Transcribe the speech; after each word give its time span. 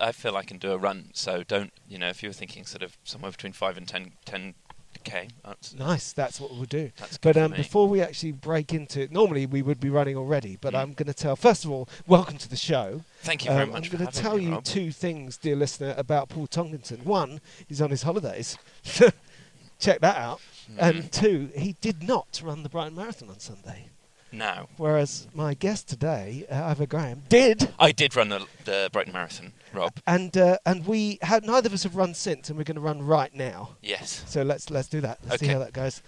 I 0.00 0.12
feel 0.12 0.36
I 0.36 0.42
can 0.42 0.58
do 0.58 0.72
a 0.72 0.78
run, 0.78 1.10
so 1.14 1.42
don't, 1.44 1.72
you 1.88 1.98
know, 1.98 2.08
if 2.08 2.22
you 2.22 2.28
were 2.28 2.32
thinking 2.34 2.64
sort 2.64 2.82
of 2.82 2.96
somewhere 3.04 3.30
between 3.30 3.52
5 3.52 3.76
and 3.76 3.86
10, 3.86 4.12
10k, 4.26 5.30
that's, 5.44 5.74
Nice, 5.74 6.12
that's 6.12 6.40
what 6.40 6.50
we'll 6.52 6.64
do. 6.64 6.90
That's 6.98 7.18
but 7.18 7.36
um, 7.36 7.52
before 7.52 7.88
we 7.88 8.00
actually 8.00 8.32
break 8.32 8.72
into 8.72 9.02
it, 9.02 9.12
normally 9.12 9.46
we 9.46 9.62
would 9.62 9.78
be 9.80 9.90
running 9.90 10.16
already, 10.16 10.56
but 10.60 10.74
Mm. 10.74 10.78
I'm 10.78 10.92
going 10.94 11.06
to 11.06 11.14
tell, 11.14 11.36
first 11.36 11.64
of 11.64 11.70
all, 11.70 11.88
welcome 12.06 12.38
to 12.38 12.48
the 12.48 12.56
show. 12.56 13.02
thank 13.22 13.44
you 13.44 13.50
very 13.52 13.62
Um, 13.64 13.70
much 13.70 13.90
I'm 13.92 13.98
going 13.98 14.10
to 14.10 14.20
tell 14.20 14.36
me, 14.36 14.44
you 14.46 14.50
Rob. 14.52 14.64
two 14.64 14.90
things, 14.90 15.36
dear 15.36 15.56
listener, 15.56 15.94
about 15.96 16.28
Paul 16.28 16.46
Tonkinson. 16.48 17.04
One, 17.04 17.40
he's 17.68 17.80
on 17.80 17.90
his 17.90 18.02
holidays. 18.02 18.56
Check 19.78 20.00
that 20.00 20.16
out. 20.16 20.40
Mhm. 20.72 20.76
And 20.78 21.12
two, 21.12 21.50
he 21.56 21.76
did 21.80 22.02
not 22.02 22.40
run 22.42 22.62
the 22.62 22.68
Brighton 22.68 22.94
Marathon 22.96 23.28
on 23.28 23.38
Sunday. 23.38 23.90
Now, 24.34 24.68
Whereas 24.78 25.28
my 25.32 25.54
guest 25.54 25.88
today, 25.88 26.44
uh, 26.50 26.64
Ivo 26.70 26.86
Graham, 26.86 27.22
did. 27.28 27.70
I 27.78 27.92
did 27.92 28.16
run 28.16 28.30
the, 28.30 28.46
the 28.64 28.90
Brighton 28.92 29.12
Marathon, 29.12 29.52
Rob. 29.72 29.92
And 30.08 30.36
uh, 30.36 30.58
and 30.66 30.84
we 30.86 31.18
had 31.22 31.44
neither 31.44 31.68
of 31.68 31.72
us 31.74 31.84
have 31.84 31.94
run 31.94 32.14
since, 32.14 32.48
and 32.48 32.58
we're 32.58 32.64
going 32.64 32.74
to 32.74 32.80
run 32.80 33.00
right 33.02 33.32
now. 33.32 33.76
Yes. 33.80 34.24
So 34.26 34.42
let's 34.42 34.70
let's 34.70 34.88
do 34.88 35.00
that. 35.02 35.20
Let's 35.28 35.40
see 35.40 35.46
how 35.46 35.60
that 35.60 35.72
goes. 35.72 36.02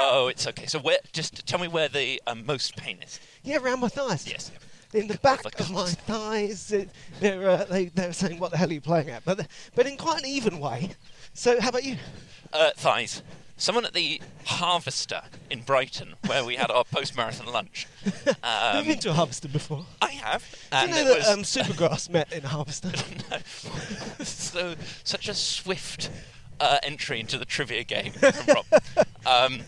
Oh, 0.00 0.28
it's 0.28 0.46
okay. 0.48 0.66
So 0.66 0.80
where? 0.80 0.98
Just 1.12 1.46
tell 1.46 1.60
me 1.60 1.68
where 1.68 1.88
the 1.88 2.20
um, 2.26 2.44
most 2.44 2.76
pain 2.76 2.98
is. 3.04 3.20
Yeah, 3.44 3.58
around 3.58 3.80
my 3.80 3.88
thighs. 3.88 4.26
Yes. 4.26 4.50
In 4.94 5.06
the 5.06 5.18
back 5.22 5.44
Like 5.44 5.60
of 5.60 5.70
my 5.70 5.86
thighs, 5.86 6.72
it, 6.72 6.88
they're 7.20 7.48
uh, 7.48 7.64
they 7.64 7.86
they're 7.86 8.12
saying 8.12 8.38
what 8.38 8.50
the 8.50 8.56
hell 8.56 8.70
are 8.70 8.72
you 8.72 8.80
playing 8.80 9.10
at? 9.10 9.24
But 9.24 9.46
but 9.74 9.86
in 9.86 9.96
quite 9.96 10.20
an 10.20 10.26
even 10.26 10.58
way. 10.60 10.90
So 11.34 11.60
how 11.60 11.68
about 11.68 11.84
you? 11.84 11.96
Uh, 12.52 12.70
thighs. 12.76 13.22
Someone 13.60 13.84
at 13.84 13.92
the 13.92 14.22
Harvester 14.44 15.20
in 15.50 15.62
Brighton, 15.62 16.14
where 16.26 16.44
we 16.44 16.54
had 16.54 16.70
our 16.70 16.84
post-marathon 16.92 17.52
lunch. 17.52 17.88
Have 18.24 18.76
Um, 18.76 18.84
you 18.84 18.92
been 18.92 19.00
to 19.00 19.10
a 19.10 19.14
harvester 19.14 19.48
before? 19.48 19.84
I 20.00 20.10
have. 20.12 20.44
Do 20.70 20.78
you 20.78 20.86
know 20.86 21.04
that 21.14 21.26
um, 21.26 21.40
Supergrass 21.42 22.08
met 22.08 22.32
in 22.32 22.44
a 22.44 22.48
harvester? 22.48 22.92
No. 23.30 23.38
so 24.24 24.74
such 25.02 25.28
a 25.28 25.34
swift 25.34 26.08
uh, 26.60 26.78
entry 26.84 27.18
into 27.18 27.36
the 27.36 27.44
trivia 27.44 27.82
game 27.82 28.12
from 28.12 28.32
Rob. 28.46 28.66
Um, 29.26 29.60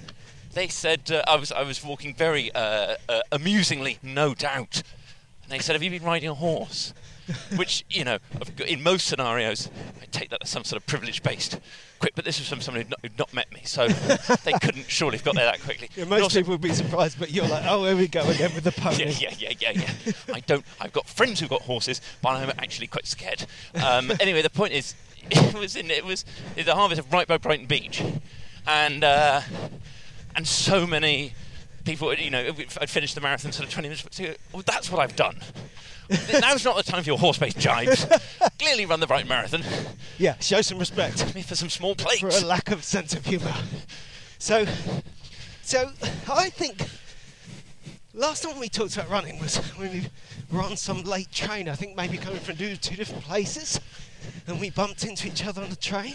they 0.54 0.68
said 0.68 1.10
uh, 1.10 1.22
I 1.26 1.34
was 1.36 1.50
I 1.52 1.62
was 1.62 1.84
walking 1.84 2.14
very 2.14 2.52
uh, 2.52 2.94
uh, 3.08 3.20
amusingly, 3.32 3.98
no 4.04 4.34
doubt. 4.34 4.82
And 5.50 5.58
they 5.58 5.62
said, 5.64 5.72
"Have 5.74 5.82
you 5.82 5.90
been 5.90 6.04
riding 6.04 6.28
a 6.28 6.34
horse?" 6.34 6.94
Which 7.56 7.84
you 7.90 8.04
know, 8.04 8.18
in 8.68 8.84
most 8.84 9.06
scenarios, 9.06 9.68
I 10.00 10.04
take 10.12 10.30
that 10.30 10.42
as 10.42 10.48
some 10.48 10.62
sort 10.62 10.80
of 10.80 10.86
privilege-based. 10.86 11.58
Quick, 11.98 12.14
but 12.14 12.24
this 12.24 12.38
was 12.38 12.48
from 12.48 12.60
somebody 12.60 12.84
who'd 12.84 12.90
not, 12.90 13.00
who'd 13.02 13.18
not 13.18 13.34
met 13.34 13.52
me, 13.52 13.62
so 13.64 13.88
they 14.44 14.52
couldn't 14.52 14.88
surely 14.88 15.16
have 15.18 15.24
got 15.24 15.34
there 15.34 15.46
that 15.46 15.60
quickly. 15.60 15.90
Yeah, 15.96 16.04
most 16.04 16.22
also- 16.22 16.38
people 16.38 16.52
would 16.52 16.60
be 16.60 16.72
surprised, 16.72 17.18
but 17.18 17.32
you're 17.32 17.48
like, 17.48 17.64
oh, 17.66 17.84
here 17.84 17.96
we 17.96 18.06
go 18.06 18.22
again 18.28 18.54
with 18.54 18.62
the 18.62 18.72
pony. 18.80 19.06
yeah, 19.06 19.32
yeah, 19.38 19.52
yeah, 19.58 19.72
yeah, 19.74 19.90
yeah. 20.06 20.12
I 20.32 20.40
don't. 20.40 20.64
I've 20.80 20.92
got 20.92 21.08
friends 21.08 21.40
who've 21.40 21.50
got 21.50 21.62
horses, 21.62 22.00
but 22.22 22.30
I'm 22.30 22.50
actually 22.50 22.86
quite 22.86 23.06
scared. 23.06 23.44
Um, 23.84 24.12
anyway, 24.20 24.42
the 24.42 24.50
point 24.50 24.72
is, 24.72 24.94
it 25.30 25.54
was 25.54 25.74
in 25.74 25.90
it 25.90 26.04
was 26.04 26.24
in 26.56 26.64
the 26.64 26.76
harvest 26.76 27.00
of 27.00 27.12
right 27.12 27.26
by 27.26 27.38
Brighton 27.38 27.66
Beach, 27.66 28.04
and 28.68 29.02
uh, 29.02 29.40
and 30.36 30.46
so 30.46 30.86
many 30.86 31.32
people. 31.90 32.14
You 32.14 32.30
know, 32.30 32.52
I'd 32.80 32.90
finished 32.90 33.14
the 33.14 33.20
marathon 33.20 33.52
sort 33.52 33.66
of 33.66 33.72
20 33.72 33.88
minutes. 33.88 34.06
So, 34.10 34.34
well, 34.52 34.62
that's 34.66 34.90
what 34.90 35.00
I've 35.00 35.16
done. 35.16 35.38
Now's 36.40 36.64
not 36.64 36.76
the 36.76 36.82
time 36.82 37.02
for 37.02 37.08
your 37.08 37.18
horse-based 37.18 37.58
jibes. 37.58 38.04
Clearly, 38.58 38.84
run 38.86 38.98
the 39.00 39.06
right 39.06 39.26
Marathon. 39.28 39.62
Yeah, 40.18 40.36
show 40.40 40.60
some 40.60 40.78
respect 40.78 41.34
Me 41.34 41.42
for 41.42 41.54
some 41.54 41.70
small 41.70 41.94
plates. 41.94 42.20
for 42.20 42.28
a 42.28 42.46
lack 42.46 42.70
of 42.72 42.82
sense 42.82 43.14
of 43.14 43.24
humour. 43.24 43.54
So, 44.38 44.66
so 45.62 45.92
I 46.28 46.50
think 46.50 46.84
last 48.12 48.42
time 48.42 48.58
we 48.58 48.68
talked 48.68 48.96
about 48.96 49.08
running 49.08 49.38
was 49.38 49.58
when 49.76 49.92
we 49.92 50.06
were 50.50 50.62
on 50.62 50.76
some 50.76 51.04
late 51.04 51.30
train. 51.30 51.68
I 51.68 51.74
think 51.76 51.96
maybe 51.96 52.16
coming 52.16 52.40
from 52.40 52.56
two, 52.56 52.74
two 52.76 52.96
different 52.96 53.22
places, 53.22 53.78
and 54.48 54.60
we 54.60 54.70
bumped 54.70 55.04
into 55.04 55.28
each 55.28 55.46
other 55.46 55.62
on 55.62 55.70
the 55.70 55.76
train. 55.76 56.14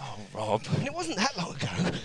Oh, 0.00 0.18
Rob. 0.34 0.62
And 0.76 0.86
it 0.86 0.94
wasn't 0.94 1.16
that 1.16 1.36
long 1.36 1.56
ago. 1.56 1.96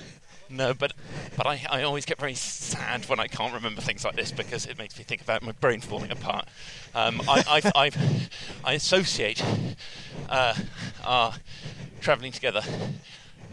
No, 0.50 0.74
but 0.74 0.94
but 1.36 1.46
I, 1.46 1.66
I 1.70 1.84
always 1.84 2.06
get 2.06 2.18
very 2.18 2.34
sad 2.34 3.08
when 3.10 3.20
I 3.20 3.28
can't 3.28 3.54
remember 3.54 3.82
things 3.82 4.04
like 4.06 4.16
this 4.16 4.32
because 4.32 4.66
it 4.66 4.78
makes 4.78 4.98
me 4.98 5.04
think 5.04 5.22
about 5.22 5.44
my 5.44 5.52
brain 5.54 5.82
falling 5.82 6.12
apart. 6.12 6.48
Um, 6.96 7.22
I, 7.28 7.44
I've, 7.50 7.72
I've, 7.76 8.30
I 8.64 8.74
associate 8.74 9.44
uh, 10.30 10.56
our 11.04 11.34
travelling 12.02 12.32
together 12.32 12.62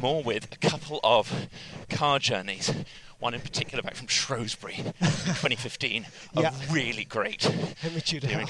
more 0.00 0.22
with 0.22 0.49
a 0.53 0.56
couple 0.69 1.00
of 1.03 1.49
car 1.91 2.19
journeys. 2.19 2.72
One 3.21 3.32
in 3.34 3.41
particular 3.41 3.82
back 3.82 3.94
from 3.94 4.09
Shrewsbury, 4.09 4.75
2015, 5.00 6.06
Yeah. 6.37 6.50
a 6.69 6.72
really 6.72 7.05
great 7.05 7.43
Henry 7.81 8.00
Tudor. 8.03 8.44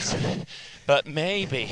But 0.87 1.06
maybe 1.06 1.71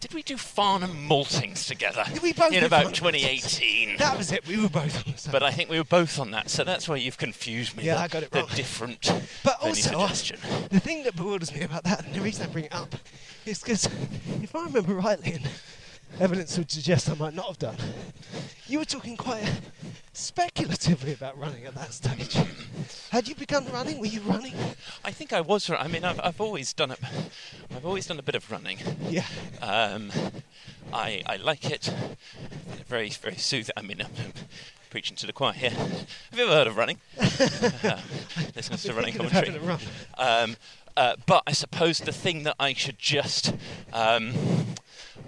did 0.00 0.14
we 0.14 0.22
do 0.22 0.36
Farnham 0.36 1.08
Maltings 1.08 1.66
together 1.66 2.04
we 2.22 2.32
both 2.32 2.52
in 2.52 2.64
about 2.64 2.94
2018? 2.94 3.96
That 3.96 4.16
was 4.16 4.30
it. 4.30 4.46
We 4.46 4.60
were 4.60 4.68
both 4.68 5.06
on 5.06 5.12
the 5.12 5.18
same. 5.18 5.32
But 5.32 5.42
I 5.42 5.50
think 5.50 5.70
we 5.70 5.78
were 5.78 5.84
both 5.84 6.18
on 6.18 6.30
that, 6.30 6.50
so 6.50 6.64
that's 6.64 6.88
why 6.88 6.96
you've 6.96 7.18
confused 7.18 7.76
me. 7.76 7.84
Yeah, 7.84 7.94
the, 7.94 8.00
I 8.00 8.08
got 8.08 8.22
it 8.22 8.30
the 8.30 8.40
wrong. 8.40 8.48
different 8.54 9.12
But 9.42 9.56
also, 9.60 10.06
the 10.70 10.80
thing 10.80 11.02
that 11.04 11.16
bewilders 11.16 11.52
me 11.54 11.62
about 11.62 11.84
that, 11.84 12.04
and 12.04 12.14
the 12.14 12.20
reason 12.20 12.48
I 12.48 12.52
bring 12.52 12.66
it 12.66 12.74
up, 12.74 12.94
is 13.44 13.60
because 13.60 13.86
if 14.42 14.54
I 14.54 14.64
remember 14.64 14.94
rightly, 14.94 15.32
and 15.32 15.48
evidence 16.20 16.56
would 16.56 16.70
suggest 16.70 17.10
I 17.10 17.14
might 17.14 17.34
not 17.34 17.46
have 17.46 17.58
done, 17.58 17.76
you 18.68 18.78
were 18.78 18.84
talking 18.84 19.16
quite 19.16 19.60
speculatively 20.12 21.12
about 21.12 21.38
running 21.38 21.64
at 21.64 21.74
that 21.74 21.92
stage. 21.92 22.36
Had 23.10 23.26
you 23.26 23.34
begun 23.34 23.66
running? 23.72 23.98
Were 23.98 24.06
you 24.06 24.20
running? 24.20 24.54
I 25.04 25.10
think 25.10 25.32
I 25.32 25.40
was. 25.40 25.70
I 25.70 25.88
mean, 25.88 26.04
I've, 26.04 26.20
I've 26.22 26.40
always 26.40 26.72
done 26.72 26.90
it. 26.90 26.98
I've 27.74 27.86
always 27.86 28.06
done 28.06 28.18
a 28.18 28.22
bit 28.22 28.34
of 28.34 28.50
running. 28.50 28.78
Yeah. 29.08 29.24
Um, 29.62 30.10
I 30.92 31.22
I 31.26 31.36
like 31.36 31.70
it. 31.70 31.92
Very 32.86 33.08
very 33.10 33.36
soothing. 33.36 33.72
I 33.76 33.82
mean, 33.82 34.02
I'm 34.02 34.32
preaching 34.90 35.16
to 35.16 35.26
the 35.26 35.32
choir 35.32 35.52
here. 35.52 35.70
Have 35.70 36.08
you 36.34 36.44
ever 36.44 36.52
heard 36.52 36.66
of 36.66 36.76
running? 36.76 36.98
uh, 37.20 38.00
listeners 38.54 38.82
to 38.82 38.92
running 38.92 39.14
commentary. 39.14 39.58
run. 39.58 39.78
Um, 40.18 40.56
uh, 40.96 41.14
but 41.26 41.42
I 41.46 41.52
suppose 41.52 42.00
the 42.00 42.12
thing 42.12 42.42
that 42.42 42.56
I 42.58 42.72
should 42.72 42.98
just 42.98 43.54
um, 43.92 44.32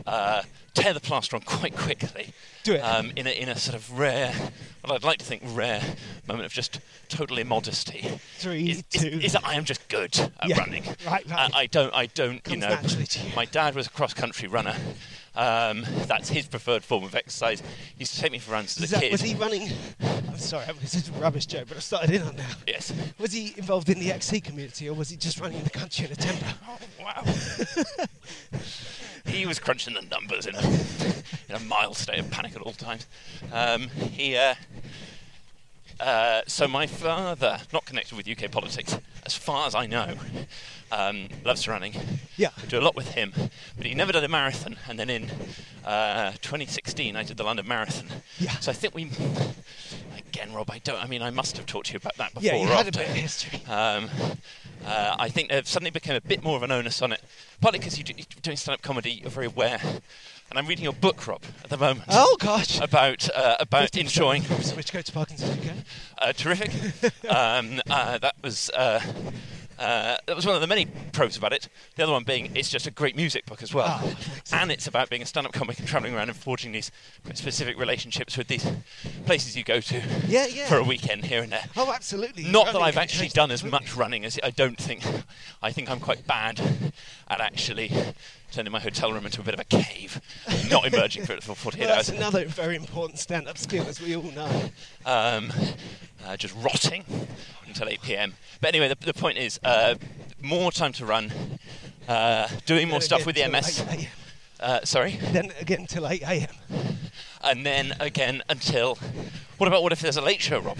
uh, 0.06 0.42
tear 0.74 0.92
the 0.92 1.00
plaster 1.00 1.36
on 1.36 1.42
quite 1.42 1.76
quickly. 1.76 2.32
Do 2.62 2.74
it. 2.74 2.80
Um, 2.80 3.12
in, 3.16 3.26
a, 3.26 3.30
in 3.30 3.48
a 3.48 3.56
sort 3.56 3.76
of 3.76 3.98
rare, 3.98 4.34
well, 4.84 4.94
I'd 4.94 5.02
like 5.04 5.18
to 5.18 5.24
think 5.24 5.42
rare 5.46 5.82
moment 6.26 6.46
of 6.46 6.52
just 6.52 6.80
total 7.08 7.38
immodesty. 7.38 8.20
Three, 8.38 8.70
is, 8.70 8.84
two. 8.90 9.08
Is, 9.08 9.24
is 9.24 9.32
that 9.32 9.46
I 9.46 9.54
am 9.54 9.64
just 9.64 9.88
good 9.88 10.18
at 10.18 10.48
Yeah, 10.48 10.58
running. 10.58 10.84
right, 11.06 11.28
right. 11.28 11.50
I, 11.54 11.60
I 11.60 11.66
don't, 11.66 11.94
I 11.94 12.06
don't, 12.06 12.40
you 12.48 12.56
know. 12.56 12.78
My 13.34 13.44
dad 13.46 13.74
was 13.74 13.86
a 13.86 13.90
cross 13.90 14.14
country 14.14 14.48
runner. 14.48 14.76
Um, 15.40 15.86
that's 16.06 16.28
his 16.28 16.46
preferred 16.46 16.84
form 16.84 17.02
of 17.02 17.14
exercise. 17.14 17.60
He 17.60 18.00
used 18.00 18.14
to 18.14 18.20
take 18.20 18.30
me 18.30 18.38
for 18.38 18.52
runs 18.52 18.76
as 18.76 18.84
Is 18.84 18.90
a 18.92 18.94
that, 18.96 19.00
kid. 19.04 19.12
was 19.12 19.22
he 19.22 19.34
running? 19.34 19.70
I'm 20.28 20.36
sorry, 20.36 20.66
this 20.82 20.94
is 20.94 21.08
a 21.08 21.12
rubbish 21.12 21.46
joke, 21.46 21.68
but 21.68 21.78
I 21.78 21.80
started 21.80 22.10
in 22.10 22.20
on 22.22 22.36
now. 22.36 22.44
Yes. 22.66 22.92
Was 23.18 23.32
he 23.32 23.54
involved 23.56 23.88
in 23.88 23.98
the 23.98 24.12
XC 24.12 24.42
community, 24.42 24.86
or 24.90 24.92
was 24.94 25.08
he 25.08 25.16
just 25.16 25.40
running 25.40 25.56
in 25.56 25.64
the 25.64 25.70
country 25.70 26.04
in 26.04 26.12
a 26.12 26.16
temper? 26.16 26.44
Oh, 26.68 26.78
wow. 27.02 27.24
he 29.24 29.46
was 29.46 29.58
crunching 29.58 29.94
the 29.94 30.02
numbers 30.02 30.44
in 30.46 30.54
a, 30.54 30.60
in 31.48 31.54
a 31.56 31.60
mild 31.60 31.96
state 31.96 32.18
of 32.18 32.30
panic 32.30 32.54
at 32.54 32.60
all 32.62 32.72
times. 32.72 33.06
Um, 33.50 33.88
he, 33.88 34.36
uh, 34.36 34.54
uh, 35.98 36.42
so 36.46 36.68
my 36.68 36.86
father, 36.86 37.58
not 37.72 37.86
connected 37.86 38.14
with 38.16 38.28
UK 38.28 38.50
politics, 38.50 38.96
as 39.24 39.34
far 39.34 39.66
as 39.66 39.74
I 39.74 39.86
know, 39.86 40.14
um, 40.92 41.28
loves 41.44 41.66
running. 41.68 41.94
Yeah. 42.36 42.50
I 42.56 42.66
do 42.66 42.78
a 42.78 42.80
lot 42.80 42.96
with 42.96 43.12
him, 43.12 43.32
but 43.76 43.86
he 43.86 43.94
never 43.94 44.12
did 44.12 44.24
a 44.24 44.28
marathon. 44.28 44.76
And 44.88 44.98
then 44.98 45.10
in 45.10 45.30
uh, 45.84 46.32
2016, 46.42 47.16
I 47.16 47.22
did 47.22 47.36
the 47.36 47.44
London 47.44 47.66
Marathon. 47.66 48.08
Yeah. 48.38 48.52
So 48.60 48.70
I 48.70 48.74
think 48.74 48.94
we, 48.94 49.10
again, 50.18 50.52
Rob, 50.52 50.70
I 50.70 50.78
don't. 50.78 51.02
I 51.02 51.06
mean, 51.06 51.22
I 51.22 51.30
must 51.30 51.56
have 51.56 51.66
talked 51.66 51.86
to 51.86 51.92
you 51.92 51.98
about 51.98 52.16
that 52.16 52.34
before. 52.34 52.46
Yeah, 52.46 52.56
you 52.56 52.68
or 52.68 52.74
had 52.74 52.88
a 52.88 52.92
bit 52.92 53.08
of 53.08 53.14
history. 53.14 53.60
Um, 53.68 54.08
uh, 54.84 55.16
I 55.18 55.28
think 55.28 55.50
there 55.50 55.62
suddenly 55.64 55.90
became 55.90 56.16
a 56.16 56.20
bit 56.20 56.42
more 56.42 56.56
of 56.56 56.62
an 56.62 56.70
onus 56.70 57.02
on 57.02 57.12
it, 57.12 57.20
partly 57.60 57.78
because 57.78 57.98
you 57.98 58.04
do, 58.04 58.14
you're 58.16 58.26
doing 58.40 58.56
stand-up 58.56 58.82
comedy, 58.82 59.12
you're 59.12 59.30
very 59.30 59.46
aware. 59.46 59.80
And 60.50 60.58
I'm 60.58 60.66
reading 60.66 60.84
your 60.84 60.94
book, 60.94 61.26
Rob, 61.28 61.42
at 61.62 61.70
the 61.70 61.76
moment. 61.76 62.06
Oh 62.08 62.36
gosh. 62.40 62.80
About 62.80 63.28
uh, 63.30 63.56
about 63.60 63.96
enjoying. 63.96 64.42
Which 64.42 64.92
go 64.92 65.00
to 65.00 65.12
Parkinson's 65.12 65.64
UK. 65.64 65.76
Uh, 66.18 66.32
terrific. 66.32 66.72
um, 67.30 67.80
uh, 67.88 68.18
that 68.18 68.34
was. 68.42 68.68
Uh, 69.80 70.18
that 70.26 70.36
was 70.36 70.44
one 70.44 70.54
of 70.54 70.60
the 70.60 70.66
many 70.66 70.86
pros 71.12 71.38
about 71.38 71.54
it. 71.54 71.66
The 71.96 72.02
other 72.02 72.12
one 72.12 72.22
being 72.22 72.54
it's 72.54 72.68
just 72.68 72.86
a 72.86 72.90
great 72.90 73.16
music 73.16 73.46
book 73.46 73.62
as 73.62 73.72
well, 73.72 73.86
Oh, 73.88 74.14
and 74.52 74.70
it's 74.70 74.86
about 74.86 75.08
being 75.08 75.22
a 75.22 75.26
stand-up 75.26 75.54
comic 75.54 75.78
and 75.78 75.88
travelling 75.88 76.14
around 76.14 76.28
and 76.28 76.36
forging 76.36 76.72
these 76.72 76.90
quite 77.24 77.38
specific 77.38 77.78
relationships 77.78 78.36
with 78.36 78.48
these 78.48 78.66
places 79.24 79.56
you 79.56 79.64
go 79.64 79.80
to 79.80 80.02
Yeah, 80.28 80.46
yeah. 80.46 80.66
for 80.68 80.76
a 80.76 80.84
weekend 80.84 81.24
here 81.24 81.42
and 81.42 81.50
there. 81.50 81.64
Oh, 81.78 81.92
absolutely. 81.94 82.44
Not 82.44 82.66
that 82.74 82.76
I've 82.82 82.98
actually 82.98 83.28
done 83.28 83.50
as 83.50 83.64
much 83.64 83.96
running 83.96 84.26
as 84.26 84.38
I 84.42 84.50
don't 84.50 84.76
think. 84.78 85.02
I 85.62 85.72
think 85.72 85.90
I'm 85.90 86.00
quite 86.00 86.26
bad 86.26 86.60
at 87.28 87.40
actually 87.40 87.90
turning 88.50 88.72
my 88.72 88.80
hotel 88.80 89.12
room 89.12 89.24
into 89.26 89.40
a 89.40 89.44
bit 89.44 89.54
of 89.54 89.60
a 89.60 89.64
cave, 89.64 90.20
not 90.70 90.86
emerging 90.86 91.24
for, 91.24 91.40
for 91.40 91.54
48 91.54 91.80
Well, 91.86 91.96
that's 91.96 92.10
hours, 92.10 92.18
another 92.18 92.44
very 92.46 92.76
important 92.76 93.18
stand-up 93.18 93.56
skill, 93.58 93.86
as 93.86 94.00
we 94.00 94.16
all 94.16 94.22
know. 94.32 94.70
um, 95.06 95.52
uh, 96.26 96.36
just 96.36 96.54
rotting 96.56 97.04
until 97.66 97.88
8 97.88 98.02
p.m. 98.02 98.34
But 98.60 98.68
anyway, 98.74 98.88
the, 98.88 98.96
the 99.06 99.14
point 99.14 99.38
is 99.38 99.58
uh, 99.64 99.94
more 100.42 100.70
time 100.72 100.92
to 100.94 101.06
run, 101.06 101.32
uh, 102.08 102.48
doing 102.66 102.88
more 102.88 103.00
stuff 103.00 103.24
with 103.26 103.36
the 103.36 103.48
MS. 103.48 103.84
Uh, 104.58 104.80
sorry, 104.84 105.18
Then 105.32 105.52
again 105.60 105.80
until 105.80 106.06
8 106.06 106.22
a.m. 106.22 106.54
and 107.42 107.64
then 107.64 107.94
again 108.00 108.42
until. 108.48 108.98
What 109.56 109.66
about 109.68 109.82
what 109.82 109.92
if 109.92 110.00
there's 110.00 110.16
a 110.16 110.22
late 110.22 110.40
show, 110.40 110.58
Rob? 110.58 110.78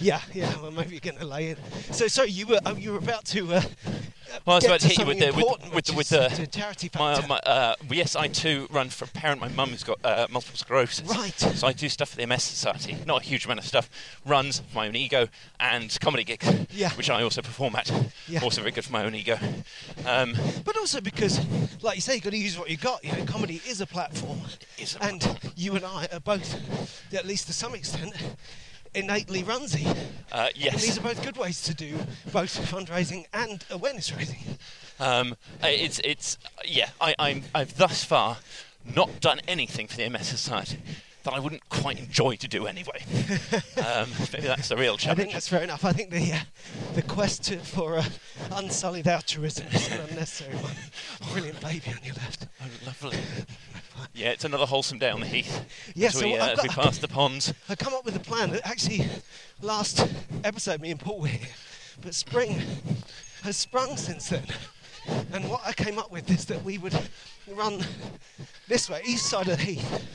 Yeah, 0.00 0.20
yeah. 0.32 0.52
Well, 0.60 0.70
maybe 0.72 0.90
you're 0.92 1.00
going 1.00 1.18
to 1.18 1.24
lay 1.26 1.50
in. 1.50 1.56
So, 1.92 2.06
sorry, 2.08 2.30
you 2.30 2.46
were 2.46 2.60
oh, 2.66 2.74
you 2.76 2.92
were 2.92 2.98
about 2.98 3.24
to. 3.26 3.60
Well, 4.44 4.54
I 4.54 4.56
was 4.56 4.64
about 4.64 4.80
to 4.80 4.88
hit 4.88 4.98
you 4.98 5.06
with 5.06 5.18
the 5.18 5.32
with, 5.32 5.74
with, 5.74 5.84
the- 5.86 5.94
with 5.94 6.08
the 6.08 6.46
charity 6.46 6.90
my, 6.94 7.14
factor. 7.14 7.28
my, 7.28 7.36
uh, 7.38 7.74
yes, 7.90 8.14
I 8.16 8.28
too 8.28 8.66
run 8.70 8.90
for 8.90 9.04
a 9.04 9.08
parent. 9.08 9.40
My 9.40 9.48
mum 9.48 9.70
has 9.70 9.82
got 9.84 9.98
uh, 10.04 10.26
multiple 10.30 10.56
sclerosis. 10.58 11.08
Right. 11.08 11.38
So 11.38 11.66
I 11.66 11.72
do 11.72 11.88
stuff 11.88 12.10
for 12.10 12.16
the 12.16 12.26
MS 12.26 12.42
Society. 12.42 12.96
Not 13.06 13.22
a 13.22 13.24
huge 13.24 13.44
amount 13.44 13.60
of 13.60 13.66
stuff. 13.66 13.88
Runs 14.24 14.60
for 14.60 14.74
my 14.76 14.88
own 14.88 14.96
ego 14.96 15.28
and 15.60 15.96
comedy 16.00 16.24
gigs, 16.24 16.48
Yeah. 16.70 16.90
which 16.92 17.10
I 17.10 17.22
also 17.22 17.42
perform 17.42 17.76
at. 17.76 17.90
Yeah. 18.28 18.40
Also 18.42 18.60
very 18.60 18.72
good 18.72 18.84
for 18.84 18.92
my 18.92 19.04
own 19.04 19.14
ego. 19.14 19.38
Um, 20.06 20.34
But 20.64 20.76
also 20.76 21.00
because, 21.00 21.40
like 21.82 21.96
you 21.96 22.02
say, 22.02 22.14
you've 22.14 22.24
got 22.24 22.30
to 22.30 22.36
use 22.38 22.58
what 22.58 22.70
you 22.70 22.76
got. 22.76 23.04
You 23.04 23.12
know, 23.12 23.24
comedy 23.24 23.60
is 23.66 23.80
a 23.80 23.86
platform, 23.86 24.40
Is 24.78 24.96
a 24.96 25.02
and 25.04 25.20
platform. 25.20 25.52
you 25.56 25.74
and 25.76 25.84
I 25.84 26.08
are 26.12 26.20
both, 26.20 27.12
at 27.14 27.26
least 27.26 27.46
to 27.46 27.52
some 27.52 27.74
extent, 27.74 28.14
innately 28.94 29.42
runsy. 29.42 29.86
uh, 30.32 30.48
And 30.54 30.56
yes. 30.56 30.82
these 30.82 30.98
are 30.98 31.02
both 31.02 31.22
good 31.22 31.36
ways 31.36 31.62
to 31.62 31.74
do 31.74 31.98
both 32.32 32.58
fundraising 32.70 33.26
and 33.32 33.64
awareness 33.70 34.14
raising. 34.16 34.38
Um, 34.98 35.36
uh, 35.62 35.68
it's 35.68 36.00
it's 36.04 36.38
yeah. 36.64 36.90
I, 37.00 37.14
I'm 37.18 37.42
I've 37.54 37.76
thus 37.76 38.04
far 38.04 38.38
not 38.94 39.20
done 39.20 39.40
anything 39.48 39.86
for 39.88 39.96
the 39.96 40.08
MS 40.08 40.26
Society 40.28 40.78
that 41.26 41.34
I 41.34 41.38
wouldn't 41.40 41.68
quite 41.68 41.98
enjoy 41.98 42.36
to 42.36 42.48
do 42.48 42.66
anyway. 42.66 43.04
um, 43.84 44.08
maybe 44.32 44.46
that's 44.46 44.68
the 44.68 44.76
real 44.76 44.96
challenge. 44.96 45.20
I 45.20 45.22
think 45.22 45.32
that's 45.34 45.48
fair 45.48 45.62
enough. 45.62 45.84
I 45.84 45.92
think 45.92 46.10
the 46.10 46.32
uh, 46.32 46.38
the 46.94 47.02
quest 47.02 47.44
to, 47.44 47.58
for 47.58 47.98
uh, 47.98 48.04
unsullied 48.52 49.06
altruism 49.06 49.66
is 49.72 49.90
an 49.90 50.00
unnecessary 50.08 50.54
one. 50.56 50.72
Brilliant 51.32 51.60
baby 51.60 51.90
on 51.90 51.98
your 52.04 52.14
left. 52.14 52.46
Oh, 52.62 52.64
lovely. 52.86 53.18
Yeah, 54.14 54.30
it's 54.30 54.44
another 54.44 54.66
wholesome 54.66 54.98
day 54.98 55.10
on 55.10 55.20
the 55.20 55.26
heath. 55.26 55.64
Yeah, 55.94 56.08
as 56.08 56.18
so 56.18 56.26
we, 56.26 56.36
uh, 56.36 56.48
as 56.48 56.62
we 56.62 56.68
pass 56.68 56.98
the 56.98 57.08
ponds. 57.08 57.52
I 57.68 57.74
come 57.74 57.92
up 57.92 58.04
with 58.04 58.16
a 58.16 58.20
plan. 58.20 58.50
that 58.50 58.66
Actually, 58.66 59.06
last 59.60 60.06
episode, 60.44 60.80
me 60.80 60.90
and 60.90 61.00
Paul 61.00 61.20
were 61.20 61.28
here, 61.28 61.48
but 62.02 62.14
spring 62.14 62.62
has 63.42 63.56
sprung 63.56 63.96
since 63.96 64.28
then. 64.28 64.46
And 65.32 65.48
what 65.48 65.60
I 65.66 65.72
came 65.72 65.98
up 65.98 66.10
with 66.10 66.30
is 66.30 66.44
that 66.46 66.62
we 66.64 66.78
would 66.78 66.98
run 67.48 67.84
this 68.68 68.88
way, 68.90 69.02
east 69.04 69.26
side 69.26 69.48
of 69.48 69.58
the 69.58 69.64
heath, 69.64 70.06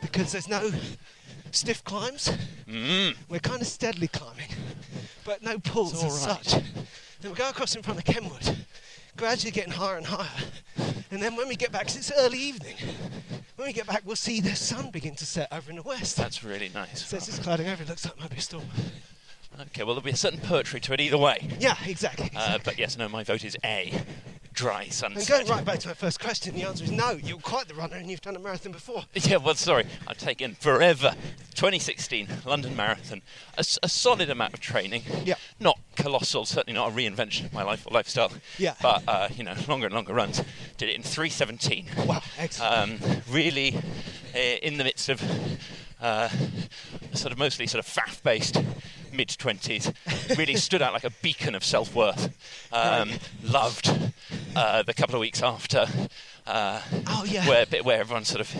because 0.00 0.32
there's 0.32 0.48
no 0.48 0.70
stiff 1.50 1.84
climbs. 1.84 2.30
Mm. 2.68 3.16
We're 3.28 3.40
kind 3.40 3.60
of 3.60 3.66
steadily 3.66 4.08
climbing, 4.08 4.48
but 5.24 5.42
no 5.42 5.58
pulls 5.58 6.02
as 6.02 6.26
right. 6.26 6.44
such. 6.44 6.62
Then 7.20 7.30
we 7.30 7.36
go 7.36 7.48
across 7.48 7.76
in 7.76 7.82
front 7.82 7.98
of 7.98 8.04
Kenwood, 8.04 8.56
gradually 9.16 9.52
getting 9.52 9.72
higher 9.72 9.96
and 9.96 10.06
higher. 10.06 10.44
And 11.10 11.22
then 11.22 11.36
when 11.36 11.46
we 11.48 11.56
get 11.56 11.70
back, 11.72 11.86
'cause 11.86 11.96
it's 11.96 12.12
early 12.16 12.38
evening, 12.38 12.76
when 13.56 13.66
we 13.66 13.72
get 13.72 13.86
back, 13.86 14.02
we'll 14.04 14.16
see 14.16 14.40
the 14.40 14.56
sun 14.56 14.90
begin 14.90 15.14
to 15.16 15.26
set 15.26 15.52
over 15.52 15.70
in 15.70 15.76
the 15.76 15.82
west. 15.82 16.16
That's 16.16 16.42
really 16.42 16.70
nice. 16.70 17.06
So 17.06 17.16
it's 17.16 17.26
just 17.26 17.42
clouding 17.42 17.68
over. 17.68 17.82
It 17.82 17.88
looks 17.88 18.04
like 18.04 18.18
maybe 18.18 18.36
a 18.36 18.40
storm. 18.40 18.64
Okay, 19.60 19.82
well, 19.84 19.94
there'll 19.94 20.00
be 20.00 20.10
a 20.10 20.16
certain 20.16 20.40
poetry 20.40 20.80
to 20.80 20.94
it 20.94 21.00
either 21.00 21.18
way. 21.18 21.46
Yeah, 21.60 21.76
exactly. 21.84 22.30
Uh, 22.34 22.58
but 22.64 22.78
yes, 22.78 22.96
no, 22.96 23.08
my 23.08 23.22
vote 23.22 23.44
is 23.44 23.56
A. 23.62 23.92
Dry 24.62 24.88
and 25.04 25.26
going 25.26 25.48
right 25.48 25.64
back 25.64 25.80
to 25.80 25.88
my 25.88 25.94
first 25.94 26.20
question, 26.20 26.54
the 26.54 26.62
answer 26.62 26.84
is 26.84 26.92
no. 26.92 27.18
You're 27.20 27.40
quite 27.40 27.66
the 27.66 27.74
runner 27.74 27.96
and 27.96 28.08
you've 28.08 28.20
done 28.20 28.36
a 28.36 28.38
marathon 28.38 28.70
before. 28.70 29.02
Yeah, 29.14 29.38
well, 29.38 29.56
sorry, 29.56 29.86
I've 30.06 30.18
taken 30.18 30.54
forever. 30.54 31.16
2016 31.56 32.28
London 32.46 32.76
Marathon, 32.76 33.22
A 33.58 33.64
solid 33.64 34.30
amount 34.30 34.54
of 34.54 34.60
training. 34.60 35.02
Yeah. 35.24 35.34
Not 35.58 35.80
colossal, 35.96 36.44
certainly 36.44 36.78
not 36.78 36.92
a 36.92 36.94
reinvention 36.94 37.46
of 37.46 37.52
my 37.52 37.64
life 37.64 37.84
or 37.88 37.92
lifestyle. 37.92 38.30
Yeah. 38.56 38.74
But 38.80 39.02
uh, 39.08 39.28
you 39.34 39.42
know, 39.42 39.54
longer 39.66 39.86
and 39.86 39.94
longer 39.96 40.14
runs. 40.14 40.40
Did 40.78 40.90
it 40.90 40.94
in 40.94 41.02
317. 41.02 41.86
Wow, 42.06 42.22
excellent. 42.38 43.02
Um, 43.02 43.22
really, 43.28 43.74
uh, 44.32 44.38
in 44.38 44.78
the 44.78 44.84
midst 44.84 45.08
of 45.08 45.20
uh, 46.00 46.28
sort 47.14 47.32
of 47.32 47.38
mostly 47.38 47.66
sort 47.66 47.84
of 47.84 47.92
faff-based 47.92 48.62
mid 49.12 49.28
20s, 49.28 50.38
really 50.38 50.54
stood 50.68 50.82
out 50.82 50.92
like 50.92 51.04
a 51.04 51.10
beacon 51.20 51.56
of 51.56 51.64
self-worth. 51.64 52.32
Um, 52.72 53.10
Loved 53.42 54.12
uh, 54.56 54.82
the 54.82 54.94
couple 54.94 55.14
of 55.14 55.20
weeks 55.20 55.42
after. 55.42 55.86
Uh, 56.46 56.80
Oh, 57.06 57.24
yeah. 57.24 57.48
Where 57.48 57.66
where 57.82 58.00
everyone 58.00 58.24
sort 58.24 58.40
of 58.40 58.54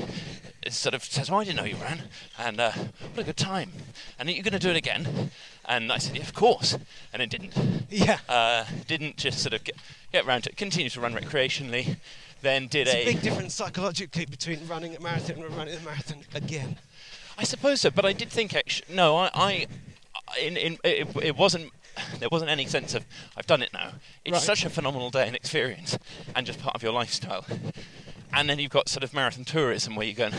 sort 0.68 0.94
of 0.94 1.04
says, 1.04 1.30
"Oh, 1.30 1.37
I 1.37 1.44
didn't 1.44 1.56
know 1.56 1.64
you 1.64 1.76
ran," 1.76 2.02
and 2.38 2.61
uh, 2.61 2.72
what 2.72 3.18
a 3.18 3.25
good 3.25 3.37
time. 3.37 3.72
And 4.18 4.28
are 4.28 4.32
you 4.32 4.42
going 4.42 4.52
to 4.52 4.58
do 4.58 4.70
it 4.70 4.76
again? 4.76 5.30
And 5.64 5.90
I 5.92 5.99
said, 5.99 6.16
yeah, 6.16 6.22
"Of 6.22 6.34
course," 6.34 6.78
and 7.12 7.20
it 7.22 7.30
didn't. 7.30 7.52
yeah. 7.90 8.18
Uh, 8.28 8.64
didn't 8.87 9.16
just 9.16 9.40
sort 9.40 9.54
of 9.54 9.64
get, 9.64 9.76
get 10.12 10.25
around 10.25 10.44
to 10.44 10.50
it. 10.50 10.56
Continued 10.56 10.92
to 10.92 11.00
run 11.00 11.14
recreationally. 11.14 11.96
Then 12.42 12.66
did 12.66 12.88
It's 12.88 12.94
a 12.94 13.02
a 13.02 13.04
big 13.04 13.22
difference 13.22 13.54
psychologically 13.54 14.26
between 14.26 14.66
running 14.66 14.96
a 14.96 15.00
marathon 15.00 15.42
and 15.42 15.56
running 15.56 15.76
a 15.76 15.80
marathon 15.80 16.25
again. 16.34 16.76
I 17.38 17.44
suppose 17.44 17.80
so, 17.80 17.90
but 17.90 18.04
I 18.04 18.12
did 18.12 18.30
think 18.30 18.54
actually 18.54 18.94
no, 18.94 19.16
I, 19.16 19.30
I 19.34 19.66
in, 20.40 20.56
in 20.56 20.78
it, 20.84 21.08
it 21.22 21.37
wasn't 21.37 21.72
there 22.18 22.28
wasn't 22.30 22.50
any 22.50 22.66
sense 22.66 22.94
of 22.94 23.04
I've 23.37 23.47
done 23.47 23.62
it 23.62 23.73
now. 23.73 23.92
It's 24.25 24.32
Right. 24.35 24.42
such 24.42 24.64
a 24.64 24.71
phenomenal 24.71 25.11
day 25.11 25.26
and 25.26 25.37
experience, 25.37 25.99
and 26.35 26.47
just 26.47 26.59
part 26.61 26.75
of 26.75 26.82
your 26.82 26.92
lifestyle. 26.92 27.44
And 28.35 28.49
then 28.49 28.59
you've 28.59 28.71
got 28.71 28.88
sort 28.88 29.04
of 29.04 29.12
marathon 29.12 29.44
tourism 29.44 29.94
where 29.94 30.06
you 30.06 30.14
go 30.14 30.25
and 30.25 30.35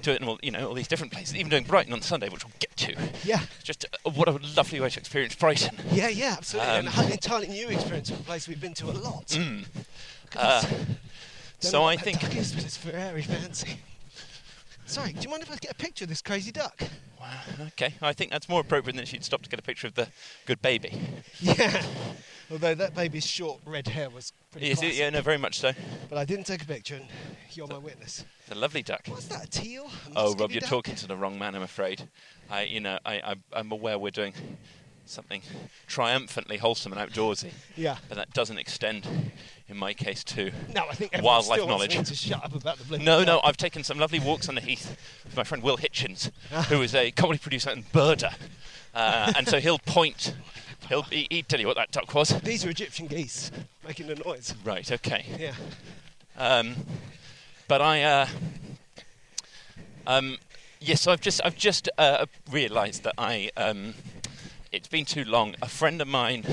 do 0.00 0.12
it 0.12 0.22
in 0.22 0.26
all, 0.28 0.38
you 0.42 0.50
know 0.50 0.66
all 0.68 0.72
these 0.74 0.88
different 0.88 1.12
places, 1.12 1.36
even 1.36 1.50
doing 1.50 1.64
Brighton 1.64 1.92
on 1.92 2.00
Sunday, 2.00 2.30
which 2.30 2.42
we'll 2.44 2.54
get 2.58 2.74
to. 2.78 2.96
Yeah. 3.22 3.40
Just 3.62 3.84
uh, 4.06 4.10
what 4.10 4.28
a 4.28 4.40
lovely 4.56 4.80
way 4.80 4.88
to 4.88 4.98
experience 4.98 5.34
Brighton. 5.34 5.76
Yeah, 5.92 6.08
yeah, 6.08 6.36
absolutely. 6.38 6.70
and 6.72 6.88
Um, 6.88 7.04
an 7.04 7.12
entirely 7.12 7.48
new 7.48 7.68
experience 7.68 8.08
of 8.10 8.18
a 8.20 8.22
place 8.22 8.48
we've 8.48 8.60
been 8.60 8.72
to 8.74 8.86
a 8.86 8.92
lot. 8.96 9.26
Mm. 9.26 9.66
Uh, 10.34 10.64
so 11.60 11.84
I 11.84 11.96
think 11.96 12.20
duck 12.20 12.34
is, 12.36 12.52
but 12.54 12.64
it's 12.64 12.78
very 12.78 13.22
fancy. 13.22 13.78
Sorry, 14.88 15.12
do 15.12 15.20
you 15.20 15.28
mind 15.28 15.42
if 15.42 15.52
I 15.52 15.56
get 15.56 15.70
a 15.70 15.74
picture 15.74 16.04
of 16.04 16.08
this 16.08 16.22
crazy 16.22 16.50
duck? 16.50 16.80
Wow, 17.20 17.26
okay, 17.68 17.92
I 18.00 18.14
think 18.14 18.30
that's 18.30 18.48
more 18.48 18.62
appropriate 18.62 18.96
than 18.96 19.04
you'd 19.06 19.22
stop 19.22 19.42
to 19.42 19.50
get 19.50 19.58
a 19.58 19.62
picture 19.62 19.86
of 19.86 19.94
the 19.94 20.08
good 20.46 20.62
baby. 20.62 20.90
Yeah. 21.40 21.82
Although 22.50 22.74
that 22.76 22.94
baby's 22.94 23.26
short 23.26 23.60
red 23.66 23.86
hair 23.88 24.08
was 24.08 24.32
pretty 24.50 24.70
Is 24.70 24.82
it? 24.82 24.94
Yeah, 24.94 25.10
no, 25.10 25.20
very 25.20 25.36
much 25.36 25.58
so. 25.60 25.72
But 26.08 26.16
I 26.16 26.24
didn't 26.24 26.44
take 26.46 26.62
a 26.62 26.64
picture, 26.64 26.94
and 26.94 27.04
you're 27.52 27.66
my 27.66 27.76
witness. 27.76 28.24
It's 28.46 28.56
a 28.56 28.58
lovely 28.58 28.82
duck. 28.82 29.02
What's 29.08 29.26
that, 29.26 29.44
a 29.44 29.50
teal? 29.50 29.84
A 29.84 30.12
Oh, 30.16 30.34
Rob, 30.34 30.50
you're 30.50 30.60
duck? 30.62 30.70
talking 30.70 30.94
to 30.94 31.06
the 31.06 31.14
wrong 31.14 31.38
man, 31.38 31.54
I'm 31.54 31.60
afraid. 31.62 32.08
I, 32.50 32.62
you 32.62 32.80
know, 32.80 32.98
I, 33.04 33.16
I, 33.16 33.34
I'm 33.52 33.70
aware 33.70 33.98
we're 33.98 34.10
doing 34.10 34.32
something 35.10 35.42
triumphantly 35.86 36.58
wholesome 36.58 36.92
and 36.92 37.00
outdoorsy, 37.00 37.52
Yeah. 37.76 37.96
but 38.08 38.16
that 38.16 38.32
doesn't 38.32 38.58
extend, 38.58 39.06
in 39.68 39.76
my 39.76 39.94
case, 39.94 40.22
to 40.24 40.50
No, 40.74 40.86
I 40.90 40.94
think 40.94 41.12
wildlife 41.22 41.66
knowledge. 41.66 41.94
to 42.08 42.14
shut 42.14 42.44
up 42.44 42.54
about 42.54 42.78
the 42.78 42.84
blue. 42.84 42.98
No, 42.98 43.24
no, 43.24 43.40
I've 43.44 43.56
taken 43.56 43.82
some 43.84 43.98
lovely 43.98 44.20
walks 44.20 44.48
on 44.48 44.54
the 44.54 44.60
heath 44.60 44.96
with 45.24 45.36
my 45.36 45.44
friend 45.44 45.62
Will 45.62 45.76
Hitchens, 45.78 46.30
who 46.68 46.82
is 46.82 46.94
a 46.94 47.10
comedy 47.10 47.38
producer 47.38 47.70
and 47.70 47.90
birder. 47.92 48.34
Uh, 48.94 49.32
and 49.36 49.46
so 49.48 49.60
he'll 49.60 49.78
point, 49.78 50.34
he'll 50.88 51.02
he, 51.02 51.26
he'd 51.30 51.48
tell 51.48 51.60
you 51.60 51.66
what 51.66 51.76
that 51.76 51.90
duck 51.90 52.12
was. 52.14 52.30
These 52.40 52.64
are 52.64 52.70
Egyptian 52.70 53.06
geese 53.06 53.50
making 53.86 54.06
the 54.08 54.16
noise. 54.16 54.54
Right, 54.64 54.90
okay. 54.90 55.26
Yeah. 55.38 55.54
Um, 56.36 56.74
but 57.68 57.80
I, 57.82 58.02
uh, 58.02 58.26
um, 60.06 60.38
yes, 60.80 61.06
I've 61.06 61.20
just, 61.20 61.40
I've 61.44 61.56
just 61.56 61.88
uh, 61.98 62.26
realised 62.50 63.02
that 63.04 63.14
I, 63.18 63.50
um, 63.56 63.94
it's 64.72 64.88
been 64.88 65.04
too 65.04 65.24
long. 65.24 65.54
A 65.62 65.68
friend 65.68 66.00
of 66.00 66.08
mine, 66.08 66.44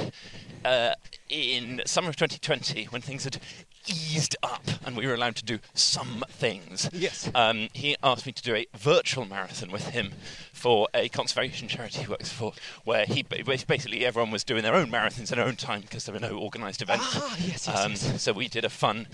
uh, 0.64 0.94
in 1.30 1.82
summer 1.86 2.10
of 2.10 2.16
2020, 2.16 2.86
when 2.86 3.02
things 3.02 3.24
had 3.24 3.40
eased 3.88 4.36
up 4.42 4.64
and 4.86 4.98
we 4.98 5.06
were 5.06 5.14
allowed 5.14 5.36
to 5.36 5.46
do 5.46 5.60
some 5.74 6.24
things, 6.30 6.90
Yes. 6.92 7.30
um, 7.36 7.68
he 7.74 7.96
asked 8.02 8.26
me 8.26 8.32
to 8.32 8.42
do 8.42 8.56
a 8.56 8.66
virtual 8.76 9.26
marathon 9.26 9.70
with 9.72 9.90
him 9.90 10.14
for 10.54 10.88
a 10.94 11.08
conservation 11.10 11.68
charity 11.68 12.02
he 12.02 12.08
works 12.08 12.30
for, 12.32 12.54
where 12.84 13.06
he 13.06 13.22
basically 13.24 14.06
everyone 14.06 14.32
was 14.32 14.44
doing 14.44 14.64
their 14.64 14.74
own 14.76 14.88
marathons 14.90 15.32
in 15.32 15.38
their 15.38 15.46
own 15.46 15.56
time 15.56 15.82
because 15.82 16.06
there 16.06 16.14
were 16.14 16.20
no 16.20 16.40
organised 16.40 16.82
events. 16.82 17.06
Ah, 17.16 17.36
yes, 17.40 17.68
yes, 17.68 17.70
Um, 17.70 17.92
yes. 17.92 18.22
So 18.24 18.34
we 18.34 18.48
did 18.48 18.66
a 18.66 18.70
fun 18.70 19.08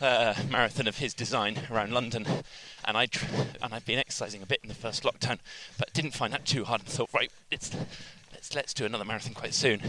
uh, 0.00 0.34
marathon 0.50 0.86
of 0.88 0.98
his 0.98 1.14
design 1.14 1.60
around 1.70 1.92
London, 1.92 2.26
and 2.84 2.96
I 2.96 3.06
tr- 3.06 3.26
and 3.62 3.74
I'd 3.74 3.84
been 3.84 3.98
exercising 3.98 4.42
a 4.42 4.46
bit 4.46 4.60
in 4.62 4.68
the 4.68 4.74
first 4.74 5.02
lockdown, 5.02 5.38
but 5.78 5.92
didn't 5.92 6.12
find 6.12 6.32
that 6.32 6.44
too 6.44 6.64
hard, 6.64 6.80
and 6.82 6.88
thought, 6.88 7.10
right, 7.12 7.30
it's 7.50 7.74
let's 8.32 8.54
let's 8.54 8.74
do 8.74 8.84
another 8.84 9.04
marathon 9.04 9.34
quite 9.34 9.52
soon. 9.54 9.80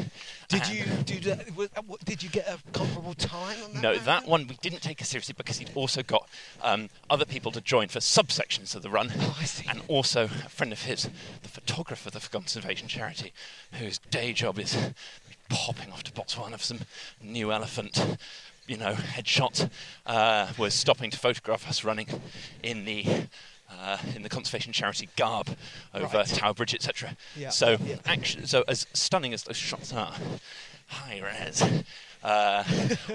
Did 0.48 0.64
And- 0.64 0.72
you 0.74 0.86
do 1.06 1.20
that? 1.30 1.56
was- 1.56 1.70
uh, 1.76 1.82
what- 1.84 2.04
Did 2.06 2.24
you 2.24 2.30
get 2.30 2.48
a 2.48 2.58
comparable 2.72 3.14
time 3.14 3.62
on 3.64 3.74
that? 3.74 3.82
No, 3.84 3.98
that 4.00 4.26
one 4.26 4.48
we 4.48 4.58
didn't 4.62 4.82
take 4.82 5.00
as 5.02 5.08
seriously 5.10 5.36
because 5.38 5.58
he'd 5.60 5.72
also 5.76 6.02
got 6.02 6.28
um, 6.64 6.90
other 7.10 7.26
people 7.26 7.52
to 7.52 7.62
join 7.62 7.88
for 7.90 8.00
subsections 8.00 8.74
of 8.76 8.82
the 8.82 8.90
run. 8.90 9.12
Oh, 9.20 9.38
I 9.40 9.44
see. 9.46 9.66
And 9.70 9.82
also 9.88 10.24
a 10.24 10.50
friend 10.50 10.74
of 10.74 10.82
his, 10.84 11.08
the 11.44 11.50
photographer 11.50 12.10
of 12.10 12.14
the 12.14 12.28
conservation 12.30 12.88
charity, 12.88 13.32
whose 13.74 14.00
day 14.10 14.34
job 14.34 14.58
is 14.58 14.76
popping 15.50 15.92
off 15.92 16.04
to 16.04 16.12
Botswana 16.12 16.54
for 16.58 16.64
some 16.64 16.80
new 17.22 17.52
elephant, 17.52 18.18
you 18.70 18.78
know, 18.78 18.94
headshot, 18.94 19.70
uh, 20.06 20.48
was 20.58 20.74
stopping 20.74 21.10
to 21.12 21.18
photograph 21.18 21.68
us 21.68 21.84
running 21.84 22.08
in 22.64 22.86
the. 22.86 23.06
Uh, 23.72 24.00
in 24.16 24.24
the 24.24 24.30
conservation 24.30 24.74
charity 24.74 25.10
garb 25.16 25.48
over 25.94 26.18
Right. 26.18 26.26
Tower 26.26 26.56
Bridge, 26.56 26.74
etc. 26.74 27.16
Yeah, 27.38 27.50
So, 27.50 27.78
yeah. 27.86 27.98
actually, 28.08 28.48
so 28.48 28.64
as 28.68 28.88
stunning 28.94 29.32
as 29.32 29.44
those 29.44 29.58
shots 29.58 29.94
are, 29.94 30.12
high 30.88 31.22
res, 31.24 31.62
uh, 32.24 32.64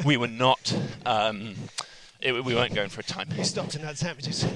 we 0.04 0.16
were 0.16 0.28
not. 0.28 0.72
Um, 1.04 1.56
it, 2.20 2.44
we 2.44 2.54
weren't 2.54 2.72
going 2.72 2.88
for 2.88 3.00
a 3.00 3.04
time. 3.04 3.30
You 3.36 3.42
stopped 3.42 3.74
and 3.74 3.82
had 3.84 3.98
sandwiches. 3.98 4.46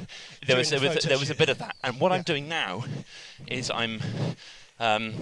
There 0.47 0.57
was, 0.57 0.71
there 0.71 0.79
the 0.79 0.89
was, 0.89 1.05
there 1.05 1.19
was 1.19 1.31
a 1.31 1.35
bit 1.35 1.49
of 1.49 1.59
that. 1.59 1.75
And 1.83 1.99
what 1.99 2.13
I'm 2.13 2.23
doing 2.23 2.49
now 2.49 2.85
is 3.49 3.69
I'm. 3.69 4.01
Um, 4.79 5.15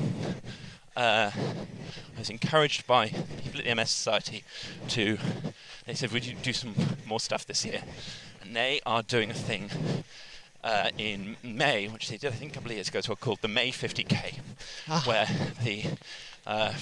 uh, 0.97 1.31
I 1.35 2.19
was 2.19 2.31
encouraged 2.31 2.87
by 2.87 3.09
people 3.09 3.61
at 3.61 3.67
the 3.67 3.75
MS 3.75 3.91
Society 3.91 4.45
to. 4.89 5.19
They 5.87 5.95
said, 5.95 6.13
"Would 6.13 6.25
you 6.27 6.35
do 6.35 6.53
some 6.53 6.75
more 7.07 7.21
stuff 7.21 7.47
this 7.47 7.65
year?" 7.65 7.83
And 8.43 8.55
they 8.57 8.81
are 8.87 9.03
doing 9.03 9.31
a 9.31 9.35
thing 9.35 9.71
uh, 10.65 10.91
in 10.99 11.37
May, 11.43 11.89
which 11.89 12.09
they 12.09 12.17
did 12.17 12.33
I 12.33 12.37
think 12.37 12.53
a 12.53 12.55
couple 12.55 12.71
of 12.71 12.77
years 12.77 12.89
ago, 12.89 13.01
called 13.17 13.41
the 13.43 13.49
May 13.49 13.71
50k, 13.71 14.39
Ah. 14.89 15.03
where 15.05 15.27
the 15.63 15.85
uh, 16.47 16.73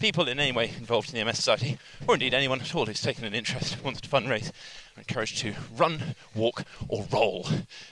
people 0.00 0.28
in 0.28 0.38
any 0.38 0.52
way 0.52 0.70
involved 0.78 1.12
in 1.12 1.18
the 1.18 1.24
MS 1.24 1.36
Society, 1.36 1.78
or 2.06 2.14
indeed 2.14 2.34
anyone 2.34 2.60
at 2.60 2.74
all 2.74 2.86
who's 2.86 3.02
taken 3.02 3.24
an 3.24 3.34
interest, 3.34 3.82
wants 3.82 4.00
to 4.02 4.08
fundraise, 4.08 4.48
are 4.96 5.00
encouraged 5.00 5.38
to 5.38 5.54
run, 5.76 6.14
walk, 6.34 6.64
or 6.88 7.06
roll 7.12 7.46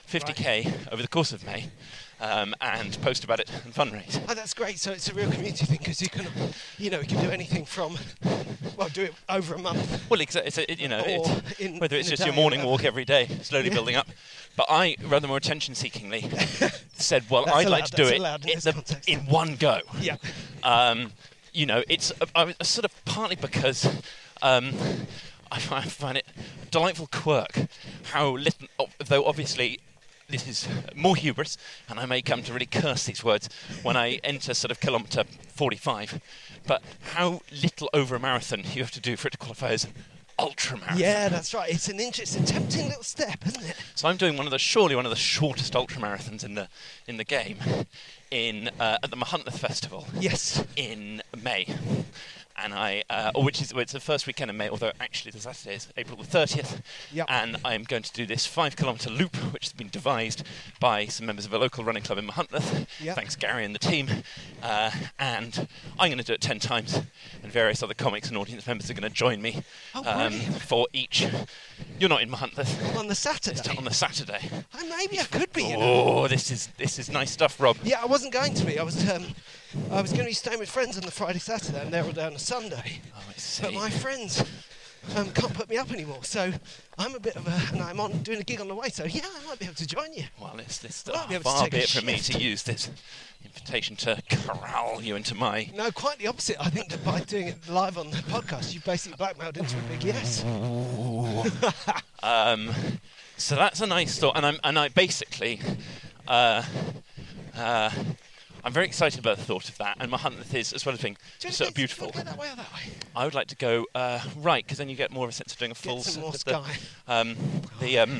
50k 0.09 0.91
over 0.91 1.01
the 1.01 1.07
course 1.07 1.31
of 1.33 1.45
May. 1.45 1.69
Um, 2.19 2.55
and 2.61 2.99
post 3.03 3.23
about 3.23 3.39
it 3.39 3.47
and 3.63 3.71
fundraise. 3.75 4.19
Oh, 4.27 4.33
that's 4.33 4.55
great. 4.55 4.79
So 4.79 4.91
it's 4.91 5.07
a 5.07 5.13
real 5.13 5.29
community 5.29 5.65
thing 5.67 5.77
because 5.77 6.01
you 6.01 6.09
can, 6.09 6.25
you 6.79 6.89
know, 6.89 6.99
you 6.99 7.05
can 7.05 7.21
do 7.23 7.29
anything 7.29 7.63
from, 7.63 7.95
well, 8.75 8.89
do 8.89 9.03
it 9.03 9.13
over 9.29 9.53
a 9.53 9.59
month. 9.59 10.09
Well, 10.09 10.19
exa- 10.19 10.43
it's 10.43 10.57
a, 10.57 10.71
it, 10.71 10.79
you 10.79 10.87
know, 10.87 11.03
it's, 11.05 11.59
in- 11.59 11.77
whether 11.77 11.95
it's 11.95 12.09
just 12.09 12.25
your 12.25 12.33
morning 12.33 12.63
walk 12.63 12.83
every 12.83 13.05
day, 13.05 13.27
slowly 13.43 13.69
building 13.69 13.95
up. 13.95 14.07
But 14.55 14.65
I, 14.67 14.95
rather 15.05 15.27
more 15.27 15.37
attention-seekingly, 15.37 16.21
said, 16.95 17.23
"Well, 17.29 17.45
That's 17.45 17.57
I'd 17.57 17.69
like 17.69 17.85
to 17.85 17.95
do 17.95 18.07
it 18.07 18.15
in 18.15 18.59
the- 18.61 18.97
in 19.05 19.19
one 19.27 19.55
go." 19.55 19.81
Yeah. 19.99 20.15
Um, 20.63 21.11
you 21.53 21.67
know, 21.67 21.83
it's 21.87 22.11
I 22.35 22.45
was 22.45 22.55
sort 22.63 22.85
of 22.85 23.05
partly 23.05 23.35
because 23.35 23.85
um, 24.41 24.73
I 25.51 25.57
I 25.57 25.81
find 25.83 26.17
it 26.17 26.25
a 26.35 26.65
delightful 26.71 27.07
quirk 27.11 27.67
how 28.11 28.29
little, 28.31 28.67
though 29.05 29.25
obviously 29.25 29.79
this 30.29 30.47
is 30.47 30.67
more 30.95 31.15
hubris, 31.15 31.57
and 31.89 31.99
I 31.99 32.05
may 32.05 32.21
come 32.21 32.43
to 32.43 32.53
really 32.53 32.65
curse 32.65 33.05
these 33.05 33.23
words 33.23 33.47
when 33.83 33.95
I 33.95 34.15
enter 34.23 34.53
sort 34.53 34.71
of 34.71 34.79
kilometre 34.79 35.23
45, 35.55 36.19
but 36.65 36.81
how 37.13 37.41
little 37.51 37.89
over 37.93 38.15
a 38.15 38.19
marathon 38.19 38.63
you 38.73 38.81
have 38.81 38.91
to 38.91 38.99
do 38.99 39.15
for 39.15 39.29
it 39.29 39.31
to 39.31 39.37
qualify 39.37 39.69
as 39.69 39.85
an 39.85 39.93
ultra 40.37 40.77
marathon. 40.77 40.99
Yeah, 40.99 41.29
that's 41.29 41.53
right. 41.53 41.69
It's 41.69 41.87
an 41.87 41.99
interesting, 42.01 42.43
tempting 42.43 42.87
little 42.87 43.03
step, 43.03 43.45
isn't 43.47 43.63
it? 43.69 43.75
So 43.95 44.09
I'm 44.09 44.17
doing 44.17 44.35
one 44.35 44.45
of 44.45 44.51
the 44.51 44.59
surely 44.59 44.95
one 44.95 45.05
of 45.05 45.11
the 45.11 45.15
shortest 45.15 45.75
ultra 45.75 46.01
marathons 46.01 46.43
in 46.43 46.55
the 46.55 46.67
in 47.07 47.15
the 47.17 47.23
game 47.23 47.57
in 48.29 48.69
uh, 48.81 48.97
at 49.01 49.09
the 49.09 49.15
Machynlleth 49.17 49.57
Festival 49.57 50.07
Yes. 50.19 50.63
in 50.75 51.21
May. 51.41 51.67
And 52.59 52.73
I, 52.73 53.03
uh, 53.09 53.31
which 53.35 53.61
is 53.61 53.73
well, 53.73 53.83
it's 53.83 53.93
the 53.93 53.99
first 53.99 54.25
weekend 54.25 54.49
in 54.49 54.57
May, 54.57 54.67
although 54.69 54.91
actually 54.99 55.31
the 55.31 55.39
Saturday 55.39 55.75
is 55.75 55.87
April 55.95 56.17
the 56.17 56.23
30th. 56.27 56.81
Yep. 57.13 57.27
And 57.29 57.57
I'm 57.63 57.83
going 57.83 58.01
to 58.03 58.11
do 58.13 58.25
this 58.25 58.45
five 58.47 58.75
kilometre 58.75 59.09
loop, 59.11 59.35
which 59.53 59.65
has 59.65 59.73
been 59.73 59.89
devised 59.89 60.43
by 60.79 61.05
some 61.05 61.27
members 61.27 61.45
of 61.45 61.53
a 61.53 61.57
local 61.59 61.83
running 61.83 62.01
club 62.03 62.17
in 62.17 62.25
Machynlleth. 62.27 62.87
Yep. 62.99 63.15
Thanks, 63.15 63.35
Gary 63.35 63.63
and 63.63 63.75
the 63.75 63.79
team. 63.79 64.09
Uh, 64.63 64.89
and 65.19 65.67
I'm 65.99 66.09
going 66.09 66.17
to 66.17 66.23
do 66.23 66.33
it 66.33 66.41
10 66.41 66.59
times, 66.59 66.99
and 67.43 67.51
various 67.51 67.83
other 67.83 67.93
comics 67.93 68.27
and 68.29 68.37
audience 68.37 68.65
members 68.65 68.89
are 68.89 68.93
going 68.95 69.03
to 69.03 69.15
join 69.15 69.39
me 69.41 69.57
um, 69.93 70.03
Oh, 70.03 70.03
brilliant. 70.29 70.61
for 70.63 70.87
each. 70.93 71.27
You're 71.99 72.09
not 72.09 72.21
in 72.23 72.29
Machynlleth. 72.31 72.97
On 72.97 73.07
the 73.07 73.15
Saturday. 73.15 73.59
It's 73.59 73.69
on 73.77 73.83
the 73.83 73.93
Saturday. 73.93 74.39
Oh, 74.73 74.87
maybe 74.97 75.19
I 75.19 75.23
could 75.25 75.53
be. 75.53 75.63
You 75.63 75.77
know. 75.77 76.03
Oh, 76.23 76.27
this 76.27 76.49
is 76.51 76.69
this 76.77 76.97
is 76.97 77.09
nice 77.09 77.29
stuff, 77.31 77.59
Rob. 77.59 77.77
Yeah, 77.83 78.01
I 78.01 78.05
wasn't 78.05 78.33
going 78.33 78.53
to 78.55 78.65
be. 78.65 78.79
I 78.79 78.83
was, 78.83 79.07
um, 79.09 79.25
I 79.91 80.01
was 80.01 80.11
going 80.11 80.23
to 80.23 80.29
be 80.29 80.33
staying 80.33 80.59
with 80.59 80.69
friends 80.69 80.97
on 80.97 81.03
the 81.03 81.11
Friday, 81.11 81.39
Saturday, 81.39 81.81
and 81.81 81.91
they're 81.91 82.03
all 82.03 82.11
down 82.11 82.33
on 82.33 82.39
Sunday. 82.39 83.01
Oh, 83.15 83.23
I 83.29 83.33
see. 83.33 83.63
But 83.63 83.73
my 83.73 83.89
friends 83.89 84.43
um, 85.15 85.29
can't 85.31 85.53
put 85.53 85.69
me 85.69 85.77
up 85.77 85.91
anymore, 85.91 86.23
so 86.23 86.51
I'm 86.97 87.15
a 87.15 87.19
bit 87.19 87.35
of 87.35 87.47
a, 87.47 87.73
and 87.73 87.81
I'm 87.81 87.99
on 87.99 88.23
doing 88.23 88.39
a 88.39 88.43
gig 88.43 88.59
on 88.61 88.67
the 88.67 88.75
way. 88.75 88.89
So 88.89 89.05
yeah, 89.05 89.21
I 89.25 89.47
might 89.47 89.59
be 89.59 89.65
able 89.65 89.75
to 89.75 89.87
join 89.87 90.13
you. 90.13 90.23
Well, 90.39 90.55
it's 90.59 90.77
this 90.79 91.03
uh, 91.07 91.27
be 91.27 91.35
far 91.37 91.69
be 91.69 91.77
a 91.77 91.79
it 91.81 91.89
from 91.89 92.05
me 92.05 92.17
to 92.17 92.39
use 92.39 92.63
this 92.63 92.89
invitation 93.43 93.95
to 93.97 94.21
corral 94.29 95.01
you 95.01 95.15
into 95.15 95.35
my. 95.35 95.69
No, 95.75 95.91
quite 95.91 96.17
the 96.19 96.27
opposite. 96.27 96.57
I 96.59 96.69
think 96.69 96.89
that 96.89 97.03
by 97.03 97.21
doing 97.21 97.47
it 97.47 97.69
live 97.69 97.97
on 97.97 98.11
the 98.11 98.17
podcast, 98.17 98.73
you 98.73 98.81
basically 98.81 99.17
blackmailed 99.17 99.57
into 99.57 99.77
a 99.77 99.81
big 99.81 100.03
yes. 100.03 100.43
Um, 102.23 102.71
so 103.37 103.55
that's 103.55 103.79
a 103.79 103.85
nice 103.87 104.17
thought, 104.17 104.35
and 104.35 104.45
I'm 104.45 104.57
and 104.63 104.77
I 104.77 104.89
basically, 104.89 105.61
uh, 106.27 106.63
uh, 107.55 107.91
I'm 108.67 108.73
very 108.73 108.85
excited 108.85 109.17
about 109.17 109.37
the 109.37 109.45
thought 109.45 109.69
of 109.69 109.77
that, 109.77 109.95
and 110.01 110.11
Machynlleth 110.11 110.53
is 110.53 110.73
as 110.73 110.85
well 110.85 110.93
as 110.93 111.01
being 111.01 111.15
sort 111.39 111.69
of 111.69 111.73
beautiful. 111.73 112.11
Go 112.11 112.19
that 112.19 112.37
way 112.37 112.51
or 112.51 112.55
that 112.57 112.73
way? 112.73 112.81
I 113.15 113.23
would 113.23 113.33
like 113.33 113.47
to 113.47 113.55
go 113.55 113.85
uh, 113.95 114.19
right 114.35 114.61
because 114.61 114.77
then 114.77 114.89
you 114.89 114.97
get 114.97 115.09
more 115.09 115.23
of 115.23 115.29
a 115.29 115.31
sense 115.31 115.53
of 115.53 115.57
doing 115.59 115.71
a 115.71 115.73
full. 115.73 115.95
Get 115.95 116.03
some 116.03 116.21
more 116.23 116.33
the- 116.33 116.61
Um, 117.07 117.37
the 117.79 117.99
um, 117.99 118.19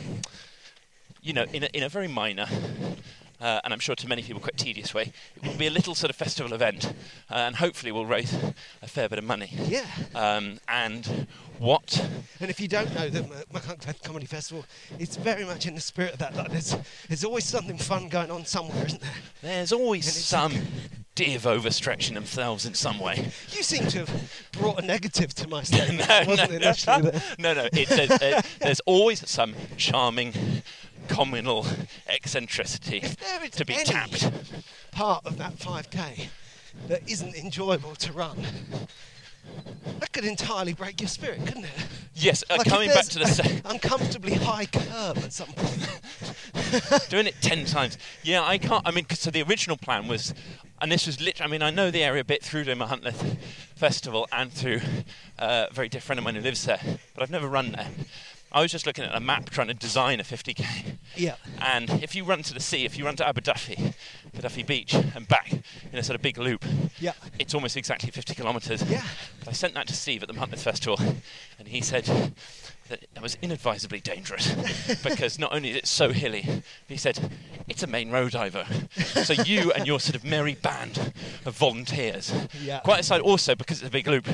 you 1.21 1.33
know, 1.33 1.43
in 1.51 1.63
a, 1.63 1.69
in 1.73 1.83
a 1.83 1.89
very 1.89 2.07
minor. 2.07 2.47
Uh, 3.39 3.59
and 3.63 3.73
I'm 3.73 3.79
sure 3.79 3.95
to 3.95 4.07
many 4.07 4.23
people 4.23 4.41
quite 4.41 4.57
tedious 4.57 4.93
way, 4.93 5.11
it 5.35 5.47
will 5.47 5.57
be 5.57 5.67
a 5.67 5.71
little 5.71 5.93
sort 5.93 6.09
of 6.09 6.15
festival 6.15 6.53
event, 6.53 6.93
uh, 7.29 7.35
and 7.35 7.55
hopefully 7.57 7.91
we'll 7.91 8.05
raise 8.05 8.33
a 8.81 8.87
fair 8.87 9.07
bit 9.07 9.19
of 9.19 9.25
money. 9.25 9.51
Yeah. 9.67 9.85
Um, 10.15 10.59
and 10.67 11.27
what 11.59 12.03
And 12.39 12.49
if 12.49 12.59
you 12.59 12.67
don't 12.67 12.93
know 12.93 13.09
the 13.09 13.21
Machynlleth 13.53 14.03
Comedy 14.03 14.25
Festival, 14.25 14.65
it's 14.99 15.17
very 15.17 15.43
much 15.43 15.65
in 15.65 15.75
the 15.75 15.81
spirit 15.81 16.13
of 16.13 16.19
that. 16.19 16.35
Like 16.35 16.51
there's, 16.51 16.75
there's 17.07 17.23
always 17.23 17.45
something 17.45 17.77
fun 17.77 18.09
going 18.09 18.31
on 18.31 18.45
somewhere, 18.45 18.85
isn't 18.85 19.01
there? 19.01 19.11
There's 19.41 19.71
always 19.71 20.11
some 20.11 20.53
div 21.15 21.43
overstretching 21.43 22.13
themselves 22.13 22.67
in 22.67 22.75
some 22.75 22.99
way. 22.99 23.31
You 23.49 23.63
seem 23.63 23.87
to 23.87 24.05
have 24.05 24.31
brought 24.51 24.83
a 24.83 24.85
negative 24.85 25.33
to 25.35 25.47
my 25.47 25.63
statement, 25.63 26.07
no, 26.09 26.23
wasn't 26.27 26.51
no, 26.51 26.57
it? 26.57 26.63
Actually, 26.63 27.11
no, 27.39 27.53
no. 27.55 27.67
It, 27.73 28.21
uh, 28.21 28.41
there's 28.59 28.81
always 28.81 29.27
some 29.27 29.55
charming 29.77 30.33
communal 31.07 31.65
eccentricity 32.07 32.97
If 33.03 33.17
there 33.17 33.43
is 33.43 33.51
to 33.51 33.65
be 33.65 33.75
tapped. 33.75 34.29
part 34.91 35.25
of 35.25 35.37
that 35.37 35.53
5k 35.57 36.27
that 36.87 37.01
isn't 37.09 37.35
enjoyable 37.35 37.95
to 37.95 38.13
run, 38.13 38.45
that 39.99 40.11
could 40.11 40.25
entirely 40.25 40.73
break 40.73 40.99
your 41.01 41.07
spirit, 41.07 41.39
couldn't 41.45 41.63
it? 41.65 41.71
Yes, 42.15 42.43
uh, 42.49 42.55
Like 42.57 42.67
coming 42.67 42.89
back 42.89 43.05
to 43.05 43.19
the 43.19 43.25
se- 43.27 43.61
uncomfortably 43.65 44.33
high 44.33 44.65
curve 44.65 45.23
at 45.23 45.31
some 45.33 45.47
point. 45.53 46.01
doing 47.09 47.27
it 47.27 47.35
10 47.41 47.65
times. 47.65 47.97
Yeah, 48.23 48.43
I 48.43 48.57
can't. 48.57 48.85
I 48.85 48.91
mean, 48.91 49.05
'cause 49.05 49.19
so 49.19 49.31
the 49.31 49.43
original 49.43 49.77
plan 49.77 50.07
was, 50.07 50.33
and 50.81 50.91
this 50.91 51.05
was 51.07 51.21
literally, 51.21 51.47
I 51.49 51.51
mean, 51.51 51.61
I 51.61 51.69
know 51.69 51.89
the 51.91 52.03
area 52.03 52.21
a 52.21 52.25
bit 52.25 52.43
through 52.43 52.65
Machynlleth 52.65 53.37
Festival 53.75 54.27
and 54.31 54.51
through 54.51 54.81
uh, 55.39 55.67
a 55.69 55.73
very 55.73 55.87
dear 55.89 56.01
friend 56.01 56.17
of 56.19 56.25
mine 56.25 56.35
who 56.35 56.41
lives 56.41 56.65
there, 56.65 56.79
but 57.13 57.23
I've 57.23 57.31
never 57.31 57.47
run 57.47 57.71
there. 57.71 57.87
I 58.51 58.61
was 58.61 58.71
just 58.71 58.85
looking 58.85 59.03
at 59.03 59.13
a 59.13 59.19
map 59.19 59.49
trying 59.49 59.67
to 59.67 59.73
design 59.73 60.19
a 60.19 60.23
50k. 60.23 60.97
Yeah. 61.15 61.35
And 61.61 61.89
if 62.01 62.15
you 62.15 62.23
run 62.23 62.43
to 62.43 62.53
the 62.53 62.59
sea, 62.59 62.85
if 62.85 62.97
you 62.97 63.05
run 63.05 63.15
to 63.17 63.23
Aberdyfi, 63.23 63.93
Abu 64.33 64.41
Dhabi 64.47 64.65
Beach, 64.65 64.93
and 64.93 65.27
back 65.27 65.51
in 65.51 65.99
a 65.99 66.03
sort 66.03 66.15
of 66.15 66.21
big 66.21 66.37
loop, 66.37 66.63
Yeah. 66.99 67.11
it's 67.39 67.53
almost 67.53 67.75
exactly 67.75 68.09
50 68.09 68.35
kilometres. 68.35 68.83
Yeah. 68.89 69.03
But 69.39 69.49
I 69.49 69.51
sent 69.51 69.73
that 69.73 69.87
to 69.87 69.93
Steve 69.93 70.21
at 70.23 70.27
the 70.29 70.33
Machynlleth 70.33 70.59
Festival, 70.59 70.97
and 71.59 71.67
he 71.67 71.81
said 71.81 72.05
that 72.89 73.03
it 73.03 73.21
was 73.21 73.37
inadvisably 73.41 73.99
dangerous 73.99 74.53
because 75.03 75.37
not 75.37 75.51
only 75.53 75.71
is 75.71 75.75
it 75.75 75.85
so 75.87 76.11
hilly, 76.11 76.43
but 76.47 76.63
he 76.87 76.95
said 76.97 77.19
it's 77.67 77.83
a 77.83 77.87
main 77.87 78.11
road 78.11 78.33
Ivo. 78.33 78.63
so 79.23 79.33
you 79.33 79.73
and 79.73 79.85
your 79.85 79.99
sort 79.99 80.15
of 80.15 80.23
merry 80.23 80.55
band 80.55 81.11
of 81.45 81.53
volunteers, 81.57 82.31
Yeah. 82.61 82.79
quite 82.79 83.01
aside 83.01 83.19
also 83.21 83.55
because 83.55 83.79
it's 83.79 83.87
a 83.89 83.91
big 83.91 84.07
loop. 84.07 84.25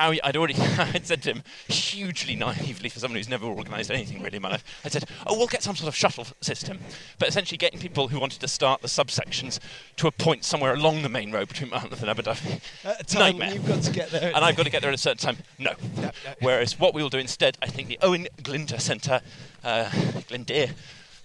How 0.00 0.14
I'd 0.24 0.34
already 0.34 0.54
I'd 0.78 1.06
said 1.06 1.22
to 1.24 1.30
him 1.32 1.42
hugely 1.68 2.34
naively 2.34 2.88
for 2.88 2.98
someone 3.00 3.18
who's 3.18 3.28
never 3.28 3.44
organised 3.44 3.90
anything 3.90 4.22
really 4.22 4.36
in 4.36 4.42
my 4.42 4.52
life. 4.52 4.64
I 4.82 4.88
said, 4.88 5.04
"Oh, 5.26 5.36
we'll 5.36 5.46
get 5.46 5.62
some 5.62 5.76
sort 5.76 5.88
of 5.88 5.94
shuttle 5.94 6.26
system," 6.40 6.78
but 7.18 7.28
essentially 7.28 7.58
getting 7.58 7.78
people 7.78 8.08
who 8.08 8.18
wanted 8.18 8.40
to 8.40 8.48
start 8.48 8.80
the 8.80 8.88
subsections 8.88 9.58
to 9.96 10.06
a 10.06 10.10
point 10.10 10.42
somewhere 10.44 10.72
along 10.72 11.02
the 11.02 11.10
main 11.10 11.32
road 11.32 11.48
between 11.48 11.68
Mount 11.68 11.92
and 11.92 12.00
Aberdyfi. 12.00 12.62
At 12.82 13.00
a 13.02 13.04
time 13.04 13.36
Nightmare. 13.36 13.52
you've 13.52 13.68
got 13.68 13.82
to 13.82 13.92
get 13.92 14.10
there. 14.10 14.32
And 14.34 14.42
I've 14.42 14.56
got 14.56 14.62
to 14.62 14.70
get 14.70 14.80
there 14.80 14.90
at 14.90 14.94
a 14.94 14.98
certain 14.98 15.18
time. 15.18 15.44
No. 15.58 15.74
No, 15.96 16.02
no. 16.04 16.10
Whereas 16.40 16.80
what 16.80 16.94
we'll 16.94 17.10
do 17.10 17.18
instead, 17.18 17.58
I 17.60 17.66
think 17.66 17.88
the 17.88 17.98
Owain 18.00 18.26
Glyndŵr 18.38 18.80
Centre, 18.80 19.20
uh, 19.62 19.90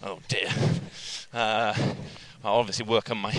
oh 0.04 0.20
dear. 0.28 0.50
Uh, 1.34 1.74
I'll 2.44 2.56
obviously 2.56 2.86
work 2.86 3.10
on 3.10 3.20
my 3.20 3.34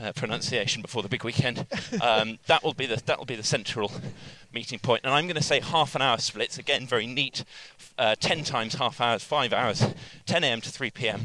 uh, 0.00 0.12
pronunciation 0.12 0.82
before 0.82 1.02
the 1.02 1.08
big 1.08 1.24
weekend. 1.24 1.66
Um, 2.02 2.38
that 2.46 2.62
will 2.62 2.74
be 2.74 2.86
the 2.86 3.02
that 3.06 3.18
will 3.18 3.26
be 3.26 3.36
the 3.36 3.42
central 3.42 3.92
meeting 4.52 4.78
point. 4.78 5.02
And 5.04 5.12
I'm 5.12 5.24
going 5.26 5.36
to 5.36 5.42
say 5.42 5.60
half 5.60 5.94
an 5.94 6.02
hour 6.02 6.18
splits 6.18 6.58
again, 6.58 6.86
very 6.86 7.06
neat. 7.06 7.44
Uh, 7.98 8.14
Ten 8.18 8.42
times 8.44 8.74
half 8.74 9.00
hours, 9.00 9.22
five 9.24 9.52
hours, 9.52 9.84
10 10.26 10.44
a.m. 10.44 10.60
to 10.60 10.70
3 10.70 10.90
p.m. 10.90 11.22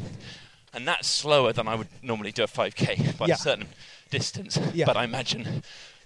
And 0.72 0.86
that's 0.86 1.08
slower 1.08 1.52
than 1.52 1.66
I 1.66 1.74
would 1.74 1.88
normally 2.02 2.30
do 2.32 2.44
a 2.44 2.46
5k 2.46 3.18
by 3.18 3.26
Yeah. 3.26 3.34
a 3.34 3.38
certain 3.38 3.66
distance. 4.10 4.58
Yeah. 4.72 4.86
But 4.86 4.96
I 4.96 5.04
imagine 5.04 5.62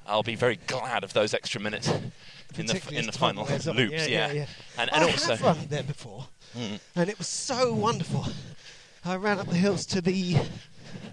I'll 0.06 0.23
be 0.23 0.35
very 0.37 0.59
glad 0.66 1.04
of 1.04 1.12
those 1.12 1.35
extra 1.35 1.61
minutes 1.61 1.88
in 2.56 2.66
the 2.66 2.83
in 2.92 3.06
the 3.06 3.12
final 3.12 3.44
loops. 3.47 3.66
Yeah, 3.66 4.28
yeah, 4.28 4.33
yeah. 4.33 4.47
And, 4.78 4.92
and 4.92 5.04
I 5.04 5.11
also, 5.11 5.30
have 5.37 5.42
run 5.42 5.66
there 5.68 5.83
before, 5.83 6.28
Mm. 6.56 6.78
and 6.94 7.11
it 7.11 7.18
was 7.18 7.26
so 7.26 7.73
wonderful. 7.75 8.26
I 9.04 9.16
ran 9.16 9.38
up 9.40 9.49
the 9.49 9.56
hills 9.56 9.85
to 9.87 10.00
the. 10.00 10.37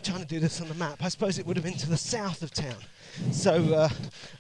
Trying 0.03 0.19
to 0.21 0.25
do 0.25 0.39
this 0.39 0.59
on 0.59 0.67
the 0.67 0.73
map. 0.73 0.97
I 1.03 1.09
suppose 1.09 1.37
it 1.37 1.45
would 1.45 1.55
have 1.57 1.63
been 1.63 1.77
to 1.77 1.87
the 1.89 1.95
south 1.95 2.41
of 2.41 2.51
town, 2.51 2.75
so 3.31 3.53
uh, 3.73 3.89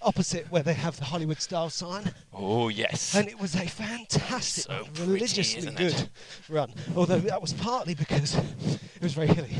opposite 0.01 0.51
where 0.51 0.63
they 0.63 0.73
have 0.73 0.97
the 0.97 1.05
Hollywood 1.05 1.39
style 1.39 1.69
sign, 1.69 2.11
oh 2.33 2.69
yes, 2.69 3.13
and 3.15 3.27
it 3.29 3.39
was 3.39 3.53
a 3.55 3.67
fantastic, 3.67 4.63
So 4.65 4.73
run, 4.73 4.83
pretty, 4.85 5.11
religiously 5.11 5.71
good 5.71 5.93
it? 5.93 6.09
run. 6.49 6.73
Although 6.95 7.19
that 7.19 7.41
was 7.41 7.53
partly 7.53 7.93
because 7.93 8.35
it 8.35 9.01
was 9.03 9.13
very 9.13 9.27
hilly. 9.27 9.55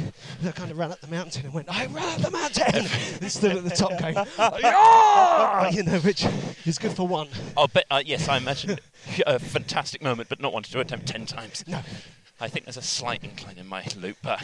I 0.45 0.51
kind 0.51 0.71
of 0.71 0.77
ran 0.79 0.91
up 0.91 0.99
the 1.01 1.07
mountain 1.07 1.45
and 1.45 1.53
went, 1.53 1.69
I 1.69 1.85
ran 1.85 2.03
up 2.03 2.21
the 2.21 2.31
mountain, 2.31 2.85
and 3.21 3.31
stood 3.31 3.55
at 3.57 3.63
the 3.63 3.69
top 3.69 3.97
going, 3.99 4.15
"Yeah!" 4.61 5.69
you 5.69 5.83
know, 5.83 5.99
which 5.99 6.25
is 6.65 6.79
good 6.79 6.93
for 6.93 7.07
one. 7.07 7.27
I'll 7.55 7.67
bet. 7.67 7.85
Uh, 7.91 8.01
yes, 8.03 8.27
I 8.27 8.37
imagine 8.37 8.79
a 9.27 9.37
fantastic 9.39 10.01
moment, 10.01 10.29
but 10.29 10.41
not 10.41 10.51
one 10.51 10.63
to 10.63 10.79
attempt 10.79 11.07
ten 11.07 11.25
times. 11.27 11.63
No. 11.67 11.79
I 12.41 12.47
think 12.47 12.65
there's 12.65 12.77
a 12.77 12.81
slight 12.81 13.23
incline 13.23 13.59
in 13.59 13.67
my 13.67 13.85
loop, 13.95 14.17
but 14.23 14.41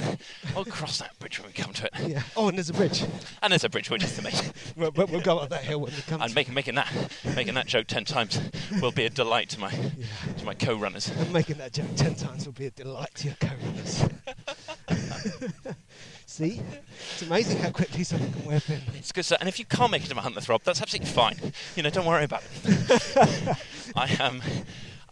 I'll 0.56 0.64
cross 0.64 1.00
that 1.00 1.18
bridge 1.18 1.40
when 1.40 1.48
we 1.48 1.54
come 1.54 1.74
to 1.74 1.86
it. 1.86 1.94
Yeah. 2.08 2.22
Oh, 2.36 2.48
and 2.48 2.56
there's 2.56 2.70
a 2.70 2.74
bridge. 2.74 3.04
And 3.42 3.52
there's 3.52 3.64
a 3.64 3.70
bridge 3.70 3.90
which 3.90 4.04
is 4.04 4.16
to 4.16 4.22
make. 4.22 4.36
We'll, 4.78 4.92
we'll 4.92 5.22
go 5.22 5.40
up 5.40 5.50
that 5.50 5.64
hill 5.64 5.80
when 5.80 5.92
we 5.92 6.02
come. 6.04 6.22
And 6.22 6.30
to 6.30 6.36
making 6.36 6.54
making 6.54 6.76
that 6.76 6.94
making 7.36 7.56
that 7.56 7.66
joke 7.66 7.88
ten 7.88 8.06
times 8.06 8.40
will 8.80 8.92
be 8.92 9.06
a 9.06 9.10
delight 9.10 9.50
to 9.50 9.60
my 9.60 9.72
to 9.72 10.46
my 10.46 10.54
co-runners. 10.54 11.10
And 11.10 11.34
making 11.34 11.58
that 11.58 11.74
joke 11.74 11.88
ten 11.96 12.14
times 12.14 12.46
will 12.46 12.54
be 12.54 12.68
a 12.68 12.72
delight 12.72 13.10
to 13.16 13.28
your 13.28 13.36
co-runners. 13.40 14.04
See, 16.28 16.62
it's 17.14 17.24
amazing 17.24 17.58
how 17.58 17.72
quickly 17.72 18.04
something 18.04 18.32
can 18.32 18.46
wear 18.46 18.60
thin. 18.60 18.82
It's 18.96 19.12
good 19.12 19.26
stuff. 19.26 19.40
And 19.40 19.50
if 19.50 19.58
you 19.58 19.66
can't 19.66 19.92
make 19.92 20.04
it 20.04 20.10
to 20.10 20.16
Machynlleth 20.16 20.48
Rob, 20.48 20.62
that's 20.64 20.82
absolutely 20.82 21.12
fine. 21.12 21.38
You 21.76 21.82
know, 21.82 21.90
don't 21.90 22.06
worry 22.06 22.26
about 22.26 22.44
it. 22.64 23.58
I 23.96 24.16
um, 24.18 24.42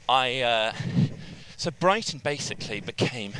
I 0.07 0.41
uh, 0.41 0.73
so 1.57 1.71
Brighton 1.71 2.19
basically 2.23 2.79
became 2.81 3.33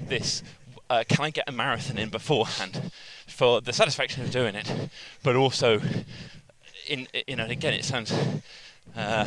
this. 0.00 0.42
Uh, 0.90 1.04
can 1.08 1.24
I 1.24 1.30
get 1.30 1.44
a 1.48 1.52
marathon 1.52 1.98
in 1.98 2.08
beforehand 2.08 2.90
for 3.26 3.60
the 3.60 3.72
satisfaction 3.72 4.22
of 4.24 4.30
doing 4.30 4.54
it, 4.54 4.72
but 5.22 5.36
also 5.36 5.80
in 6.86 7.06
you 7.26 7.36
know 7.36 7.44
again 7.46 7.74
it 7.74 7.84
sounds. 7.84 8.12
Uh, 8.96 9.26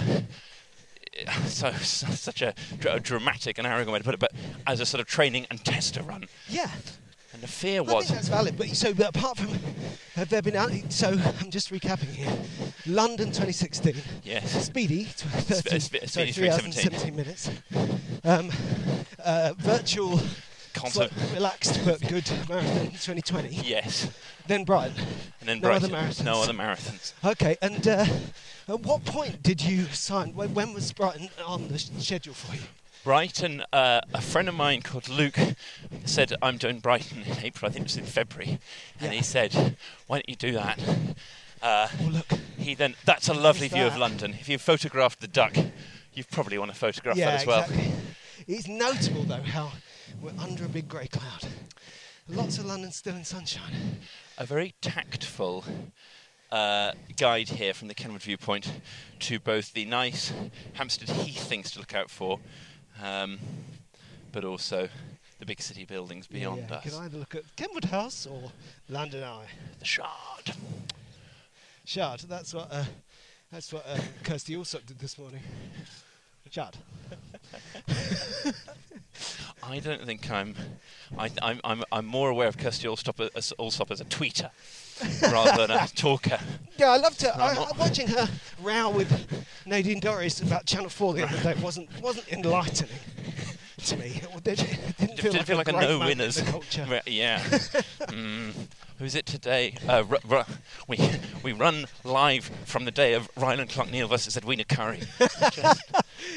so, 1.45 1.71
such 1.81 2.41
a, 2.41 2.55
dra- 2.79 2.99
dramatic 2.99 3.57
and 3.57 3.67
arrogant 3.67 3.91
way 3.93 3.99
to 3.99 4.05
put 4.05 4.13
it, 4.13 4.19
but 4.19 4.31
as 4.65 4.79
a 4.79 4.85
sort 4.85 5.01
of 5.01 5.07
training 5.07 5.45
and 5.51 5.63
tester 5.63 6.01
run, 6.01 6.25
Yeah, 6.49 6.69
and 7.33 7.41
the 7.41 7.47
fear 7.47 7.79
I 7.79 7.81
was 7.81 8.05
think 8.05 8.15
that's 8.15 8.27
valid. 8.27 8.57
But 8.57 8.67
so, 8.69 8.93
but 8.93 9.09
apart 9.15 9.37
from, 9.37 9.49
have 10.15 10.29
there 10.29 10.41
been? 10.41 10.89
So 10.89 11.09
I'm 11.39 11.49
just 11.49 11.71
recapping 11.71 12.09
here. 12.13 12.31
London 12.87 13.27
2016. 13.27 13.95
yes, 14.23 14.65
Speedy, 14.65 15.05
tw- 15.05 15.19
13, 15.21 15.79
spe- 15.79 15.95
sorry, 16.07 16.07
speedy 16.07 16.31
3 16.31 16.49
hours 16.49 16.63
and 16.65 16.73
17 16.73 17.15
minutes. 17.15 17.49
Um, 18.23 18.49
uh, 19.23 19.53
virtual, 19.57 20.19
Concert. 20.73 21.11
relaxed 21.33 21.79
but 21.85 22.01
good 22.07 22.27
marathon 22.49 22.87
2020. 22.87 23.49
yes, 23.63 24.09
Then 24.47 24.63
Brighton. 24.63 24.95
and 25.41 25.49
then 25.49 25.59
No 25.59 25.71
other 25.71 25.89
Brighton, 25.89 26.25
no 26.25 26.33
marathons. 26.37 26.43
other 26.43 26.53
marathons. 26.53 27.13
Okay, 27.23 27.57
and 27.61 27.87
uh, 27.87 28.05
at 28.67 28.79
what 28.79 29.05
point 29.05 29.43
did 29.43 29.61
you 29.61 29.85
sign? 29.85 30.33
When, 30.33 30.53
when 30.55 30.73
was 30.73 30.91
Brighton 30.91 31.29
on 31.45 31.67
the 31.67 31.77
schedule 31.77 32.33
for 32.33 32.55
you? 32.55 32.61
Brighton, 33.03 33.63
uh, 33.73 34.01
a 34.13 34.21
friend 34.21 34.47
of 34.47 34.53
mine 34.55 34.81
called 34.81 35.09
Luke 35.09 35.37
said, 36.05 36.33
I'm 36.41 36.57
doing 36.57 36.79
Brighton 36.79 37.23
in 37.23 37.39
April, 37.43 37.67
I 37.69 37.73
think 37.73 37.83
it 37.83 37.89
was 37.89 37.97
in 37.97 38.05
February. 38.05 38.59
And 38.99 39.11
Yeah. 39.11 39.17
he 39.17 39.23
said, 39.23 39.75
Why 40.07 40.17
don't 40.17 40.29
you 40.29 40.35
do 40.35 40.51
that? 40.53 40.79
Uh, 41.61 41.87
Oh, 41.99 42.03
look. 42.05 42.27
he 42.57 42.75
then, 42.75 42.95
that's 43.05 43.27
a 43.27 43.33
lovely 43.33 43.67
view 43.67 43.85
of? 43.87 43.97
London. 43.97 44.35
If 44.39 44.49
you 44.49 44.57
photographed 44.59 45.19
the 45.19 45.27
duck, 45.27 45.55
you 46.13 46.23
probably 46.25 46.57
want 46.59 46.71
to 46.71 46.77
photograph 46.77 47.17
yeah, 47.17 47.31
that 47.31 47.41
as 47.41 47.47
well. 47.47 47.61
exactly. 47.63 47.91
It's 48.47 48.67
notable 48.67 49.23
though 49.23 49.41
how 49.41 49.71
we're 50.21 50.33
under 50.39 50.65
a 50.65 50.69
big 50.69 50.87
grey 50.87 51.07
cloud. 51.07 51.47
Lots 52.27 52.57
of 52.59 52.65
London 52.65 52.91
still 52.91 53.15
in 53.15 53.23
sunshine. 53.23 53.99
A 54.37 54.45
very 54.45 54.73
tactful 54.81 55.63
uh, 56.51 56.91
guide 57.17 57.49
here 57.49 57.73
from 57.73 57.87
the 57.87 57.93
Kenwood 57.93 58.21
viewpoint 58.21 58.71
to 59.19 59.39
both 59.39 59.73
the 59.73 59.85
nice 59.85 60.33
Hampstead 60.73 61.09
Heath 61.09 61.43
things 61.47 61.71
to 61.71 61.79
look 61.79 61.93
out 61.95 62.09
for, 62.09 62.39
um, 63.01 63.39
but 64.31 64.45
also 64.45 64.87
the 65.39 65.45
big 65.45 65.61
city 65.61 65.85
buildings 65.85 66.27
beyond 66.27 66.65
yeah, 66.69 66.75
us. 66.77 66.85
You 66.85 66.91
can 66.91 66.99
either 67.01 67.17
look 67.17 67.35
at 67.35 67.55
Kenwood 67.55 67.85
House 67.85 68.27
or 68.27 68.51
London 68.89 69.23
Eye. 69.23 69.47
The 69.79 69.85
Shard. 69.85 70.55
Shard. 71.85 72.21
That's 72.21 72.53
what. 72.53 72.67
Uh, 72.71 72.85
that's 73.51 73.73
what 73.73 73.85
uh, 73.85 73.97
Kirstie 74.23 74.55
Allsopp 74.57 74.85
did 74.85 74.99
this 74.99 75.17
morning. 75.17 75.41
Shard. 76.49 76.77
I 79.63 79.79
don't 79.79 80.05
think 80.05 80.29
I'm. 80.29 80.55
I, 81.17 81.29
I'm, 81.41 81.59
I'm, 81.63 81.83
I'm 81.91 82.05
more 82.05 82.29
aware 82.29 82.47
of 82.47 82.57
Kirstie 82.57 82.89
Allsopp 82.89 83.29
as, 83.35 83.53
Allsopp 83.57 83.89
as 83.91 84.01
a 84.01 84.05
tweeter 84.05 84.51
rather 85.31 85.67
than 85.67 85.71
a 85.77 85.87
talker. 85.87 86.39
Yeah, 86.77 86.89
I 86.91 86.97
loved 86.97 87.21
her. 87.21 87.31
I'm 87.33 87.41
I, 87.41 87.53
not- 87.53 87.77
watching 87.77 88.07
her 88.07 88.27
row 88.61 88.89
with 88.89 89.09
Nadine 89.65 90.01
Dorries 90.01 90.41
about 90.41 90.65
Channel 90.65 90.89
4 90.89 91.13
the 91.13 91.23
other 91.27 91.37
day 91.55 91.59
wasn't 91.61 91.89
wasn't 92.01 92.27
enlightening 92.31 92.89
to 93.85 93.97
me. 93.97 94.21
It 94.23 94.43
didn't, 94.43 94.69
it 94.69 94.97
didn't 94.97 95.17
feel 95.19 95.33
like 95.33 95.45
feel 95.45 95.55
a 95.55 95.57
like 95.57 95.67
a 95.67 95.71
no 95.71 95.99
winners. 95.99 96.41
culture. 96.41 97.01
Yeah. 97.05 97.39
mm. 98.01 98.53
Who's 98.99 99.15
it 99.15 99.25
today? 99.25 99.75
Uh, 99.87 100.03
ru- 100.07 100.17
ru- 100.27 100.43
we 100.87 100.99
we 101.41 101.53
run 101.53 101.85
live 102.03 102.51
from 102.65 102.85
the 102.85 102.91
day 102.91 103.13
of 103.13 103.33
Rylan 103.35 103.67
Clark 103.69 103.89
Neal 103.91 104.07
versus 104.07 104.37
Edwina 104.37 104.63
Currie. 104.63 105.01
Just 105.51 105.81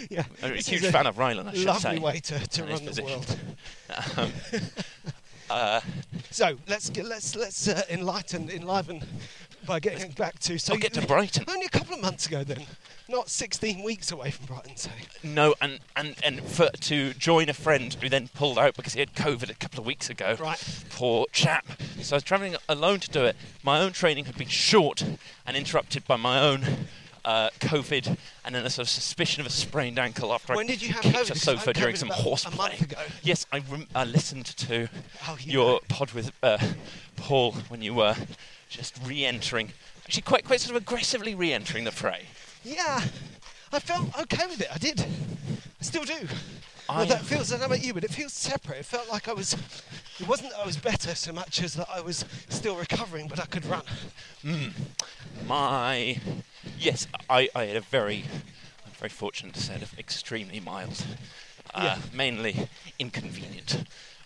Yeah, 0.08 0.24
a 0.42 0.48
huge 0.56 0.86
fan 0.86 1.06
of 1.06 1.16
Rylan, 1.16 1.48
I 1.48 1.52
should 1.54 1.66
lovely 1.66 1.96
say. 1.96 1.98
way 1.98 2.20
to, 2.20 2.46
to 2.46 2.64
run 2.64 2.84
the 2.86 3.02
world. 3.02 3.36
Um, 4.16 4.32
uh, 5.50 5.80
So 6.30 6.56
let's 6.68 6.90
get, 6.90 7.06
let's 7.06 7.36
let's 7.36 7.68
uh, 7.68 7.82
enlighten 7.90 8.50
enliven 8.50 9.02
by 9.66 9.80
getting 9.80 10.10
back 10.12 10.38
to. 10.40 10.58
So 10.58 10.74
I'll 10.74 10.80
get 10.80 10.92
to 10.94 11.06
Brighton. 11.06 11.44
Only 11.48 11.66
a 11.66 11.70
couple 11.70 11.94
of 11.94 12.00
months 12.00 12.26
ago, 12.26 12.44
then, 12.44 12.66
not 13.08 13.28
16 13.28 13.82
weeks 13.82 14.12
away 14.12 14.30
from 14.30 14.46
Brighton. 14.46 14.76
So 14.76 14.90
No, 15.22 15.54
and 15.60 15.80
and 15.96 16.16
and 16.22 16.42
for 16.42 16.68
to 16.68 17.14
join 17.14 17.48
a 17.48 17.54
friend 17.54 17.94
who 17.94 18.08
then 18.08 18.28
pulled 18.28 18.58
out 18.58 18.74
because 18.76 18.94
he 18.94 19.00
had 19.00 19.14
COVID 19.14 19.50
a 19.50 19.54
couple 19.54 19.80
of 19.80 19.86
weeks 19.86 20.10
ago. 20.10 20.36
Right. 20.40 20.84
Poor 20.90 21.26
chap. 21.32 21.66
So 22.00 22.14
I 22.14 22.16
was 22.16 22.22
travelling 22.22 22.56
alone 22.68 23.00
to 23.00 23.10
do 23.10 23.24
it. 23.24 23.36
My 23.62 23.80
own 23.80 23.92
training 23.92 24.26
had 24.26 24.36
been 24.36 24.48
short 24.48 25.04
and 25.46 25.56
interrupted 25.56 26.06
by 26.06 26.16
my 26.16 26.40
own. 26.40 26.86
Uh, 27.24 27.48
COVID 27.60 28.18
and 28.44 28.54
then 28.54 28.66
a 28.66 28.68
sort 28.70 28.84
of 28.86 28.90
suspicion 28.90 29.40
of 29.40 29.46
a 29.46 29.50
sprained 29.50 29.98
ankle 29.98 30.30
after 30.34 30.54
When 30.54 30.66
I 30.66 30.72
did 30.72 30.82
you 30.82 30.92
have 30.92 31.02
kicked 31.02 31.16
COVID? 31.16 31.30
a 31.30 31.38
sofa 31.38 31.72
during 31.72 31.96
some 31.96 32.10
a 32.10 32.14
horseplay. 32.14 32.56
month 32.68 32.82
ago. 32.82 32.98
Yes, 33.22 33.46
I, 33.50 33.62
rem- 33.70 33.86
I 33.94 34.04
listened 34.04 34.44
to 34.44 34.88
Oh, 35.26 35.38
you 35.40 35.52
your 35.52 35.72
know. 35.72 35.80
pod 35.88 36.12
with 36.12 36.32
uh, 36.42 36.58
Paul 37.16 37.52
when 37.68 37.80
you 37.80 37.94
were 37.94 38.14
just 38.68 38.98
re-entering, 39.06 39.72
actually 40.04 40.20
quite 40.22 40.44
quite 40.44 40.60
sort 40.60 40.76
of 40.76 40.82
aggressively 40.82 41.34
re-entering 41.34 41.84
the 41.84 41.92
fray. 41.92 42.24
yeah, 42.62 43.00
I 43.72 43.78
felt 43.78 44.18
okay 44.20 44.46
with 44.46 44.60
it. 44.60 44.68
I 44.70 44.76
did. 44.76 45.00
I 45.00 45.82
still 45.82 46.04
do. 46.04 46.28
I- 46.88 46.96
well, 46.98 47.06
that 47.06 47.24
feels. 47.24 47.50
I 47.50 47.54
don't 47.56 47.60
know 47.68 47.74
about 47.74 47.84
you, 47.84 47.94
but 47.94 48.04
it 48.04 48.10
feels 48.10 48.32
separate. 48.32 48.78
It 48.78 48.84
felt 48.86 49.08
like 49.10 49.28
I 49.28 49.32
was. 49.32 49.54
It 50.20 50.28
wasn't 50.28 50.50
that 50.50 50.60
I 50.60 50.66
was 50.66 50.76
better 50.76 51.14
so 51.14 51.32
much 51.32 51.62
as 51.62 51.74
that 51.74 51.88
I 51.90 52.00
was 52.00 52.24
still 52.48 52.76
recovering, 52.76 53.26
but 53.28 53.40
I 53.40 53.46
could 53.46 53.64
run. 53.66 53.82
My 55.46 56.18
yes, 56.78 57.06
I, 57.28 57.48
I 57.54 57.64
had 57.64 57.76
a 57.76 57.80
very 57.80 58.24
I'm 58.86 58.92
very 58.98 59.08
fortunate 59.10 59.56
set 59.56 59.82
of 59.82 59.98
extremely 59.98 60.60
mild, 60.60 61.04
uh, 61.74 61.82
Yeah. 61.82 61.98
mainly 62.12 62.68
inconvenient 62.98 63.76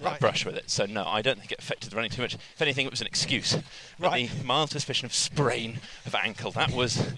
uh, 0.00 0.04
Right. 0.04 0.20
brush 0.20 0.44
with 0.44 0.56
it. 0.56 0.70
So 0.70 0.86
no, 0.86 1.04
I 1.06 1.22
don't 1.22 1.38
think 1.38 1.52
it 1.52 1.58
affected 1.58 1.90
the 1.90 1.96
running 1.96 2.10
too 2.10 2.22
much. 2.22 2.34
If 2.34 2.62
anything, 2.62 2.86
it 2.86 2.90
was 2.90 3.00
an 3.00 3.06
excuse. 3.06 3.54
But 3.98 4.10
Right. 4.10 4.30
the 4.30 4.44
mild 4.44 4.70
suspicion 4.70 5.06
of 5.06 5.14
sprain 5.14 5.80
of 6.06 6.14
ankle 6.14 6.50
that 6.52 6.70
was. 6.72 7.12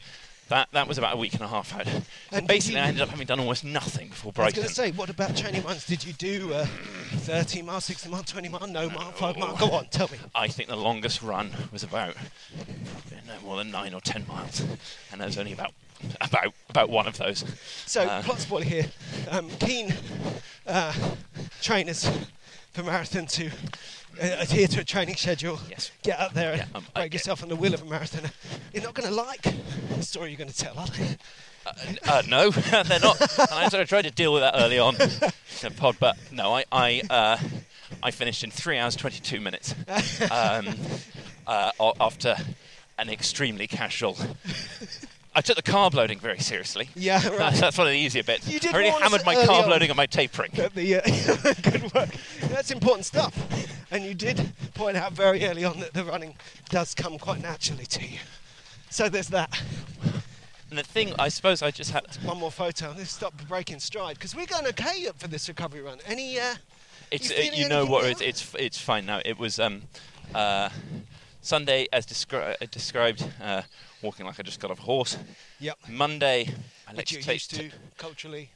That, 0.51 0.69
that 0.73 0.89
was 0.89 0.99
about 0.99 1.15
a 1.15 1.17
week 1.17 1.33
and 1.35 1.43
a 1.43 1.49
half 1.49 1.73
out. 1.75 1.87
And 2.33 2.47
Basically, 2.47 2.77
you- 2.79 2.85
I 2.85 2.89
ended 2.89 3.03
up 3.03 3.09
having 3.09 3.27
done 3.27 3.39
almost 3.39 3.63
nothing 3.65 4.09
before 4.09 4.33
I 4.37 4.45
was 4.47 4.55
going 4.55 4.67
to 4.67 4.75
say, 4.75 4.91
what 4.91 5.09
about 5.09 5.37
training 5.37 5.63
runs? 5.63 5.87
Did 5.87 6.05
you 6.05 6.13
do 6.13 6.53
uh, 6.53 6.67
30 6.67 7.63
mile, 7.63 7.81
60 7.81 8.09
mile, 8.11 8.25
20 8.25 8.49
mile, 8.49 8.67
no 8.67 8.91
mile, 8.91 9.13
5 9.13 9.39
mile? 9.39 9.57
Go 9.57 9.71
on, 9.71 9.87
tell 9.87 10.09
me. 10.09 10.19
I 10.35 10.49
think 10.49 10.69
the 10.69 10.75
longest 10.77 11.23
run 11.23 11.53
was 11.73 11.85
about 11.85 12.17
no 13.29 13.35
more 13.45 13.57
than 13.59 13.71
nine 13.71 13.95
or 13.95 14.01
ten 14.01 14.27
miles, 14.27 14.61
and 15.13 15.21
there 15.21 15.27
was 15.29 15.39
only 15.39 15.53
about 15.53 15.73
about 16.21 16.53
about 16.69 16.91
one 16.91 17.07
of 17.07 17.17
those. 17.17 17.45
So, 17.87 18.03
Uh, 18.03 18.23
plot 18.23 18.41
spoiler 18.41 18.65
here. 18.65 18.87
Um, 19.31 19.49
keen 19.61 19.95
uh, 20.67 20.93
trainers 21.63 22.11
for 22.73 22.83
marathon 22.83 23.27
to 23.27 23.51
adhere 24.21 24.69
to 24.69 24.81
a 24.81 24.85
training 24.85 25.17
schedule. 25.17 25.59
Yes. 25.69 25.91
Get 26.03 26.19
out 26.21 26.35
there 26.35 26.53
and 26.53 26.61
Yeah, 26.61 26.67
um, 26.75 26.85
break 26.95 27.11
get- 27.11 27.15
yourself 27.21 27.43
on 27.43 27.49
the 27.49 27.57
wheel 27.57 27.75
of 27.75 27.83
a 27.83 27.87
marathon. 27.87 28.31
You're 28.73 28.83
not 28.85 28.95
going 28.95 29.09
to 29.09 29.15
like 29.15 29.43
the 29.43 30.03
story 30.03 30.31
you're 30.31 30.39
going 30.39 30.51
to 30.51 30.57
tell, 30.57 30.79
are 30.79 30.87
they? 30.87 31.17
Uh, 32.09 32.23
no, 32.29 32.51
they're 32.85 33.01
not. 33.01 33.21
And 33.21 33.51
I 33.53 33.69
sort 33.69 33.83
of 33.83 33.89
tried 33.89 34.03
to 34.03 34.11
deal 34.11 34.33
with 34.33 34.43
that 34.43 34.55
early 34.57 34.79
on 34.79 34.95
in 34.95 35.09
the 35.11 35.73
pod, 35.77 35.97
but 36.01 36.17
no, 36.33 36.55
I 36.55 36.65
I, 36.73 37.03
uh, 37.11 37.39
I 38.03 38.11
finished 38.11 38.43
in 38.45 38.51
three 38.51 38.79
hours 38.79 38.97
twenty 38.97 39.21
two 39.21 39.41
minutes 39.41 39.75
um, 40.31 40.75
uh, 41.47 41.71
after 42.01 42.35
an 42.99 43.11
extremely 43.11 43.67
casual. 43.67 44.17
I 45.35 45.41
took 45.41 45.57
the 45.57 45.63
carb 45.63 45.95
loading 45.95 46.19
very 46.19 46.41
seriously. 46.41 46.89
Yeah, 46.97 47.25
right. 47.39 47.55
That's 47.55 47.79
one 47.79 47.87
of 47.87 47.93
the 47.93 47.99
easier 47.99 48.23
bits. 48.25 48.49
You 48.49 48.59
did 48.59 48.75
I 48.75 48.79
really 48.79 48.91
hammered 49.01 49.25
my 49.25 49.37
carb 49.37 49.65
on. 49.65 49.71
loading 49.71 49.91
and 49.91 49.97
my 49.97 50.07
tapering. 50.07 50.51
Uh, 50.59 50.69
good 50.75 51.93
work. 51.95 52.09
That's 52.49 52.71
important 52.71 53.07
stuff. 53.07 53.35
And 53.93 54.05
you 54.05 54.15
did 54.15 54.53
point 54.75 54.97
out 54.97 55.13
very 55.13 55.45
early 55.47 55.65
on 55.65 55.79
that 55.81 55.93
the 55.95 56.05
running 56.05 56.35
does 56.69 56.95
come 56.95 57.19
quite 57.19 57.43
naturally 57.43 57.87
to 57.87 58.05
you. 58.05 58.19
So 58.91 59.09
there's 59.09 59.29
that. 59.29 59.63
And 60.71 60.79
the 60.79 60.83
thing, 60.85 61.13
I 61.19 61.29
suppose, 61.29 61.63
I 61.63 61.71
just 61.71 61.91
had. 61.91 62.07
One 62.25 62.39
more 62.39 62.51
photo. 62.51 62.95
Let's 62.97 63.13
stop 63.13 63.35
breaking 63.49 63.81
stride 63.81 64.15
because 64.17 64.35
we're 64.37 64.47
going 64.47 64.67
okay 64.69 65.07
up 65.09 65.19
for 65.19 65.29
this 65.29 65.49
recovery 65.49 65.81
run. 65.81 65.99
Any? 66.07 66.39
Uh, 66.39 66.55
It's 67.11 67.31
You 67.31 67.37
uh, 67.37 67.57
you 67.57 67.69
know 67.69 67.87
what 67.87 68.05
it's 68.05 68.21
it's 68.21 68.55
it's 68.57 68.79
fine 68.81 69.05
now. 69.07 69.21
It 69.25 69.37
was 69.39 69.59
um, 69.59 69.83
uh, 70.35 70.71
Sunday 71.43 71.89
as 71.93 72.07
descri- 72.07 72.55
uh, 72.61 72.67
described, 72.71 73.25
uh, 73.43 73.63
walking 74.03 74.27
like 74.27 74.39
I 74.39 74.43
just 74.43 74.61
got 74.61 74.71
off 74.71 74.79
a 74.79 74.83
horse. 74.83 75.19
yep. 75.59 75.79
Monday, 75.89 76.49
I 76.89 76.95
Which 76.95 77.13
you're 77.13 77.23
take 77.23 77.43
to 77.49 77.71
culturally. 77.99 78.51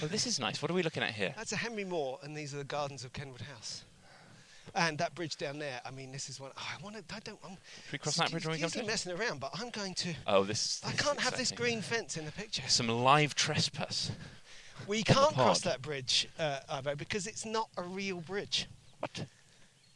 Well, 0.00 0.08
this 0.08 0.26
is 0.26 0.38
nice. 0.38 0.62
What 0.62 0.70
are 0.70 0.74
we 0.74 0.82
looking 0.82 1.02
at 1.02 1.10
here? 1.10 1.34
That's 1.36 1.52
a 1.52 1.56
Henry 1.56 1.84
Moore, 1.84 2.18
and 2.22 2.36
these 2.36 2.54
are 2.54 2.58
the 2.58 2.64
gardens 2.64 3.04
of 3.04 3.12
Kenwood 3.12 3.40
House. 3.40 3.82
And 4.74 4.98
that 4.98 5.14
bridge 5.14 5.36
down 5.36 5.58
there. 5.58 5.80
I 5.84 5.90
mean, 5.90 6.12
this 6.12 6.28
is 6.28 6.38
one. 6.38 6.50
Oh, 6.56 6.68
I 6.78 6.82
want 6.82 6.94
to. 6.96 7.14
I 7.14 7.18
don't. 7.20 7.38
I'm, 7.44 7.56
Should 7.86 7.92
we 7.92 7.98
cross 7.98 8.16
that 8.16 8.30
bridge 8.30 8.46
when 8.46 8.54
we 8.54 8.60
come 8.60 8.70
to 8.70 8.84
messing 8.84 9.12
around, 9.18 9.40
but 9.40 9.50
I'm 9.54 9.70
going 9.70 9.94
to. 9.94 10.14
Oh, 10.26 10.44
this. 10.44 10.80
I 10.84 10.92
this 10.92 11.00
can't 11.00 11.18
have 11.20 11.36
this 11.36 11.50
green 11.50 11.80
fence 11.80 12.16
in 12.16 12.26
the 12.26 12.32
picture. 12.32 12.62
Some 12.68 12.88
live 12.88 13.34
trespass. 13.34 14.12
We 14.86 15.02
can't 15.02 15.34
cross 15.34 15.62
that 15.62 15.82
bridge, 15.82 16.28
uh, 16.38 16.60
Ivo, 16.70 16.94
because 16.94 17.26
it's 17.26 17.44
not 17.44 17.68
a 17.76 17.82
real 17.82 18.20
bridge. 18.20 18.68
What? 19.00 19.24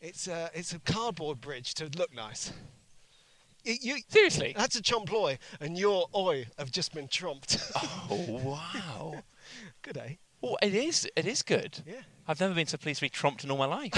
It's 0.00 0.26
a, 0.26 0.50
it's 0.52 0.72
a 0.72 0.80
cardboard 0.80 1.40
bridge 1.40 1.74
to 1.74 1.88
look 1.96 2.12
nice. 2.12 2.52
You, 3.64 3.96
Seriously? 4.08 4.54
that's 4.56 4.76
a 4.76 4.82
trompe-l'oeil, 4.82 5.38
and 5.60 5.78
your 5.78 6.06
oi 6.14 6.46
have 6.58 6.70
just 6.70 6.92
been 6.94 7.08
tromped. 7.08 7.60
Oh 8.10 8.40
wow. 8.44 9.22
Good, 9.82 9.96
eh? 9.96 10.14
Oh, 10.42 10.56
it 10.60 10.74
is. 10.74 11.08
It 11.16 11.24
is 11.26 11.42
good. 11.42 11.80
Yeah. 11.86 12.02
I've 12.26 12.40
never 12.40 12.52
been 12.54 12.66
so 12.66 12.76
pleased 12.76 12.98
to 12.98 13.06
be 13.06 13.10
tromped 13.10 13.44
in 13.44 13.50
all 13.50 13.56
my 13.56 13.64
life. 13.66 13.94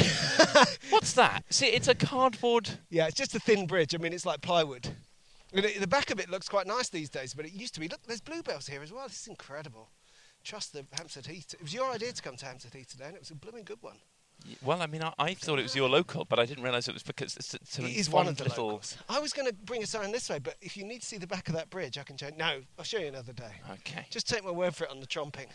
What's 0.91 1.15
that? 1.15 1.43
See, 1.49 1.67
it's 1.67 1.89
a 1.89 1.95
cardboard. 1.95 2.69
Yeah, 2.91 3.07
it's 3.07 3.17
just 3.17 3.35
a 3.35 3.41
thin 3.41 3.67
bridge. 3.67 3.95
I 3.95 3.99
mean, 3.99 4.13
it's 4.13 4.27
like 4.27 4.41
plywood. 4.43 4.89
And 5.53 5.65
it, 5.65 5.81
the 5.81 5.87
back 5.87 6.11
of 6.11 6.21
it 6.21 6.29
looks 6.31 6.49
quite 6.49 6.67
nice 6.67 6.91
these 6.91 7.09
days, 7.09 7.33
but 7.35 7.47
it 7.47 7.53
used 7.53 7.75
to 7.75 7.81
be. 7.81 7.89
Look, 7.89 8.03
there's 8.07 8.21
bluebells 8.21 8.67
here 8.67 8.83
as 8.83 8.93
well. 8.93 9.09
This 9.09 9.21
is 9.21 9.27
incredible. 9.27 9.91
Trust 10.43 10.75
the 10.75 10.85
Hampstead 10.93 11.27
Heath. 11.27 11.55
It 11.55 11.63
was 11.63 11.73
your 11.73 11.91
idea 11.91 12.13
to 12.13 12.23
come 12.23 12.37
to 12.37 12.45
Hampstead 12.45 12.75
Heath 12.75 12.91
today, 12.91 13.07
and 13.07 13.15
it 13.15 13.21
was 13.21 13.31
a 13.31 13.35
blooming 13.35 13.65
good 13.65 13.83
one. 13.83 13.97
Well, 14.63 14.83
I 14.83 14.87
mean, 14.87 15.03
I, 15.03 15.13
I 15.19 15.35
thought 15.35 15.59
it 15.59 15.63
was 15.63 15.75
your 15.75 15.89
local, 15.89 16.25
but 16.25 16.39
I 16.39 16.45
didn't 16.45 16.65
realise 16.65 16.87
it 16.87 16.95
was 16.95 17.03
because 17.03 17.37
it's, 17.37 17.55
it's 17.55 17.79
It 17.79 18.09
a 18.09 18.11
one 18.11 18.29
of 18.29 18.37
the 18.37 18.45
little. 18.45 18.67
locals. 18.67 18.99
I 19.09 19.19
was 19.19 19.33
going 19.33 19.49
to 19.49 19.55
bring 19.55 19.83
us 19.83 19.95
around 19.95 20.13
this 20.13 20.29
way, 20.29 20.39
but 20.39 20.57
if 20.61 20.77
you 20.77 20.85
need 20.85 21.01
to 21.01 21.07
see 21.07 21.17
the 21.17 21.27
back 21.27 21.49
of 21.49 21.55
that 21.55 21.71
bridge, 21.71 21.97
I 21.97 22.03
can 22.03 22.17
show. 22.17 22.29
No, 22.37 22.61
I'll 22.79 22.85
show 22.85 22.99
you 22.99 23.07
another 23.07 23.33
day. 23.33 23.53
Okay. 23.71 24.07
Just 24.11 24.29
take 24.29 24.45
my 24.45 24.51
word 24.51 24.75
for 24.75 24.85
it 24.85 24.91
on 24.91 25.01
the 25.01 25.07
tromping. 25.07 25.47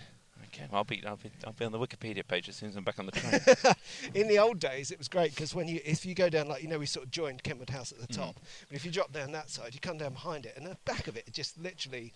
Okay. 0.47 0.67
Well, 0.71 0.79
I'll 0.79 0.83
be 0.83 1.03
I'll 1.05 1.17
be 1.17 1.29
I'll 1.45 1.53
be 1.53 1.65
on 1.65 1.71
the 1.71 1.79
Wikipedia 1.79 2.27
page 2.27 2.49
as 2.49 2.55
soon 2.55 2.69
as 2.69 2.75
I'm 2.75 2.83
back 2.83 2.97
on 2.97 3.05
the 3.05 3.11
train. 3.11 3.75
In 4.15 4.27
the 4.27 4.39
old 4.39 4.59
days, 4.59 4.89
it 4.89 4.97
was 4.97 5.07
great 5.07 5.35
because 5.35 5.53
when 5.53 5.67
you, 5.67 5.79
if 5.85 6.05
you 6.05 6.15
go 6.15 6.29
down, 6.29 6.47
like 6.47 6.63
you 6.63 6.69
know, 6.69 6.79
we 6.79 6.87
sort 6.87 7.05
of 7.05 7.11
joined 7.11 7.43
Kenwood 7.43 7.69
House 7.69 7.91
at 7.91 7.99
the 7.99 8.07
mm. 8.07 8.17
top, 8.17 8.39
but 8.67 8.75
if 8.75 8.83
you 8.83 8.91
drop 8.91 9.11
down 9.11 9.31
that 9.33 9.49
side, 9.49 9.73
you 9.75 9.79
come 9.79 9.97
down 9.97 10.13
behind 10.13 10.45
it, 10.45 10.53
and 10.57 10.65
the 10.65 10.77
back 10.85 11.07
of 11.07 11.15
it, 11.15 11.25
it 11.27 11.33
just 11.33 11.59
literally 11.59 12.13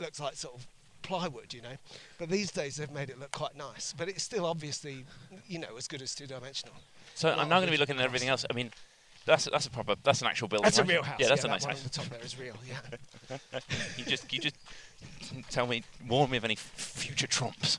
looks 0.00 0.18
like 0.18 0.34
sort 0.34 0.54
of 0.54 0.66
plywood, 1.02 1.52
you 1.54 1.62
know. 1.62 1.76
But 2.18 2.28
these 2.28 2.50
days, 2.50 2.76
they've 2.76 2.90
made 2.90 3.10
it 3.10 3.18
look 3.18 3.30
quite 3.32 3.56
nice, 3.56 3.94
but 3.96 4.08
it's 4.08 4.22
still 4.22 4.44
obviously, 4.46 5.04
you 5.46 5.58
know, 5.58 5.76
as 5.76 5.88
good 5.88 6.02
as 6.02 6.14
two-dimensional. 6.14 6.74
So 7.14 7.28
Not 7.28 7.38
I'm 7.40 7.48
now 7.48 7.56
going 7.56 7.66
to 7.66 7.72
be 7.72 7.78
looking 7.78 7.96
at 7.96 8.02
everything 8.04 8.28
else. 8.28 8.44
I 8.48 8.52
mean, 8.54 8.70
that's 9.26 9.44
that's 9.50 9.66
a 9.66 9.70
proper 9.70 9.94
that's 10.02 10.20
an 10.22 10.26
actual 10.28 10.48
building. 10.48 10.64
That's 10.64 10.78
a 10.78 10.84
real 10.84 11.02
house. 11.02 11.18
Yeah, 11.20 11.28
that's 11.28 11.44
a 11.44 11.48
that 11.48 11.52
nice 11.52 11.62
one 11.64 11.70
house. 11.72 11.80
on 11.80 11.84
the 11.84 11.90
top 11.90 12.06
there 12.06 12.20
is 12.24 12.38
real. 12.38 12.56
Yeah. 12.68 13.38
you 13.98 14.04
just 14.04 14.32
you 14.32 14.40
just 14.40 14.56
tell 15.50 15.66
me, 15.66 15.82
warn 16.08 16.30
me 16.30 16.36
of 16.38 16.44
any 16.44 16.54
future 16.56 17.26
trumps. 17.26 17.78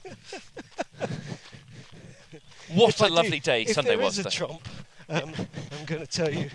what 2.74 2.90
If 2.90 3.02
a 3.02 3.06
I 3.06 3.08
do- 3.08 3.14
lovely 3.16 3.40
day 3.40 3.62
if 3.64 3.70
Sunday 3.74 3.92
there 3.92 4.00
was. 4.00 4.14
is 4.20 4.20
a 4.20 4.24
though. 4.24 4.30
tromp, 4.30 4.68
um, 5.10 5.34
I'm 5.80 5.86
going 5.86 6.02
to 6.02 6.08
tell 6.08 6.32
you 6.32 6.50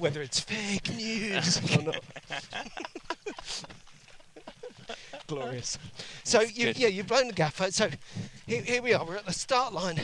whether 0.00 0.20
it's 0.22 0.40
fake 0.40 0.90
news 0.96 1.60
or 1.78 1.82
not. 1.82 2.02
Glorious. 5.30 5.78
So 6.24 6.42
you, 6.42 6.66
good. 6.66 6.78
yeah, 6.78 6.88
you've 6.88 7.08
blown 7.08 7.26
the 7.26 7.32
gaffer. 7.32 7.72
So 7.72 7.88
here, 8.46 8.62
here 8.62 8.82
we 8.82 8.94
are. 8.94 9.04
We're 9.04 9.16
at 9.16 9.26
the 9.26 9.32
start 9.32 9.72
line. 9.72 9.98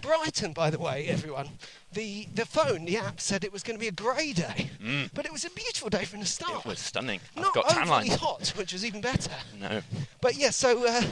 Brighton, 0.00 0.52
by 0.52 0.70
the 0.70 0.78
way, 0.78 1.06
everyone. 1.08 1.48
The 1.92 2.28
the 2.34 2.46
phone, 2.46 2.84
the 2.84 2.98
app 2.98 3.20
said 3.20 3.42
it 3.42 3.52
was 3.52 3.62
going 3.64 3.76
to 3.76 3.80
be 3.80 3.88
a 3.88 3.92
grey 3.92 4.32
day, 4.32 4.70
but 5.14 5.24
it 5.26 5.32
was 5.32 5.44
a 5.44 5.50
beautiful 5.50 5.88
day 5.88 6.04
from 6.04 6.20
the 6.20 6.26
start. 6.26 6.52
Mm. 6.52 6.60
It 6.60 6.66
was 6.66 6.78
stunning. 6.78 7.20
Not 7.36 7.46
I've 7.48 7.54
got 7.54 7.68
tan 7.70 7.82
overly 7.82 8.08
lines. 8.10 8.14
hot, 8.20 8.48
which 8.56 8.72
was 8.72 8.84
even 8.84 9.00
better. 9.00 9.32
No. 9.60 9.80
But 10.20 10.36
yeah, 10.36 10.50
so 10.50 10.86
uh, 10.86 11.02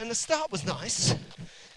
and 0.00 0.10
the 0.10 0.14
start 0.14 0.50
was 0.50 0.64
nice. 0.66 1.14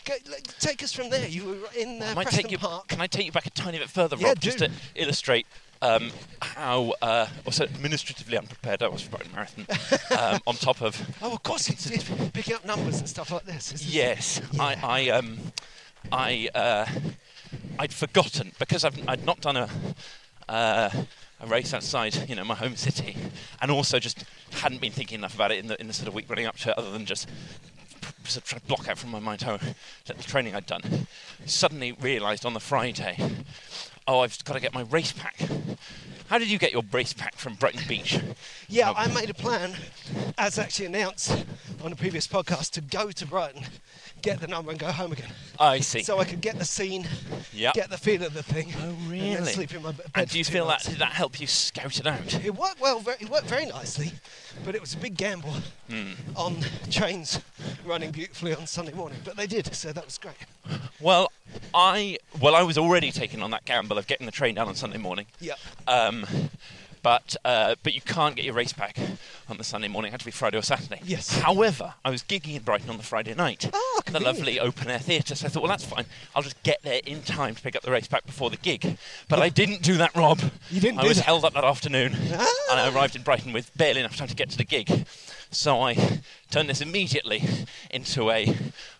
Go, 0.05 0.15
take 0.59 0.81
us 0.81 0.91
from 0.93 1.09
there. 1.11 1.27
You 1.27 1.45
were 1.45 1.57
in 1.77 2.01
uh, 2.01 2.13
Preston 2.15 2.43
take 2.43 2.51
you. 2.51 2.57
Park. 2.57 2.87
Can 2.87 2.99
I 3.01 3.07
take 3.07 3.25
you 3.27 3.31
back 3.31 3.45
a 3.45 3.51
tiny 3.51 3.77
bit 3.77 3.89
further, 3.89 4.15
Yeah, 4.17 4.29
Rob, 4.29 4.39
just 4.39 4.57
to 4.59 4.71
illustrate 4.95 5.45
um, 5.81 6.11
how 6.41 6.93
uh, 7.01 7.27
also 7.45 7.63
administratively 7.65 8.37
unprepared 8.37 8.83
I 8.83 8.87
was 8.89 9.01
for 9.01 9.11
Brighton 9.11 9.31
Marathon. 9.33 9.65
um, 10.17 10.41
on 10.47 10.55
top 10.55 10.81
of 10.81 11.01
Oh, 11.21 11.33
of 11.33 11.43
course, 11.43 11.69
it's, 11.69 11.89
it's 11.89 12.03
picking 12.31 12.55
up 12.55 12.65
numbers 12.65 12.99
and 12.99 13.07
stuff 13.07 13.31
like 13.31 13.45
this. 13.45 13.71
This 13.71 13.81
is- 13.81 13.95
Yes, 13.95 14.41
Yeah. 14.53 14.63
I, 14.63 14.77
I, 14.83 15.09
um, 15.09 15.37
I, 16.11 16.49
uh, 16.55 16.85
I'd 17.77 17.93
forgotten 17.93 18.51
because 18.59 18.83
I've, 18.83 18.99
I'd 19.07 19.25
not 19.25 19.41
done 19.41 19.57
a, 19.57 19.69
uh, 20.47 20.89
a 21.41 21.47
race 21.47 21.73
outside, 21.73 22.27
you 22.29 22.35
know, 22.35 22.43
my 22.43 22.55
home 22.55 22.75
city, 22.75 23.15
and 23.61 23.71
also 23.71 23.99
just 23.99 24.23
hadn't 24.51 24.81
been 24.81 24.91
thinking 24.91 25.19
enough 25.19 25.35
about 25.35 25.51
it 25.51 25.59
in 25.59 25.67
the 25.67 25.79
in 25.79 25.87
the 25.87 25.93
sort 25.93 26.07
of 26.09 26.13
week 26.13 26.25
running 26.29 26.45
up 26.45 26.57
to 26.57 26.71
it, 26.71 26.77
other 26.77 26.91
than 26.91 27.05
just 27.05 27.29
sort 28.25 28.43
of 28.43 28.49
try 28.49 28.59
to 28.59 28.65
block 28.65 28.89
out 28.89 28.97
from 28.97 29.09
my 29.11 29.19
mind 29.19 29.41
how 29.43 29.53
little 30.07 30.23
training 30.23 30.53
I'd 30.55 30.65
done. 30.65 31.07
Suddenly 31.45 31.93
realised 31.93 32.45
on 32.45 32.53
the 32.53 32.59
Friday, 32.59 33.17
oh, 34.09 34.21
I've 34.21 34.43
got 34.43 34.55
to 34.55 34.59
get 34.59 34.73
my 34.73 34.81
race 34.81 35.11
pack 35.11 35.39
How 36.27 36.37
did 36.37 36.49
you 36.49 36.57
get 36.57 36.71
your 36.71 36.83
race 36.91 37.13
pack 37.13 37.35
from 37.35 37.53
Brighton 37.55 37.81
Beach? 37.87 38.19
Yeah, 38.67 38.89
Oh. 38.89 38.93
I 38.95 39.07
made 39.13 39.29
a 39.29 39.33
plan, 39.33 39.73
as 40.37 40.59
actually 40.59 40.87
announced 40.87 41.45
on 41.83 41.91
a 41.91 41.95
previous 41.95 42.27
podcast, 42.27 42.71
to 42.71 42.81
go 42.81 43.11
to 43.11 43.25
Brighton, 43.25 43.63
get 44.21 44.39
the 44.41 44.47
number, 44.47 44.71
and 44.71 44.79
go 44.79 44.91
home 44.91 45.11
again. 45.11 45.29
I 45.59 45.79
see. 45.79 46.03
So 46.03 46.19
I 46.19 46.25
could 46.25 46.41
get 46.41 46.57
the 46.59 46.65
scene, 46.65 47.07
Yep. 47.53 47.73
get 47.73 47.89
the 47.89 47.97
feel 47.97 48.23
of 48.23 48.33
the 48.33 48.43
thing. 48.43 48.73
Oh, 48.77 48.89
And 48.89 49.09
really? 49.09 49.35
then 49.35 49.45
sleep 49.45 49.73
in 49.73 49.81
my 49.83 49.91
bed. 49.91 50.07
and 50.15 50.29
do 50.29 50.37
you 50.37 50.43
feel 50.45 50.67
that 50.67 50.83
did 50.83 50.97
that 50.99 51.13
help 51.13 51.39
you 51.39 51.47
scout 51.47 51.97
it 51.99 52.05
out? 52.07 52.33
It 52.43 52.55
worked 52.55 52.81
well. 52.81 52.99
Very, 52.99 53.17
it 53.21 53.29
worked 53.29 53.47
very 53.47 53.65
nicely, 53.65 54.11
but 54.65 54.75
it 54.75 54.81
was 54.81 54.93
a 54.93 54.97
big 54.97 55.15
gamble 55.17 55.53
Hmm. 55.89 56.11
on 56.35 56.63
trains 56.91 57.39
running 57.85 58.11
beautifully 58.11 58.53
on 58.53 58.67
Sunday 58.67 58.91
morning. 58.93 59.19
But 59.23 59.37
they 59.37 59.47
did, 59.47 59.73
so 59.73 59.91
that 59.93 60.05
was 60.05 60.17
great. 60.17 60.35
Well, 60.99 61.31
I 61.73 62.17
well 62.39 62.55
I 62.55 62.61
was 62.63 62.77
already 62.77 63.11
taking 63.11 63.41
on 63.41 63.51
that 63.51 63.65
gamble 63.65 63.97
of 63.97 64.05
getting 64.05 64.25
the 64.25 64.31
train 64.31 64.55
down 64.55 64.67
on 64.67 64.75
Sunday 64.75 64.97
morning. 64.97 65.25
Yeah. 65.39 65.53
Um, 65.87 66.25
but 67.01 67.35
uh, 67.45 67.75
but 67.83 67.93
you 67.93 68.01
can't 68.01 68.35
get 68.35 68.45
your 68.45 68.53
race 68.53 68.73
pack 68.73 68.97
on 69.47 69.57
the 69.57 69.63
Sunday 69.63 69.87
morning. 69.87 70.09
It 70.09 70.11
had 70.13 70.19
to 70.21 70.25
be 70.25 70.31
Friday 70.31 70.57
or 70.57 70.61
Saturday. 70.61 71.01
Yes. 71.03 71.39
However, 71.39 71.93
I 72.03 72.09
was 72.09 72.23
gigging 72.23 72.55
in 72.55 72.63
Brighton 72.63 72.89
on 72.89 72.97
the 72.97 73.03
Friday 73.03 73.33
night. 73.33 73.69
Ah, 73.73 74.01
the 74.05 74.19
lovely 74.19 74.59
open 74.59 74.89
air 74.89 74.99
theatre. 74.99 75.35
So 75.35 75.45
I 75.45 75.49
thought, 75.49 75.63
well, 75.63 75.69
that's 75.69 75.85
fine. 75.85 76.05
I'll 76.35 76.43
just 76.43 76.61
get 76.63 76.81
there 76.83 77.01
in 77.05 77.21
time 77.23 77.55
to 77.55 77.61
pick 77.61 77.75
up 77.75 77.83
the 77.83 77.91
race 77.91 78.07
pack 78.07 78.25
before 78.25 78.49
the 78.49 78.57
gig. 78.57 78.97
But 79.27 79.39
I 79.39 79.49
didn't 79.49 79.81
do 79.81 79.97
that, 79.97 80.15
Rob. 80.15 80.39
You 80.69 80.81
didn't 80.81 80.99
I 80.99 81.03
was 81.07 81.17
that? 81.17 81.25
held 81.25 81.45
up 81.45 81.53
that 81.53 81.63
afternoon, 81.63 82.15
Ah. 82.33 82.47
and 82.71 82.79
I 82.79 82.89
arrived 82.93 83.15
in 83.15 83.21
Brighton 83.23 83.53
with 83.53 83.75
barely 83.77 83.99
enough 83.99 84.15
time 84.17 84.27
to 84.27 84.35
get 84.35 84.49
to 84.51 84.57
the 84.57 84.63
gig. 84.65 85.05
So 85.51 85.81
I 85.81 86.19
turned 86.51 86.69
this 86.69 86.79
immediately 86.81 87.43
into 87.89 88.29
a 88.29 88.45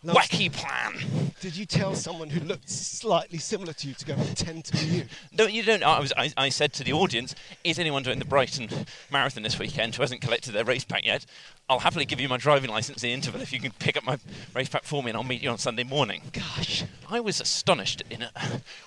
Nice. 0.02 0.16
wacky 0.30 0.52
plan. 0.52 1.32
Did 1.42 1.56
you 1.56 1.66
tell 1.66 1.94
someone 1.94 2.30
who 2.32 2.40
looked 2.40 2.70
slightly 2.70 3.38
similar 3.38 3.72
to 3.74 3.88
you 3.88 3.94
to 3.94 4.06
go 4.06 4.16
pretend 4.16 4.66
to 4.66 4.72
be 4.74 4.86
you? 4.86 5.04
No, 5.32 5.46
you 5.46 5.62
don't. 5.64 5.84
I, 5.84 6.00
was, 6.00 6.12
I, 6.18 6.32
I 6.38 6.50
said 6.50 6.74
to 6.74 6.84
the 6.84 6.92
audience, 6.94 7.36
is 7.64 7.78
anyone 7.78 8.02
doing 8.04 8.18
the 8.20 8.26
Brighton 8.26 8.68
Marathon 9.12 9.44
this 9.44 9.60
weekend 9.60 9.96
who 9.96 10.02
hasn't 10.02 10.22
collected 10.22 10.54
their 10.54 10.64
race 10.66 10.84
pack 10.84 11.06
yet? 11.06 11.26
I'll 11.70 11.80
happily 11.80 12.06
give 12.06 12.20
you 12.20 12.28
my 12.28 12.38
driving 12.38 12.72
licence 12.72 13.04
in 13.04 13.10
the 13.10 13.14
interval 13.14 13.42
if 13.42 13.54
you 13.54 13.60
can 13.60 13.72
pick 13.74 13.96
up 13.96 14.04
my 14.04 14.18
race 14.56 14.70
pack 14.70 14.84
for 14.84 15.04
me 15.04 15.10
and 15.12 15.18
I'll 15.18 15.24
meet 15.24 15.44
you 15.44 15.52
on 15.52 15.60
Sunday 15.60 15.84
morning. 15.84 16.22
Gosh. 16.34 16.84
I 17.10 17.20
was 17.20 17.40
astonished 17.40 18.02
in 18.10 18.24
an 18.24 18.30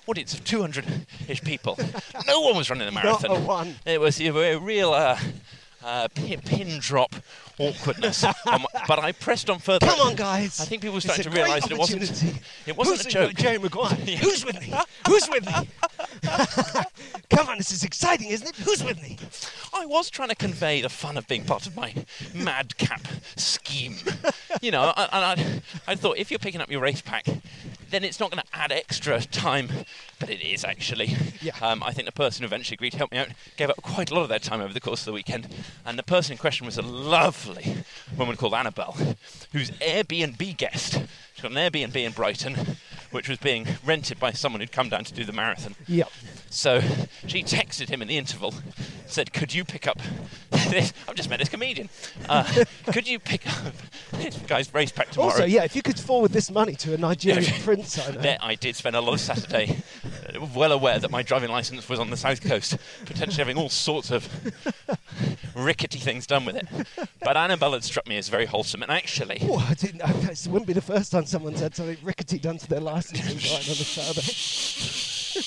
audience 0.05 0.33
of 0.33 0.43
200-ish 0.43 1.41
people. 1.43 1.77
no 2.27 2.41
one 2.41 2.57
was 2.57 2.69
running 2.69 2.87
a 2.87 2.91
Not 2.91 3.03
marathon. 3.03 3.31
a 3.31 3.39
one. 3.39 3.75
It 3.85 4.01
was 4.01 4.19
a 4.19 4.31
real 4.57 4.91
uh, 4.91 5.17
uh, 5.83 6.07
pin, 6.13 6.41
pin 6.41 6.79
drop 6.79 7.15
awkwardness. 7.57 8.25
Um, 8.45 8.65
but 8.87 8.99
I 8.99 9.13
pressed 9.13 9.49
on 9.49 9.59
further. 9.59 9.87
Come 9.87 9.99
on, 10.01 10.15
guys. 10.15 10.59
I 10.59 10.65
think 10.65 10.81
people 10.81 10.95
were 10.95 11.01
starting 11.01 11.23
to 11.23 11.29
realise 11.29 11.63
that 11.63 11.71
it 11.71 11.77
wasn't. 11.77 12.03
It 12.67 12.77
wasn't 12.77 12.97
Who's 12.97 13.05
a 13.05 13.09
joke. 13.09 13.33
Jerry 13.35 13.57
Maguire. 13.57 13.89
Who's 13.95 14.45
with 14.45 14.59
me? 14.59 14.73
Who's 15.07 15.29
with 15.29 15.45
me? 15.45 15.69
Come 17.29 17.47
on, 17.47 17.57
this 17.57 17.71
is 17.71 17.83
exciting, 17.83 18.29
isn't 18.29 18.47
it? 18.47 18.55
Who's 18.57 18.83
with 18.83 19.01
me? 19.01 19.17
I 19.73 19.85
was 19.85 20.09
trying 20.09 20.29
to 20.29 20.35
convey 20.35 20.81
the 20.81 20.89
fun 20.89 21.17
of 21.17 21.27
being 21.27 21.45
part 21.45 21.65
of 21.65 21.75
my 21.75 21.93
madcap 22.33 23.01
scheme. 23.37 23.95
You 24.61 24.71
know, 24.71 24.93
and 24.95 25.09
I, 25.13 25.61
I 25.87 25.95
thought 25.95 26.17
if 26.17 26.31
you're 26.31 26.39
picking 26.39 26.61
up 26.61 26.69
your 26.69 26.81
race 26.81 27.01
pack, 27.01 27.25
then 27.93 28.03
it's 28.03 28.19
not 28.19 28.31
going 28.31 28.41
to 28.41 28.57
add 28.57 28.71
extra 28.71 29.21
time, 29.21 29.69
but 30.19 30.29
it 30.29 30.41
is 30.41 30.63
actually. 30.63 31.15
Yeah. 31.41 31.53
Um, 31.61 31.83
I 31.83 31.91
think 31.91 32.07
the 32.07 32.11
person 32.11 32.41
who 32.43 32.47
eventually 32.47 32.75
agreed 32.75 32.91
to 32.91 32.97
help 32.97 33.11
me 33.11 33.19
out 33.19 33.27
gave 33.55 33.69
up 33.69 33.81
quite 33.81 34.09
a 34.09 34.15
lot 34.15 34.23
of 34.23 34.29
their 34.29 34.39
time 34.39 34.61
over 34.61 34.73
the 34.73 34.81
course 34.81 35.01
of 35.01 35.05
the 35.05 35.13
weekend, 35.13 35.47
and 35.85 35.99
the 35.99 36.03
person 36.03 36.33
in 36.33 36.37
question 36.39 36.65
was 36.65 36.77
a 36.77 36.81
lovely 36.81 37.83
woman 38.17 38.35
called 38.35 38.53
Annabelle, 38.53 38.97
who's 39.51 39.69
Airbnb 39.71 40.57
guest. 40.57 40.93
She's 41.33 41.41
got 41.41 41.51
an 41.51 41.57
Airbnb 41.57 41.95
in 41.95 42.11
Brighton, 42.13 42.77
which 43.13 43.29
was 43.29 43.37
being 43.37 43.67
rented 43.85 44.19
by 44.19 44.31
someone 44.31 44.59
who'd 44.59 44.71
come 44.71 44.89
down 44.89 45.03
to 45.05 45.13
do 45.13 45.23
the 45.23 45.31
marathon. 45.31 45.75
Yep. 45.87 46.11
So 46.49 46.81
she 47.27 47.43
texted 47.43 47.89
him 47.89 48.01
in 48.01 48.07
the 48.07 48.17
interval, 48.17 48.53
said, 49.07 49.33
"Could 49.33 49.53
you 49.53 49.63
pick 49.63 49.87
up 49.87 49.99
this? 50.69 50.93
I've 51.07 51.15
just 51.15 51.29
met 51.29 51.39
this 51.39 51.49
comedian. 51.49 51.89
Uh, 52.27 52.43
could 52.91 53.07
you 53.07 53.19
pick 53.19 53.47
up 53.47 53.73
this 54.13 54.37
guy's 54.39 54.73
race 54.73 54.91
pack 54.91 55.11
tomorrow?" 55.11 55.31
Also, 55.31 55.45
yeah, 55.45 55.63
if 55.63 55.75
you 55.75 55.81
could 55.81 55.99
forward 55.99 56.31
this 56.31 56.51
money 56.51 56.75
to 56.75 56.93
a 56.93 56.97
Nigerian 56.97 57.51
prince, 57.61 57.97
I 57.97 58.11
know. 58.11 58.21
There, 58.21 58.37
I 58.41 58.55
did 58.55 58.75
spend 58.75 58.95
a 58.95 59.01
lot 59.01 59.13
of 59.13 59.19
Saturday, 59.19 59.77
uh, 60.35 60.45
well 60.55 60.71
aware 60.71 60.99
that 60.99 61.11
my 61.11 61.23
driving 61.23 61.49
license 61.49 61.87
was 61.87 61.99
on 61.99 62.09
the 62.09 62.17
south 62.17 62.41
coast, 62.41 62.77
potentially 63.05 63.37
having 63.37 63.57
all 63.57 63.69
sorts 63.69 64.11
of 64.11 64.27
rickety 65.55 65.99
things 65.99 66.25
done 66.27 66.45
with 66.45 66.55
it. 66.55 66.67
But 67.23 67.37
Annabelle 67.37 67.71
had 67.73 67.83
struck 67.85 68.05
me 68.07 68.17
as 68.17 68.27
very 68.27 68.45
wholesome, 68.45 68.81
and 68.83 68.91
actually, 68.91 69.39
Oh, 69.43 69.57
I 69.57 69.73
didn't. 69.75 70.01
This 70.27 70.45
wouldn't 70.47 70.67
be 70.67 70.73
the 70.73 70.81
first 70.81 71.11
time 71.11 71.25
someone's 71.25 71.61
had 71.61 71.73
something 71.75 71.97
rickety 72.03 72.37
done 72.37 72.57
to 72.57 72.67
their 72.67 72.81
license 72.81 73.19
in 73.21 73.37
Brighton 73.37 73.71
on 73.71 73.77
a 73.77 74.23
Saturday. 74.23 75.43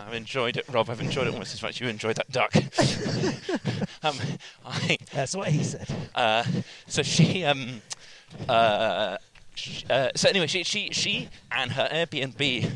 I've 0.00 0.14
enjoyed 0.14 0.56
it, 0.56 0.64
Rob. 0.70 0.90
I've 0.90 1.00
enjoyed 1.00 1.26
it 1.28 1.32
almost 1.34 1.54
as 1.54 1.62
much 1.62 1.76
as 1.76 1.80
you 1.80 1.88
enjoyed 1.88 2.16
that 2.16 2.30
duck. 2.32 2.54
um, 4.02 4.16
I, 4.64 4.98
That's 5.12 5.36
what 5.36 5.48
he 5.48 5.62
said. 5.62 5.88
Uh, 6.14 6.44
so 6.86 7.02
she, 7.02 7.44
um, 7.44 7.80
uh, 8.48 9.18
sh- 9.54 9.84
uh, 9.88 10.08
so 10.16 10.28
anyway, 10.30 10.46
she, 10.46 10.64
she, 10.64 10.90
she 10.90 11.28
and 11.52 11.72
her 11.72 11.88
Airbnb 11.92 12.70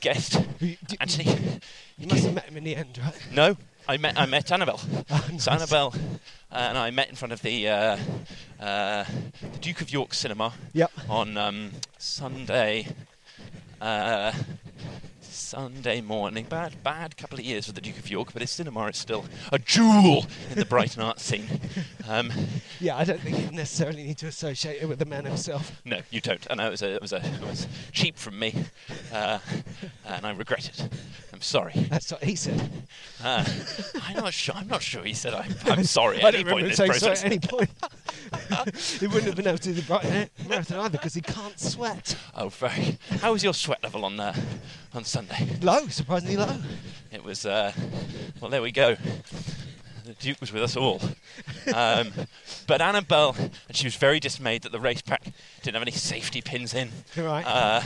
guest, 0.00 0.40
Anthony. 1.00 1.60
You 1.98 2.06
must 2.08 2.24
have 2.24 2.34
met 2.34 2.44
him 2.44 2.56
in 2.56 2.64
the 2.64 2.76
end, 2.76 2.98
right? 2.98 3.14
No, 3.32 3.56
I 3.88 3.96
met, 3.96 4.18
I 4.18 4.26
met 4.26 4.50
Annabelle. 4.52 4.80
Oh, 5.10 5.28
nice. 5.30 5.44
So 5.44 5.50
Annabelle 5.52 5.94
and 6.50 6.76
I 6.78 6.90
met 6.90 7.08
in 7.08 7.16
front 7.16 7.32
of 7.32 7.42
the, 7.42 7.68
uh, 7.68 7.96
uh, 8.60 9.04
the 9.52 9.58
Duke 9.60 9.80
of 9.80 9.90
York 9.92 10.14
Cinema 10.14 10.52
Yep. 10.72 10.90
on 11.08 11.36
um, 11.36 11.70
Sunday. 11.98 12.86
Sunday 15.42 16.00
morning. 16.00 16.46
Bad, 16.48 16.82
bad 16.84 17.16
couple 17.16 17.38
of 17.38 17.44
years 17.44 17.66
for 17.66 17.72
the 17.72 17.80
Duke 17.80 17.98
of 17.98 18.08
York, 18.08 18.32
but 18.32 18.40
his 18.42 18.50
cinema 18.50 18.86
is 18.86 18.96
still 18.96 19.24
a 19.50 19.58
jewel 19.58 20.24
in 20.50 20.58
the 20.58 20.64
Brighton 20.64 21.02
art 21.02 21.18
scene. 21.20 21.46
Um, 22.08 22.32
Yeah, 22.80 22.96
I 22.96 23.04
don't 23.04 23.20
think 23.20 23.38
you 23.38 23.50
necessarily 23.50 24.04
need 24.04 24.18
to 24.18 24.28
associate 24.28 24.80
it 24.80 24.88
with 24.88 24.98
the 24.98 25.04
man 25.04 25.24
himself. 25.24 25.80
No, 25.84 26.00
you 26.10 26.20
don't. 26.20 26.46
And 26.48 26.60
it 26.60 26.70
was 26.70 26.82
a, 26.82 26.94
it 26.94 27.02
was 27.02 27.12
a, 27.12 27.16
it 27.16 27.40
was 27.42 27.66
cheap 27.92 28.16
from 28.16 28.38
me, 28.38 28.54
uh, 29.12 29.40
and 30.06 30.24
I 30.24 30.30
regret 30.32 30.68
it. 30.68 30.88
I'm 31.32 31.40
sorry. 31.40 31.72
That's 31.90 32.10
what 32.12 32.22
he 32.22 32.36
said. 32.36 32.70
Uh, 33.22 33.44
I'm 34.02 34.16
not 34.16 34.32
sure. 34.32 34.54
I'm 34.54 34.68
not 34.68 34.82
sure. 34.82 35.02
He 35.02 35.14
said 35.14 35.34
I'm, 35.34 35.54
I'm 35.66 35.84
sorry 35.84 36.18
at 36.18 36.32
don't 36.32 36.34
any 36.34 36.44
point 36.44 36.64
in 36.64 36.68
this 36.70 36.78
him 36.78 36.92
saying 36.92 36.92
sorry 37.00 37.10
process. 37.10 37.24
at 37.24 37.32
any 37.32 37.38
point. 37.40 37.70
he 39.00 39.06
wouldn't 39.06 39.26
have 39.26 39.36
been 39.36 39.46
able 39.48 39.58
to 39.58 39.64
do 39.64 39.72
the 39.72 39.82
Brighton 39.82 40.30
Marathon 40.48 40.78
either 40.80 40.98
because 40.98 41.14
he 41.14 41.20
can't 41.20 41.58
sweat. 41.58 42.16
Oh, 42.36 42.48
very. 42.48 42.98
How 43.20 43.32
was 43.32 43.42
your 43.42 43.54
sweat 43.54 43.82
level 43.82 44.04
on 44.04 44.20
uh, 44.20 44.34
on 44.94 45.04
Sunday? 45.04 45.31
Low, 45.62 45.86
surprisingly 45.88 46.36
low. 46.36 46.56
It 47.10 47.24
was. 47.24 47.46
Uh, 47.46 47.72
well, 48.40 48.50
there 48.50 48.62
we 48.62 48.72
go. 48.72 48.96
The 50.04 50.14
Duke 50.14 50.40
was 50.40 50.52
with 50.52 50.62
us 50.62 50.76
all. 50.76 51.00
Um, 51.74 52.12
but 52.66 52.80
Annabelle, 52.80 53.36
and 53.38 53.76
she 53.76 53.86
was 53.86 53.94
very 53.94 54.18
dismayed 54.18 54.62
that 54.62 54.72
the 54.72 54.80
race 54.80 55.02
pack 55.02 55.22
didn't 55.62 55.74
have 55.74 55.82
any 55.82 55.92
safety 55.92 56.40
pins 56.42 56.74
in. 56.74 56.90
Right. 57.16 57.44
Uh, 57.46 57.82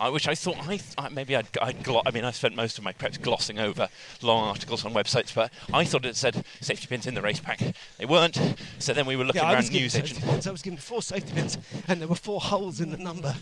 I, 0.00 0.08
which 0.08 0.26
I 0.26 0.34
thought 0.34 0.56
I, 0.66 0.80
I 0.98 1.08
maybe 1.10 1.36
I'd, 1.36 1.46
I'd 1.60 1.82
glo- 1.84 2.02
I 2.06 2.10
mean 2.10 2.24
I 2.24 2.30
spent 2.30 2.56
most 2.56 2.78
of 2.78 2.84
my 2.84 2.92
preps 2.92 3.20
glossing 3.20 3.58
over 3.58 3.88
long 4.22 4.48
articles 4.48 4.84
on 4.84 4.94
websites, 4.94 5.34
but 5.34 5.52
I 5.72 5.84
thought 5.84 6.04
it 6.06 6.16
said 6.16 6.44
safety 6.60 6.86
pins 6.86 7.06
in 7.06 7.14
the 7.14 7.22
race 7.22 7.40
pack. 7.40 7.60
They 7.98 8.06
weren't. 8.06 8.38
So 8.78 8.92
then 8.94 9.06
we 9.06 9.14
were 9.16 9.24
looking 9.24 9.42
yeah, 9.42 9.52
around 9.52 9.70
news 9.70 9.94
agents. 9.94 10.20
pins. 10.24 10.46
I 10.46 10.50
was 10.50 10.62
given 10.62 10.78
four 10.78 11.02
safety 11.02 11.32
pins, 11.34 11.58
and 11.86 12.00
there 12.00 12.08
were 12.08 12.14
four 12.14 12.40
holes 12.40 12.80
in 12.80 12.90
the 12.90 12.96
number 12.96 13.34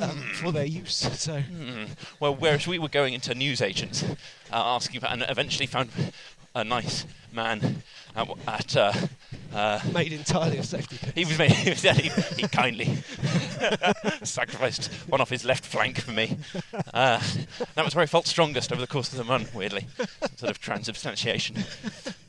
um, 0.00 0.10
for 0.34 0.50
their 0.52 0.64
use. 0.66 1.08
So 1.20 1.40
Hmm. 1.40 1.84
Well, 2.18 2.34
whereas 2.34 2.66
we 2.66 2.78
were 2.78 2.88
going 2.88 3.14
into 3.14 3.34
news 3.34 3.62
agents 3.62 4.02
uh, 4.02 4.14
asking 4.52 5.00
for, 5.00 5.06
and 5.06 5.24
eventually 5.28 5.66
found 5.66 5.90
a 6.54 6.64
nice 6.64 7.06
man 7.32 7.82
at, 8.16 8.28
at 8.46 8.76
uh, 8.76 8.92
uh, 9.54 9.80
made 9.92 10.12
entirely 10.12 10.58
of 10.58 10.64
safety 10.66 10.98
pins. 10.98 11.12
He 11.14 11.24
was 11.24 11.38
made, 11.38 11.50
he, 11.52 11.70
was, 11.70 11.82
he, 11.82 12.10
he 12.42 12.48
kindly 12.48 12.86
sacrificed 14.22 14.86
one 15.08 15.20
off 15.20 15.30
his 15.30 15.44
left 15.44 15.64
flank 15.64 16.00
for 16.00 16.12
me. 16.12 16.36
Uh, 16.92 17.20
that 17.74 17.84
was 17.84 17.94
where 17.94 18.02
I 18.02 18.06
felt 18.06 18.26
strongest 18.26 18.72
over 18.72 18.80
the 18.80 18.86
course 18.86 19.12
of 19.12 19.18
the 19.18 19.24
run, 19.24 19.46
weirdly. 19.54 19.86
Sort 20.36 20.50
of 20.50 20.60
transubstantiation. 20.60 21.56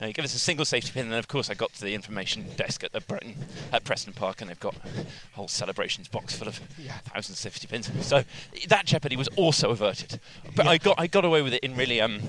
Uh, 0.02 0.08
he 0.08 0.14
gave 0.14 0.26
us 0.26 0.36
a 0.36 0.40
single 0.40 0.66
safety 0.66 0.92
pin, 0.92 1.04
and 1.04 1.12
then, 1.12 1.20
of 1.20 1.28
course, 1.28 1.50
I 1.50 1.54
got 1.54 1.74
to 1.74 1.82
the 1.82 1.94
information 1.96 2.46
desk 2.58 2.84
at 2.84 2.92
the 2.92 3.02
Brighton, 3.02 3.36
at 3.72 3.84
Preston 3.84 4.14
Park, 4.14 4.42
and 4.42 4.50
they've 4.50 4.60
got 4.60 4.76
a 4.76 5.06
whole 5.36 5.48
celebrations 5.48 6.08
box 6.08 6.36
full 6.36 6.48
of 6.48 6.60
Yeah. 6.78 6.98
thousands 7.14 7.38
of 7.38 7.38
safety 7.38 7.68
pins. 7.68 7.90
So 8.06 8.24
that 8.68 8.86
jeopardy 8.86 9.16
was 9.16 9.28
also 9.36 9.72
averted. 9.72 10.20
But 10.56 10.68
I 10.68 10.78
got 10.78 11.00
I 11.00 11.08
got 11.08 11.26
away 11.26 11.42
with 11.42 11.54
it 11.54 11.64
in 11.64 11.76
really 11.76 12.02
um, 12.02 12.22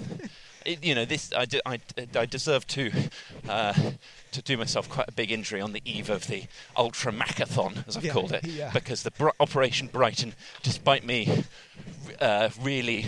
it, 0.65 0.83
you 0.85 0.95
know 0.95 1.05
this 1.05 1.33
I, 1.33 1.47
I, 1.67 1.79
I 2.15 2.27
deserve 2.27 2.67
to 2.69 2.91
uh, 3.49 3.75
to 4.35 4.43
do 4.43 4.57
myself 4.57 4.89
quite 4.89 5.09
a 5.09 5.13
big 5.13 5.33
injury 5.33 5.61
on 5.61 5.73
the 5.73 5.83
eve 5.85 6.11
of 6.11 6.27
the 6.27 6.45
ultra 6.77 7.13
macathon 7.13 7.87
as 7.89 7.97
I've 7.97 8.05
Yeah, 8.05 8.13
called 8.13 8.33
it 8.33 8.45
yeah. 8.47 8.71
because 8.73 9.03
the 9.03 9.11
Br- 9.13 9.31
Operation 9.41 9.87
Brighton, 9.89 10.35
despite 10.63 11.05
me 11.05 11.45
uh, 12.21 12.51
really 12.61 13.07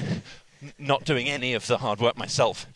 not 0.78 1.04
doing 1.04 1.28
any 1.28 1.52
of 1.54 1.66
the 1.66 1.78
hard 1.78 2.00
work 2.00 2.16
myself. 2.16 2.66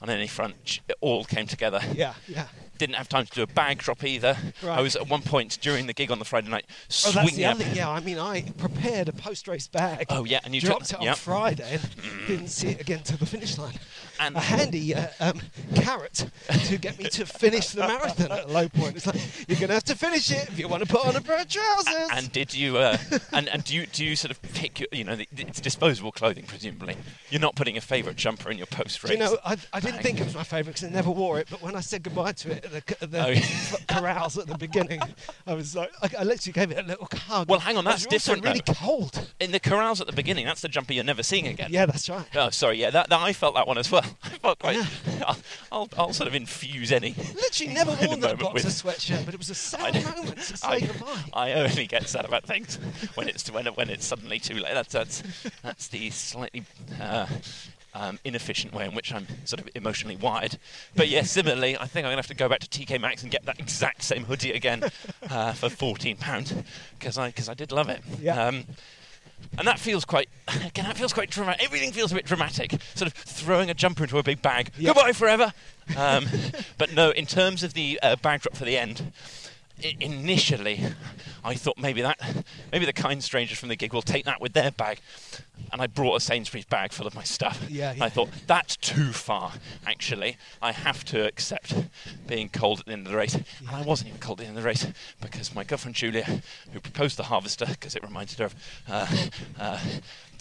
on 0.00 0.10
any 0.10 0.26
front. 0.26 0.80
It 0.88 0.96
all 1.00 1.24
came 1.24 1.46
together. 1.46 1.80
Yeah, 1.94 2.14
yeah. 2.28 2.46
Didn't 2.76 2.96
have 2.96 3.08
time 3.08 3.24
to 3.24 3.32
do 3.32 3.42
a 3.42 3.46
bag 3.46 3.78
drop 3.78 4.04
either. 4.04 4.36
Right. 4.62 4.78
I 4.78 4.82
was 4.82 4.96
at 4.96 5.08
one 5.08 5.22
point 5.22 5.56
during 5.62 5.86
the 5.86 5.94
gig 5.94 6.10
on 6.10 6.18
the 6.18 6.24
Friday 6.26 6.48
night 6.50 6.66
Oh, 6.68 6.72
swinging 6.88 7.24
that's 7.24 7.36
the 7.36 7.44
up. 7.46 7.54
other. 7.54 7.64
Yeah, 7.76 7.88
I 7.90 8.00
mean, 8.00 8.18
I 8.18 8.42
prepared 8.58 9.08
a 9.08 9.12
post-race 9.12 9.68
bag. 9.68 10.06
Oh, 10.10 10.24
yeah, 10.24 10.40
and 10.44 10.54
you 10.54 10.60
dropped 10.60 10.90
it 10.92 10.96
on 10.96 11.02
yep. 11.04 11.16
Friday 11.16 11.78
and 11.80 12.26
didn't 12.26 12.48
see 12.48 12.68
it 12.68 12.80
again 12.82 13.02
to 13.04 13.16
the 13.16 13.24
finish 13.24 13.56
line. 13.56 13.78
And- 14.20 14.36
a 14.36 14.40
handy 14.40 14.94
uh, 14.94 15.08
um, 15.20 15.40
carrot 15.74 16.26
to 16.66 16.78
get 16.78 16.98
me 16.98 17.04
to 17.10 17.26
finish 17.26 17.68
the 17.70 17.80
marathon 17.86 18.30
at 18.32 18.44
a 18.44 18.48
low 18.48 18.68
point. 18.68 18.96
It's 18.96 19.06
like 19.06 19.16
you're 19.48 19.58
going 19.58 19.68
to 19.68 19.74
have 19.74 19.84
to 19.84 19.96
finish 19.96 20.30
it 20.30 20.48
if 20.48 20.58
you 20.58 20.68
want 20.68 20.82
to 20.86 20.88
put 20.88 21.04
on 21.06 21.16
a 21.16 21.20
pair 21.20 21.40
of 21.40 21.48
trousers. 21.48 22.08
And 22.12 22.30
did 22.32 22.54
you? 22.54 22.78
Uh, 22.78 22.96
and 23.32 23.48
and 23.48 23.64
do 23.64 23.74
you 23.74 23.86
do 23.86 24.04
you 24.04 24.16
sort 24.16 24.30
of 24.30 24.40
pick 24.42 24.80
your? 24.80 24.88
You 24.92 25.04
know, 25.04 25.16
the, 25.16 25.26
it's 25.36 25.60
disposable 25.60 26.12
clothing 26.12 26.44
presumably. 26.46 26.96
You're 27.30 27.40
not 27.40 27.56
putting 27.56 27.76
a 27.76 27.80
favourite 27.80 28.16
jumper 28.16 28.50
in 28.50 28.56
your 28.58 28.66
post 28.66 29.02
race. 29.02 29.12
You 29.12 29.18
know, 29.18 29.36
I, 29.44 29.56
I 29.72 29.80
didn't 29.80 30.02
think 30.02 30.20
it 30.20 30.24
was 30.24 30.34
my 30.34 30.44
favourite 30.44 30.74
because 30.76 30.84
I 30.84 30.90
never 30.90 31.10
wore 31.10 31.38
it. 31.38 31.48
But 31.50 31.60
when 31.62 31.74
I 31.76 31.80
said 31.80 32.02
goodbye 32.02 32.32
to 32.32 32.52
it 32.52 32.64
at 32.64 32.70
the, 32.86 33.02
at 33.02 33.10
the 33.10 33.24
Oh, 33.24 33.76
corrals 33.88 34.36
at 34.38 34.46
the 34.46 34.58
beginning, 34.58 35.00
I 35.46 35.54
was 35.54 35.74
like, 35.74 35.90
I, 36.02 36.10
I 36.20 36.24
literally 36.24 36.52
gave 36.52 36.70
it 36.70 36.78
a 36.78 36.86
little 36.86 37.08
hug. 37.12 37.48
Well, 37.48 37.60
hang 37.60 37.76
on, 37.76 37.84
that's 37.84 38.06
different, 38.06 38.44
Really 38.44 38.60
though. 38.66 38.74
cold. 38.74 39.28
in 39.40 39.50
the 39.52 39.60
corrals 39.60 40.00
at 40.00 40.06
the 40.06 40.12
beginning. 40.12 40.44
That's 40.46 40.60
the 40.60 40.68
jumper 40.68 40.92
you're 40.92 41.04
never 41.04 41.22
seeing 41.22 41.46
again. 41.46 41.68
Yeah, 41.72 41.86
that's 41.86 42.08
right. 42.08 42.26
Oh, 42.34 42.50
sorry. 42.50 42.78
Yeah, 42.80 42.90
that, 42.90 43.08
that 43.08 43.20
I 43.20 43.32
felt 43.32 43.54
that 43.54 43.66
one 43.66 43.78
as 43.78 43.90
well. 43.90 44.03
I 44.22 44.28
felt 44.28 44.58
quite. 44.58 44.76
Yeah. 44.76 44.86
I'll, 45.26 45.38
I'll, 45.72 45.88
I'll 45.98 46.12
sort 46.12 46.28
of 46.28 46.34
infuse 46.34 46.92
any. 46.92 47.14
Literally 47.34 47.74
never 47.74 47.96
worn 48.06 48.20
that 48.20 48.38
boxer 48.38 48.68
sweatshirt, 48.68 49.24
but 49.24 49.34
it 49.34 49.38
was 49.38 49.50
a 49.50 49.54
sad 49.54 49.94
know. 49.94 50.02
moment 50.02 50.38
to 50.38 50.56
say 50.56 50.68
I, 50.68 50.80
goodbye. 50.80 51.24
I 51.32 51.52
only 51.52 51.86
get 51.86 52.08
sad 52.08 52.24
about 52.24 52.44
things 52.44 52.76
when 53.14 53.28
it's 53.28 53.50
when 53.50 53.66
it, 53.66 53.76
when 53.76 53.90
it's 53.90 54.04
suddenly 54.04 54.38
too 54.38 54.54
late. 54.54 54.74
That's 54.74 54.92
that's, 54.92 55.22
that's 55.62 55.88
the 55.88 56.10
slightly 56.10 56.64
uh, 57.00 57.26
um, 57.94 58.18
inefficient 58.24 58.74
way 58.74 58.84
in 58.86 58.94
which 58.94 59.12
I'm 59.12 59.26
sort 59.44 59.60
of 59.60 59.68
emotionally 59.74 60.16
wired. 60.16 60.58
But 60.96 61.08
yes, 61.08 61.30
similarly, 61.30 61.76
I 61.76 61.86
think 61.86 62.04
I'm 62.04 62.10
gonna 62.10 62.16
have 62.16 62.26
to 62.28 62.34
go 62.34 62.48
back 62.48 62.60
to 62.60 62.68
TK 62.68 63.00
Maxx 63.00 63.22
and 63.22 63.30
get 63.30 63.44
that 63.46 63.58
exact 63.60 64.02
same 64.02 64.24
hoodie 64.24 64.52
again 64.52 64.84
uh, 65.30 65.52
for 65.52 65.68
fourteen 65.68 66.16
pounds 66.16 66.54
because 66.98 67.18
I 67.18 67.28
because 67.28 67.48
I 67.48 67.54
did 67.54 67.72
love 67.72 67.88
it. 67.88 68.02
Yeah. 68.20 68.46
Um, 68.46 68.64
and 69.58 69.66
that 69.66 69.78
feels 69.78 70.04
quite, 70.04 70.28
again, 70.48 70.84
that 70.86 70.96
feels 70.96 71.12
quite 71.12 71.30
dramatic. 71.30 71.64
Everything 71.64 71.92
feels 71.92 72.12
a 72.12 72.14
bit 72.14 72.24
dramatic. 72.24 72.80
Sort 72.94 73.08
of 73.08 73.14
throwing 73.14 73.70
a 73.70 73.74
jumper 73.74 74.04
into 74.04 74.18
a 74.18 74.22
big 74.22 74.42
bag. 74.42 74.70
Yeah. 74.78 74.92
Goodbye 74.92 75.12
forever. 75.12 75.52
Um, 75.96 76.26
but 76.78 76.92
no, 76.94 77.10
in 77.10 77.26
terms 77.26 77.62
of 77.62 77.74
the 77.74 77.98
uh, 78.02 78.16
bag 78.16 78.40
drop 78.42 78.56
for 78.56 78.64
the 78.64 78.76
end, 78.76 79.12
I- 79.82 79.96
initially, 80.00 80.80
I 81.44 81.54
thought 81.54 81.78
maybe 81.78 82.02
that, 82.02 82.18
maybe 82.72 82.84
the 82.86 82.92
kind 82.92 83.22
strangers 83.22 83.58
from 83.58 83.68
the 83.68 83.76
gig 83.76 83.92
will 83.92 84.02
take 84.02 84.24
that 84.24 84.40
with 84.40 84.52
their 84.52 84.70
bag, 84.70 85.00
and 85.72 85.82
I 85.82 85.86
brought 85.86 86.14
a 86.16 86.20
Sainsbury's 86.20 86.64
bag 86.64 86.92
full 86.92 87.06
of 87.06 87.14
my 87.14 87.22
stuff. 87.24 87.66
Yeah, 87.68 87.92
yeah. 87.92 88.04
I 88.04 88.08
thought 88.08 88.28
that's 88.46 88.76
too 88.76 89.12
far. 89.12 89.52
Actually, 89.86 90.36
I 90.62 90.72
have 90.72 91.04
to 91.06 91.26
accept 91.26 91.74
being 92.26 92.48
cold 92.48 92.80
at 92.80 92.86
the 92.86 92.92
end 92.92 93.06
of 93.06 93.12
the 93.12 93.18
race, 93.18 93.34
and 93.34 93.44
I 93.70 93.82
wasn't 93.82 94.08
even 94.08 94.20
cold 94.20 94.40
at 94.40 94.44
the 94.44 94.48
end 94.48 94.56
of 94.56 94.62
the 94.62 94.68
race 94.68 94.86
because 95.20 95.54
my 95.54 95.64
girlfriend 95.64 95.96
Julia, 95.96 96.24
who 96.72 96.80
proposed 96.80 97.16
the 97.16 97.24
harvester 97.24 97.66
because 97.66 97.94
it 97.96 98.02
reminded 98.02 98.38
her 98.38 98.44
of. 98.46 98.54
Uh, 98.88 99.06
uh, 99.58 99.80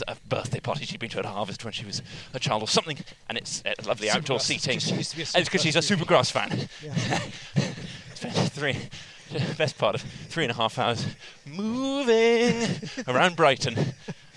a 0.08 0.16
birthday 0.28 0.60
party 0.60 0.86
she'd 0.86 1.00
been 1.00 1.10
to 1.10 1.20
at 1.20 1.26
Harvest 1.26 1.64
when 1.64 1.72
she 1.72 1.86
was 1.86 2.02
a 2.34 2.40
child 2.40 2.64
or 2.64 2.68
something, 2.68 2.98
and 3.30 3.38
it's 3.38 3.62
uh, 3.64 3.74
lovely 3.86 4.10
outdoor 4.10 4.40
seating. 4.40 4.80
She 4.80 4.96
used 4.96 5.12
to 5.12 5.18
be 5.18 5.22
a 5.22 5.26
And 5.26 5.36
it's 5.36 5.50
because 5.50 5.62
she's 5.62 5.76
a 5.76 5.80
Supergrass 5.80 6.04
Supergrass 6.04 6.32
fan. 6.32 6.68
Yeah. 6.84 7.18
Three, 8.50 8.78
best 9.58 9.78
part 9.78 9.96
of 9.96 10.02
three 10.02 10.44
and 10.44 10.52
a 10.52 10.56
half 10.56 10.78
hours 10.80 11.06
moving 11.46 12.68
around 13.08 13.36
Brighton. 13.36 13.78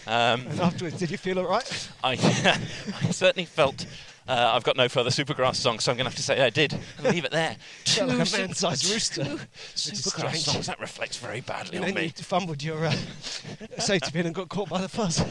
Um, 0.08 0.46
And 0.48 0.60
afterwards, 0.60 0.98
did 0.98 1.10
you 1.10 1.18
feel 1.18 1.38
all 1.38 1.48
right? 1.48 1.88
I, 2.04 2.12
I 3.02 3.10
certainly 3.10 3.44
felt 3.44 3.86
uh, 4.28 4.52
I've 4.54 4.62
got 4.64 4.76
no 4.76 4.88
further 4.88 5.10
Supergrass 5.10 5.56
songs, 5.56 5.84
so 5.84 5.90
I'm 5.92 5.96
going 5.98 6.04
to 6.04 6.10
have 6.10 6.16
to 6.16 6.22
say 6.22 6.40
I 6.42 6.50
did. 6.50 6.72
and 6.98 7.06
leave 7.08 7.24
it 7.24 7.30
there. 7.32 7.56
Felt 7.84 8.10
like 8.10 8.20
a 8.20 8.24
Two 8.24 8.38
man-sized 8.38 8.90
rooster, 8.92 9.24
two 9.24 9.38
Supergrass 9.74 10.36
songs. 10.38 10.66
That 10.66 10.80
reflects 10.80 11.16
very 11.16 11.40
badly 11.40 11.76
And 11.76 11.84
on 11.86 11.94
then 11.94 12.02
you 12.04 12.08
me. 12.08 12.14
fumbled 12.16 12.62
your 12.62 12.86
uh, 12.86 12.92
safety 13.78 14.10
pin 14.12 14.26
and 14.26 14.34
got 14.34 14.48
caught 14.48 14.68
by 14.68 14.80
the 14.80 14.88
fuzz. 14.88 15.22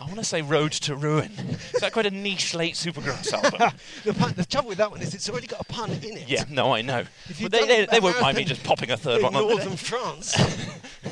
I 0.00 0.04
want 0.04 0.16
to 0.16 0.24
say 0.24 0.40
Road 0.42 0.72
to 0.72 0.96
Ruin. 0.96 1.30
Is 1.74 1.80
that 1.80 1.92
quite 1.92 2.06
a 2.06 2.10
niche 2.10 2.54
late 2.54 2.74
Supergrass 2.74 3.32
album? 3.60 3.70
the, 4.04 4.14
pun, 4.14 4.32
the 4.34 4.44
trouble 4.46 4.68
with 4.70 4.78
that 4.78 4.90
one 4.90 5.02
is 5.02 5.14
it's 5.14 5.28
already 5.28 5.46
got 5.46 5.60
a 5.60 5.64
pun 5.64 5.90
in 5.90 6.16
it. 6.16 6.28
yeah, 6.28 6.44
no, 6.48 6.72
I 6.74 6.82
know. 6.82 7.04
If 7.28 7.42
But 7.42 7.52
they, 7.52 7.66
they, 7.66 7.86
they 7.86 8.00
won't 8.00 8.20
mind 8.20 8.36
me 8.38 8.44
just 8.44 8.62
popping 8.64 8.90
a 8.90 8.96
third 8.96 9.22
one 9.22 9.34
on. 9.36 9.42
northern 9.46 9.76
France, 9.76 10.34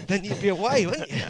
then 0.07 0.25
you'd 0.25 0.41
be 0.41 0.49
away, 0.49 0.87
wouldn't 0.87 1.11
you? 1.11 1.23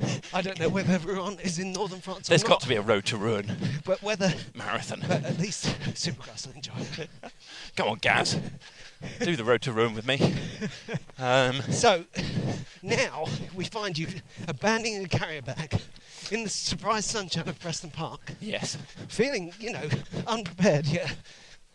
I 0.32 0.40
don't 0.40 0.58
know 0.58 0.70
whether 0.70 0.94
everyone 0.94 1.38
is 1.40 1.58
in 1.58 1.72
northern 1.72 2.00
France 2.00 2.28
or 2.28 2.30
There's 2.30 2.42
got 2.42 2.60
to 2.62 2.68
be 2.68 2.76
a 2.76 2.80
Road 2.80 3.04
to 3.06 3.18
Ruin 3.18 3.54
but 3.84 4.02
whether, 4.02 4.32
marathon. 4.54 5.02
but 5.06 5.24
at 5.26 5.38
least 5.38 5.66
Supergrass 5.92 6.46
will 6.46 6.54
enjoy 6.54 6.72
it. 7.02 7.10
Come 7.76 7.88
on, 7.88 7.98
Gaz. 7.98 8.38
Do 9.20 9.36
the 9.36 9.44
Road 9.44 9.62
to 9.62 9.72
Ruin 9.72 9.94
with 9.94 10.06
me. 10.06 10.34
Um, 11.18 11.60
So 11.70 12.04
now 12.82 13.26
we 13.54 13.64
find 13.64 13.98
you 13.98 14.06
abandoning 14.48 15.04
a 15.04 15.08
carrier 15.08 15.42
bag 15.42 15.78
in 16.30 16.44
the 16.44 16.48
surprise 16.48 17.04
sunshine 17.04 17.46
of 17.46 17.58
Preston 17.60 17.90
Park, 17.90 18.32
yes. 18.40 18.78
feeling, 19.08 19.52
you 19.60 19.70
know, 19.72 19.86
unprepared 20.26 20.86
yet 20.86 21.14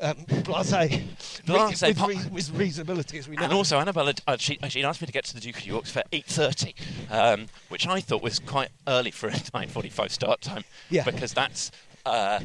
um, 0.02 0.16
blasé, 0.28 1.04
Blasé, 1.46 2.08
with, 2.08 2.32
with 2.32 2.50
reasonability 2.54 3.20
as 3.20 3.28
we 3.30 3.36
know. 3.36 3.44
And 3.44 3.54
also, 3.54 3.80
Annabella, 3.80 4.14
uh, 4.28 4.38
she, 4.38 4.58
she 4.68 4.84
asked 4.84 5.02
me 5.02 5.08
to 5.08 5.14
get 5.14 5.26
to 5.26 5.34
the 5.34 5.40
Duke 5.40 5.58
of 5.58 5.66
York's 5.66 5.92
for 5.92 6.04
8.30, 6.12 6.74
um, 7.12 7.46
which 7.70 7.88
I 7.88 8.02
thought 8.02 8.22
was 8.22 8.40
quite 8.40 8.70
early 8.88 9.12
for 9.12 9.28
a 9.28 9.32
9.45 9.34 10.12
start 10.12 10.42
time. 10.42 10.64
Yeah. 10.90 11.04
Because 11.04 11.34
that's, 11.34 11.72
uh, 12.06 12.10
uh, 12.10 12.40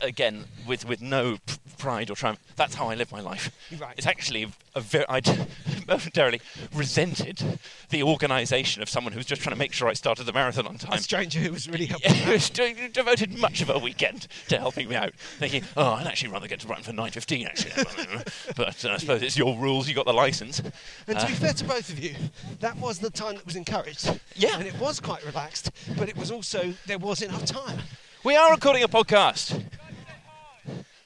again, 0.00 0.44
with, 0.66 0.86
with 0.88 1.00
no 1.00 1.38
pride 1.78 2.10
or 2.10 2.14
triumph, 2.14 2.38
that's 2.56 2.74
how 2.74 2.88
I 2.88 2.94
live 2.94 3.10
my 3.12 3.20
life. 3.20 3.50
Right. 3.78 3.94
It's 3.96 4.06
actually 4.06 4.46
a 4.74 4.80
very, 4.80 5.04
I 5.08 5.20
momentarily 5.88 6.40
resented 6.74 7.58
the 7.90 8.02
organisation 8.02 8.82
of 8.82 8.88
someone 8.88 9.12
who 9.12 9.18
was 9.18 9.26
just 9.26 9.42
trying 9.42 9.54
to 9.54 9.58
make 9.58 9.72
sure 9.72 9.88
I 9.88 9.92
started 9.92 10.24
the 10.24 10.32
marathon 10.32 10.66
on 10.66 10.78
time. 10.78 10.94
a 10.94 10.98
stranger 10.98 11.38
who 11.40 11.52
was 11.52 11.68
really 11.68 11.86
helpful. 11.86 12.12
Yeah, 12.14 12.38
de- 12.52 12.88
devoted 12.88 13.38
much 13.38 13.60
of 13.60 13.70
a 13.70 13.78
weekend 13.78 14.26
to 14.48 14.58
helping 14.58 14.88
me 14.88 14.96
out, 14.96 15.14
thinking, 15.38 15.62
"Oh, 15.76 15.92
I'd 15.94 16.06
actually 16.06 16.32
rather 16.32 16.48
get 16.48 16.60
to 16.60 16.66
Brighton 16.66 16.84
for 16.84 16.92
nine 16.92 17.10
fifteen, 17.10 17.46
actually." 17.46 17.72
but 18.56 18.84
uh, 18.84 18.90
I 18.90 18.96
suppose 18.98 19.22
it's 19.22 19.36
your 19.36 19.56
rules. 19.58 19.88
You 19.88 19.94
got 19.94 20.06
the 20.06 20.12
license. 20.12 20.60
And 21.06 21.18
to 21.18 21.26
be 21.26 21.32
Uh, 21.32 21.36
fair 21.36 21.52
to 21.52 21.64
both 21.64 21.88
of 21.90 21.98
you, 22.02 22.14
that 22.60 22.76
was 22.78 22.98
the 22.98 23.10
time 23.10 23.34
that 23.36 23.46
was 23.46 23.56
encouraged. 23.56 24.18
Yeah. 24.34 24.58
And 24.58 24.66
it 24.66 24.78
was 24.78 25.00
quite 25.00 25.24
relaxed, 25.24 25.70
but 25.98 26.08
it 26.08 26.16
was 26.16 26.30
also, 26.30 26.74
there 26.86 26.98
was 26.98 27.22
enough 27.22 27.44
time. 27.44 27.78
We 28.24 28.36
are 28.36 28.50
recording 28.52 28.82
a 28.82 28.88
podcast. 28.88 29.62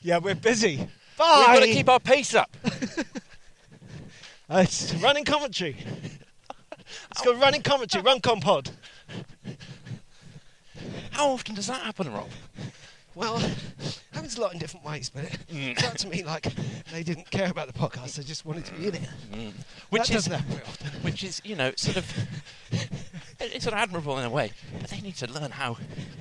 Yeah, 0.00 0.18
we're 0.18 0.34
busy. 0.34 0.76
Bye. 1.16 1.36
We've 1.38 1.60
got 1.60 1.66
to 1.66 1.72
keep 1.72 1.88
our 1.88 2.00
pace 2.00 2.34
up. 2.34 2.56
It's 4.50 4.94
running 4.94 5.24
commentary. 5.24 5.76
It's 7.10 7.20
got 7.22 7.38
running 7.38 7.60
commentary, 7.60 8.02
run 8.02 8.18
compod. 8.20 8.70
How 11.10 11.28
often 11.28 11.54
does 11.54 11.66
that 11.66 11.82
happen, 11.82 12.10
Rob? 12.10 12.30
Well, 13.18 13.38
happens 14.12 14.38
a 14.38 14.40
lot 14.40 14.52
in 14.52 14.60
different 14.60 14.86
ways, 14.86 15.10
but 15.10 15.24
it 15.24 15.38
Mm. 15.52 15.80
felt 15.80 15.98
to 15.98 16.06
me 16.08 16.22
like 16.22 16.46
they 16.92 17.02
didn't 17.02 17.28
care 17.32 17.50
about 17.50 17.66
the 17.66 17.72
podcast, 17.72 18.14
they 18.14 18.22
just 18.22 18.46
wanted 18.46 18.64
to 18.66 18.74
be 18.74 18.86
in 18.86 18.94
it. 18.94 19.08
Which 19.90 20.02
that 20.06 20.10
is, 20.10 20.24
doesn't 20.26 20.32
happen 20.34 20.50
very 20.50 20.62
often. 20.64 20.90
which 21.02 21.24
is, 21.24 21.42
you 21.44 21.56
know, 21.56 21.72
sort 21.76 21.96
of, 21.96 22.06
it's 23.40 23.64
sort 23.64 23.74
of 23.74 23.80
admirable 23.80 24.18
in 24.20 24.24
a 24.24 24.30
way. 24.30 24.52
But 24.80 24.90
they 24.90 25.00
need 25.00 25.16
to 25.16 25.26
learn 25.32 25.50
how 25.50 25.78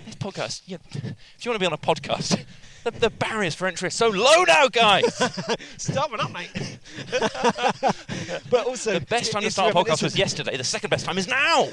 this 0.08 0.16
podcast. 0.16 0.64
You 0.66 0.80
if 0.92 1.46
you 1.46 1.52
want 1.52 1.56
to 1.56 1.60
be 1.60 1.68
on 1.68 1.74
a 1.74 1.78
podcast, 1.78 2.44
the, 2.84 2.90
the 2.90 3.12
barriers 3.12 3.54
for 3.54 3.68
entry 3.68 3.88
are 3.88 3.92
so 3.92 4.08
low 4.08 4.44
now, 4.46 4.68
guys. 4.68 5.14
Stop 5.78 6.12
it 6.14 6.20
up, 6.20 6.32
mate. 6.32 6.80
but 8.50 8.66
also, 8.66 8.94
the 8.94 9.06
best 9.06 9.32
time 9.32 9.44
to 9.44 9.52
start 9.52 9.76
a 9.76 9.78
podcast 9.78 10.02
was 10.02 10.18
yesterday. 10.18 10.58
The 10.58 10.64
second 10.64 10.90
best 10.90 11.06
time 11.06 11.20
is 11.20 11.28
now. 11.28 11.68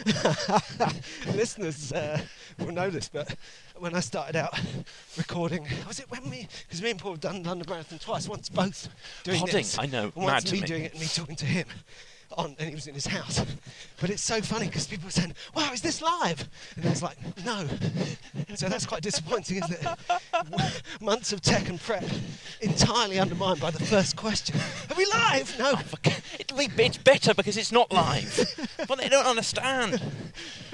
listeners 1.35 1.93
uh, 1.93 2.21
will 2.59 2.73
know 2.73 2.90
this, 2.90 3.09
but 3.09 3.35
when 3.77 3.95
I 3.95 4.01
started 4.01 4.37
out 4.37 4.59
recording, 5.17 5.67
was 5.87 5.99
it 6.01 6.11
when 6.11 6.29
we? 6.31 6.49
Because 6.67 6.83
me 6.83 6.90
and 6.90 6.99
Paul 7.01 7.12
have 7.12 7.21
done 7.21 7.43
London 7.43 7.67
Marathon 7.69 7.99
twice. 7.99 8.29
Once 8.29 8.49
both 8.49 8.88
doing 9.25 9.40
Podding, 9.40 9.57
this, 9.57 9.79
I 9.79 9.87
know, 9.87 10.05
and 10.05 10.14
once 10.17 10.27
mad 10.29 10.47
to 10.47 10.55
me, 10.55 10.61
me. 10.61 10.67
doing 10.67 10.85
it 10.85 10.93
and 10.93 11.01
me 11.01 11.07
talking 11.07 11.37
to 11.37 11.47
him. 11.47 11.67
On, 12.37 12.57
and 12.59 12.69
he 12.69 12.75
was 12.75 12.88
in 12.88 12.95
his 12.95 13.07
house. 13.07 13.45
But 14.01 14.11
it's 14.11 14.23
so 14.23 14.40
funny 14.40 14.67
because 14.67 14.88
people 14.88 15.07
are 15.07 15.12
saying, 15.12 15.35
wow, 15.55 15.71
is 15.73 15.83
this 15.83 16.03
live? 16.03 16.49
And 16.75 16.85
I 16.85 16.88
was 16.90 17.03
like, 17.03 17.17
no. 17.45 17.69
So 18.57 18.69
that's 18.69 18.87
quite 18.87 19.03
disappointing, 19.03 19.59
isn't 19.59 19.73
it? 19.73 20.83
Months 21.01 21.33
of 21.33 21.43
tech 21.43 21.69
and 21.69 21.81
prep 21.81 22.03
entirely 22.61 23.21
undermined 23.21 23.61
by 23.61 23.71
the 23.71 23.79
first 23.85 24.17
question. 24.17 24.57
Are 24.90 24.97
we 24.97 25.07
live? 25.07 25.55
No. 25.61 25.75
Oh, 25.77 26.11
It'll 26.40 26.57
be, 26.59 26.69
it's 26.79 26.97
better 26.99 27.35
because 27.35 27.57
it's 27.57 27.71
not 27.71 27.93
live. 27.93 28.67
but 28.88 28.99
they 28.99 29.09
don't 29.09 29.27
understand. 29.27 30.03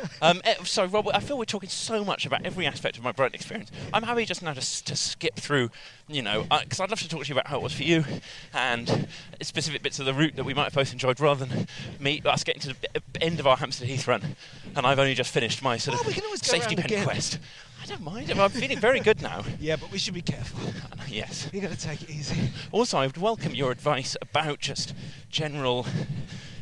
Um, 0.23 0.41
eh, 0.45 0.55
sorry, 0.65 0.89
Rob. 0.89 1.09
I 1.15 1.21
feel 1.21 1.39
we're 1.39 1.45
talking 1.47 1.69
so 1.71 2.05
much 2.05 2.27
about 2.27 2.45
every 2.45 2.67
aspect 2.67 2.99
of 2.99 3.03
my 3.05 3.11
Brighton 3.13 3.35
experience. 3.35 3.71
I'm 3.93 4.03
happy 4.03 4.25
just 4.27 4.43
now 4.43 4.53
to, 4.53 4.85
to 4.85 4.97
skip 4.97 5.37
through, 5.37 5.71
you 6.09 6.21
know, 6.23 6.43
because 6.63 6.79
I'd 6.81 6.91
love 6.91 7.01
to 7.01 7.09
talk 7.09 7.23
to 7.23 7.29
you 7.29 7.35
about 7.35 7.47
how 7.47 7.57
it 7.57 7.63
was 7.63 7.73
for 7.73 7.85
you 7.85 8.05
and 8.53 9.09
specific 9.41 9.83
bits 9.83 9.99
of 9.99 10.07
the 10.07 10.13
route 10.15 10.37
that 10.37 10.45
we 10.45 10.53
might 10.53 10.65
have 10.65 10.75
both 10.75 10.93
enjoyed 10.93 11.21
rather 11.21 11.47
than 11.47 11.67
me 11.99 12.21
us 12.25 12.45
getting 12.45 12.61
to 12.63 12.69
the 12.93 13.03
end 13.23 13.41
of 13.41 13.47
our 13.47 13.57
Hampstead 13.57 13.89
Heath 13.89 14.07
run. 14.07 14.37
And 14.77 14.87
I've 14.87 14.99
only 14.99 15.15
just 15.15 15.33
finished 15.33 15.63
my 15.63 15.77
sort 15.79 15.99
Well, 15.99 16.09
of 16.11 16.23
always 16.25 16.43
go 16.43 16.53
safety 16.53 16.77
pen 16.77 16.85
again. 16.85 17.05
quest. 17.05 17.39
I 17.83 17.87
don't 17.87 18.03
mind. 18.03 18.31
I'm 18.31 18.51
feeling 18.51 18.79
very 18.79 19.01
good 19.01 19.23
now. 19.23 19.43
Yeah, 19.59 19.77
but 19.77 19.91
we 19.91 19.99
should 19.99 20.15
be 20.15 20.23
careful. 20.23 20.61
yes. 21.09 21.49
You've 21.53 21.63
got 21.63 21.73
to 21.73 21.79
take 21.79 22.03
it 22.03 22.11
easy. 22.11 22.51
Also, 22.73 22.99
I 22.99 23.07
would 23.07 23.17
welcome 23.17 23.55
your 23.55 23.73
advice 23.73 24.17
about 24.21 24.61
just 24.61 24.95
general, 25.31 25.87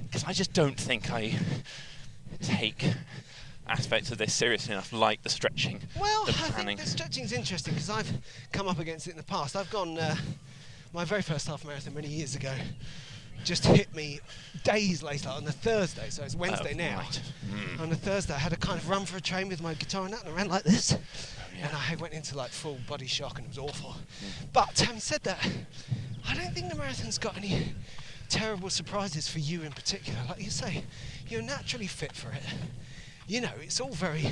because 0.07 0.25
I 0.25 0.33
just 0.33 0.53
don't 0.53 0.79
think 0.79 1.11
I 1.11 1.35
take 2.41 2.85
aspects 3.69 4.11
of 4.11 4.19
this 4.19 4.33
seriously 4.35 4.73
enough, 4.73 4.93
like 4.93 5.23
the 5.23 5.29
stretching, 5.29 5.81
Well, 5.99 6.25
the 6.25 6.31
I 6.33 6.35
planning. 6.51 6.77
think 6.77 6.81
the 6.81 6.87
stretching's 6.87 7.33
interesting 7.33 7.75
because 7.75 7.91
I've 7.91 8.11
come 8.53 8.69
up 8.69 8.79
against 8.79 9.07
it 9.07 9.13
in 9.13 9.17
the 9.17 9.23
past. 9.23 9.57
I've 9.57 9.71
gone 9.71 9.99
uh, 9.99 10.17
my 10.93 11.05
very 11.05 11.23
first 11.23 11.47
half 11.49 11.65
marathon 11.65 11.95
many 11.95 12.09
years 12.09 12.35
ago. 12.35 12.53
Just 13.45 13.65
hit 13.67 13.95
me 13.95 14.19
days 14.65 15.03
later 15.03 15.29
on 15.29 15.47
a 15.47 15.53
Thursday, 15.53 16.11
so 16.11 16.25
it's 16.25 16.35
Wednesday 16.35 16.73
Oh, 16.75 16.77
now. 16.79 16.99
right. 16.99 17.21
Mm. 17.49 17.81
On 17.81 17.93
a 17.93 17.95
Thursday, 17.95 18.35
I 18.35 18.39
had 18.39 18.53
a 18.53 18.57
kind 18.57 18.79
of 18.81 18.89
run 18.89 19.05
for 19.07 19.17
a 19.17 19.21
train 19.21 19.49
with 19.49 19.63
my 19.63 19.75
guitar 19.75 20.05
and 20.05 20.13
that, 20.13 20.25
and 20.25 20.33
I 20.35 20.37
ran 20.37 20.49
like 20.49 20.65
this, 20.65 20.93
Oh, 20.95 20.99
yeah. 21.57 21.69
and 21.69 21.77
I 21.77 21.95
went 22.01 22.15
into 22.15 22.37
like 22.37 22.51
full 22.51 22.79
body 22.89 23.07
shock, 23.07 23.39
and 23.39 23.47
it 23.47 23.49
was 23.51 23.59
awful. 23.59 23.91
Mm. 23.95 24.47
But 24.53 24.79
having 24.81 25.01
said 25.01 25.23
that, 25.23 25.39
I 26.29 26.35
don't 26.35 26.53
think 26.53 26.69
the 26.69 26.75
marathon's 26.77 27.17
got 27.17 27.37
any 27.37 27.73
terrible 28.29 28.71
surprises 28.71 29.29
for 29.29 29.39
you 29.39 29.63
in 29.63 29.71
particular. 29.73 30.19
Like 30.29 30.43
you 30.43 30.51
say, 30.51 30.83
you're 31.29 31.41
naturally 31.43 31.87
fit 31.87 32.13
for 32.13 32.31
it. 32.33 32.43
You 33.29 33.43
know, 33.43 33.51
it's 33.61 33.79
all 33.79 33.93
very 33.93 34.27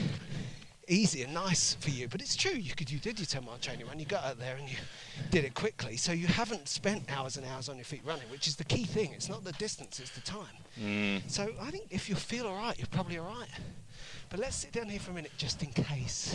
easy 0.89 1.23
and 1.23 1.35
nice 1.35 1.75
for 1.75 1.91
you, 1.91 2.09
but 2.09 2.23
it's 2.23 2.35
true. 2.35 2.53
You 2.53 2.75
could, 2.75 2.91
you 2.91 2.99
did 2.99 3.19
your 3.19 3.27
10 3.27 3.45
mile 3.45 3.59
training 3.59 3.87
run, 3.87 3.99
you 3.99 4.07
got 4.07 4.25
out 4.25 4.39
there 4.39 4.57
and 4.57 4.67
you 4.67 4.77
did 5.31 5.45
it 5.45 5.53
quickly, 5.53 5.99
so 5.99 6.13
you 6.13 6.27
haven't 6.27 6.67
spent 6.67 7.05
hours 7.13 7.37
and 7.37 7.45
hours 7.45 7.69
on 7.69 7.77
your 7.77 7.85
feet 7.85 8.01
running, 8.07 8.25
which 8.31 8.47
is 8.47 8.57
the 8.57 8.65
key 8.65 8.85
thing. 8.85 9.13
It's 9.13 9.29
not 9.29 9.45
the 9.45 9.53
distance, 9.53 10.01
it's 10.01 10.13
the 10.13 10.23
time. 10.23 10.47
Mm. 10.83 11.21
So 11.29 11.53
I 11.61 11.71
think 11.71 11.89
if 11.91 12.09
you 12.09 12.15
feel 12.15 12.47
all 12.47 12.57
right, 12.57 12.79
you're 12.79 12.87
probably 12.87 13.19
all 13.19 13.27
right. 13.27 13.51
But 14.31 14.41
let's 14.41 14.57
sit 14.57 14.73
down 14.73 14.89
here 14.89 14.99
for 14.99 15.11
a 15.11 15.15
minute 15.15 15.33
just 15.37 15.63
in 15.63 15.73
case. 15.73 16.35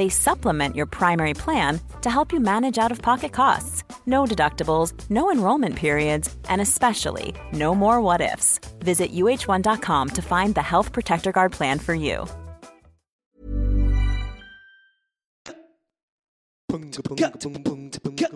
They 0.00 0.08
supplement 0.08 0.74
your 0.76 0.86
primary 0.86 1.34
plan 1.34 1.78
to 2.00 2.08
help 2.08 2.32
you 2.32 2.40
manage 2.40 2.78
out 2.78 2.90
of 2.90 3.02
pocket 3.02 3.32
costs. 3.32 3.84
No 4.06 4.24
deductibles, 4.24 4.94
no 5.10 5.30
enrollment 5.30 5.76
periods, 5.76 6.34
and 6.48 6.58
especially 6.62 7.34
no 7.52 7.74
more 7.74 8.00
what 8.00 8.22
ifs. 8.22 8.60
Visit 8.78 9.12
uh1.com 9.12 10.08
to 10.08 10.22
find 10.22 10.54
the 10.54 10.62
Health 10.62 10.94
Protector 10.94 11.32
Guard 11.32 11.52
plan 11.52 11.78
for 11.78 11.92
you. 11.92 12.26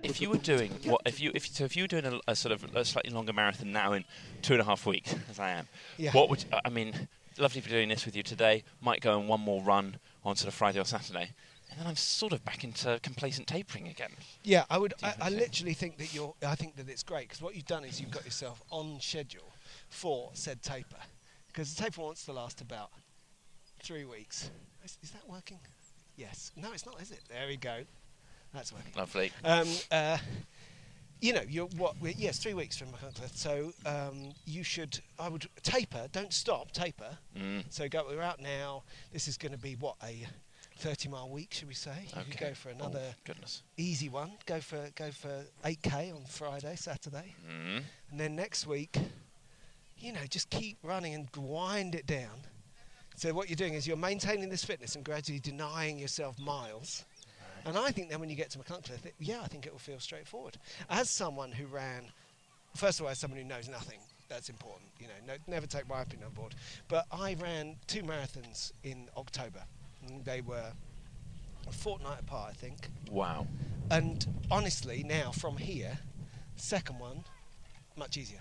If 0.03 0.21
you 0.21 0.29
were 0.29 0.37
doing 0.37 0.71
what 0.85 1.01
if 1.07 1.19
you 1.19 1.31
if 1.35 1.47
so 1.47 1.65
if 1.65 1.79
you 1.79 1.85
were 1.85 1.89
doing 1.89 2.05
a, 2.05 2.21
a 2.29 2.37
sort 2.37 2.53
of 2.53 2.77
a 2.77 2.85
slightly 2.85 3.11
longer 3.11 3.33
marathon 3.33 3.73
now 3.73 3.95
in 3.95 4.05
two 4.43 4.53
and 4.53 4.61
a 4.61 4.67
half 4.67 4.85
weeks 4.85 5.15
as 5.31 5.39
I 5.41 5.49
am, 5.53 5.67
Yeah. 5.97 6.13
what 6.13 6.29
would 6.29 6.45
I 6.63 6.69
mean? 6.69 7.09
Lovely 7.39 7.63
for 7.63 7.71
doing 7.71 7.89
this 7.89 8.05
with 8.05 8.15
you 8.15 8.23
today. 8.23 8.65
Might 8.83 9.01
go 9.01 9.19
on 9.19 9.29
one 9.29 9.41
more 9.41 9.63
run 9.63 9.97
on 10.25 10.37
sort 10.37 10.49
of 10.49 10.55
Friday 10.55 10.79
or 10.79 10.85
Saturday, 10.85 11.31
and 11.75 11.83
then 11.83 11.89
I'm 11.89 11.97
sort 11.97 12.33
of 12.33 12.45
back 12.45 12.63
into 12.63 13.01
complacent 13.03 13.49
tapering 13.49 13.89
again. 13.89 14.13
Yeah, 14.45 14.65
I 14.71 14.79
would. 14.79 14.95
I, 15.03 15.15
I 15.23 15.29
literally 15.31 15.75
think 15.75 15.99
that 15.99 16.15
you're. 16.15 16.35
I 16.47 16.55
think 16.55 16.77
that 16.77 16.89
it's 16.89 17.03
great 17.03 17.29
because 17.29 17.43
what 17.43 17.57
you've 17.57 17.67
done 17.67 17.85
is 17.85 18.01
you've 18.01 18.13
got 18.13 18.25
yourself 18.25 18.63
on 18.71 18.99
schedule 19.01 19.53
for 19.89 20.31
said 20.35 20.63
taper, 20.63 21.01
because 21.49 21.75
the 21.75 21.83
taper 21.83 22.03
wants 22.03 22.25
to 22.27 22.33
last 22.33 22.61
about 22.61 22.91
three 23.83 24.05
weeks. 24.05 24.51
Is, 24.85 24.99
is 25.03 25.11
that 25.11 25.29
working? 25.29 25.59
Yes. 26.17 26.53
No, 26.55 26.73
it's 26.73 26.87
not. 26.87 27.01
Is 27.03 27.11
it? 27.11 27.21
There 27.29 27.49
we 27.49 27.57
go. 27.57 27.81
That's 28.53 28.73
working. 28.73 28.93
Lovely. 28.97 29.33
Um, 29.45 29.67
uh, 29.91 30.19
you 31.21 31.33
know, 31.33 31.43
you're 31.49 31.67
what? 31.77 31.97
Yes, 32.17 32.39
three 32.39 32.55
weeks 32.55 32.77
from 32.77 32.89
Machynlleth. 32.89 33.37
So 33.37 33.73
um, 33.85 34.33
you 34.47 34.63
should. 34.63 35.01
I 35.19 35.29
would 35.29 35.49
taper. 35.65 36.07
Don't 36.13 36.33
stop. 36.33 36.71
Taper. 36.71 37.19
Mm. 37.37 37.65
So 37.71 37.89
go. 37.89 38.05
We're 38.09 38.23
out 38.23 38.41
now. 38.41 38.85
This 39.13 39.27
is 39.27 39.37
going 39.37 39.53
to 39.53 39.59
be 39.59 39.75
what 39.75 39.97
a 40.05 40.25
30 40.77 41.09
mile 41.09 41.29
week, 41.29 41.53
should 41.55 41.69
we 41.69 41.75
say? 41.75 42.07
You 42.17 42.23
could 42.31 42.41
go 42.41 42.55
for 42.55 42.69
Oh, 42.71 42.73
another 42.73 43.15
goodness. 43.25 43.63
easy 43.77 44.09
one. 44.09 44.33
Go 44.47 44.61
for 44.61 44.91
go 44.97 45.11
for 45.11 45.45
8k 45.65 46.13
on 46.15 46.25
Friday, 46.27 46.77
Saturday, 46.77 47.35
Mm. 47.47 47.85
and 48.11 48.21
then 48.21 48.35
next 48.37 48.67
week, 48.67 48.97
you 49.99 50.13
know, 50.13 50.25
just 50.29 50.51
keep 50.51 50.77
running 50.83 51.15
and 51.15 51.31
grind 51.33 51.95
it 51.95 52.07
down. 52.07 52.43
So 53.17 53.33
what 53.33 53.49
you're 53.49 53.57
doing 53.57 53.75
is 53.75 53.87
you're 53.87 53.97
maintaining 53.97 54.49
this 54.49 54.65
fitness 54.65 54.97
and 54.97 55.05
gradually 55.05 55.39
denying 55.39 55.99
yourself 55.99 56.39
miles. 56.39 57.05
And 57.65 57.79
I 57.79 57.93
think 57.93 58.11
then 58.11 58.21
when 58.21 58.29
you 58.29 58.37
get 58.37 58.51
to 58.51 58.59
Machynlleth, 58.59 59.07
it, 59.07 59.15
yeah, 59.19 59.41
I 59.43 59.47
think 59.47 59.65
it 59.67 59.73
will 59.73 59.79
feel 59.79 60.01
straightforward. 60.01 60.59
As 60.91 61.09
someone 61.09 61.53
who 61.53 61.67
ran, 61.67 62.13
first 62.75 62.99
of 63.01 63.07
all, 63.07 63.13
as 63.13 63.19
someone 63.21 63.39
who 63.41 63.47
knows 63.47 63.69
nothing, 63.69 64.01
that's 64.29 64.49
important. 64.51 64.91
You 64.99 65.07
know, 65.07 65.15
no, 65.29 65.35
never 65.47 65.67
take 65.67 65.89
my 65.89 66.03
opinion 66.03 66.27
on 66.29 66.35
board. 66.35 66.55
But 66.89 67.07
I 67.13 67.35
ran 67.35 67.77
two 67.87 68.03
marathons 68.03 68.73
in 68.83 69.09
October. 69.17 69.63
And 70.07 70.25
they 70.25 70.41
were 70.41 70.73
a 71.67 71.73
fortnight 71.73 72.21
apart, 72.21 72.51
I 72.51 72.55
think. 72.55 72.89
Wow. 73.11 73.47
And 73.91 74.27
honestly, 74.51 75.05
now 75.05 75.31
from 75.31 75.57
here, 75.57 75.99
second 76.57 76.99
one, 76.99 77.25
much 77.97 78.17
easier. 78.17 78.41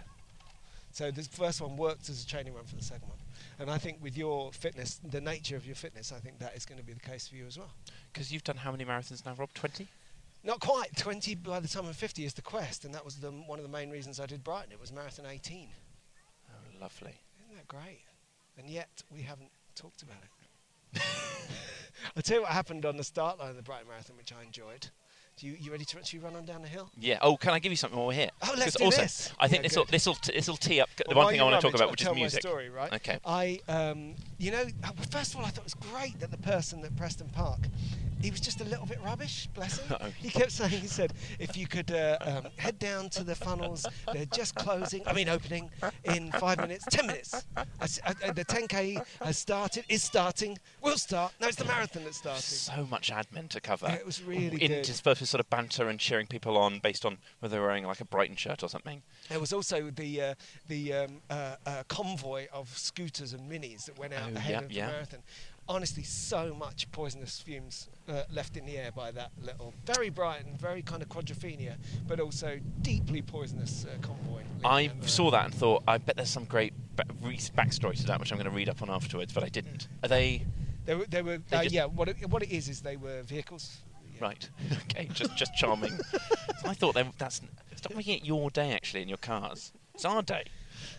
So 0.92 1.10
the 1.10 1.24
first 1.24 1.60
one 1.60 1.76
worked 1.76 2.10
as 2.10 2.24
a 2.24 2.28
training 2.28 2.54
run 2.54 2.66
for 2.66 2.76
the 2.76 2.84
second 2.84 3.08
one. 3.08 3.18
And 3.60 3.70
I 3.70 3.78
think 3.78 3.98
with 4.02 4.18
your 4.18 4.52
fitness, 4.52 5.00
the 5.04 5.22
nature 5.22 5.56
of 5.56 5.66
your 5.66 5.76
fitness, 5.76 6.12
I 6.12 6.20
think 6.20 6.40
that 6.40 6.56
is 6.56 6.66
going 6.66 6.80
to 6.80 6.86
be 6.86 6.94
the 6.94 7.00
case 7.00 7.28
for 7.28 7.36
you 7.36 7.46
as 7.46 7.58
well. 7.58 7.72
Because 8.12 8.32
you've 8.32 8.44
done 8.44 8.58
how 8.58 8.72
many 8.72 8.86
marathons 8.86 9.26
now, 9.26 9.34
Rob? 9.34 9.50
Twenty. 9.54 9.88
Not 10.44 10.60
quite. 10.60 10.96
20 10.98 11.36
by 11.36 11.60
the 11.62 11.68
time 11.70 11.86
I'm 11.86 11.94
50 11.94 12.26
is 12.26 12.34
the 12.34 12.42
quest. 12.42 12.84
And 12.86 12.94
that 12.94 13.06
was 13.06 13.16
the, 13.16 13.32
one 13.32 13.60
of 13.60 13.64
the 13.64 13.72
main 13.72 13.90
reasons 13.90 14.20
I 14.20 14.26
did 14.26 14.44
Brighton. 14.44 14.72
It 14.74 14.80
was 14.80 14.92
Marathon 14.92 15.26
18. 15.26 15.70
Oh, 16.50 16.82
lovely. 16.82 17.16
Isn't 17.46 17.56
that 17.56 17.68
great? 17.68 18.02
And 18.58 18.70
yet 18.70 18.90
we 19.10 19.22
haven't 19.22 19.50
talked 19.76 20.04
about 20.04 20.18
it. 20.22 20.30
I'll 22.16 22.24
tell 22.24 22.38
you 22.38 22.42
what 22.44 22.52
happened 22.52 22.86
on 22.86 22.98
the 22.98 23.04
start 23.04 23.40
line 23.40 23.52
of 23.52 23.56
the 23.56 23.64
Brighton 23.64 23.88
Marathon, 23.88 24.18
which 24.18 24.34
I 24.34 24.44
enjoyed. 24.44 24.90
Do 25.36 25.48
you, 25.48 25.56
you 25.60 25.72
ready 25.72 25.86
to 25.86 25.98
actually 25.98 26.20
run 26.20 26.36
on 26.36 26.46
down 26.46 26.62
the 26.62 26.68
hill? 26.68 26.92
Yeah. 27.00 27.18
Oh, 27.22 27.38
can 27.38 27.54
I 27.54 27.60
give 27.60 27.72
you 27.72 27.76
something 27.76 27.98
while 27.98 28.08
we're 28.08 28.14
here? 28.14 28.30
Oh, 28.44 28.54
let's 28.56 28.76
do 28.76 28.86
also, 28.86 29.02
this. 29.02 29.32
I 29.40 29.48
think 29.48 29.64
Yeah, 29.64 29.70
this 29.70 29.78
will 29.78 29.86
this 29.86 30.06
will 30.06 30.18
this 30.28 30.48
will 30.48 30.58
tee 30.58 30.80
up 30.80 30.90
the 30.96 31.06
Well, 31.08 31.26
one 31.26 31.34
thing 31.34 31.42
I 31.42 31.44
want 31.46 31.60
to 31.60 31.68
talk 31.68 31.76
about, 31.76 31.90
which 31.90 32.04
is 32.04 32.14
music. 32.14 32.42
Story, 32.42 32.70
right? 32.70 32.94
Okay. 32.94 33.18
I, 33.26 33.60
um, 33.68 34.14
you 34.38 34.52
know, 34.52 34.64
uh, 34.84 34.92
first 35.10 35.34
of 35.34 35.40
all, 35.40 35.46
I 35.46 35.50
thought 35.50 35.66
it 35.66 35.74
was 35.76 35.92
great 35.92 36.20
that 36.20 36.30
the 36.30 36.38
person 36.38 36.82
that 36.82 36.96
Preston 36.96 37.30
Park 37.30 37.62
he 38.24 38.32
was 38.32 38.40
just 38.40 38.62
a 38.62 38.64
little 38.64 38.86
bit 38.86 39.00
rubbish, 39.04 39.48
bless 39.54 39.80
him. 39.80 39.98
Oh. 40.04 40.08
He 40.18 40.30
kept 40.30 40.52
saying, 40.52 40.72
he 40.72 40.88
said, 40.88 41.14
if 41.40 41.56
you 41.56 41.68
could 41.68 41.92
uh, 41.92 42.18
um, 42.22 42.48
head 42.58 42.80
down 42.80 43.10
to 43.10 43.24
the 43.24 43.36
funnels, 43.36 43.86
they're 44.12 44.26
just 44.26 44.56
closing, 44.56 45.04
I 45.06 45.14
mean 45.14 45.30
opening, 45.30 45.70
in 46.06 46.32
five 46.34 46.58
minutes, 46.58 46.86
ten 46.90 47.06
minutes. 47.08 47.46
I 47.56 47.64
uh, 48.06 48.32
the 48.34 48.46
10K 48.46 49.04
has 49.22 49.38
started, 49.38 49.86
is 49.90 50.02
starting, 50.02 50.58
will 50.82 50.98
start. 50.98 51.34
No, 51.40 51.48
it's 51.48 51.58
the 51.58 51.66
marathon 51.66 52.06
that's 52.06 52.18
starting. 52.18 52.42
So 52.42 52.88
much 52.90 53.12
admin 53.12 53.50
to 53.50 53.62
cover. 53.62 53.88
Yeah, 53.88 53.96
it 53.96 54.06
was 54.06 54.24
really 54.24 54.58
good. 54.58 54.72
Interspersed 54.72 55.22
with 55.22 55.30
sort 55.30 55.40
of 55.42 55.50
banter 55.50 55.90
and 55.90 56.00
cheering 56.00 56.28
people 56.28 56.58
on 56.58 56.80
based 56.80 57.06
on 57.06 57.18
whether 57.40 57.54
they're 57.54 57.62
wearing 57.62 57.86
like 57.86 58.02
a 58.02 58.06
Brighton 58.06 58.36
shirt 58.36 58.64
or 58.64 58.70
something. 58.70 59.02
There 59.30 59.40
was 59.40 59.54
also 59.54 59.92
the 59.92 60.22
uh, 60.22 60.34
the 60.68 60.94
um, 60.94 61.22
uh, 61.30 61.56
uh, 61.66 61.84
convoy 61.88 62.48
of 62.54 62.76
scooters 62.78 63.34
and 63.34 63.50
minis 63.52 63.86
that 63.86 63.98
went 64.00 64.14
out 64.14 64.32
Oh, 64.34 64.38
ahead 64.38 64.52
yeah, 64.52 64.60
of 64.62 64.68
the 64.70 64.76
yeah. 64.76 64.88
marathon. 64.88 65.20
Honestly, 65.68 66.04
so 66.04 66.54
much 66.54 66.92
poisonous 66.92 67.40
fumes 67.40 67.90
uh, 68.10 68.24
left 68.32 68.58
in 68.58 68.66
the 68.66 68.78
air 68.78 68.92
by 68.92 69.12
that 69.12 69.32
little, 69.42 69.74
very 69.86 70.10
bright 70.10 70.46
and 70.46 70.60
very 70.60 70.82
kind 70.82 71.02
of 71.02 71.08
quadrophenia, 71.08 71.76
but 72.06 72.20
also 72.20 72.60
deeply 72.82 73.22
poisonous 73.22 73.86
uh, 73.86 73.98
convoy. 74.02 74.42
I 74.66 74.92
saw 75.02 75.32
that 75.32 75.46
and 75.46 75.54
thought, 75.54 75.84
I 75.88 75.98
bet 75.98 76.18
there's 76.18 76.30
some 76.30 76.46
great 76.46 76.74
backstory 76.96 77.96
to 77.96 78.06
that, 78.08 78.20
which 78.20 78.32
I'm 78.32 78.38
going 78.38 78.50
to 78.50 78.56
read 78.56 78.70
up 78.70 78.82
on 78.82 78.90
afterwards, 78.90 79.34
but 79.34 79.44
I 79.44 79.50
didn't. 79.50 79.88
Are 80.04 80.10
they 80.10 80.46
They 80.86 80.96
were, 80.96 81.06
they 81.06 81.22
were 81.22 81.38
They 81.50 81.58
uh, 81.58 81.62
yeah. 81.64 81.86
What 81.86 82.10
it, 82.10 82.30
what 82.30 82.44
it 82.44 82.52
is 82.52 82.68
is 82.68 82.82
they 82.82 82.98
were 82.98 83.22
vehicles. 83.24 83.78
Yeah. 84.14 84.26
right? 84.26 84.50
okay, 84.90 85.10
just 85.14 85.36
just 85.36 85.56
charming. 85.56 85.98
I 86.66 86.74
thought 86.74 86.94
they, 86.94 87.10
that's 87.18 87.42
stop 87.76 87.96
making 87.96 88.18
it 88.18 88.26
your 88.26 88.50
day 88.50 88.74
actually 88.74 89.02
in 89.02 89.10
your 89.10 89.18
cars. 89.18 89.72
It's 89.96 90.06
our 90.06 90.22
day. 90.22 90.44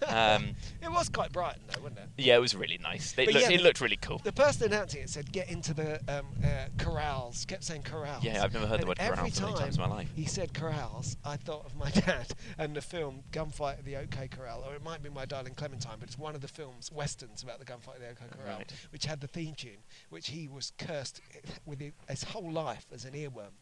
Um, 0.08 0.54
It 0.82 0.90
was 0.90 1.08
quite 1.08 1.32
Brighton 1.32 1.62
though, 1.68 1.82
wasn't 1.82 2.00
it? 2.00 2.08
yeah, 2.18 2.36
it 2.36 2.40
was 2.40 2.54
really 2.54 2.78
nice. 2.82 3.14
It, 3.16 3.32
looked, 3.32 3.40
yeah, 3.48 3.50
it 3.56 3.62
looked 3.62 3.80
really 3.80 3.96
cool. 3.96 4.18
The 4.24 4.32
person 4.32 4.72
announcing 4.72 5.02
it 5.02 5.10
said, 5.10 5.32
"Get 5.32 5.48
into 5.50 5.74
the 5.74 6.00
um, 6.08 6.26
uh, 6.44 6.66
corrals." 6.78 7.44
Kept 7.46 7.64
saying 7.64 7.82
corrals. 7.82 8.22
Yeah, 8.22 8.42
I've 8.44 8.52
never 8.52 8.66
heard 8.66 8.80
the 8.80 8.82
And 8.82 8.88
word 8.88 8.98
every 9.00 9.16
corral 9.16 9.30
so 9.30 9.42
many 9.42 9.52
time 9.54 9.62
times 9.64 9.76
in 9.76 9.82
my 9.82 9.88
life. 9.88 10.08
He 10.14 10.26
said 10.26 10.54
corrals. 10.54 11.16
I 11.24 11.36
thought 11.36 11.64
of 11.66 11.74
my 11.76 11.90
dad 11.90 12.28
and 12.58 12.74
the 12.76 12.80
film 12.82 13.22
Gunfight 13.32 13.78
at 13.78 13.84
the 13.84 13.96
OK 13.96 14.28
Corral, 14.28 14.64
or 14.66 14.74
it 14.74 14.82
might 14.82 15.02
be 15.02 15.10
My 15.10 15.24
Darling 15.24 15.54
Clementine, 15.54 15.96
but 15.98 16.08
it's 16.08 16.18
one 16.18 16.34
of 16.34 16.40
the 16.40 16.48
films 16.48 16.90
westerns 16.92 17.42
about 17.42 17.58
the 17.58 17.64
gunfight 17.64 17.94
at 17.96 18.00
the 18.00 18.08
OK 18.10 18.24
Corral, 18.30 18.58
Right. 18.58 18.72
which 18.90 19.06
had 19.06 19.20
the 19.20 19.26
theme 19.26 19.54
tune, 19.54 19.78
which 20.10 20.28
he 20.30 20.48
was 20.48 20.72
cursed 20.78 21.20
with 21.66 21.80
his 22.08 22.24
whole 22.24 22.50
life 22.50 22.86
as 22.92 23.04
an 23.04 23.12
earworm. 23.14 23.52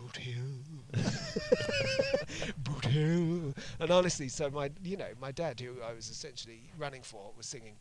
Boot 0.00 0.16
Hill, 0.16 0.94
Boot 2.56 2.86
Hill, 2.86 3.52
and 3.78 3.90
honestly, 3.90 4.28
so 4.28 4.48
my, 4.48 4.70
you 4.82 4.96
know, 4.96 5.10
my 5.20 5.30
dad, 5.30 5.60
who 5.60 5.74
I 5.86 5.92
was 5.92 6.08
essentially 6.08 6.70
running 6.78 7.02
for, 7.02 7.32
was 7.36 7.44
singing 7.44 7.74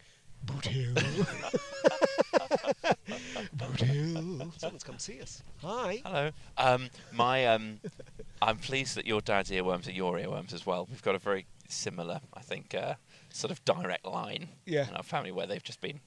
Boot 0.44 0.66
Hill, 0.66 0.96
Boot 3.54 3.80
Hill. 3.80 4.52
Someone's 4.58 4.84
come 4.84 5.00
see 5.00 5.22
us. 5.22 5.44
Hi. 5.62 6.02
Hello. 6.06 6.32
Um, 6.58 6.90
my, 7.14 7.46
um, 7.46 7.80
I'm 8.42 8.58
pleased 8.58 8.98
that 8.98 9.08
your 9.08 9.22
dad's 9.22 9.50
earworms 9.50 9.88
are 9.88 9.92
your 9.92 10.16
earworms 10.16 10.54
as 10.54 10.66
well. 10.66 10.90
We've 10.90 11.02
got 11.02 11.16
a 11.16 11.20
very 11.20 11.46
similar, 11.70 12.20
I 12.34 12.42
think, 12.42 12.76
uh, 12.76 12.96
sort 13.32 13.52
of 13.52 13.64
direct 13.64 14.06
line 14.06 14.50
Yeah. 14.66 14.88
in 14.88 14.96
our 14.96 15.04
family 15.04 15.32
where 15.32 15.46
they've 15.46 15.64
just 15.64 15.82
been 15.82 16.00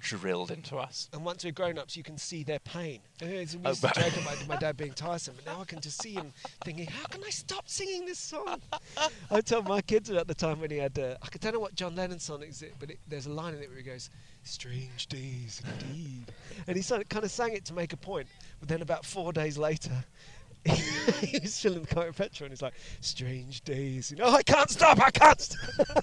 drilled 0.00 0.50
into 0.50 0.76
us. 0.76 1.08
And 1.12 1.24
once 1.24 1.44
we're 1.44 1.52
grown 1.52 1.78
ups, 1.78 1.96
you 1.96 2.02
can 2.02 2.18
see 2.18 2.42
their 2.42 2.58
pain. 2.58 3.00
And 3.20 3.30
it's- 3.30 3.56
Oh, 3.64 3.72
to 3.74 3.80
but- 3.80 3.94
joke 3.94 4.16
about 4.18 4.46
my 4.46 4.56
dad 4.56 4.76
being 4.76 4.92
tiresome, 4.92 5.34
but 5.36 5.46
now 5.46 5.60
I 5.60 5.64
can 5.64 5.80
just 5.80 6.02
see 6.02 6.12
him 6.12 6.32
thinking, 6.64 6.86
how 6.86 7.04
can 7.06 7.24
I 7.24 7.30
stop 7.30 7.68
singing 7.68 8.04
this 8.06 8.18
song? 8.18 8.60
I 9.30 9.40
told 9.40 9.66
my 9.66 9.80
kids 9.80 10.10
at 10.10 10.28
the 10.28 10.34
time 10.34 10.60
when 10.60 10.70
he 10.70 10.76
had, 10.78 10.98
uh, 10.98 11.16
I 11.22 11.28
don't 11.40 11.54
know 11.54 11.60
what 11.60 11.74
John 11.74 11.96
Lennon 11.96 12.18
song 12.20 12.42
is, 12.42 12.62
it, 12.62 12.74
but 12.78 12.90
it, 12.90 12.98
there's 13.08 13.26
a 13.26 13.30
line 13.32 13.54
in 13.54 13.62
it 13.62 13.68
where 13.68 13.78
he 13.78 13.82
goes, 13.84 14.10
Strange 14.44 15.08
days 15.08 15.60
indeed. 15.82 16.32
And 16.66 16.76
he 16.76 16.82
sort 16.82 17.02
of, 17.02 17.08
kind 17.08 17.24
of 17.24 17.30
sang 17.30 17.54
it 17.54 17.64
to 17.66 17.74
make 17.74 17.92
a 17.92 17.96
point, 17.96 18.28
but 18.60 18.68
then 18.68 18.82
about 18.82 19.04
four 19.04 19.32
days 19.32 19.58
later, 19.58 19.90
he 20.64 21.38
was 21.40 21.60
the 21.62 21.86
car 21.92 22.06
with 22.06 22.16
petrol 22.16 22.46
and 22.46 22.52
he's 22.52 22.62
like, 22.62 22.74
Strange 23.00 23.62
days. 23.62 24.10
You 24.10 24.16
know, 24.18 24.28
I 24.30 24.42
can't 24.42 24.70
stop, 24.70 25.00
I 25.00 25.10
can't 25.10 25.40
stop. 25.40 25.98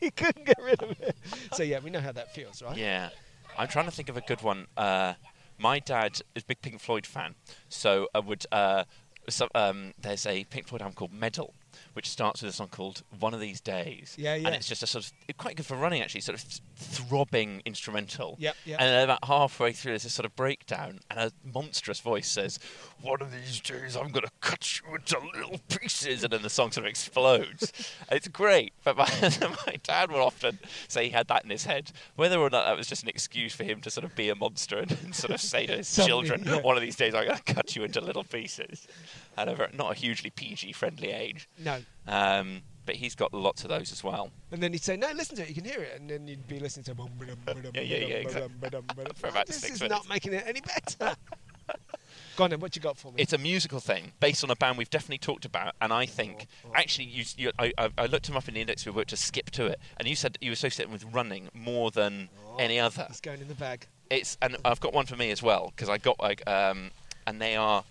he 0.06 0.10
couldn't 0.10 0.46
get 0.46 0.58
rid 0.62 0.82
of 0.82 0.90
it. 1.00 1.16
So, 1.52 1.62
yeah, 1.62 1.78
we 1.82 1.90
know 1.90 2.00
how 2.00 2.12
that 2.12 2.34
feels, 2.34 2.62
right? 2.62 2.76
Yeah, 2.76 3.10
I'm 3.58 3.68
trying 3.68 3.84
to 3.84 3.90
think 3.90 4.08
of 4.08 4.16
a 4.16 4.22
good 4.22 4.42
one. 4.42 4.66
Uh, 4.76 5.14
my 5.58 5.78
dad 5.78 6.20
is 6.34 6.42
a 6.42 6.46
big 6.46 6.62
Pink 6.62 6.80
Floyd 6.80 7.06
fan, 7.06 7.34
so 7.68 8.08
I 8.14 8.20
would. 8.20 8.46
Uh, 8.50 8.84
so, 9.28 9.48
um, 9.54 9.92
there's 10.00 10.26
a 10.26 10.44
Pink 10.44 10.68
Floyd 10.68 10.80
album 10.80 10.94
called 10.94 11.12
Meddle, 11.12 11.54
which 11.94 12.08
starts 12.08 12.42
with 12.42 12.50
a 12.50 12.54
song 12.54 12.68
called 12.68 13.02
"One 13.18 13.34
of 13.34 13.40
These 13.40 13.60
Days." 13.60 14.14
Yeah, 14.18 14.34
yeah. 14.34 14.46
And 14.46 14.56
it's 14.56 14.68
just 14.68 14.82
a 14.82 14.86
sort 14.86 15.10
of 15.28 15.36
quite 15.36 15.56
good 15.56 15.66
for 15.66 15.76
running, 15.76 16.02
actually, 16.02 16.20
sort 16.20 16.38
of 16.38 16.60
throbbing 16.76 17.62
instrumental. 17.64 18.36
Yep, 18.38 18.56
yep. 18.64 18.80
And 18.80 18.88
then 18.88 19.04
about 19.04 19.24
halfway 19.24 19.72
through, 19.72 19.92
there's 19.92 20.04
this 20.04 20.14
sort 20.14 20.26
of 20.26 20.34
breakdown, 20.36 21.00
and 21.10 21.20
a 21.20 21.32
monstrous 21.44 22.00
voice 22.00 22.28
says, 22.28 22.58
"One 23.00 23.20
of 23.20 23.32
these 23.32 23.60
days, 23.60 23.96
I'm 23.96 24.08
going 24.08 24.24
to 24.24 24.32
cut 24.40 24.80
you 24.80 24.94
into 24.94 25.18
little 25.34 25.60
pieces," 25.68 26.24
and 26.24 26.32
then 26.32 26.42
the 26.42 26.50
song 26.50 26.72
sort 26.72 26.86
of 26.86 26.90
explodes. 26.90 27.72
it's 28.10 28.28
great, 28.28 28.72
but 28.84 28.96
my, 28.96 29.08
my 29.66 29.76
dad 29.82 30.10
would 30.10 30.20
often 30.20 30.58
say 30.88 31.04
he 31.04 31.10
had 31.10 31.28
that 31.28 31.44
in 31.44 31.50
his 31.50 31.64
head, 31.64 31.92
whether 32.16 32.38
or 32.38 32.50
not 32.50 32.66
that 32.66 32.76
was 32.76 32.86
just 32.86 33.02
an 33.02 33.08
excuse 33.08 33.54
for 33.54 33.64
him 33.64 33.80
to 33.80 33.90
sort 33.90 34.04
of 34.04 34.14
be 34.14 34.28
a 34.28 34.34
monster 34.34 34.78
and, 34.78 34.92
and 35.02 35.14
sort 35.14 35.32
of 35.32 35.40
say 35.40 35.66
to 35.66 35.76
his 35.76 35.94
children, 36.06 36.44
yeah. 36.44 36.60
"One 36.60 36.76
of 36.76 36.82
these 36.82 36.96
days, 36.96 37.14
I'm 37.14 37.26
going 37.26 37.36
to 37.36 37.54
cut 37.54 37.76
you 37.76 37.84
into 37.84 38.00
little 38.00 38.24
pieces." 38.24 38.86
At 39.40 39.48
a 39.48 39.54
very, 39.54 39.70
not 39.72 39.92
a 39.92 39.94
hugely 39.94 40.30
PG-friendly 40.30 41.10
age, 41.10 41.48
No. 41.58 41.80
um, 42.06 42.62
but 42.84 42.96
he's 42.96 43.14
got 43.14 43.32
lots 43.32 43.62
of 43.62 43.70
those 43.70 43.90
as 43.92 44.02
well. 44.04 44.30
And 44.50 44.62
then 44.62 44.72
he'd 44.72 44.82
say, 44.82 44.96
"No, 44.96 45.10
listen 45.12 45.36
to 45.36 45.42
it. 45.42 45.48
You 45.48 45.54
can 45.54 45.64
hear 45.64 45.80
it." 45.80 45.98
And 46.00 46.10
then 46.10 46.26
you'd 46.28 46.46
be 46.48 46.58
listening 46.60 46.84
to. 46.84 46.94
bum, 46.94 47.10
ba-dum, 47.18 47.38
ba-dum, 47.46 47.70
Yeah, 47.74 47.80
yeah, 47.82 47.96
yeah, 47.98 48.14
exactly. 48.16 48.52
ba-dum, 48.60 48.84
ba-dum, 48.94 49.12
For 49.16 49.28
about 49.28 49.46
This 49.46 49.60
six 49.60 49.74
is 49.76 49.80
minutes. 49.82 50.04
not 50.04 50.08
making 50.08 50.32
it 50.34 50.44
any 50.46 50.60
better. 50.60 51.16
Go 52.36 52.44
on 52.44 52.50
then. 52.50 52.60
What 52.60 52.74
you 52.74 52.82
got 52.82 52.96
for 52.96 53.12
me? 53.12 53.22
It's 53.22 53.32
a 53.32 53.38
musical 53.38 53.80
thing 53.80 54.12
based 54.20 54.42
on 54.44 54.50
a 54.50 54.56
band 54.56 54.76
we've 54.78 54.90
definitely 54.90 55.18
talked 55.18 55.44
about, 55.44 55.74
and 55.80 55.92
I 55.92 56.06
think 56.06 56.46
actually 56.74 57.06
you, 57.06 57.24
you 57.36 57.52
I, 57.58 57.72
I, 57.78 57.90
I 57.98 58.06
looked 58.06 58.28
him 58.28 58.36
up 58.36 58.48
in 58.48 58.54
the 58.54 58.60
index 58.60 58.84
we 58.84 58.92
worked 58.92 59.10
to 59.10 59.16
skip 59.16 59.50
to 59.52 59.66
it, 59.66 59.78
and 59.96 60.08
you 60.08 60.16
said 60.16 60.36
you 60.40 60.50
associate 60.52 60.86
them 60.86 60.92
with 60.92 61.04
running 61.12 61.48
more 61.54 61.90
than 61.90 62.28
any 62.58 62.78
other. 62.80 63.06
It's 63.08 63.20
going 63.20 63.40
in 63.40 63.48
the 63.48 63.54
bag. 63.54 63.86
It's 64.10 64.36
and 64.42 64.56
I've 64.64 64.80
got 64.80 64.92
one 64.92 65.06
for 65.06 65.16
me 65.16 65.30
as 65.30 65.42
well 65.42 65.72
because 65.74 65.88
I 65.88 65.98
got 65.98 66.18
like 66.20 66.46
um, 66.48 66.90
and 67.26 67.40
they 67.40 67.56
are 67.56 67.84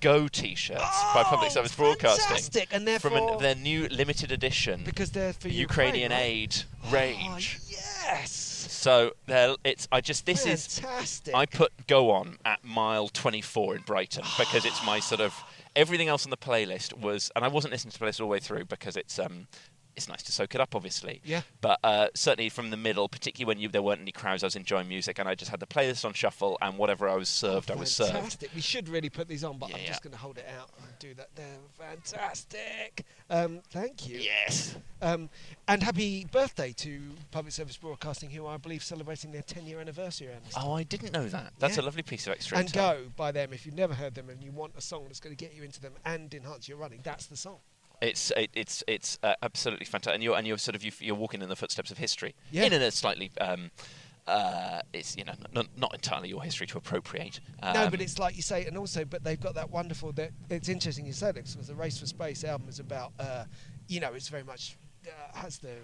Go 0.00 0.28
T-shirts 0.28 1.02
by 1.14 1.22
Public 1.24 1.50
Oh, 1.50 1.54
Service 1.54 1.74
Broadcasting, 1.74 2.24
fantastic, 2.26 2.68
and 2.72 2.88
from 3.00 3.14
an, 3.14 3.38
their 3.38 3.54
new 3.54 3.88
limited 3.88 4.30
edition 4.32 4.82
Because 4.84 5.10
they're 5.10 5.32
for 5.32 5.48
Ukrainian 5.48 6.10
Ukraine, 6.10 6.30
aid 6.30 6.56
right? 6.92 6.92
rage. 6.92 7.58
Oh, 7.60 7.66
yes. 8.10 8.30
So 8.68 9.12
it's 9.64 9.88
I 9.90 10.00
just 10.02 10.26
this 10.26 10.44
is 10.44 10.78
fantastic. 10.78 11.34
I 11.34 11.46
put 11.46 11.72
Go 11.86 12.10
On 12.10 12.36
at 12.44 12.62
mile 12.64 13.08
24 13.08 13.76
in 13.76 13.82
Brighton 13.82 14.24
because 14.38 14.66
it's 14.66 14.84
my 14.84 15.00
sort 15.00 15.20
of 15.22 15.34
everything 15.74 16.08
else 16.08 16.26
on 16.26 16.30
the 16.30 16.36
playlist 16.36 16.92
was, 16.98 17.30
and 17.34 17.44
I 17.44 17.48
wasn't 17.48 17.72
listening 17.72 17.92
to 17.92 17.98
the 17.98 18.04
playlist 18.04 18.20
all 18.20 18.26
the 18.26 18.32
way 18.32 18.40
through 18.40 18.66
because 18.66 18.96
it's 18.96 19.18
um 19.18 19.46
it's 19.96 20.08
nice 20.08 20.22
to 20.24 20.32
soak 20.32 20.54
it 20.54 20.60
up, 20.60 20.74
obviously. 20.74 21.20
Yeah. 21.24 21.42
But 21.60 21.78
uh, 21.84 22.08
certainly 22.14 22.48
from 22.48 22.70
the 22.70 22.76
middle, 22.76 23.08
particularly 23.08 23.46
when 23.54 23.60
you, 23.60 23.68
there 23.68 23.82
weren't 23.82 24.00
any 24.00 24.12
crowds, 24.12 24.42
I 24.42 24.46
was 24.46 24.56
enjoying 24.56 24.88
music, 24.88 25.18
and 25.18 25.28
I 25.28 25.34
just 25.34 25.50
had 25.50 25.60
the 25.60 25.66
playlist 25.66 26.04
on 26.04 26.12
shuffle, 26.12 26.58
and 26.62 26.76
whatever 26.78 27.08
I 27.08 27.14
was 27.16 27.28
served, 27.28 27.70
I 27.70 27.74
was 27.74 27.92
served. 27.92 28.12
Fantastic. 28.12 28.50
We 28.54 28.60
should 28.60 28.88
really 28.88 29.10
put 29.10 29.28
these 29.28 29.44
on, 29.44 29.58
but 29.58 29.70
Yeah, 29.70 29.76
I'm 29.76 29.82
yeah. 29.82 29.88
just 29.88 30.02
going 30.02 30.12
to 30.12 30.18
hold 30.18 30.38
it 30.38 30.46
out 30.58 30.70
and 30.78 30.86
do 30.98 31.14
that 31.14 31.28
there. 31.34 31.56
Fantastic. 31.78 33.04
Um, 33.30 33.60
thank 33.70 34.08
you. 34.08 34.18
Yes. 34.18 34.76
Um, 35.02 35.28
and 35.68 35.82
happy 35.82 36.26
birthday 36.30 36.72
to 36.72 37.00
Public 37.30 37.52
Service 37.52 37.76
Broadcasting, 37.76 38.30
who 38.30 38.46
I 38.46 38.56
believe 38.56 38.82
celebrating 38.82 39.32
their 39.32 39.42
10 39.42 39.66
year 39.66 39.80
anniversary. 39.80 40.28
this 40.44 40.54
Oh, 40.56 40.72
I 40.72 40.82
didn't 40.82 41.12
know 41.12 41.28
that. 41.28 41.52
That's 41.58 41.76
Yeah. 41.76 41.82
a 41.82 41.86
lovely 41.86 42.02
piece 42.02 42.26
of 42.26 42.32
extra. 42.34 42.58
and 42.58 42.68
intel. 42.68 42.74
go 42.74 43.06
by 43.16 43.32
them 43.32 43.52
if 43.52 43.66
you've 43.66 43.74
never 43.74 43.94
heard 43.94 44.14
them 44.14 44.28
and 44.30 44.42
you 44.42 44.50
want 44.52 44.72
a 44.76 44.80
song 44.80 45.04
that's 45.06 45.20
going 45.20 45.34
to 45.34 45.42
get 45.44 45.54
you 45.54 45.62
into 45.62 45.80
them 45.80 45.94
and 46.04 46.32
enhance 46.34 46.68
your 46.68 46.78
running. 46.78 47.00
That's 47.02 47.26
the 47.26 47.36
song. 47.36 47.58
It's 48.00 48.30
it, 48.36 48.50
it's 48.54 48.82
it's 48.86 49.18
uh, 49.22 49.34
absolutely 49.42 49.86
fantastic, 49.86 50.14
and 50.14 50.22
you're 50.22 50.36
and 50.36 50.46
you're 50.46 50.58
sort 50.58 50.74
of 50.74 50.82
you, 50.84 50.92
you're 51.00 51.14
walking 51.14 51.42
in 51.42 51.48
the 51.48 51.56
footsteps 51.56 51.90
of 51.90 51.98
history 51.98 52.34
Yeah. 52.50 52.64
in 52.64 52.72
a 52.72 52.90
slightly. 52.90 53.30
Um, 53.40 53.70
uh, 54.26 54.80
it's 54.94 55.16
you 55.16 55.24
know 55.24 55.34
not, 55.52 55.66
not 55.76 55.92
entirely 55.92 56.28
your 56.30 56.42
history 56.42 56.66
to 56.66 56.78
appropriate. 56.78 57.40
no, 57.62 57.84
um, 57.84 57.90
but 57.90 58.00
it's 58.00 58.18
like 58.18 58.36
you 58.36 58.42
say, 58.42 58.64
and 58.64 58.76
also, 58.78 59.04
but 59.04 59.22
they've 59.22 59.40
got 59.40 59.54
that 59.54 59.70
wonderful. 59.70 60.12
That 60.12 60.30
it's 60.48 60.68
interesting 60.68 61.06
you 61.06 61.12
said 61.12 61.36
it 61.36 61.46
because 61.52 61.66
the 61.66 61.74
Race 61.74 61.98
for 61.98 62.06
Space 62.06 62.42
album 62.42 62.68
is 62.68 62.78
about, 62.80 63.12
uh, 63.18 63.44
you 63.86 64.00
know, 64.00 64.14
it's 64.14 64.28
very 64.28 64.42
much 64.44 64.78
uh, 65.06 65.38
has 65.38 65.58
the 65.58 65.74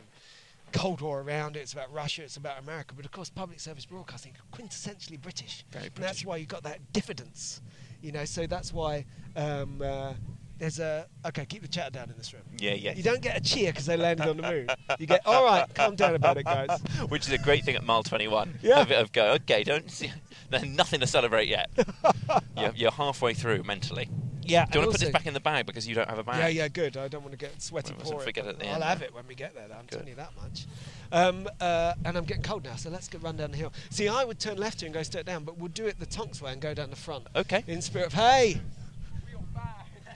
Cold 0.72 1.00
War 1.02 1.20
around 1.20 1.56
it. 1.56 1.60
It's 1.60 1.72
about 1.74 1.92
Russia. 1.92 2.22
It's 2.22 2.36
about 2.38 2.58
America. 2.58 2.94
But 2.96 3.04
of 3.04 3.12
course, 3.12 3.28
public 3.28 3.60
service 3.60 3.84
broadcasting 3.84 4.32
quintessentially 4.52 5.20
British. 5.20 5.64
Very 5.70 5.86
And 5.86 5.94
that's 5.96 6.24
why 6.24 6.36
you've 6.38 6.48
got 6.48 6.62
that 6.62 6.92
diffidence, 6.94 7.60
you 8.00 8.12
know. 8.12 8.24
So 8.24 8.46
that's 8.46 8.72
why 8.72 9.04
um, 9.36 9.82
uh, 9.82 10.14
there's 10.60 10.78
a 10.78 11.06
okay. 11.26 11.46
Keep 11.46 11.62
the 11.62 11.68
chatter 11.68 11.90
down 11.90 12.10
in 12.10 12.16
this 12.16 12.32
room. 12.34 12.42
Yeah, 12.58 12.74
yeah. 12.74 12.92
You 12.92 13.02
don't 13.02 13.22
get 13.22 13.36
a 13.36 13.40
cheer 13.40 13.72
because 13.72 13.86
they 13.86 13.96
landed 13.96 14.28
on 14.28 14.36
the 14.36 14.42
moon. 14.42 14.68
You 14.98 15.06
get 15.06 15.26
all 15.26 15.44
right. 15.44 15.66
Calm 15.74 15.96
down 15.96 16.14
about 16.14 16.36
it, 16.36 16.44
guys. 16.44 16.80
which 17.08 17.26
is 17.26 17.32
a 17.32 17.38
great 17.38 17.64
thing 17.64 17.74
at 17.76 17.84
mile 17.84 18.02
21. 18.02 18.58
Yeah. 18.62 18.80
Of, 18.80 18.90
of 18.90 19.12
go, 19.12 19.32
okay, 19.32 19.64
don't. 19.64 19.90
See, 19.90 20.12
there's 20.50 20.64
nothing 20.64 21.00
to 21.00 21.06
celebrate 21.06 21.48
yet. 21.48 21.70
you're, 22.56 22.72
you're 22.76 22.90
halfway 22.90 23.32
through 23.32 23.62
mentally. 23.62 24.10
Yeah. 24.42 24.66
Do 24.66 24.80
you 24.80 24.84
want 24.84 24.92
to 24.92 24.98
put 24.98 25.04
this 25.06 25.12
back 25.12 25.26
in 25.26 25.34
the 25.34 25.40
bag 25.40 25.64
because 25.64 25.88
you 25.88 25.94
don't 25.94 26.08
have 26.08 26.18
a 26.18 26.24
bag? 26.24 26.38
Yeah, 26.38 26.48
yeah, 26.48 26.68
good. 26.68 26.96
I 26.96 27.08
don't 27.08 27.22
want 27.22 27.32
to 27.32 27.38
get 27.38 27.62
sweaty 27.62 27.92
We 27.92 27.98
mustn't 27.98 28.12
pouring. 28.12 28.26
forget 28.26 28.46
at 28.46 28.58
the 28.58 28.68
I'll 28.68 28.74
end, 28.74 28.84
have 28.84 29.02
it 29.02 29.14
when 29.14 29.26
we 29.26 29.34
get 29.34 29.54
there. 29.54 29.66
Though, 29.68 29.74
I'm 29.74 29.86
Good. 29.86 29.90
telling 29.90 30.08
you 30.08 30.14
that 30.16 30.32
much. 30.40 30.66
Um, 31.12 31.48
uh, 31.60 31.94
and 32.04 32.16
I'm 32.16 32.24
getting 32.24 32.42
cold 32.42 32.64
now, 32.64 32.76
so 32.76 32.90
let's 32.90 33.08
get 33.08 33.22
run 33.22 33.36
down 33.36 33.50
the 33.52 33.56
hill. 33.56 33.72
See, 33.90 34.08
I 34.08 34.24
would 34.24 34.38
turn 34.38 34.56
left 34.58 34.80
here 34.80 34.88
and 34.88 34.94
go 34.94 35.02
straight 35.02 35.26
down, 35.26 35.44
but 35.44 35.56
we'll 35.56 35.68
do 35.68 35.86
it 35.86 35.98
the 35.98 36.06
Tonks 36.06 36.42
way 36.42 36.52
and 36.52 36.60
go 36.60 36.74
down 36.74 36.90
the 36.90 36.96
front. 36.96 37.26
Okay. 37.34 37.64
In 37.66 37.80
spirit 37.80 38.08
of 38.08 38.12
hey. 38.12 38.60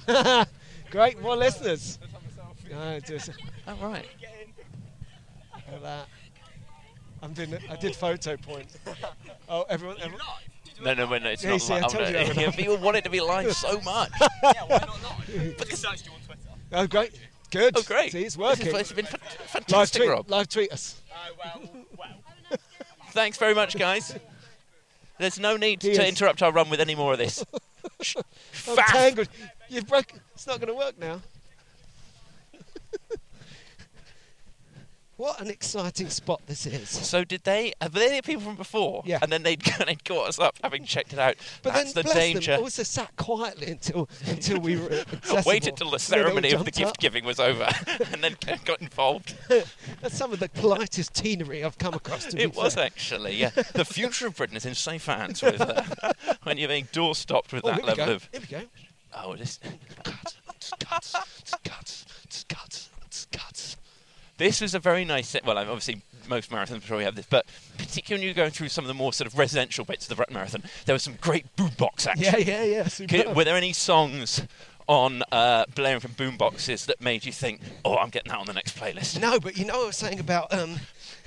Great, 0.91 1.21
more 1.21 1.37
listeners. 1.37 1.99
No, 2.71 3.01
just 3.01 3.31
Oh, 3.67 3.75
right. 3.83 4.07
look 5.55 5.75
at 5.75 5.83
that. 5.83 6.07
I'm 7.23 7.33
doing. 7.33 7.57
I 7.71 7.77
did 7.77 7.97
photo 7.97 8.37
point. 8.37 8.67
Oh, 9.49 9.63
everyone. 9.71 9.97
everyone 10.01 10.21
No, 10.83 10.93
no, 10.95 11.07
no, 11.07 11.19
no 11.19 11.31
it's 11.31 11.43
Yeah, 11.45 11.51
not 11.51 11.55
you 11.55 11.61
see, 11.61 11.73
I 11.75 11.81
live. 11.81 11.91
told 11.93 12.09
you 12.09 12.17
I 12.19 12.25
would 12.29 12.37
yeah, 12.37 12.51
people 12.51 12.77
want 12.79 12.97
it 12.97 13.05
to 13.05 13.11
be 13.11 13.21
live 13.21 13.53
so 13.55 13.81
much. 13.85 14.11
Yeah, 14.21 14.53
why 14.67 14.79
not 14.79 15.29
live? 15.29 15.55
But 15.57 15.69
searched 15.73 16.07
you 16.07 16.13
on 16.13 16.21
Twitter. 16.21 16.41
Oh, 16.73 16.87
great. 16.87 17.13
Good. 17.51 17.77
Oh, 17.79 17.83
great. 17.83 18.13
See, 18.13 18.25
it's 18.25 18.35
This 18.35 18.41
working. 18.43 18.67
is- 18.69 18.75
it's 18.75 18.93
been 18.93 19.07
fa- 19.07 19.19
live 19.23 19.33
fantastic, 19.51 20.01
tweet. 20.03 20.11
Rob. 20.11 20.29
Live 20.31 20.49
tweet 20.49 20.73
us. 20.73 21.01
Oh, 21.13 21.61
wow. 21.99 22.09
Thanks 23.13 23.39
very 23.39 23.55
much, 23.55 23.79
guys. 23.79 24.17
There's 25.19 25.39
no 25.39 25.57
need 25.57 25.81
He 25.83 25.95
to 25.95 26.03
is- 26.03 26.09
interrupt 26.09 26.43
our 26.43 26.51
run 26.53 26.69
with 26.69 26.81
any 26.81 26.95
more 26.97 27.13
of 27.13 27.19
this. 27.19 27.45
I'm 27.55 28.23
Faff. 28.77 28.87
tangled. 28.87 29.29
You've 29.75 29.89
broken. 29.89 30.21
It's 30.35 30.47
not 30.47 30.61
going 30.61 30.69
to 30.69 30.75
work 30.75 30.97
now. 30.99 31.21
what 35.17 35.41
an 35.41 35.49
exciting 35.49 36.09
spot 36.11 36.43
this 36.47 36.67
is. 36.67 36.89
So 36.89 37.23
did 37.25 37.45
they? 37.45 37.73
Were 37.83 37.89
they 37.89 38.17
the 38.17 38.23
people 38.23 38.43
from 38.43 38.57
before? 38.57 39.03
Yeah. 39.07 39.19
And 39.23 39.31
then 39.33 39.43
they'd, 39.45 39.61
they'd 39.87 40.05
caught 40.05 40.29
us 40.29 40.39
up, 40.41 40.57
having 40.63 40.85
checked 40.85 41.13
it 41.13 41.19
out. 41.19 41.37
But 41.63 41.73
That's 41.75 41.93
then 41.93 42.03
the 42.03 42.05
bless 42.05 42.17
danger. 42.17 42.53
them 42.53 42.63
also 42.63 42.83
sat 42.85 43.15
quietly 43.17 43.69
until 43.73 44.09
until 44.27 44.59
we 44.61 44.77
were. 44.77 45.05
Waited 45.47 45.77
till 45.77 45.91
the 45.91 45.99
So 45.99 46.15
they 46.17 46.21
all 46.21 46.27
ceremony 46.29 46.53
of 46.53 46.65
the 46.65 46.71
gift 46.73 46.91
up. 46.91 46.99
giving 46.99 47.25
was 47.25 47.39
over, 47.41 47.69
and 48.13 48.23
then 48.23 48.37
got 48.65 48.81
involved. 48.81 49.35
That's 49.49 50.17
some 50.17 50.33
of 50.33 50.41
the 50.41 50.49
politest 50.51 51.15
teenery 51.15 51.65
I've 51.65 51.79
come 51.79 51.95
across. 51.95 52.27
To 52.27 52.41
It 52.41 52.55
was 52.55 52.75
fair. 52.75 52.85
actually, 52.85 53.37
yeah. 53.37 53.51
The 53.51 53.85
future 53.85 54.27
of 54.27 54.37
Britain 54.37 54.57
is 54.57 54.67
in 54.67 54.75
safe 54.75 55.07
hands 55.07 55.43
with 55.43 55.61
uh, 55.61 55.83
when 56.45 56.59
you're 56.59 56.69
being 56.69 56.89
door 56.93 57.15
stopped 57.15 57.53
with 57.53 57.65
Oh, 57.65 57.69
that 57.71 57.85
level 57.85 58.07
go. 58.07 58.13
of. 58.15 58.29
Here 58.33 58.41
we 58.41 58.47
go. 58.47 58.63
Oh, 59.17 59.37
this. 59.37 59.59
Cuts, 60.81 61.15
cuts, 61.63 62.05
cuts, 62.49 62.89
cuts, 62.99 63.27
cuts. 63.33 63.77
This 64.39 64.61
was 64.61 64.75
a 64.75 64.79
very 64.79 65.05
nice. 65.05 65.29
se- 65.29 65.41
Well, 65.45 65.59
I'm 65.59 65.69
obviously 65.69 66.03
most 66.27 66.51
marathons 66.51 66.85
probably 66.87 67.05
have 67.05 67.15
this, 67.15 67.27
but 67.29 67.47
particularly 67.77 68.21
when 68.23 68.27
you're 68.27 68.35
going 68.45 68.51
through 68.51 68.69
some 68.71 68.83
of 68.85 68.89
the 68.89 68.95
more 68.95 69.13
sort 69.13 69.27
of 69.27 69.39
residential 69.39 69.85
bits 69.85 70.09
of 70.11 70.17
the 70.17 70.25
marathon, 70.33 70.63
there 70.87 70.95
was 70.95 71.03
some 71.03 71.17
great 71.21 71.45
boombox 71.57 72.07
action. 72.07 72.25
Yeah, 72.25 72.39
yeah, 72.39 72.65
yeah. 72.65 72.89
Superb. 72.89 73.37
Were 73.37 73.45
there 73.45 73.57
any 73.57 73.73
songs 73.75 74.43
on 74.89 75.23
uh, 75.31 75.65
blaring 75.75 76.01
from 76.01 76.13
boomboxes 76.13 76.87
that 76.87 77.01
made 77.01 77.25
you 77.27 77.33
think, 77.33 77.61
"Oh, 77.85 77.97
I'm 77.99 78.11
getting 78.11 78.31
that 78.33 78.39
on 78.39 78.47
the 78.47 78.55
next 78.55 78.77
playlist"? 78.79 79.21
No, 79.21 79.39
but 79.39 79.57
you 79.59 79.65
know 79.67 79.75
what 79.77 79.85
I 79.85 79.87
was 79.89 79.97
saying 79.97 80.19
about 80.19 80.53
um, 80.53 80.77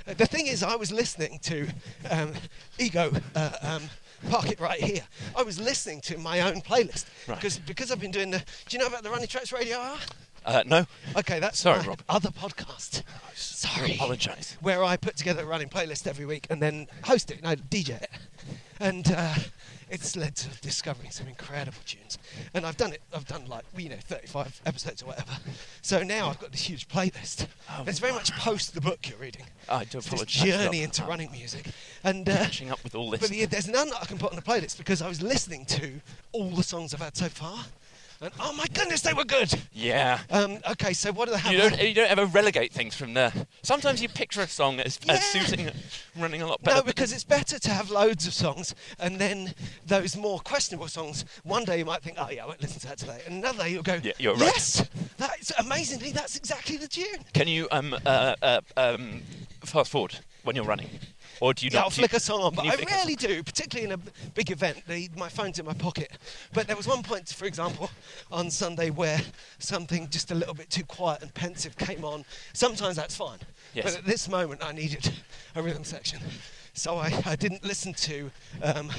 the 0.04 0.26
thing 0.26 0.46
is, 0.48 0.62
I 0.62 0.74
was 0.76 0.90
listening 0.92 1.38
to 1.44 1.68
um, 2.10 2.32
Ego. 2.78 3.12
Uh, 3.34 3.50
um, 3.62 3.82
Park 4.30 4.50
it 4.50 4.60
right 4.60 4.80
here. 4.82 5.02
I 5.36 5.42
was 5.42 5.60
listening 5.60 6.00
to 6.02 6.18
my 6.18 6.40
own 6.40 6.60
playlist 6.60 7.06
Right. 7.26 7.36
because 7.36 7.58
because 7.58 7.90
I've 7.92 8.00
been 8.00 8.10
doing 8.10 8.30
the. 8.30 8.38
Do 8.38 8.76
you 8.76 8.78
know 8.78 8.86
about 8.86 9.02
the 9.02 9.10
Running 9.10 9.28
Tracks 9.28 9.52
Radio 9.52 9.78
Hour? 9.78 9.98
Uh, 10.44 10.62
no. 10.66 10.86
Okay, 11.16 11.40
that's 11.40 11.58
Sorry, 11.58 11.80
my 11.80 11.86
Rob. 11.88 12.02
other 12.08 12.30
podcast. 12.30 13.02
Sorry. 13.34 13.94
apologise. 13.94 14.56
Where 14.60 14.82
I 14.82 14.96
put 14.96 15.16
together 15.16 15.42
a 15.42 15.46
running 15.46 15.68
playlist 15.68 16.06
every 16.06 16.24
week 16.26 16.46
and 16.48 16.62
then 16.62 16.86
host 17.04 17.30
it, 17.30 17.42
no, 17.42 17.54
DJ 17.54 18.00
it. 18.02 18.10
And 18.80 19.10
uh, 19.12 19.34
it's 19.90 20.16
led 20.16 20.36
to 20.36 20.48
discovering 20.60 21.10
some 21.10 21.26
incredible 21.28 21.78
tunes. 21.84 22.18
And 22.54 22.66
I've 22.66 22.76
done 22.76 22.92
it, 22.92 23.02
I've 23.14 23.26
done 23.26 23.46
like, 23.46 23.64
you 23.76 23.88
know, 23.88 23.96
35 24.00 24.62
episodes 24.66 25.02
or 25.02 25.06
whatever. 25.06 25.32
So 25.82 26.02
now 26.02 26.28
I've 26.28 26.38
got 26.40 26.52
this 26.52 26.62
huge 26.62 26.88
playlist. 26.88 27.46
Oh, 27.70 27.84
it's 27.86 27.98
very 27.98 28.12
much 28.12 28.32
post 28.32 28.74
the 28.74 28.80
book 28.80 29.08
you're 29.08 29.18
reading. 29.18 29.44
I 29.68 29.84
do 29.84 29.98
It's 29.98 30.10
this 30.10 30.24
journey 30.24 30.82
into 30.82 31.04
running 31.04 31.30
music. 31.30 31.66
And 32.04 32.28
uh, 32.28 32.36
Catching 32.36 32.70
up 32.70 32.82
with 32.84 32.94
all 32.94 33.10
this. 33.10 33.20
but 33.20 33.30
the, 33.30 33.44
there's 33.46 33.68
none 33.68 33.88
that 33.90 34.02
I 34.02 34.06
can 34.06 34.18
put 34.18 34.30
on 34.30 34.36
the 34.36 34.42
playlist 34.42 34.78
because 34.78 35.02
I 35.02 35.08
was 35.08 35.22
listening 35.22 35.64
to 35.66 36.00
all 36.32 36.50
the 36.50 36.62
songs 36.62 36.94
I've 36.94 37.00
had 37.00 37.16
so 37.16 37.28
far. 37.28 37.64
And 38.20 38.32
oh 38.40 38.52
my 38.52 38.66
goodness, 38.74 39.02
they 39.02 39.12
were 39.12 39.24
good. 39.24 39.52
yeah. 39.72 40.18
Um, 40.30 40.58
okay, 40.72 40.92
so 40.92 41.12
what 41.12 41.30
they 41.30 41.38
have? 41.38 41.52
You 41.52 41.58
don't, 41.58 41.80
you 41.80 41.94
don't 41.94 42.10
ever 42.10 42.26
relegate 42.26 42.72
things 42.72 42.96
from 42.96 43.14
there. 43.14 43.32
Sometimes 43.62 44.02
you 44.02 44.08
picture 44.08 44.40
a 44.40 44.48
song 44.48 44.80
as, 44.80 44.98
Yeah. 45.04 45.12
as 45.12 45.24
suiting 45.24 45.70
running 46.16 46.42
a 46.42 46.46
lot 46.48 46.60
better. 46.62 46.78
No, 46.78 46.82
because 46.82 47.12
it's 47.12 47.22
better 47.22 47.60
to 47.60 47.70
have 47.70 47.90
loads 47.90 48.26
of 48.26 48.34
songs 48.34 48.74
and 48.98 49.20
then 49.20 49.54
those 49.86 50.16
more 50.16 50.40
questionable 50.40 50.88
songs. 50.88 51.24
One 51.44 51.64
day 51.64 51.78
you 51.78 51.84
might 51.84 52.02
think, 52.02 52.16
oh 52.20 52.28
yeah, 52.30 52.42
I 52.42 52.46
won't 52.48 52.60
listen 52.60 52.80
to 52.80 52.88
that 52.88 52.98
today. 52.98 53.20
And 53.26 53.36
another 53.36 53.62
day 53.64 53.68
you'll 53.70 53.82
go, 53.84 54.00
Yeah, 54.02 54.12
you're 54.18 54.34
right. 54.34 54.42
yes, 54.42 54.88
that's 55.16 55.52
amazingly, 55.58 56.10
that's 56.10 56.34
exactly 56.36 56.76
the 56.76 56.88
tune. 56.88 57.20
Can 57.34 57.46
you 57.46 57.68
um, 57.70 57.94
uh, 58.04 58.34
uh, 58.42 58.60
um, 58.76 59.22
fast 59.64 59.92
forward 59.92 60.18
when 60.42 60.56
you're 60.56 60.64
running? 60.64 60.90
Or 61.40 61.54
do 61.54 61.64
you 61.64 61.70
Yeah, 61.72 61.80
not? 61.80 61.84
I'll 61.84 61.90
flick 61.90 62.12
a 62.12 62.20
song 62.20 62.40
on, 62.40 62.54
but 62.54 62.66
I 62.66 62.74
rarely 62.84 63.14
do, 63.14 63.42
particularly 63.42 63.92
in 63.92 64.00
a 64.00 64.30
big 64.34 64.50
event. 64.50 64.82
The, 64.86 65.08
my 65.16 65.28
phone's 65.28 65.58
in 65.58 65.66
my 65.66 65.74
pocket. 65.74 66.10
But 66.52 66.66
there 66.66 66.76
was 66.76 66.86
one 66.86 67.02
point, 67.02 67.28
for 67.28 67.44
example, 67.44 67.90
on 68.30 68.50
Sunday 68.50 68.90
where 68.90 69.20
something 69.58 70.08
just 70.08 70.30
a 70.30 70.34
little 70.34 70.54
bit 70.54 70.70
too 70.70 70.84
quiet 70.84 71.22
and 71.22 71.32
pensive 71.34 71.76
came 71.76 72.04
on. 72.04 72.24
Sometimes 72.52 72.96
that's 72.96 73.16
fine. 73.16 73.38
Yes. 73.74 73.84
But 73.84 73.98
at 73.98 74.04
this 74.04 74.28
moment, 74.28 74.64
I 74.64 74.72
needed 74.72 75.12
a 75.54 75.62
rhythm 75.62 75.84
section. 75.84 76.20
So 76.74 76.96
I, 76.96 77.12
I 77.26 77.36
didn't 77.36 77.64
listen 77.64 77.92
to, 77.94 78.30
um, 78.62 78.90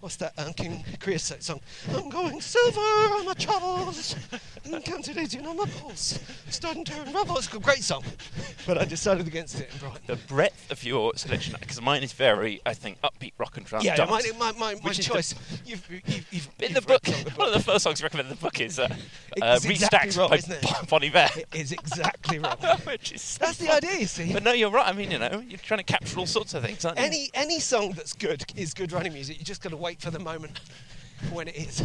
what's 0.00 0.16
that 0.16 0.32
um, 0.38 0.52
King 0.52 0.84
Creosote 1.00 1.42
song? 1.42 1.60
I'm 1.94 2.08
going 2.08 2.40
silver 2.40 2.80
on 2.80 3.26
my 3.26 3.34
travels, 3.34 4.14
and 4.64 4.84
counted 4.84 5.18
18 5.18 5.44
on 5.46 5.56
my 5.56 5.66
pulse, 5.66 6.18
starting 6.48 6.84
to 6.84 7.02
unravel. 7.02 7.36
It's 7.38 7.52
a 7.52 7.58
great 7.58 7.82
song. 7.82 8.04
But 8.66 8.78
I 8.78 8.84
decided 8.84 9.26
against 9.26 9.60
it 9.60 9.70
in 9.72 9.78
Brighton. 9.78 10.02
The 10.06 10.16
breadth 10.16 10.70
of 10.70 10.82
your 10.84 11.12
selection, 11.16 11.56
because 11.58 11.80
mine 11.80 12.02
is 12.02 12.12
very, 12.12 12.60
I 12.66 12.74
think, 12.74 13.00
upbeat 13.02 13.32
rock 13.38 13.56
and 13.56 13.66
trance. 13.66 13.84
Yeah, 13.84 13.96
dance, 13.96 14.10
my, 14.38 14.52
my, 14.52 14.74
my, 14.74 14.80
my 14.82 14.92
choice. 14.92 15.34
You've, 15.64 15.86
you've, 15.90 16.26
you've, 16.32 16.48
in 16.60 16.74
the 16.74 16.82
book, 16.82 17.06
one 17.36 17.48
of 17.48 17.54
the 17.54 17.60
first 17.60 17.84
songs 17.84 18.00
you 18.00 18.04
recommend 18.04 18.28
in 18.28 18.36
the 18.36 18.40
book 18.40 18.60
is 18.60 18.78
uh, 18.78 18.88
uh, 19.42 19.58
exactly 19.64 19.88
Restacked 19.88 20.18
right, 20.18 20.30
by 20.30 20.36
isn't 20.36 20.52
it? 20.52 20.62
Bon- 20.62 21.00
Bon 21.00 21.04
Iver. 21.04 21.28
It 21.36 21.48
is 21.54 21.72
exactly 21.72 22.38
right. 22.40 22.58
Which 22.86 23.12
is 23.12 23.22
so 23.22 23.44
That's 23.44 23.58
the 23.58 23.72
idea, 23.72 23.98
you 24.00 24.06
see. 24.06 24.32
But 24.32 24.42
no, 24.42 24.52
you're 24.52 24.70
right. 24.70 24.88
I 24.88 24.92
mean, 24.92 25.10
you 25.10 25.18
know, 25.18 25.42
you're 25.46 25.58
trying 25.58 25.78
to 25.78 25.84
capture 25.84 26.18
all 26.18 26.26
sorts 26.26 26.54
of 26.54 26.64
things, 26.64 26.84
aren't 26.84 26.98
you? 26.98 27.04
Any 27.04 27.30
any 27.34 27.60
song 27.60 27.92
that's 27.92 28.12
good 28.12 28.44
is 28.56 28.74
good 28.74 28.92
running 28.92 29.12
music. 29.12 29.38
You 29.38 29.44
just 29.44 29.62
got 29.62 29.70
to 29.70 29.76
wait 29.88 30.02
for 30.02 30.10
the 30.10 30.18
moment 30.18 30.60
when 31.32 31.48
it 31.48 31.56
is. 31.56 31.82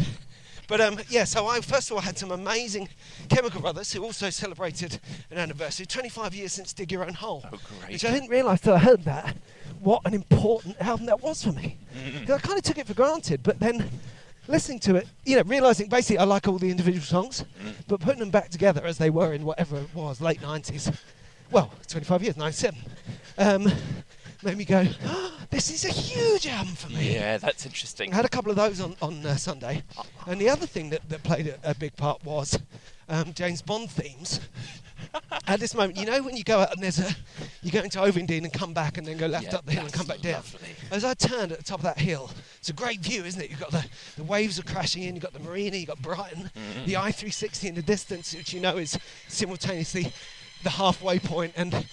But 0.68 0.82
um, 0.82 0.98
yeah, 1.08 1.24
so 1.24 1.46
I 1.46 1.62
first 1.62 1.90
of 1.90 1.96
all 1.96 2.02
had 2.02 2.18
some 2.18 2.32
amazing 2.32 2.90
Chemical 3.30 3.62
Brothers 3.62 3.90
who 3.94 4.02
also 4.04 4.28
celebrated 4.28 5.00
an 5.30 5.38
anniversary, 5.38 5.86
25 5.86 6.34
years 6.34 6.52
since 6.52 6.74
Dig 6.74 6.92
Your 6.92 7.02
Own 7.06 7.14
Hole. 7.14 7.42
Oh, 7.46 7.58
great. 7.80 7.92
Which 7.92 8.04
I 8.04 8.10
didn't 8.10 8.28
realise 8.28 8.60
till 8.60 8.74
I 8.74 8.78
heard 8.78 9.04
that 9.04 9.34
what 9.80 10.02
an 10.04 10.12
important 10.12 10.76
album 10.82 11.06
that 11.06 11.22
was 11.22 11.42
for 11.42 11.52
me. 11.52 11.78
'Cause 12.26 12.30
I 12.32 12.38
kind 12.46 12.58
of 12.58 12.62
took 12.62 12.76
it 12.76 12.86
for 12.86 12.92
granted, 12.92 13.42
but 13.42 13.58
then 13.58 13.88
listening 14.48 14.80
to 14.80 14.96
it, 14.96 15.08
you 15.24 15.36
know, 15.36 15.42
realising 15.46 15.88
basically 15.88 16.18
I 16.18 16.24
like 16.24 16.46
all 16.46 16.58
the 16.58 16.70
individual 16.70 17.06
songs, 17.06 17.42
but 17.88 18.00
putting 18.00 18.20
them 18.20 18.30
back 18.30 18.50
together 18.50 18.84
as 18.84 18.98
they 18.98 19.08
were 19.08 19.32
in 19.32 19.46
whatever 19.46 19.78
it 19.78 19.94
was, 19.94 20.20
late 20.20 20.42
90s, 20.42 20.94
well, 21.50 21.72
25 21.88 22.22
years, 22.22 22.36
97, 22.36 22.78
um, 23.38 23.72
made 24.44 24.56
me 24.58 24.64
go, 24.64 24.84
this 25.50 25.70
is 25.70 25.84
a 25.84 25.88
huge 25.92 26.46
album 26.46 26.74
for 26.74 26.90
me. 26.90 27.14
Yeah, 27.14 27.38
that's 27.38 27.64
interesting. 27.66 28.12
I 28.12 28.16
had 28.16 28.24
a 28.24 28.28
couple 28.28 28.50
of 28.50 28.56
those 28.56 28.80
on, 28.80 28.96
on 29.02 29.24
uh, 29.24 29.36
Sunday. 29.36 29.82
And 30.26 30.40
the 30.40 30.48
other 30.48 30.66
thing 30.66 30.90
that, 30.90 31.08
that 31.08 31.22
played 31.22 31.46
a, 31.48 31.70
a 31.70 31.74
big 31.74 31.96
part 31.96 32.24
was 32.24 32.58
um, 33.08 33.32
James 33.34 33.62
Bond 33.62 33.90
themes. 33.90 34.40
At 35.46 35.60
this 35.60 35.74
moment, 35.74 35.98
you 35.98 36.06
know 36.06 36.22
when 36.22 36.36
you 36.36 36.44
go 36.44 36.60
out 36.60 36.72
and 36.72 36.82
there's 36.82 36.98
a, 36.98 37.14
you 37.62 37.70
go 37.70 37.80
into 37.80 37.98
Ovingdean 37.98 38.44
and 38.44 38.52
come 38.52 38.72
back 38.72 38.96
and 38.96 39.06
then 39.06 39.18
go 39.18 39.26
left 39.26 39.44
Yeah, 39.44 39.56
up 39.56 39.66
the 39.66 39.72
hill 39.72 39.84
and 39.84 39.92
come 39.92 40.06
back 40.06 40.20
down. 40.20 40.34
lovely. 40.34 40.68
As 40.90 41.04
I 41.04 41.12
turned 41.14 41.52
at 41.52 41.58
the 41.58 41.64
top 41.64 41.80
of 41.80 41.84
that 41.84 41.98
hill, 41.98 42.30
it's 42.58 42.70
a 42.70 42.72
great 42.72 43.00
view, 43.00 43.22
isn't 43.24 43.40
it? 43.40 43.50
You've 43.50 43.60
got 43.60 43.70
the, 43.70 43.84
the 44.16 44.24
waves 44.24 44.58
are 44.58 44.62
crashing 44.62 45.02
in, 45.02 45.14
you've 45.14 45.22
got 45.22 45.34
the 45.34 45.40
marina, 45.40 45.76
you've 45.76 45.88
got 45.88 46.00
Brighton, 46.00 46.50
Mm-hmm. 46.54 46.86
the 46.86 46.96
I-360 46.96 47.68
in 47.68 47.74
the 47.74 47.82
distance, 47.82 48.34
which 48.34 48.52
you 48.54 48.60
know 48.60 48.78
is 48.78 48.98
simultaneously 49.28 50.12
the 50.62 50.70
halfway 50.70 51.18
point 51.18 51.52
and 51.56 51.86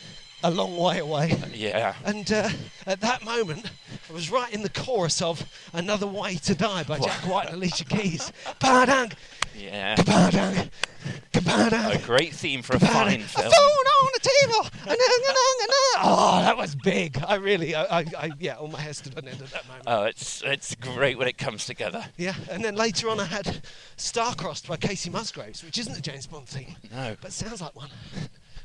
a 0.44 0.52
long 0.52 0.76
way 0.78 1.00
away. 1.00 1.36
Yeah. 1.54 1.94
And 2.06 2.32
uh, 2.32 2.50
at 2.88 3.02
that 3.02 3.24
moment, 3.24 3.70
I 4.10 4.14
was 4.14 4.30
right 4.32 4.52
in 4.54 4.62
the 4.64 4.70
chorus 4.70 5.22
of 5.22 5.44
Another 5.74 6.08
Way 6.08 6.36
to 6.36 6.56
Die 6.56 6.84
by 6.84 7.00
Jack 7.00 7.28
White 7.28 7.48
and 7.48 7.56
Alicia 7.56 7.86
Keys. 7.86 8.32
Ba-dang, 8.60 9.12
Yeah. 9.56 9.96
ba-dang, 10.04 10.70
A 11.36 11.42
ba-dang, 11.42 12.02
great 12.02 12.34
theme 12.34 12.62
for 12.62 12.76
a 12.76 12.80
fine 12.80 13.22
A 13.22 13.26
phone 13.26 13.44
on 13.46 14.12
the 14.14 14.30
table. 14.42 14.70
Oh, 16.04 16.39
that 16.42 16.58
was 16.58 16.76
big. 16.76 17.22
I 17.28 17.36
really, 17.36 17.76
I, 17.76 18.00
I, 18.00 18.06
I 18.18 18.32
yeah, 18.39 18.56
all 18.56 18.68
my 18.68 18.80
hair 18.82 18.94
stood 18.94 19.18
on 19.18 19.28
end 19.28 19.42
at 19.42 19.52
that 19.52 19.68
moment. 19.68 19.84
Oh, 19.88 20.04
it's 20.06 20.42
it's 20.44 20.74
great 20.76 21.18
when 21.18 21.28
it 21.28 21.38
comes 21.38 21.66
together. 21.66 22.04
yeah, 22.18 22.34
and 22.50 22.64
then 22.66 22.76
later 22.76 23.10
on 23.10 23.20
I 23.20 23.26
had 23.26 23.62
Starcrossed 23.98 24.68
by 24.68 24.78
Kacey 24.78 25.12
Musgraves, 25.12 25.64
which 25.64 25.78
isn't 25.78 25.96
a 25.98 26.02
James 26.02 26.26
Bond 26.28 26.48
theme, 26.48 26.76
No, 26.92 27.16
but 27.22 27.32
sounds 27.32 27.62
like 27.62 27.76
one. 27.76 27.89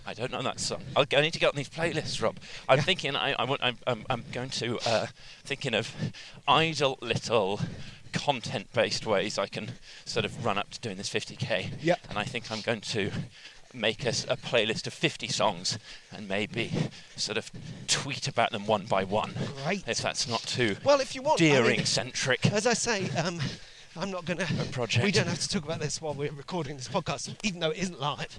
I 0.06 0.14
don't 0.14 0.30
know 0.30 0.42
that 0.42 0.60
song. 0.60 0.82
I'll, 0.94 1.04
I 1.16 1.20
need 1.20 1.32
to 1.32 1.38
get 1.40 1.50
on 1.50 1.56
these 1.56 1.68
playlists, 1.68 2.22
Rob. 2.22 2.38
I'm 2.68 2.80
thinking. 2.80 3.16
I, 3.16 3.32
I 3.32 3.44
want. 3.44 3.60
I'm, 3.62 3.76
I'm, 3.86 4.06
I'm 4.08 4.24
going 4.32 4.50
to 4.50 4.78
uh, 4.86 5.06
thinking 5.44 5.74
of 5.74 5.94
idle 6.46 6.98
little 7.00 7.60
content-based 8.12 9.04
ways 9.04 9.38
I 9.38 9.46
can 9.46 9.72
sort 10.04 10.24
of 10.24 10.44
run 10.44 10.58
up 10.58 10.70
to 10.70 10.80
doing 10.80 10.96
this 10.96 11.08
50k. 11.08 11.70
Yep. 11.82 12.00
And 12.08 12.18
I 12.18 12.24
think 12.24 12.50
I'm 12.50 12.60
going 12.60 12.80
to 12.82 13.10
make 13.74 14.06
us 14.06 14.24
a 14.28 14.36
playlist 14.36 14.86
of 14.86 14.94
50 14.94 15.28
songs 15.28 15.78
and 16.12 16.26
maybe 16.26 16.72
sort 17.16 17.36
of 17.36 17.50
tweet 17.88 18.26
about 18.26 18.52
them 18.52 18.66
one 18.66 18.86
by 18.86 19.04
one. 19.04 19.34
Great. 19.64 19.84
If 19.86 19.98
that's 19.98 20.26
not 20.28 20.40
too 20.42 20.76
Well, 20.84 21.00
if 21.00 21.14
you 21.14 21.22
want, 21.22 21.42
I 21.42 21.60
mean, 21.60 21.84
centric. 21.84 22.46
As 22.52 22.66
I 22.66 22.72
say, 22.74 23.10
um, 23.18 23.40
I'm 23.96 24.10
not 24.10 24.24
going 24.24 24.38
to. 24.38 24.46
project. 24.72 25.04
We 25.04 25.10
don't 25.10 25.26
have 25.26 25.40
to 25.40 25.48
talk 25.48 25.64
about 25.64 25.80
this 25.80 26.00
while 26.00 26.14
we're 26.14 26.30
recording 26.32 26.76
this 26.76 26.88
podcast, 26.88 27.34
even 27.42 27.60
though 27.60 27.70
it 27.70 27.78
isn't 27.78 28.00
live. 28.00 28.38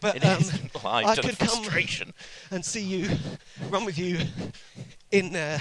But 0.00 0.16
It 0.16 0.24
um, 0.24 0.42
I 0.84 1.16
could 1.16 1.38
come 1.38 1.64
and 2.50 2.64
see 2.64 2.82
you, 2.82 3.08
run 3.70 3.84
with 3.84 3.98
you 3.98 4.18
in 5.10 5.34
uh, 5.34 5.58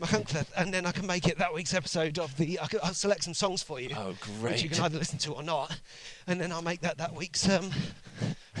Machynlleth, 0.00 0.50
and 0.56 0.72
then 0.72 0.86
I 0.86 0.92
can 0.92 1.06
make 1.06 1.26
it 1.28 1.38
that 1.38 1.52
week's 1.54 1.74
episode 1.74 2.18
of 2.18 2.36
the. 2.36 2.60
I 2.60 2.66
could, 2.66 2.80
I'll 2.82 2.94
select 2.94 3.24
some 3.24 3.34
songs 3.34 3.62
for 3.62 3.80
you. 3.80 3.94
Oh, 3.96 4.14
great! 4.20 4.52
Which 4.52 4.62
you 4.62 4.70
can 4.70 4.82
either 4.84 4.98
listen 4.98 5.18
to 5.20 5.32
or 5.32 5.42
not, 5.42 5.78
and 6.26 6.40
then 6.40 6.52
I'll 6.52 6.62
make 6.62 6.80
that 6.80 6.98
that 6.98 7.14
week's 7.14 7.48
um, 7.48 7.70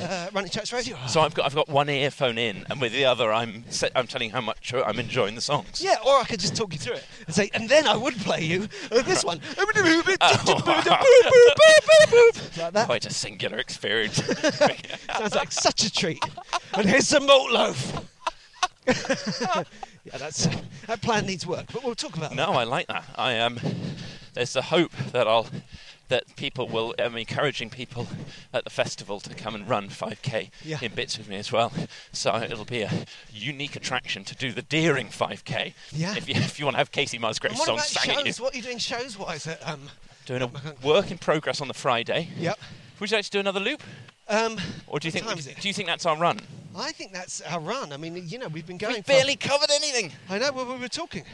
uh, 0.00 0.28
Running 0.32 0.50
Tracks 0.50 0.72
Radio. 0.72 0.96
So 1.06 1.20
I've 1.20 1.34
got 1.34 1.46
I've 1.46 1.54
got 1.54 1.68
one 1.68 1.88
earphone 1.88 2.38
in, 2.38 2.64
and 2.70 2.80
with 2.80 2.92
the 2.92 3.04
other, 3.04 3.32
I'm 3.32 3.64
se- 3.70 3.90
I'm 3.94 4.06
telling 4.06 4.30
how 4.30 4.40
much 4.40 4.72
I'm 4.74 4.98
enjoying 4.98 5.34
the 5.34 5.40
songs. 5.40 5.82
Yeah, 5.82 5.96
or 6.04 6.18
I 6.18 6.24
could 6.24 6.40
just 6.40 6.56
talk 6.56 6.72
you 6.72 6.78
through 6.78 6.94
it 6.94 7.04
and 7.26 7.34
say, 7.34 7.50
and 7.54 7.68
then 7.68 7.86
I 7.86 7.96
would 7.96 8.16
play 8.16 8.42
you 8.42 8.68
uh, 8.90 9.02
this 9.02 9.24
one. 9.24 9.40
like 12.56 12.72
that. 12.72 12.86
Quite 12.86 13.06
a 13.06 13.12
singular 13.12 13.58
experience. 13.58 14.16
Sounds 15.16 15.34
like 15.34 15.52
such 15.52 15.84
a 15.84 15.92
treat. 15.92 16.24
And 16.74 16.88
here's 16.88 17.08
some 17.08 17.26
malt 17.26 17.50
loaf. 17.50 18.08
yeah, 18.86 19.64
that's 20.18 20.48
that 20.86 21.00
plan 21.02 21.26
needs 21.26 21.46
work, 21.46 21.66
but 21.72 21.84
we'll 21.84 21.94
talk 21.94 22.16
about 22.16 22.34
no, 22.34 22.52
I 22.52 22.64
like 22.64 22.88
that. 22.88 23.04
I 23.14 23.38
um, 23.38 23.60
there's 24.34 24.54
the 24.54 24.62
hope 24.62 24.92
that 25.12 25.28
I'll 25.28 25.46
that 26.12 26.36
people 26.36 26.68
will. 26.68 26.94
I'm 26.98 27.16
encouraging 27.16 27.70
people 27.70 28.06
at 28.52 28.64
the 28.64 28.70
festival 28.70 29.18
to 29.20 29.34
come 29.34 29.54
and 29.54 29.66
run 29.68 29.88
5k 29.88 30.50
Yeah. 30.62 30.78
in 30.82 30.92
bits 30.94 31.16
with 31.16 31.26
me 31.28 31.36
as 31.36 31.50
well. 31.50 31.72
So 32.12 32.36
it'll 32.36 32.66
be 32.66 32.82
a 32.82 33.06
unique 33.32 33.76
attraction 33.76 34.22
to 34.24 34.34
do 34.34 34.52
the 34.52 34.60
Deering 34.62 35.08
5k. 35.08 35.72
Yeah. 35.90 36.14
If 36.16 36.28
you 36.28 36.34
if 36.36 36.58
you 36.58 36.66
want 36.66 36.74
to 36.74 36.78
have 36.78 36.92
Kacey 36.92 37.18
Musgrave's 37.18 37.64
song 37.64 37.78
sang 37.78 38.16
at 38.16 38.26
you. 38.26 38.44
What 38.44 38.52
are 38.52 38.56
you 38.58 38.62
doing 38.62 38.78
shows 38.78 39.18
wise? 39.18 39.46
At, 39.46 39.66
um, 39.66 39.88
doing 40.26 40.42
a 40.42 40.50
work 40.86 41.10
in 41.10 41.16
progress 41.18 41.60
on 41.62 41.68
the 41.68 41.74
Friday. 41.74 42.28
yep. 42.38 42.58
Would 43.00 43.10
you 43.10 43.16
like 43.16 43.24
to 43.24 43.30
do 43.30 43.40
another 43.40 43.58
loop, 43.58 43.82
Um, 44.28 44.58
or 44.86 45.00
do 45.00 45.08
you 45.08 45.12
think 45.12 45.26
time 45.26 45.38
is 45.38 45.46
it? 45.48 45.58
do 45.60 45.66
you 45.66 45.74
think 45.74 45.88
that's 45.88 46.06
our 46.06 46.16
run? 46.16 46.38
I 46.76 46.92
think 46.92 47.12
that's 47.12 47.40
our 47.40 47.58
run. 47.58 47.92
I 47.92 47.96
mean, 47.96 48.22
you 48.28 48.38
know, 48.38 48.48
we've 48.48 48.66
been 48.66 48.78
going. 48.78 48.94
We've 48.94 49.06
barely 49.06 49.36
covered 49.36 49.70
anything. 49.70 50.12
I 50.28 50.38
know. 50.38 50.52
Well, 50.52 50.66
we 50.66 50.78
were 50.78 50.88
talking. 50.88 51.24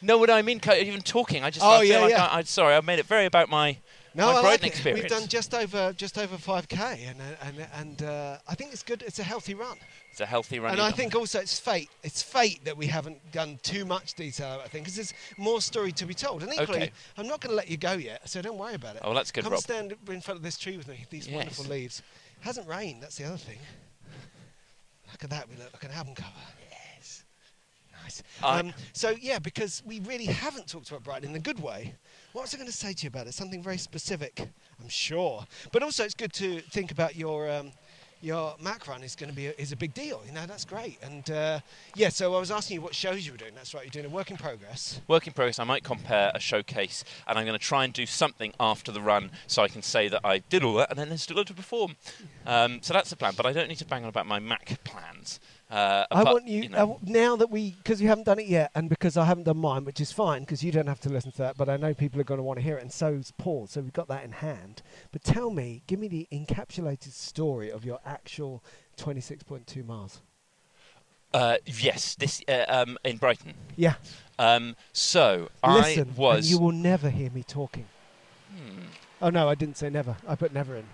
No, 0.00 0.16
what 0.18 0.30
I 0.30 0.42
mean, 0.42 0.60
even 0.80 1.00
talking. 1.02 1.42
I 1.44 1.50
just 1.50 1.64
Oh, 1.64 1.70
I 1.70 1.80
feel 1.80 1.88
yeah, 1.88 2.00
like 2.00 2.10
yeah. 2.10 2.26
I, 2.26 2.38
I, 2.38 2.42
sorry, 2.42 2.74
I 2.74 2.80
made 2.80 2.98
it 2.98 3.06
very 3.06 3.26
about 3.26 3.48
my 3.48 3.78
No, 4.18 4.26
my 4.32 4.38
I 4.38 4.42
Brighton 4.42 4.50
like 4.50 4.62
it. 4.62 4.66
experience. 4.66 5.02
We've 5.02 5.10
done 5.20 5.28
just 5.28 5.54
over 5.54 5.92
just 5.92 6.18
over 6.18 6.36
5k, 6.36 7.08
and 7.10 7.20
uh, 7.20 7.24
and 7.46 7.66
and 7.74 8.02
uh, 8.02 8.38
I 8.48 8.54
think 8.54 8.72
it's 8.72 8.82
good. 8.82 9.02
It's 9.02 9.18
a 9.18 9.22
healthy 9.22 9.54
run. 9.54 9.76
it's 10.10 10.20
a 10.20 10.26
healthy 10.26 10.58
run. 10.58 10.72
And 10.72 10.80
I 10.80 10.90
think 10.90 11.14
also 11.14 11.38
it's 11.38 11.58
fate. 11.58 11.88
It's 12.02 12.20
fate 12.22 12.64
that 12.64 12.76
we 12.76 12.86
haven't 12.86 13.18
done 13.32 13.58
too 13.62 13.84
much 13.84 14.14
detail. 14.14 14.60
I 14.64 14.68
think 14.68 14.84
because 14.84 14.96
there's 14.96 15.14
more 15.36 15.60
story 15.60 15.92
to 15.92 16.04
be 16.04 16.14
told. 16.14 16.42
And 16.42 16.52
equally, 16.52 16.78
Okay. 16.82 16.90
I'm 17.16 17.28
not 17.28 17.40
going 17.40 17.50
to 17.52 17.56
let 17.56 17.68
you 17.70 17.76
go 17.76 17.92
yet, 17.92 18.28
so 18.28 18.42
don't 18.42 18.58
worry 18.58 18.74
about 18.74 18.96
it. 18.96 19.02
Oh, 19.04 19.08
well, 19.08 19.14
that's 19.16 19.30
good, 19.30 19.44
Come 19.44 19.52
Rob. 19.52 19.62
stand 19.62 19.94
in 20.08 20.20
front 20.20 20.38
of 20.38 20.42
this 20.42 20.58
tree 20.58 20.76
with 20.76 20.88
me. 20.88 21.06
These 21.10 21.28
Yes. 21.28 21.36
wonderful 21.36 21.64
leaves. 21.66 22.00
It 22.00 22.44
hasn't 22.44 22.66
rained. 22.68 23.02
That's 23.02 23.16
the 23.16 23.24
other 23.24 23.36
thing. 23.36 23.58
Look 25.12 25.24
at 25.24 25.30
that. 25.30 25.48
We 25.48 25.56
look 25.56 25.72
like 25.72 25.84
an 25.84 25.92
album 25.92 26.14
cover. 26.14 26.32
Yes. 26.70 27.24
Nice. 28.02 28.22
Um, 28.42 28.72
so 28.92 29.10
yeah, 29.20 29.38
because 29.38 29.82
we 29.86 30.00
really 30.00 30.26
haven't 30.26 30.66
talked 30.68 30.88
about 30.90 31.02
Brighton 31.04 31.30
in 31.30 31.36
a 31.36 31.40
good 31.40 31.60
way. 31.60 31.94
What 32.32 32.42
was 32.42 32.54
I 32.54 32.58
going 32.58 32.68
to 32.68 32.76
say 32.76 32.92
to 32.92 33.02
you 33.04 33.08
about 33.08 33.26
it? 33.26 33.32
Something 33.32 33.62
very 33.62 33.78
specific, 33.78 34.46
I'm 34.80 34.88
sure. 34.88 35.46
But 35.72 35.82
also, 35.82 36.04
it's 36.04 36.14
good 36.14 36.32
to 36.34 36.60
think 36.60 36.90
about 36.90 37.16
your 37.16 37.50
um, 37.50 37.72
your 38.20 38.54
Mac 38.60 38.86
run 38.86 39.02
is 39.02 39.14
going 39.16 39.30
to 39.30 39.36
be 39.36 39.46
a, 39.46 39.52
is 39.52 39.72
a 39.72 39.76
big 39.76 39.94
deal. 39.94 40.22
You 40.26 40.32
know, 40.32 40.44
that's 40.44 40.66
great. 40.66 40.98
And 41.02 41.30
uh, 41.30 41.60
yeah, 41.94 42.10
so 42.10 42.34
I 42.34 42.38
was 42.38 42.50
asking 42.50 42.76
you 42.76 42.80
what 42.82 42.94
shows 42.94 43.24
you 43.24 43.32
were 43.32 43.38
doing. 43.38 43.52
That's 43.54 43.72
right, 43.72 43.84
you're 43.84 44.02
doing 44.02 44.06
a 44.06 44.14
work 44.14 44.30
in 44.30 44.36
progress. 44.36 45.00
Work 45.08 45.26
in 45.26 45.32
progress. 45.32 45.58
I 45.58 45.64
might 45.64 45.84
compare 45.84 46.30
a 46.34 46.40
showcase, 46.40 47.02
and 47.26 47.38
I'm 47.38 47.46
going 47.46 47.58
to 47.58 47.64
try 47.64 47.84
and 47.84 47.92
do 47.94 48.04
something 48.04 48.52
after 48.60 48.92
the 48.92 49.00
run, 49.00 49.30
so 49.46 49.62
I 49.62 49.68
can 49.68 49.82
say 49.82 50.08
that 50.08 50.20
I 50.22 50.38
did 50.38 50.62
all 50.62 50.74
that, 50.74 50.90
and 50.90 50.98
then 50.98 51.08
there's 51.08 51.22
still 51.22 51.36
a 51.36 51.38
lot 51.38 51.46
to 51.46 51.54
perform. 51.54 51.96
Um, 52.46 52.80
so 52.82 52.92
that's 52.92 53.10
the 53.10 53.16
plan. 53.16 53.34
But 53.36 53.46
I 53.46 53.52
don't 53.52 53.68
need 53.68 53.78
to 53.78 53.86
bang 53.86 54.02
on 54.02 54.08
about 54.08 54.26
my 54.26 54.38
Mac 54.38 54.82
plans. 54.84 55.40
Uh, 55.70 56.06
I 56.10 56.22
apart- 56.22 56.32
want 56.34 56.48
you, 56.48 56.68
know, 56.70 56.76
I 56.76 56.80
w- 56.80 56.98
now 57.02 57.36
that 57.36 57.50
we 57.50 57.72
because 57.72 58.00
you 58.00 58.08
haven't 58.08 58.24
done 58.24 58.38
it 58.38 58.46
yet, 58.46 58.70
and 58.74 58.88
because 58.88 59.18
I 59.18 59.26
haven't 59.26 59.44
done 59.44 59.58
mine, 59.58 59.84
which 59.84 60.00
is 60.00 60.12
fine 60.12 60.40
because 60.40 60.62
you 60.64 60.72
don't 60.72 60.86
have 60.86 61.00
to 61.00 61.10
listen 61.10 61.30
to 61.32 61.38
that. 61.38 61.58
But 61.58 61.68
I 61.68 61.76
know 61.76 61.92
people 61.92 62.18
are 62.20 62.24
going 62.24 62.38
to 62.38 62.42
want 62.44 62.58
to 62.58 62.62
hear 62.62 62.78
it, 62.78 62.82
and 62.82 62.90
so's 62.90 63.32
Paul. 63.36 63.66
So 63.66 63.82
we've 63.82 63.92
got 63.92 64.08
that 64.08 64.24
in 64.24 64.32
hand. 64.32 64.80
But 65.12 65.22
tell 65.24 65.50
me, 65.50 65.82
give 65.86 65.98
me 66.00 66.08
the 66.08 66.26
encapsulated 66.32 67.12
story 67.12 67.70
of 67.70 67.84
your 67.84 68.00
actual 68.06 68.64
26.2 68.96 69.84
miles. 69.84 70.22
uh, 71.34 71.58
yes, 71.66 72.14
this 72.14 72.42
uh, 72.48 72.64
um, 72.68 72.96
in 73.04 73.18
Brighton. 73.18 73.52
Yeah, 73.76 73.96
Um, 74.38 74.74
so 74.94 75.50
listen, 75.62 75.98
I 75.98 76.02
and 76.08 76.16
was. 76.16 76.50
you 76.50 76.58
will 76.58 76.72
never 76.72 77.10
hear 77.10 77.28
me 77.30 77.42
talking. 77.42 77.84
Hmm. 78.50 78.84
Oh 79.20 79.28
no, 79.28 79.48
I 79.50 79.54
didn't 79.54 79.76
say 79.76 79.90
never. 79.90 80.16
I 80.26 80.34
put 80.34 80.54
never 80.54 80.74
in. 80.76 80.84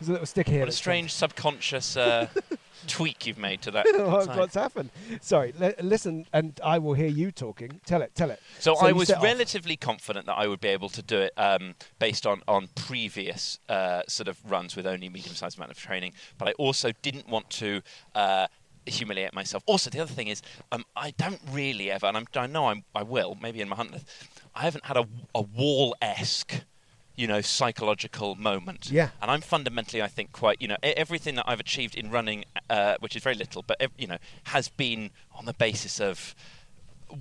There's 0.00 0.08
a 0.08 0.12
little 0.12 0.26
stick 0.26 0.48
here. 0.48 0.60
What 0.60 0.68
a 0.70 0.72
strange 0.72 1.12
subconscious 1.12 1.94
uh, 1.96 2.28
tweak 2.86 3.26
you've 3.26 3.36
made 3.38 3.60
to 3.62 3.70
that. 3.72 3.84
What- 3.94 4.34
What's 4.36 4.54
happened? 4.54 4.88
Sorry, 5.20 5.52
li- 5.60 5.74
listen, 5.82 6.24
and 6.32 6.58
I 6.64 6.78
will 6.78 6.94
hear 6.94 7.06
you 7.08 7.30
talking. 7.30 7.80
Tell 7.84 8.00
it, 8.00 8.14
tell 8.14 8.30
it. 8.30 8.40
So, 8.60 8.74
So 8.76 8.86
I 8.86 8.92
was 8.92 9.08
set 9.08 9.18
off. 9.18 9.22
relatively 9.24 9.76
confident 9.76 10.24
that 10.26 10.38
I 10.38 10.46
would 10.46 10.60
be 10.60 10.68
able 10.68 10.88
to 10.88 11.02
do 11.02 11.18
it 11.18 11.34
um, 11.36 11.74
based 11.98 12.26
on, 12.26 12.42
on 12.48 12.68
previous 12.74 13.58
uh, 13.68 14.02
sort 14.08 14.28
of 14.28 14.38
runs 14.50 14.74
with 14.74 14.86
only 14.86 15.10
medium-sized 15.10 15.58
amount 15.58 15.70
of 15.70 15.78
training. 15.78 16.14
But 16.38 16.48
I 16.48 16.52
also 16.52 16.92
didn't 17.02 17.28
want 17.28 17.50
to 17.50 17.82
uh, 18.14 18.46
humiliate 18.86 19.34
myself. 19.34 19.62
Also, 19.66 19.90
the 19.90 20.00
other 20.00 20.14
thing 20.14 20.28
is 20.28 20.40
um, 20.72 20.84
I 20.96 21.10
don't 21.18 21.40
really 21.52 21.90
ever, 21.90 22.06
and 22.06 22.16
I'm, 22.16 22.26
I 22.34 22.46
know 22.46 22.68
I'm, 22.68 22.84
I 22.94 23.02
will, 23.02 23.36
maybe 23.42 23.60
in 23.60 23.68
my 23.68 23.76
hunt, 23.76 23.92
I 24.54 24.62
haven't 24.62 24.86
had 24.86 24.96
a, 24.96 25.06
a 25.34 25.42
wall-esque 25.42 26.62
you 27.20 27.26
know, 27.26 27.42
psychological 27.42 28.34
moment. 28.34 28.90
Yeah. 28.90 29.10
And 29.20 29.30
I'm 29.30 29.42
fundamentally, 29.42 30.00
I 30.00 30.08
think, 30.08 30.32
quite, 30.32 30.62
you 30.62 30.68
know, 30.68 30.76
everything 30.82 31.34
that 31.34 31.44
I've 31.46 31.60
achieved 31.60 31.94
in 31.94 32.10
running, 32.10 32.46
uh, 32.70 32.96
which 33.00 33.14
is 33.14 33.22
very 33.22 33.36
little, 33.36 33.62
but, 33.62 33.78
you 33.98 34.06
know, 34.06 34.16
has 34.44 34.70
been 34.70 35.10
on 35.34 35.44
the 35.44 35.52
basis 35.52 36.00
of 36.00 36.34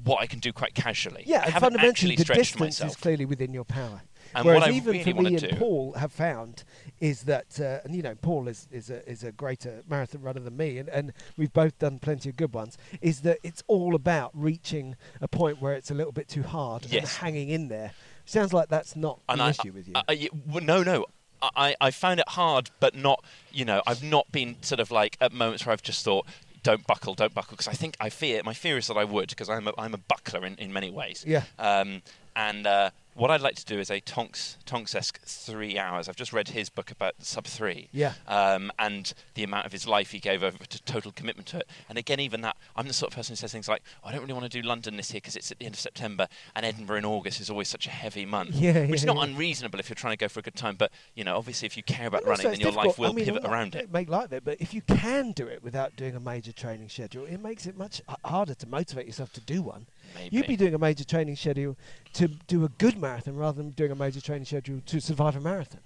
what 0.06 0.22
I 0.22 0.26
can 0.28 0.40
do 0.40 0.54
quite 0.54 0.74
casually. 0.74 1.24
Yeah, 1.26 1.40
I 1.40 1.50
haven't 1.50 1.62
fundamentally, 1.62 1.90
actually 1.90 2.16
the 2.16 2.24
stretched 2.24 2.40
distance 2.40 2.80
myself. 2.80 2.92
is 2.92 2.96
clearly 2.96 3.26
within 3.26 3.54
your 3.54 3.66
power. 3.66 4.02
And 4.36 4.46
Whereas 4.46 4.62
what 4.62 4.70
I 4.70 4.74
even 4.74 4.92
really 4.94 5.12
for 5.12 5.22
me 5.22 5.28
and 5.28 5.40
do- 5.40 5.56
Paul 5.58 5.94
have 5.94 6.12
found 6.12 6.64
is 7.00 7.24
that, 7.24 7.60
uh, 7.60 7.80
and 7.84 7.96
you 7.96 8.04
know, 8.04 8.16
Paul 8.16 8.48
is, 8.48 8.68
is 8.72 8.92
a 8.92 9.10
is 9.10 9.24
a 9.24 9.32
greater 9.32 9.82
marathon 9.90 10.22
runner 10.22 10.42
than 10.42 10.56
me, 10.56 10.78
and, 10.78 10.88
and 10.90 11.14
we've 11.36 11.52
both 11.52 11.80
done 11.80 11.98
plenty 11.98 12.30
of 12.30 12.36
good 12.36 12.54
ones. 12.54 12.78
Is 13.02 13.22
that 13.22 13.40
it's 13.42 13.64
all 13.68 13.96
about 13.96 14.30
reaching 14.36 14.96
a 15.20 15.28
point 15.28 15.60
where 15.60 15.74
it's 15.74 15.90
a 15.90 15.96
little 15.96 16.12
bit 16.12 16.28
too 16.28 16.44
hard 16.44 16.86
and 16.94 17.08
hanging 17.08 17.50
in 17.50 17.70
there. 17.70 17.94
Sounds 18.30 18.54
like 18.54 18.70
that's 18.70 18.96
not 18.96 19.20
and 19.28 19.42
an 19.42 19.48
I, 19.48 19.50
issue 19.50 19.72
with 19.72 19.88
you. 19.88 19.94
I- 19.96 20.04
I- 20.08 20.30
well, 20.48 20.64
no, 20.64 20.84
no. 20.84 21.06
I, 21.42 21.74
I 21.80 21.92
found 21.92 22.20
it 22.20 22.28
hard, 22.30 22.70
but 22.82 22.96
not, 22.96 23.24
you 23.52 23.64
know, 23.64 23.82
I've 23.88 24.04
not 24.04 24.30
been 24.32 24.58
sort 24.62 24.80
of 24.82 24.92
like 24.92 25.16
at 25.22 25.32
moments 25.32 25.66
where 25.66 25.72
I've 25.74 25.82
just 25.82 26.04
thought, 26.04 26.26
don't 26.64 26.86
buckle, 26.86 27.16
don't 27.16 27.34
buckle, 27.34 27.52
because 27.56 27.68
I 27.70 27.74
think 27.74 27.96
I 28.00 28.10
fear, 28.10 28.42
my 28.44 28.54
fear 28.54 28.78
is 28.78 28.88
that 28.88 28.98
I 28.98 29.06
would, 29.06 29.30
because 29.30 29.50
I'm 29.50 29.68
a, 29.68 29.74
I'm 29.78 29.94
a 29.94 29.98
buckler 29.98 30.46
in, 30.46 30.56
in 30.56 30.74
many 30.74 30.92
ways. 30.92 31.24
Yeah. 31.26 31.44
Um, 31.58 32.02
and 32.36 32.68
uh, 32.68 32.90
what 33.20 33.30
I'd 33.30 33.42
like 33.42 33.56
to 33.56 33.66
do 33.66 33.80
is 33.80 33.92
a 33.92 34.00
Tonks 34.00 34.58
Tonks-esque 34.66 35.20
three 35.26 35.78
hours. 35.78 36.08
I've 36.08 36.16
just 36.16 36.32
read 36.32 36.50
his 36.50 36.70
book 36.70 36.90
about 36.90 37.16
sub 37.20 37.46
three. 37.46 37.90
Yeah. 37.92 38.14
Um, 38.28 38.72
and 38.80 39.14
the 39.34 39.44
amount 39.44 39.66
of 39.66 39.74
his 39.74 39.86
life 39.86 40.12
he 40.12 40.20
gave 40.20 40.42
over 40.42 40.58
to 40.58 40.84
total 40.84 41.12
commitment 41.12 41.48
to 41.50 41.58
it. 41.58 41.70
And 41.90 41.98
again, 41.98 42.22
even 42.22 42.42
that, 42.42 42.56
I'm 42.78 42.88
the 42.88 42.94
sort 42.94 43.12
of 43.12 43.18
person 43.18 43.34
who 43.34 43.36
says 43.36 43.52
things 43.52 43.68
like, 43.68 43.82
oh, 44.04 44.08
I 44.08 44.12
don't 44.14 44.22
really 44.22 44.34
want 44.34 44.50
to 44.50 44.62
do 44.62 44.66
London 44.66 44.96
this 44.96 45.12
year 45.12 45.18
because 45.18 45.36
it's 45.36 45.52
at 45.52 45.60
the 45.60 45.66
end 45.66 45.76
of 45.76 45.80
September, 45.80 46.28
and 46.56 46.66
Edinburgh 46.66 47.00
in 47.00 47.06
August 47.06 47.42
is 47.42 47.50
always 47.50 47.68
such 47.68 47.88
a 47.88 47.90
heavy 47.90 48.26
month. 48.26 48.56
Yeah, 48.56 48.86
Which 48.86 49.02
is 49.02 49.06
not 49.06 49.18
yeah. 49.18 49.24
unreasonable 49.24 49.80
if 49.80 49.90
you're 49.90 49.96
trying 49.96 50.14
to 50.14 50.18
go 50.18 50.30
for 50.30 50.40
a 50.40 50.44
good 50.44 50.56
time. 50.56 50.76
But 50.78 50.92
you 51.14 51.26
know, 51.26 51.36
obviously, 51.36 51.66
if 51.66 51.76
you 51.76 51.84
care 51.84 52.08
about 52.08 52.26
running, 52.26 52.48
then 52.48 52.60
your 52.62 52.72
life 52.72 52.98
will 52.98 53.12
I 53.12 53.14
mean, 53.14 53.26
pivot 53.26 53.44
around 53.44 53.76
it. 53.76 53.92
Make 53.92 54.10
light 54.10 54.26
of 54.26 54.34
it, 54.34 54.46
but 54.46 54.62
if 54.62 54.74
you 54.74 54.82
can 54.82 55.34
do 55.34 55.46
it 55.46 55.62
without 55.62 55.96
doing 55.98 56.16
a 56.16 56.20
major 56.22 56.54
training 56.54 56.88
schedule, 56.88 57.26
it 57.26 57.42
makes 57.42 57.66
it 57.66 57.78
much 57.78 58.02
harder 58.24 58.54
to 58.56 58.68
motivate 58.68 59.08
yourself 59.08 59.34
to 59.34 59.42
do 59.42 59.62
one. 59.62 59.88
You'd 60.32 60.48
be 60.48 60.56
doing 60.56 60.74
a 60.74 60.78
major 60.78 61.04
training 61.04 61.36
schedule 61.36 61.78
to 62.14 62.28
do 62.28 62.66
a 62.66 62.70
good 62.70 62.98
marathon 62.98 63.36
rather 63.36 63.58
than 63.58 63.72
doing 63.72 63.92
a 63.92 63.96
major 63.96 64.22
training 64.22 64.46
schedule 64.46 64.82
to 64.86 65.00
survive 65.00 65.36
a 65.36 65.40
marathon, 65.40 65.82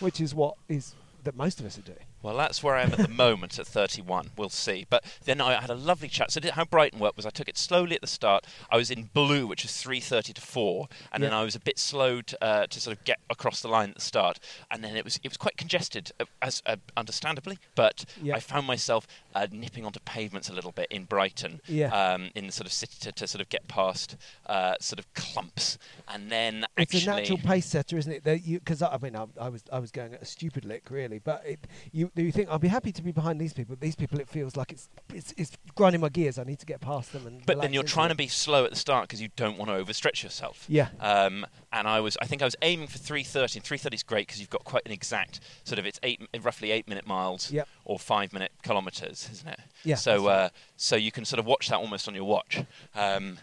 which 0.00 0.20
is 0.20 0.34
what 0.34 0.54
is 0.68 0.94
that 1.24 1.36
most 1.36 1.60
of 1.60 1.66
us 1.66 1.78
are 1.78 1.82
doing. 1.82 1.98
Well, 2.22 2.36
that's 2.36 2.62
where 2.62 2.74
I 2.74 2.82
am 2.82 2.92
at 2.92 2.98
the 2.98 3.08
moment 3.08 3.58
at 3.58 3.66
31. 3.66 4.30
We'll 4.36 4.48
see. 4.48 4.86
But 4.88 5.04
then 5.24 5.40
I 5.40 5.60
had 5.60 5.70
a 5.70 5.74
lovely 5.74 6.08
chat. 6.08 6.30
So 6.32 6.40
how 6.52 6.64
Brighton 6.64 6.98
worked 6.98 7.16
was 7.16 7.24
I 7.26 7.30
took 7.30 7.48
it 7.48 7.56
slowly 7.56 7.94
at 7.94 8.00
the 8.00 8.06
start. 8.08 8.44
I 8.70 8.76
was 8.76 8.90
in 8.90 9.04
blue, 9.14 9.46
which 9.46 9.62
was 9.62 9.72
3:30 9.72 10.32
to 10.34 10.40
4, 10.40 10.88
and 11.12 11.22
Yeah. 11.22 11.30
then 11.30 11.38
I 11.38 11.42
was 11.44 11.54
a 11.54 11.60
bit 11.60 11.78
slow 11.78 12.20
to, 12.22 12.44
uh, 12.44 12.66
to 12.66 12.80
sort 12.80 12.96
of 12.96 13.04
get 13.04 13.18
across 13.30 13.62
the 13.62 13.68
line 13.68 13.90
at 13.90 13.94
the 13.96 14.00
start. 14.00 14.40
And 14.70 14.82
then 14.82 14.96
it 14.96 15.04
was 15.04 15.20
it 15.22 15.28
was 15.28 15.36
quite 15.36 15.56
congested, 15.56 16.10
uh, 16.18 16.24
as 16.42 16.62
uh, 16.66 16.76
understandably. 16.96 17.58
But 17.74 18.04
Yeah. 18.20 18.34
I 18.36 18.40
found 18.40 18.66
myself 18.66 19.06
uh, 19.34 19.46
nipping 19.52 19.84
onto 19.84 20.00
pavements 20.00 20.48
a 20.48 20.52
little 20.52 20.72
bit 20.72 20.88
in 20.90 21.04
Brighton, 21.04 21.60
Yeah. 21.66 21.88
um, 21.94 22.30
in 22.34 22.46
the 22.46 22.52
sort 22.52 22.66
of 22.66 22.72
city 22.72 22.96
to, 23.00 23.12
to 23.12 23.26
sort 23.28 23.40
of 23.40 23.48
get 23.48 23.68
past 23.68 24.16
uh, 24.46 24.74
sort 24.80 24.98
of 24.98 25.12
clumps, 25.14 25.78
and 26.08 26.32
then 26.32 26.66
It's 26.76 26.94
a 26.94 27.06
natural 27.06 27.38
pace 27.38 27.66
setter, 27.66 27.96
isn't 27.96 28.12
it? 28.12 28.24
Because 28.24 28.82
I, 28.82 28.94
I 28.94 28.98
mean 28.98 29.14
I, 29.14 29.26
I 29.40 29.48
was 29.48 29.62
I 29.72 29.78
was 29.78 29.90
going 29.92 30.14
at 30.14 30.22
a 30.22 30.24
stupid 30.26 30.64
lick 30.64 30.90
really, 30.90 31.18
but 31.20 31.44
it, 31.46 31.60
you 31.92 32.10
you 32.22 32.32
think 32.32 32.48
I'll 32.50 32.58
be 32.58 32.68
happy 32.68 32.92
to 32.92 33.02
be 33.02 33.12
behind 33.12 33.40
these 33.40 33.52
people. 33.52 33.76
These 33.78 33.96
people, 33.96 34.18
it 34.20 34.28
feels 34.28 34.56
like 34.56 34.72
it's 34.72 34.88
it's, 35.14 35.32
it's 35.36 35.52
grinding 35.74 36.00
my 36.00 36.08
gears. 36.08 36.38
I 36.38 36.44
need 36.44 36.58
to 36.60 36.66
get 36.66 36.80
past 36.80 37.12
them 37.12 37.26
and. 37.26 37.44
But 37.46 37.60
then 37.60 37.72
you're 37.72 37.82
trying 37.82 38.06
it. 38.06 38.10
to 38.10 38.14
be 38.16 38.28
slow 38.28 38.64
at 38.64 38.70
the 38.70 38.76
start 38.76 39.08
because 39.08 39.20
you 39.22 39.28
don't 39.36 39.58
want 39.58 39.70
to 39.70 39.76
overstretch 39.82 40.22
yourself. 40.22 40.64
Yeah. 40.68 40.88
Um, 41.00 41.46
and 41.72 41.86
I 41.86 42.00
was, 42.00 42.16
I 42.22 42.26
think 42.26 42.42
I 42.42 42.44
was 42.46 42.56
aiming 42.62 42.88
for 42.88 42.98
3:30. 42.98 43.56
And 43.56 43.64
3:30 43.64 43.94
is 43.94 44.02
great 44.02 44.26
because 44.26 44.40
you've 44.40 44.50
got 44.50 44.64
quite 44.64 44.82
an 44.86 44.92
exact 44.92 45.40
sort 45.64 45.78
of 45.78 45.86
it's 45.86 46.00
eight, 46.02 46.20
roughly 46.42 46.70
eight 46.70 46.88
minute 46.88 47.06
miles 47.06 47.50
Yep. 47.50 47.68
or 47.84 47.98
five 47.98 48.32
minute 48.32 48.52
kilometers, 48.62 49.28
isn't 49.32 49.48
it? 49.48 49.60
Yeah, 49.84 49.94
So, 49.96 50.26
uh, 50.26 50.48
so 50.76 50.96
you 50.96 51.12
can 51.12 51.24
sort 51.24 51.38
of 51.38 51.46
watch 51.46 51.68
that 51.68 51.76
almost 51.76 52.08
on 52.08 52.14
your 52.14 52.24
watch. 52.24 52.62
Um, 52.94 53.38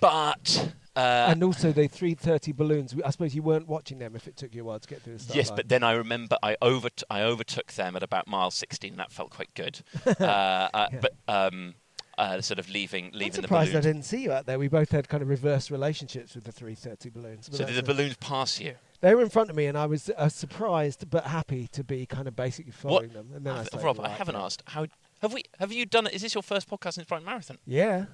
but. 0.00 0.72
Uh, 0.96 1.28
and 1.30 1.44
also 1.44 1.70
the 1.70 1.86
330 1.86 2.50
balloons. 2.50 2.92
I 3.04 3.10
suppose 3.10 3.32
you 3.32 3.42
weren't 3.42 3.68
watching 3.68 4.00
them 4.00 4.16
if 4.16 4.26
it 4.26 4.36
took 4.36 4.52
you 4.52 4.62
a 4.62 4.64
while 4.64 4.80
to 4.80 4.88
get 4.88 5.00
through 5.00 5.12
the 5.12 5.18
start 5.20 5.36
Yes, 5.36 5.48
line. 5.50 5.56
but 5.56 5.68
then 5.68 5.84
I 5.84 5.92
remember 5.92 6.36
I 6.42 6.56
over 6.60 6.88
I 7.08 7.22
overtook 7.22 7.72
them 7.74 7.94
at 7.94 8.02
about 8.02 8.26
mile 8.26 8.50
16. 8.50 8.96
That 8.96 9.12
felt 9.12 9.30
quite 9.30 9.54
good. 9.54 9.80
uh, 10.06 10.10
uh, 10.20 10.88
Yeah. 10.92 11.00
But 11.00 11.12
um, 11.28 11.74
uh, 12.18 12.40
sort 12.40 12.58
of 12.58 12.68
leaving 12.68 13.06
I'm 13.06 13.12
leaving 13.12 13.30
the 13.30 13.42
surprised 13.42 13.76
I 13.76 13.80
didn't 13.80 14.02
see 14.02 14.22
you 14.22 14.32
out 14.32 14.46
there. 14.46 14.58
We 14.58 14.66
both 14.66 14.90
had 14.90 15.08
kind 15.08 15.22
of 15.22 15.28
reverse 15.28 15.70
relationships 15.70 16.34
with 16.34 16.42
the 16.42 16.52
330 16.52 17.10
balloons. 17.10 17.48
So 17.52 17.64
did 17.64 17.76
the 17.76 17.82
balloons 17.84 18.16
pass 18.16 18.58
you? 18.60 18.74
They 19.00 19.14
were 19.14 19.22
in 19.22 19.28
front 19.28 19.50
of 19.50 19.54
me, 19.54 19.66
and 19.66 19.78
I 19.78 19.86
was 19.86 20.10
uh, 20.10 20.28
surprised 20.28 21.08
but 21.08 21.24
happy 21.24 21.68
to 21.68 21.84
be 21.84 22.06
kind 22.06 22.26
of 22.26 22.34
basically 22.34 22.72
following 22.72 23.10
them. 23.10 23.30
And 23.32 23.46
then 23.46 23.54
I've, 23.54 23.68
I 23.72 23.80
Rob, 23.80 24.00
I 24.00 24.08
haven't 24.08 24.34
asked 24.34 24.64
how 24.66 24.86
have 25.22 25.32
we 25.32 25.44
have 25.60 25.72
you 25.72 25.86
done 25.86 26.08
it? 26.08 26.14
Is 26.14 26.22
this 26.22 26.34
your 26.34 26.42
first 26.42 26.68
podcast 26.68 26.94
since 26.94 27.06
Brighton 27.06 27.26
Marathon? 27.26 27.58
Yeah. 27.64 28.06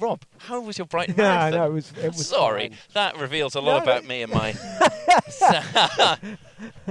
Rob, 0.00 0.22
how 0.38 0.60
was 0.60 0.78
your 0.78 0.86
Brighton 0.86 1.14
No, 1.18 1.24
Marathon? 1.24 1.58
no, 1.58 1.66
it 1.66 1.72
was- 1.72 1.92
it 2.02 2.08
was 2.08 2.26
Sorry, 2.26 2.72
that 2.94 3.18
reveals 3.18 3.54
a 3.54 3.60
lot 3.60 3.78
No, 3.78 3.82
about 3.82 4.02
no. 4.04 4.08
me 4.08 4.22
and 4.22 4.32
my. 4.32 4.48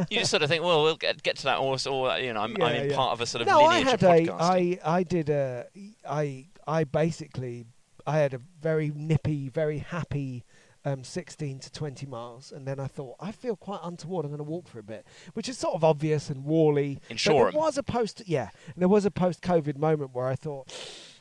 you 0.10 0.20
just 0.20 0.32
sort 0.32 0.44
of 0.44 0.50
think, 0.50 0.64
well, 0.64 0.84
we'll 0.84 0.96
get, 0.98 1.22
get 1.24 1.38
to 1.38 1.44
that, 1.46 1.58
or, 1.60 1.78
or 1.90 2.18
you 2.20 2.34
know, 2.34 2.42
I'm, 2.42 2.56
I'm 2.62 2.76
in 2.76 2.90
yeah. 2.90 2.96
part 2.96 3.14
of 3.14 3.22
a 3.22 3.26
sort 3.26 3.42
of 3.42 3.48
no, 3.48 3.62
I 3.62 3.78
lineage 3.80 4.02
had 4.02 4.04
of 4.04 4.10
a. 4.30 4.34
I, 4.34 4.80
I 4.84 5.04
did 5.04 5.30
a, 5.30 5.66
I, 6.08 6.48
I 6.68 6.84
basically, 6.84 7.66
I 8.06 8.18
had 8.20 8.34
a 8.34 8.42
very 8.62 8.92
nippy, 8.94 9.50
very 9.50 9.80
happy. 9.80 10.44
Um, 10.86 11.04
16 11.04 11.60
to 11.60 11.72
20 11.72 12.06
miles, 12.06 12.54
and 12.54 12.66
then 12.66 12.80
I 12.80 12.88
thought 12.88 13.16
I 13.20 13.34
feel 13.34 13.58
quite 13.58 13.82
untoward. 13.84 14.24
I'm 14.24 14.32
going 14.32 14.38
to 14.38 14.46
walk 14.46 14.70
for 14.70 14.80
a 14.80 14.84
bit, 14.84 15.06
which 15.34 15.50
is 15.50 15.58
sort 15.58 15.76
of 15.76 15.84
obvious 15.84 16.30
and 16.30 16.46
wally. 16.46 16.92
In 17.10 17.16
But 17.16 17.18
Shoreham. 17.20 17.52
there 17.52 17.60
was 17.62 17.78
a 17.78 17.84
post, 17.84 18.22
yeah, 18.26 18.52
there 18.78 18.88
was 18.88 19.04
a 19.04 19.12
post-COVID 19.12 19.78
moment 19.78 20.12
where 20.14 20.28
I 20.28 20.36
thought 20.36 20.72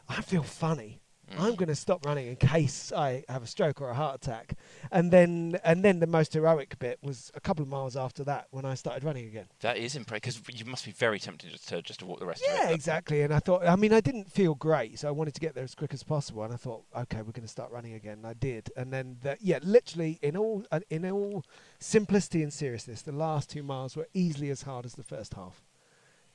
I 0.08 0.22
feel 0.22 0.44
funny. 0.44 1.00
Mm. 1.32 1.40
I'm 1.40 1.54
going 1.56 1.68
to 1.68 1.74
stop 1.74 2.06
running 2.06 2.28
in 2.28 2.36
case 2.36 2.92
I 2.92 3.24
have 3.28 3.42
a 3.42 3.46
stroke 3.46 3.80
or 3.80 3.90
a 3.90 3.94
heart 3.94 4.16
attack, 4.16 4.54
and 4.92 5.10
then 5.10 5.58
and 5.64 5.84
then 5.84 5.98
the 5.98 6.06
most 6.06 6.34
heroic 6.34 6.78
bit 6.78 6.98
was 7.02 7.32
a 7.34 7.40
couple 7.40 7.62
of 7.62 7.68
miles 7.68 7.96
after 7.96 8.22
that 8.24 8.46
when 8.50 8.64
I 8.64 8.74
started 8.74 9.02
running 9.04 9.26
again. 9.26 9.46
that 9.60 9.76
is 9.76 9.96
impressive 9.96 10.44
because 10.44 10.60
you 10.60 10.66
must 10.66 10.84
be 10.84 10.92
very 10.92 11.18
tempted 11.18 11.50
just 11.50 11.68
to 11.68 11.82
just 11.82 12.00
to 12.00 12.06
walk 12.06 12.20
the 12.20 12.26
rest 12.26 12.42
of 12.46 12.54
it. 12.54 12.60
Yeah, 12.62 12.70
exactly. 12.70 13.22
And 13.22 13.34
I 13.34 13.40
thought, 13.40 13.66
I 13.66 13.76
mean, 13.76 13.92
I 13.92 14.00
didn't 14.00 14.30
feel 14.30 14.54
great, 14.54 14.98
so 15.00 15.08
I 15.08 15.10
wanted 15.10 15.34
to 15.34 15.40
get 15.40 15.54
there 15.54 15.64
as 15.64 15.74
quick 15.74 15.92
as 15.92 16.02
possible. 16.02 16.44
And 16.44 16.52
I 16.52 16.56
thought, 16.56 16.84
okay, 16.96 17.18
we're 17.18 17.32
going 17.32 17.42
to 17.42 17.48
start 17.48 17.72
running 17.72 17.94
again. 17.94 18.18
And 18.18 18.26
I 18.26 18.34
did. 18.34 18.70
And 18.76 18.92
then, 18.92 19.18
the, 19.22 19.36
yeah, 19.40 19.58
literally, 19.62 20.18
in 20.22 20.36
all 20.36 20.64
uh, 20.70 20.80
in 20.90 21.10
all 21.10 21.44
simplicity 21.80 22.42
and 22.42 22.52
seriousness, 22.52 23.02
the 23.02 23.12
last 23.12 23.50
two 23.50 23.62
miles 23.62 23.96
were 23.96 24.08
easily 24.14 24.50
as 24.50 24.62
hard 24.62 24.86
as 24.86 24.94
the 24.94 25.02
first 25.02 25.34
half, 25.34 25.62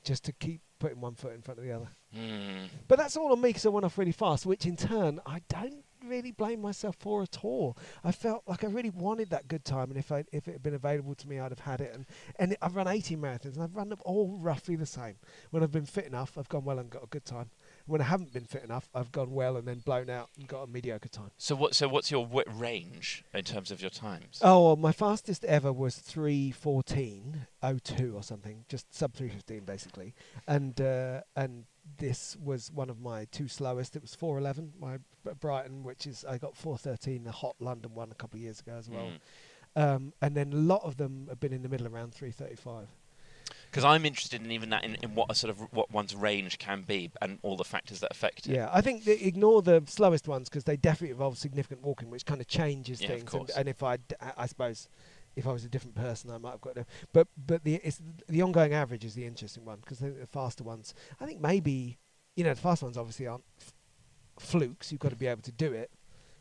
just 0.02 0.24
to 0.24 0.32
keep 0.32 0.60
putting 0.78 1.00
one 1.00 1.14
foot 1.14 1.32
in 1.32 1.42
front 1.42 1.60
of 1.60 1.64
the 1.64 1.72
other. 1.72 1.88
Hmm. 2.12 2.66
But 2.88 2.98
that's 2.98 3.16
all 3.16 3.32
on 3.32 3.40
me 3.40 3.50
because 3.50 3.66
I 3.66 3.70
went 3.70 3.84
off 3.84 3.96
really 3.96 4.12
fast, 4.12 4.44
which 4.46 4.66
in 4.66 4.76
turn 4.76 5.20
I 5.24 5.40
don't 5.48 5.84
really 6.04 6.32
blame 6.32 6.60
myself 6.60 6.96
for 6.98 7.22
at 7.22 7.44
all. 7.44 7.76
I 8.04 8.12
felt 8.12 8.42
like 8.46 8.64
I 8.64 8.66
really 8.66 8.90
wanted 8.90 9.30
that 9.30 9.48
good 9.48 9.64
time, 9.64 9.90
and 9.90 9.96
if 9.96 10.10
I, 10.10 10.24
if 10.32 10.48
it 10.48 10.52
had 10.52 10.62
been 10.62 10.74
available 10.74 11.14
to 11.14 11.28
me, 11.28 11.38
I'd 11.38 11.52
have 11.52 11.60
had 11.60 11.80
it. 11.80 11.94
And 11.94 12.06
and 12.38 12.56
I've 12.60 12.76
run 12.76 12.88
18 12.88 13.20
marathons, 13.20 13.54
and 13.54 13.62
I've 13.62 13.76
run 13.76 13.88
them 13.88 14.00
all 14.04 14.36
roughly 14.38 14.76
the 14.76 14.86
same. 14.86 15.14
When 15.50 15.62
I've 15.62 15.72
been 15.72 15.86
fit 15.86 16.06
enough, 16.06 16.36
I've 16.36 16.48
gone 16.48 16.64
well 16.64 16.78
and 16.78 16.90
got 16.90 17.04
a 17.04 17.08
good 17.08 17.24
time. 17.24 17.50
When 17.86 18.00
I 18.00 18.04
haven't 18.04 18.32
been 18.32 18.44
fit 18.44 18.64
enough, 18.64 18.88
I've 18.94 19.12
gone 19.12 19.32
well 19.32 19.56
and 19.56 19.66
then 19.66 19.80
blown 19.80 20.10
out 20.10 20.30
and 20.38 20.46
got 20.46 20.62
a 20.62 20.66
mediocre 20.66 21.08
time. 21.08 21.30
So 21.38 21.54
what? 21.54 21.74
So 21.74 21.88
what's 21.88 22.10
your 22.10 22.26
w- 22.26 22.44
range 22.50 23.24
in 23.34 23.44
terms 23.44 23.70
of 23.70 23.80
your 23.80 23.90
times? 23.90 24.38
Oh, 24.42 24.66
well, 24.66 24.76
my 24.76 24.92
fastest 24.92 25.44
ever 25.44 25.72
was 25.72 25.96
314.02 25.96 28.14
or 28.14 28.22
something, 28.22 28.64
just 28.68 28.94
sub 28.94 29.14
315 29.14 29.64
basically. 29.64 30.14
And 30.46 30.80
uh, 30.80 31.22
and 31.36 31.64
this 31.98 32.36
was 32.42 32.70
one 32.70 32.90
of 32.90 33.00
my 33.00 33.24
two 33.26 33.48
slowest. 33.48 33.96
It 33.96 34.02
was 34.02 34.14
411, 34.14 34.74
my 34.80 34.98
Brighton, 35.40 35.82
which 35.82 36.06
is 36.06 36.24
I 36.24 36.38
got 36.38 36.56
413, 36.56 37.24
the 37.24 37.32
hot 37.32 37.56
London 37.60 37.94
one 37.94 38.10
a 38.10 38.14
couple 38.14 38.38
of 38.38 38.42
years 38.42 38.60
ago 38.60 38.76
as 38.78 38.88
well. 38.88 39.06
Mm. 39.06 39.18
Um, 39.74 40.12
and 40.20 40.36
then 40.36 40.52
a 40.52 40.56
lot 40.56 40.82
of 40.84 40.96
them 40.96 41.26
have 41.28 41.40
been 41.40 41.52
in 41.52 41.62
the 41.62 41.68
middle 41.68 41.86
around 41.86 42.14
335. 42.14 42.88
Because 43.72 43.84
I'm 43.84 44.04
interested 44.04 44.42
in 44.44 44.52
even 44.52 44.68
that 44.68 44.84
in, 44.84 44.96
in 45.02 45.14
what 45.14 45.30
a 45.30 45.34
sort 45.34 45.48
of 45.50 45.58
what 45.72 45.90
one's 45.90 46.14
range 46.14 46.58
can 46.58 46.82
be 46.82 47.10
and 47.22 47.38
all 47.40 47.56
the 47.56 47.64
factors 47.64 48.00
that 48.00 48.10
affect 48.10 48.46
it. 48.46 48.54
Yeah, 48.54 48.68
I 48.70 48.82
think 48.82 49.04
that 49.04 49.26
ignore 49.26 49.62
the 49.62 49.82
slowest 49.86 50.28
ones 50.28 50.50
because 50.50 50.64
they 50.64 50.76
definitely 50.76 51.12
involve 51.12 51.38
significant 51.38 51.80
walking, 51.82 52.10
which 52.10 52.26
kind 52.26 52.42
of 52.42 52.46
changes 52.46 53.00
Yeah, 53.00 53.06
of 53.06 53.10
things. 53.12 53.32
And, 53.32 53.40
course. 53.46 53.56
and 53.56 53.68
if 53.70 53.82
I, 53.82 53.96
I 54.36 54.44
suppose, 54.44 54.88
if 55.36 55.46
I 55.46 55.52
was 55.52 55.64
a 55.64 55.70
different 55.70 55.94
person, 55.94 56.30
I 56.30 56.36
might 56.36 56.50
have 56.50 56.60
got. 56.60 56.76
A, 56.76 56.84
but 57.14 57.28
but 57.46 57.64
the 57.64 57.76
it's 57.76 57.98
the 58.28 58.42
ongoing 58.42 58.74
average 58.74 59.06
is 59.06 59.14
the 59.14 59.24
interesting 59.24 59.64
one 59.64 59.78
because 59.80 60.00
the, 60.00 60.10
the 60.10 60.26
faster 60.26 60.64
ones, 60.64 60.92
I 61.18 61.24
think 61.24 61.40
maybe, 61.40 61.96
you 62.36 62.44
know, 62.44 62.52
the 62.52 62.60
fast 62.60 62.82
ones 62.82 62.98
obviously 62.98 63.26
aren't 63.26 63.44
f- 63.58 63.72
flukes. 64.38 64.92
You've 64.92 65.00
got 65.00 65.12
to 65.12 65.16
be 65.16 65.28
able 65.28 65.40
to 65.42 65.52
do 65.52 65.72
it, 65.72 65.90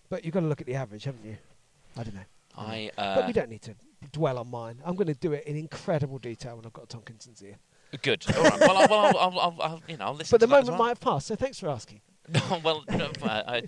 but 0.09 0.25
you've 0.25 0.33
got 0.33 0.41
to 0.41 0.47
look 0.47 0.59
at 0.59 0.67
the 0.67 0.75
average, 0.75 1.05
haven't 1.05 1.23
you? 1.23 1.37
I 1.95 2.03
don't 2.03 2.15
know. 2.15 2.25
I. 2.57 2.91
but 2.97 3.19
Uh, 3.19 3.27
we 3.27 3.31
don't 3.31 3.49
need 3.49 3.61
to 3.61 3.75
dwell 4.11 4.37
on 4.37 4.49
mine. 4.49 4.79
I'm 4.85 4.95
going 4.95 5.07
to 5.07 5.13
do 5.13 5.33
it 5.33 5.45
in 5.45 5.55
incredible 5.55 6.17
detail 6.19 6.55
when 6.57 6.65
I've 6.65 6.73
got 6.73 6.89
Tonkinson's 6.89 7.41
ear. 7.43 7.57
good. 8.01 8.25
All 8.35 8.43
right. 8.43 8.59
Well, 8.59 8.77
I'll, 8.77 8.87
well 8.89 9.17
I'll, 9.17 9.39
I'll, 9.39 9.55
I'll, 9.61 9.81
you 9.87 9.97
know, 9.97 10.05
I'll 10.05 10.13
listen. 10.15 10.33
But 10.33 10.39
the 10.41 10.47
to 10.47 10.49
that 10.51 10.57
as 10.59 10.65
moment 10.65 10.79
well. 10.79 10.87
might 10.87 10.89
have 10.89 10.99
passed, 11.01 11.27
so 11.27 11.35
thanks 11.35 11.59
for 11.59 11.69
asking. 11.69 12.01
No, 12.31 12.61
well, 12.63 12.83
no, 12.87 13.09
I, 13.23 13.41
I, 13.47 13.63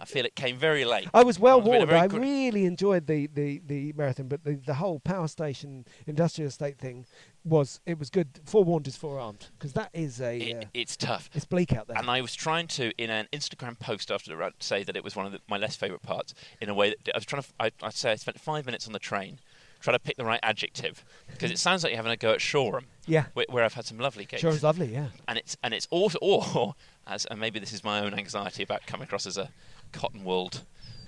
I 0.00 0.04
feel 0.06 0.24
it 0.24 0.34
came 0.34 0.56
very 0.56 0.84
late. 0.86 1.06
I 1.14 1.22
was 1.22 1.38
well 1.38 1.60
warned. 1.60 1.86
very 1.88 2.00
I 2.00 2.06
good- 2.08 2.20
really 2.20 2.64
enjoyed 2.64 3.06
the, 3.06 3.28
the, 3.28 3.60
the 3.64 3.92
marathon, 3.92 4.26
but 4.26 4.42
the, 4.42 4.54
the 4.54 4.74
whole 4.74 4.98
power 4.98 5.28
station 5.28 5.84
industrial 6.06 6.48
estate 6.48 6.78
thing 6.78 7.04
was 7.44 7.80
it 7.86 7.98
was 7.98 8.08
good. 8.10 8.40
Forewarned 8.44 8.88
is 8.88 8.96
forearmed 8.96 9.48
because 9.58 9.74
that 9.74 9.90
is 9.92 10.20
a 10.20 10.38
It, 10.38 10.56
uh, 10.56 10.68
it's 10.74 10.96
tough. 10.96 11.28
it's 11.34 11.44
bleak 11.44 11.72
out 11.74 11.86
there. 11.86 11.98
And 11.98 12.10
I 12.10 12.22
was 12.22 12.34
trying 12.34 12.66
to, 12.68 12.90
in 13.00 13.10
an 13.10 13.28
Instagram 13.32 13.78
post 13.78 14.10
after 14.10 14.30
the 14.30 14.36
run, 14.38 14.52
say 14.58 14.82
that 14.82 14.96
it 14.96 15.04
was 15.04 15.14
one 15.14 15.26
of 15.26 15.32
the, 15.32 15.40
my 15.48 15.58
less 15.58 15.76
favourite 15.76 16.02
parts. 16.02 16.34
In 16.62 16.70
a 16.70 16.74
way 16.74 16.88
that 17.04 17.14
I 17.14 17.18
was 17.18 17.26
trying 17.26 17.42
to, 17.42 17.48
I, 17.60 17.70
I'd 17.82 17.92
say 17.94 18.10
I 18.12 18.14
spent 18.16 18.40
five 18.40 18.64
minutes 18.66 18.86
on 18.86 18.94
the 18.94 18.98
train 18.98 19.38
trying 19.80 19.94
to 19.94 20.00
pick 20.00 20.16
the 20.16 20.24
right 20.24 20.40
adjective 20.42 21.04
because 21.30 21.50
it 21.50 21.58
sounds 21.58 21.82
like 21.82 21.90
you're 21.90 21.98
having 21.98 22.12
a 22.12 22.16
go 22.16 22.32
at 22.32 22.40
Shoreham, 22.40 22.86
yeah, 23.06 23.26
where, 23.34 23.46
where 23.48 23.64
I've 23.64 23.74
had 23.74 23.86
some 23.86 23.98
lovely 23.98 24.24
gigs. 24.24 24.44
is 24.44 24.62
lovely. 24.62 24.92
Yeah, 24.92 25.08
and 25.26 25.38
it's 25.38 25.56
and 25.62 25.74
it's 25.74 25.86
also 25.90 26.18
or 26.22 26.74
as 27.06 27.24
and 27.26 27.40
maybe 27.40 27.58
this 27.58 27.72
is 27.72 27.84
my 27.84 28.00
own 28.00 28.14
anxiety 28.14 28.62
about 28.62 28.86
coming 28.86 29.04
across 29.04 29.26
as 29.26 29.36
a 29.36 29.50
cotton 29.92 30.24
wooled 30.24 30.62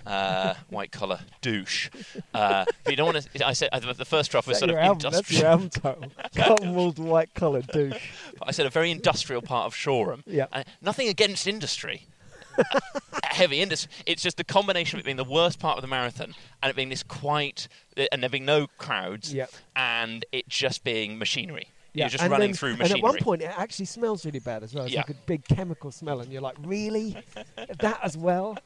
uh, 0.07 0.55
white 0.68 0.93
collar 0.93 1.21
douche. 1.41 1.91
Uh, 2.35 2.64
but 2.85 2.91
you 2.91 2.97
don't 2.97 3.12
want 3.12 3.29
to. 3.33 3.47
I 3.47 3.53
said 3.53 3.71
uh, 3.73 3.81
the 3.93 4.05
first 4.05 4.31
draft 4.31 4.47
was 4.47 4.59
sort 4.59 4.71
of 4.71 4.77
album, 4.77 5.11
that's 5.11 5.31
your 5.31 5.51
industrial. 5.51 5.51
album 5.51 5.71
title. 5.71 6.12
Cotton 6.37 6.75
wooled 6.75 6.99
white 6.99 7.35
collar 7.35 7.62
douche. 7.62 8.11
I 8.43 8.53
said 8.53 8.66
a 8.66 8.71
very 8.71 8.91
industrial 8.91 9.43
part 9.43 9.66
of 9.66 9.75
Shoreham. 9.75 10.23
Yeah. 10.27 10.47
Uh, 10.53 10.64
nothing 10.81 11.09
against 11.09 11.47
industry. 11.47 12.07
Heavy 13.24 13.61
industry. 13.61 13.90
It's 14.06 14.22
just 14.22 14.36
the 14.36 14.44
combination 14.44 14.98
of 14.98 15.00
it 15.00 15.04
being 15.04 15.16
the 15.16 15.24
worst 15.24 15.58
part 15.58 15.76
of 15.78 15.82
the 15.82 15.88
marathon 15.88 16.34
and 16.62 16.70
it 16.70 16.76
being 16.76 16.88
this 16.90 17.02
quiet, 17.02 17.68
and 18.12 18.22
there 18.22 18.30
being 18.30 18.44
no 18.44 18.66
crowds, 18.78 19.32
Yeah. 19.32 19.46
and 19.76 20.24
it 20.32 20.48
just 20.48 20.84
being 20.84 21.18
machinery. 21.18 21.68
Yeah, 21.93 22.05
You're 22.05 22.11
just 22.11 22.22
and 22.24 22.30
running 22.30 22.49
then- 22.51 22.57
through 22.57 22.70
And 22.80 22.91
at 22.93 23.03
one 23.03 23.16
point, 23.18 23.43
it 23.43 23.51
actually 23.59 23.86
smells 23.86 24.24
really 24.24 24.38
bad 24.38 24.62
as 24.62 24.72
well. 24.74 24.84
It's 24.84 24.95
Yeah. 24.95 25.01
like 25.01 25.11
a 25.11 25.14
big 25.26 25.45
chemical 25.47 25.91
smell, 25.91 26.20
and 26.20 26.32
you're 26.32 26.41
like, 26.43 26.57
really, 26.62 27.16
that 27.80 27.99
as 28.03 28.16
well. 28.16 28.57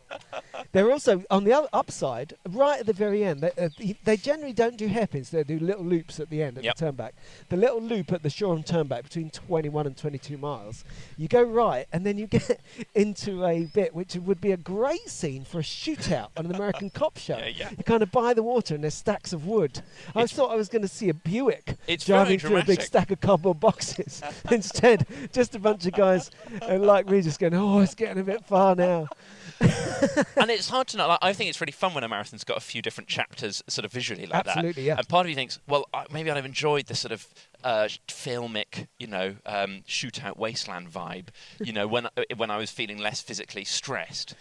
They're 0.72 0.91
also 0.91 1.25
on 1.31 1.45
the 1.45 1.53
other 1.53 1.68
upside, 1.72 2.35
right 2.51 2.81
at 2.81 2.87
the 2.87 2.93
very 2.93 3.25
end. 3.25 3.41
They, 3.41 3.51
uh, 3.57 3.95
they 4.05 4.16
generally 4.16 4.53
don't 4.53 4.77
do 4.77 4.89
hairpins; 4.89 5.31
they 5.31 5.43
do 5.45 5.59
little 5.59 5.85
loops 5.85 6.20
at 6.20 6.31
the 6.31 6.43
end 6.43 6.59
at 6.59 6.64
Yep. 6.64 6.77
the 6.77 6.85
turnback. 6.93 7.11
The 7.49 7.57
little 7.57 7.81
loop 7.81 8.12
at 8.12 8.22
the 8.22 8.31
Shoreham 8.31 8.62
turnback 8.64 9.05
between 9.05 9.31
21 9.31 9.87
and 9.87 9.97
22 9.97 10.37
miles. 10.37 10.85
You 11.16 11.29
go 11.29 11.43
right, 11.43 11.87
and 11.93 12.05
then 12.05 12.18
you 12.18 12.27
get 12.27 12.61
into 12.95 13.45
a 13.45 13.64
bit 13.64 13.95
which 13.95 14.14
would 14.16 14.41
be 14.41 14.53
a 14.53 14.57
great 14.57 15.09
scene 15.09 15.45
for 15.45 15.61
a 15.61 15.62
shootout 15.62 16.29
on 16.37 16.47
an 16.47 16.55
American 16.55 16.91
cop 16.91 17.16
show. 17.18 17.39
Yeah, 17.39 17.47
yeah. 17.47 17.70
You 17.77 17.85
kind 17.85 18.03
of 18.03 18.11
by 18.11 18.35
the 18.35 18.43
water, 18.43 18.75
and 18.75 18.85
there's 18.85 18.95
stacks 18.95 19.33
of 19.33 19.47
wood. 19.47 19.81
I 20.14 20.27
thought 20.27 20.51
I 20.51 20.57
was 20.57 20.68
going 20.68 20.83
to 20.83 20.89
see 20.89 21.09
a 21.09 21.14
Buick 21.14 21.77
It's 21.87 22.05
driving 22.05 22.39
through 22.39 22.59
a 22.59 22.64
big 22.64 22.83
stack 22.83 23.11
of 23.11 23.14
cardboard 23.21 23.61
boxes. 23.61 24.23
Instead, 24.51 25.07
just 25.33 25.55
a 25.55 25.59
bunch 25.59 25.87
of 25.87 25.93
guys 25.93 26.31
uh, 26.62 26.79
like 26.79 27.09
me 27.09 27.23
just 27.23 27.41
going, 27.41 27.55
"Oh, 27.55 27.81
it's 27.81 27.95
getting 27.95 28.21
a 28.21 28.25
bit 28.25 28.45
far 28.45 28.75
now." 28.75 29.09
and 29.61 30.51
it's 30.51 30.69
hard 30.69 30.89
to 30.89 30.97
know. 30.97 31.09
Like, 31.09 31.19
I 31.23 31.33
think 31.33 31.49
it's 31.49 31.61
really 31.61 31.73
fun 31.73 31.95
when 31.95 32.05
a 32.05 32.09
marathon's 32.09 32.45
got 32.45 32.57
a 32.57 32.61
few 32.61 32.83
different 32.83 33.09
chapters, 33.09 33.62
sort 33.69 33.85
of 33.85 33.93
visually 33.93 34.27
like 34.27 34.47
Absolutely, 34.47 34.83
that. 34.83 34.87
yeah. 34.87 34.97
And 34.99 35.09
part 35.09 35.27
of 35.27 35.31
you 35.31 35.37
thinks, 35.37 35.61
well, 35.69 35.87
I, 35.95 36.07
maybe 36.12 36.31
I'd 36.31 36.37
have 36.37 36.45
enjoyed 36.45 36.87
the 36.87 36.95
sort 36.95 37.12
of 37.12 37.27
uh, 37.62 37.89
filmic, 38.09 38.89
you 38.99 39.07
know, 39.07 39.37
um, 39.47 39.83
shootout 39.89 40.37
wasteland 40.37 40.91
vibe, 40.91 41.29
you 41.61 41.73
know, 41.73 41.87
when 41.87 42.09
when 42.37 42.51
I 42.51 42.57
was 42.57 42.71
feeling 42.71 42.99
less 42.99 43.21
physically 43.21 43.65
stressed. 43.65 44.35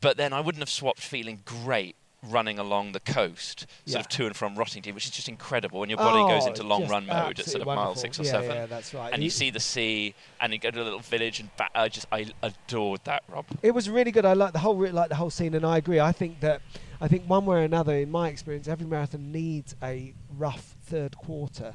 But 0.00 0.16
then 0.16 0.32
I 0.32 0.40
wouldn't 0.40 0.60
have 0.60 0.68
swapped 0.68 1.00
feeling 1.00 1.42
great 1.44 1.96
running 2.22 2.58
along 2.58 2.92
the 2.92 3.00
coast, 3.00 3.60
sort 3.84 3.94
Yeah. 3.94 4.00
of 4.00 4.08
to 4.08 4.26
and 4.26 4.36
from 4.36 4.56
Rottingdean, 4.56 4.94
which 4.94 5.04
is 5.04 5.10
just 5.10 5.28
incredible 5.28 5.80
when 5.80 5.88
your 5.90 5.98
body 5.98 6.20
goes 6.26 6.44
Oh, 6.44 6.48
into 6.48 6.62
long 6.62 6.88
run 6.88 7.06
mode 7.06 7.38
at 7.38 7.46
sort 7.46 7.60
of 7.62 7.66
mile 7.66 7.94
six 7.94 8.18
or 8.18 8.24
Yeah, 8.24 8.30
seven. 8.32 8.56
yeah, 8.56 8.66
that's 8.66 8.92
right. 8.94 9.12
And 9.12 9.22
you 9.22 9.30
see 9.30 9.50
the 9.50 9.60
sea, 9.60 10.14
and 10.40 10.52
you 10.52 10.58
go 10.58 10.70
to 10.70 10.82
a 10.82 10.84
little 10.84 10.98
village, 11.00 11.40
and 11.40 11.54
back, 11.56 11.70
I 11.74 11.88
just 11.88 12.06
I 12.10 12.26
adored 12.42 13.00
that, 13.04 13.22
Rob. 13.28 13.46
It 13.62 13.72
was 13.72 13.88
really 13.88 14.10
good. 14.10 14.24
I 14.24 14.32
like 14.32 14.52
the 14.52 14.58
whole 14.60 14.76
like 14.76 15.08
the 15.08 15.14
whole 15.16 15.30
scene, 15.30 15.54
and 15.54 15.64
I 15.64 15.76
agree. 15.78 16.00
I 16.00 16.12
think 16.12 16.40
that 16.40 16.62
I 17.00 17.08
think 17.08 17.28
one 17.28 17.44
way 17.44 17.58
or 17.58 17.62
another, 17.62 17.94
in 17.94 18.10
my 18.10 18.28
experience, 18.28 18.66
every 18.68 18.86
marathon 18.86 19.30
needs 19.30 19.76
a 19.82 20.14
rough 20.36 20.74
third 20.86 21.16
quarter. 21.18 21.74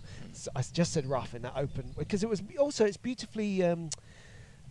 I 0.56 0.64
just 0.74 0.94
said 0.94 1.06
rough 1.06 1.36
in 1.36 1.44
that 1.44 1.54
open 1.56 1.94
because 1.98 2.24
it 2.24 2.30
was 2.30 2.42
also 2.60 2.86
it's 2.86 2.98
beautifully. 2.98 3.64
Um, 3.64 3.90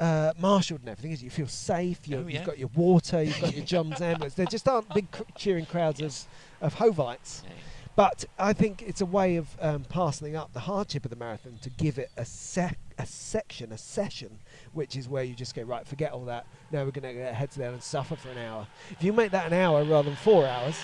uh, 0.01 0.33
marshalled 0.39 0.81
and 0.81 0.89
everything, 0.89 1.13
is 1.13 1.23
you 1.23 1.31
feel 1.31 1.47
safe. 1.47 2.01
You're, 2.09 2.21
Oh, 2.21 2.27
yeah. 2.27 2.39
You've 2.39 2.47
got 2.47 2.59
your 2.59 2.71
water. 2.75 3.23
You've 3.23 3.41
got 3.41 3.55
your 3.55 3.65
John's 3.65 4.01
ambulance. 4.01 4.35
There 4.35 4.47
just 4.47 4.67
aren't 4.69 4.89
big 4.95 5.11
cr- 5.11 5.23
cheering 5.37 5.67
crowds 5.67 6.01
Yes. 6.01 6.27
of, 6.61 6.73
of 6.75 6.97
Hovites. 6.97 7.43
Yeah. 7.45 7.51
But 7.97 8.25
I 8.39 8.53
think 8.55 8.83
it's 8.83 9.01
a 9.03 9.07
way 9.07 9.37
of 9.37 9.49
um, 9.61 9.85
parceling 9.85 10.35
up 10.37 10.53
the 10.55 10.61
hardship 10.61 11.05
of 11.05 11.11
the 11.11 11.17
marathon 11.17 11.59
to 11.63 11.71
give 11.71 11.99
it 11.99 12.11
a 12.17 12.25
sec- 12.25 12.79
a 13.01 13.07
section, 13.07 13.73
a 13.73 13.79
session, 13.79 14.39
which 14.75 14.95
is 14.95 15.09
where 15.09 15.25
you 15.25 15.35
just 15.35 15.55
go 15.55 15.63
right, 15.63 15.87
forget 15.87 16.13
all 16.13 16.27
that. 16.27 16.47
Now 16.71 16.85
we're 16.85 16.91
going 16.91 17.09
to 17.09 17.15
get 17.15 17.29
our 17.29 17.35
heads 17.35 17.57
down 17.57 17.73
and 17.73 17.83
suffer 17.83 18.15
for 18.15 18.29
an 18.29 18.39
hour. 18.39 18.67
If 18.91 19.03
you 19.03 19.15
make 19.15 19.31
that 19.31 19.47
an 19.47 19.55
hour 19.55 19.83
rather 19.85 20.11
than 20.11 20.17
four 20.17 20.47
hours, 20.47 20.77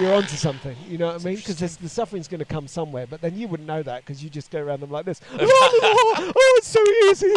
you're 0.00 0.12
onto 0.12 0.34
something. 0.34 0.76
You 0.88 0.98
know 0.98 1.06
what 1.06 1.22
I 1.22 1.24
mean? 1.24 1.36
Because 1.36 1.76
the 1.76 1.88
suffering's 1.88 2.26
going 2.26 2.40
to 2.40 2.44
come 2.44 2.66
somewhere, 2.66 3.06
but 3.06 3.20
then 3.20 3.36
you 3.38 3.46
wouldn't 3.46 3.68
know 3.68 3.84
that 3.84 4.04
because 4.04 4.22
you 4.22 4.30
just 4.30 4.50
go 4.50 4.60
around 4.60 4.80
them 4.80 4.90
like 4.90 5.04
this. 5.04 5.20
oh, 5.32 6.54
it's 6.56 6.66
so 6.66 6.82
easy. 7.08 7.32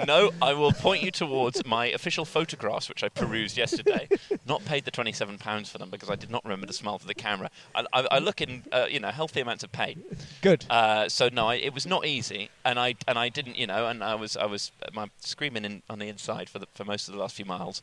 no, 0.08 0.32
I 0.42 0.54
will 0.54 0.72
point 0.72 1.04
you 1.04 1.12
towards 1.12 1.66
my 1.66 1.88
official 1.88 2.26
photographs, 2.26 2.90
which 2.90 3.04
I 3.04 3.10
perused 3.10 3.58
yesterday. 3.58 4.08
Not 4.46 4.66
paid 4.66 4.86
the 4.86 4.92
twenty-seven 4.92 5.38
pounds 5.38 5.70
for 5.70 5.78
them 5.78 5.90
because 5.90 6.10
I 6.10 6.16
did 6.16 6.30
not 6.30 6.44
remember 6.44 6.68
to 6.68 6.74
smile 6.74 7.00
for 7.00 7.08
the 7.08 7.14
camera. 7.14 7.50
I, 7.76 7.86
I, 7.94 8.08
I 8.12 8.20
look 8.20 8.42
in, 8.42 8.64
uh, 8.72 8.88
you 8.90 9.00
know, 9.00 9.10
healthy 9.10 9.42
amounts 9.42 9.64
of 9.64 9.72
pain. 9.72 10.04
Good. 10.42 10.66
Uh, 10.70 11.10
so 11.10 11.30
no, 11.32 11.48
I, 11.48 11.56
it 11.56 11.74
was 11.74 11.86
not 11.86 12.06
easy, 12.06 12.50
and 12.64 12.80
I 12.80 12.96
and 13.08 13.18
I 13.18 13.30
didn't, 13.30 13.58
you 13.58 13.68
know, 13.68 13.88
and 13.88 14.04
I 14.04 14.16
was 14.16 14.38
I 14.38 14.46
was 14.46 14.72
uh, 14.84 14.90
my 14.94 15.10
screaming 15.20 15.66
in, 15.66 15.82
on 15.90 16.00
the 16.00 16.08
inside 16.08 16.50
for 16.50 16.60
the, 16.60 16.68
for 16.74 16.86
most 16.86 17.08
of 17.08 17.14
the 17.14 17.20
last 17.20 17.36
few 17.36 17.46
miles, 17.46 17.82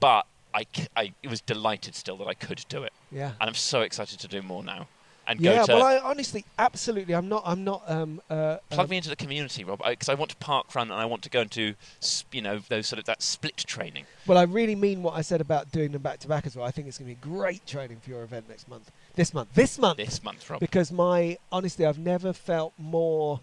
but 0.00 0.26
I, 0.54 0.66
I 0.96 1.12
was 1.28 1.42
delighted 1.42 1.94
still 1.94 2.16
that 2.18 2.26
I 2.26 2.34
could 2.34 2.64
do 2.68 2.82
it, 2.82 2.92
yeah. 3.12 3.32
and 3.40 3.48
I'm 3.48 3.54
so 3.54 3.82
excited 3.82 4.18
to 4.20 4.28
do 4.28 4.40
more 4.40 4.64
now, 4.64 4.88
and 5.26 5.40
Yeah, 5.40 5.58
go 5.58 5.66
to 5.66 5.74
well, 5.74 5.84
I 5.84 5.98
honestly, 5.98 6.44
absolutely, 6.58 7.14
I'm 7.14 7.28
not, 7.28 7.42
I'm 7.44 7.64
not, 7.64 7.82
um, 7.86 8.20
uh, 8.30 8.58
plug 8.70 8.86
um, 8.86 8.90
me 8.90 8.96
into 8.98 9.08
the 9.08 9.16
community, 9.16 9.64
Rob, 9.64 9.82
because 9.84 10.08
I, 10.08 10.14
want 10.14 10.30
to 10.30 10.36
park 10.36 10.74
run 10.74 10.90
and 10.90 11.00
I 11.00 11.04
want 11.04 11.22
to 11.22 11.30
go 11.30 11.40
and 11.40 11.50
do, 11.50 11.74
s- 12.00 12.24
you 12.32 12.42
know, 12.42 12.60
those 12.68 12.86
sort 12.86 12.98
of 12.98 13.04
that 13.06 13.22
split 13.22 13.56
training. 13.56 14.04
Well, 14.26 14.38
I 14.38 14.44
really 14.44 14.74
mean 14.74 15.02
what 15.02 15.14
I 15.14 15.22
said 15.22 15.40
about 15.40 15.72
doing 15.72 15.92
them 15.92 16.02
back 16.02 16.18
to 16.20 16.28
back 16.28 16.46
as 16.46 16.56
well. 16.56 16.66
I 16.66 16.70
think 16.70 16.88
it's 16.88 16.98
going 16.98 17.14
to 17.14 17.20
be 17.20 17.28
great 17.28 17.66
training 17.66 17.98
for 18.00 18.10
your 18.10 18.22
event 18.22 18.48
next 18.48 18.68
month. 18.68 18.90
This 19.14 19.32
month. 19.32 19.48
This 19.54 19.78
month. 19.78 19.96
this 19.96 20.22
month, 20.22 20.48
Rob. 20.48 20.60
Because 20.60 20.92
my 20.92 21.38
honestly, 21.50 21.86
I've 21.86 21.98
never 21.98 22.32
felt 22.32 22.72
more 22.78 23.40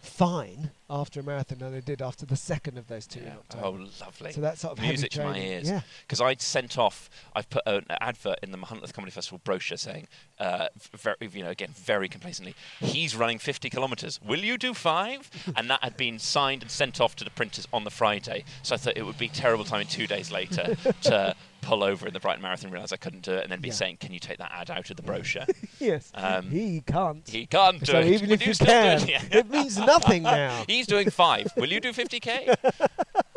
fine 0.00 0.70
after 0.88 1.20
a 1.20 1.22
marathon 1.22 1.58
than 1.58 1.74
I 1.74 1.80
did 1.80 2.00
after 2.02 2.24
the 2.26 2.36
second 2.36 2.78
of 2.78 2.88
those 2.88 3.06
two 3.06 3.20
Yeah. 3.20 3.34
Oh, 3.62 3.86
lovely. 4.00 4.32
so 4.32 4.40
that 4.40 4.58
sort 4.58 4.78
of 4.78 4.82
Music 4.84 5.10
to 5.12 5.24
my 5.24 5.38
ears. 5.38 5.68
Yeah. 5.68 5.82
Because 6.02 6.20
I'd 6.20 6.40
sent 6.40 6.78
off, 6.78 7.10
I've 7.34 7.48
put 7.50 7.62
an 7.66 7.84
advert 8.00 8.38
in 8.42 8.50
the 8.50 8.58
Machynlleth 8.58 8.92
Comedy 8.92 9.10
Festival 9.12 9.40
brochure 9.44 9.76
saying, 9.76 10.08
uh, 10.38 10.68
very, 10.96 11.16
you 11.32 11.44
know, 11.44 11.50
again, 11.50 11.70
very 11.76 12.08
complacently, 12.08 12.54
he's 12.80 13.14
running 13.14 13.38
50 13.38 13.68
kilometres. 13.70 14.18
Will 14.22 14.40
you 14.40 14.56
do 14.58 14.74
five? 14.74 15.30
and 15.56 15.68
that 15.70 15.84
had 15.84 15.96
been 15.96 16.18
signed 16.18 16.62
and 16.62 16.70
sent 16.70 17.00
off 17.00 17.14
to 17.16 17.24
the 17.24 17.30
printers 17.30 17.68
on 17.72 17.84
the 17.84 17.90
Friday. 17.90 18.44
So 18.62 18.74
I 18.74 18.78
thought 18.78 18.96
it 18.96 19.04
would 19.04 19.18
be 19.18 19.28
terrible 19.28 19.64
timing 19.64 19.86
two 19.86 20.06
days 20.06 20.32
later 20.32 20.76
to 21.02 21.36
pull 21.60 21.82
over 21.84 22.06
in 22.06 22.12
the 22.12 22.20
Brighton 22.20 22.42
Marathon, 22.42 22.70
realise 22.70 22.92
I 22.92 22.96
couldn't 22.96 23.22
do 23.22 23.32
it, 23.34 23.42
and 23.42 23.52
then 23.52 23.60
be 23.60 23.68
Yeah. 23.68 23.74
saying, 23.74 23.96
can 23.98 24.12
you 24.12 24.18
take 24.20 24.38
that 24.38 24.50
ad 24.52 24.70
out 24.70 24.90
of 24.90 24.96
the 24.96 25.02
brochure? 25.02 25.46
Yes. 25.78 26.10
Um, 26.14 26.50
he 26.50 26.82
can't. 26.86 27.26
he 27.28 27.46
can't 27.46 27.80
do 27.80 27.86
so 27.92 28.00
it. 28.00 28.06
even 28.08 28.28
Will 28.28 28.34
if 28.34 28.46
you 28.46 28.54
can, 28.54 29.00
it? 29.02 29.08
Yeah. 29.08 29.22
it 29.30 29.48
means 29.50 29.78
nothing 29.78 30.22
now. 30.24 30.64
He's 30.66 30.86
doing 30.86 31.08
five. 31.10 31.50
Will 31.56 31.70
you 31.72 31.80
do 31.80 31.92
50k? 31.92 32.54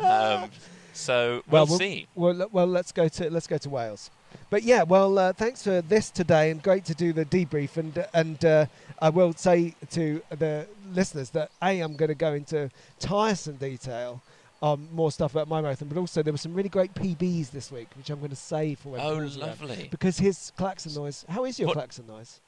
um, 0.00 0.50
so 0.92 1.42
we'll, 1.48 1.66
we'll 1.66 1.78
see. 1.78 2.06
Well, 2.14 2.46
well, 2.52 2.66
let's 2.66 2.92
go 2.92 3.08
to 3.08 3.30
let's 3.30 3.46
go 3.46 3.56
to 3.58 3.70
Wales. 3.70 4.10
But 4.50 4.62
yeah, 4.62 4.82
well, 4.82 5.18
uh, 5.18 5.32
thanks 5.32 5.62
for 5.62 5.80
this 5.80 6.10
today, 6.10 6.50
and 6.50 6.62
great 6.62 6.84
to 6.86 6.94
do 6.94 7.12
the 7.12 7.24
debrief. 7.24 7.76
And 7.78 8.06
and 8.12 8.44
uh, 8.44 8.66
I 9.00 9.08
will 9.08 9.32
say 9.32 9.74
to 9.92 10.20
the 10.30 10.66
listeners 10.92 11.30
that 11.30 11.50
a 11.62 11.80
I'm 11.80 11.96
going 11.96 12.10
to 12.10 12.14
go 12.14 12.34
into 12.34 12.70
tiresome 13.00 13.56
detail 13.56 14.20
on 14.64 14.88
more 14.92 15.12
stuff 15.12 15.32
about 15.32 15.46
my 15.46 15.60
marathon, 15.60 15.88
but 15.88 15.98
also 15.98 16.22
there 16.22 16.32
were 16.32 16.38
some 16.38 16.54
really 16.54 16.70
great 16.70 16.94
PBs 16.94 17.50
this 17.50 17.70
week, 17.70 17.88
which 17.96 18.08
I'm 18.08 18.18
going 18.18 18.30
to 18.30 18.36
save 18.36 18.78
for 18.78 18.90
when 18.90 19.00
Oh, 19.00 19.18
Paul's 19.18 19.36
around. 19.36 19.46
lovely. 19.60 19.88
Because 19.90 20.16
his 20.18 20.52
klaxon 20.56 20.94
noise. 20.94 21.24
How 21.28 21.44
is 21.44 21.58
your 21.58 21.68
What- 21.68 21.74
klaxon 21.74 22.06
noise? 22.06 22.40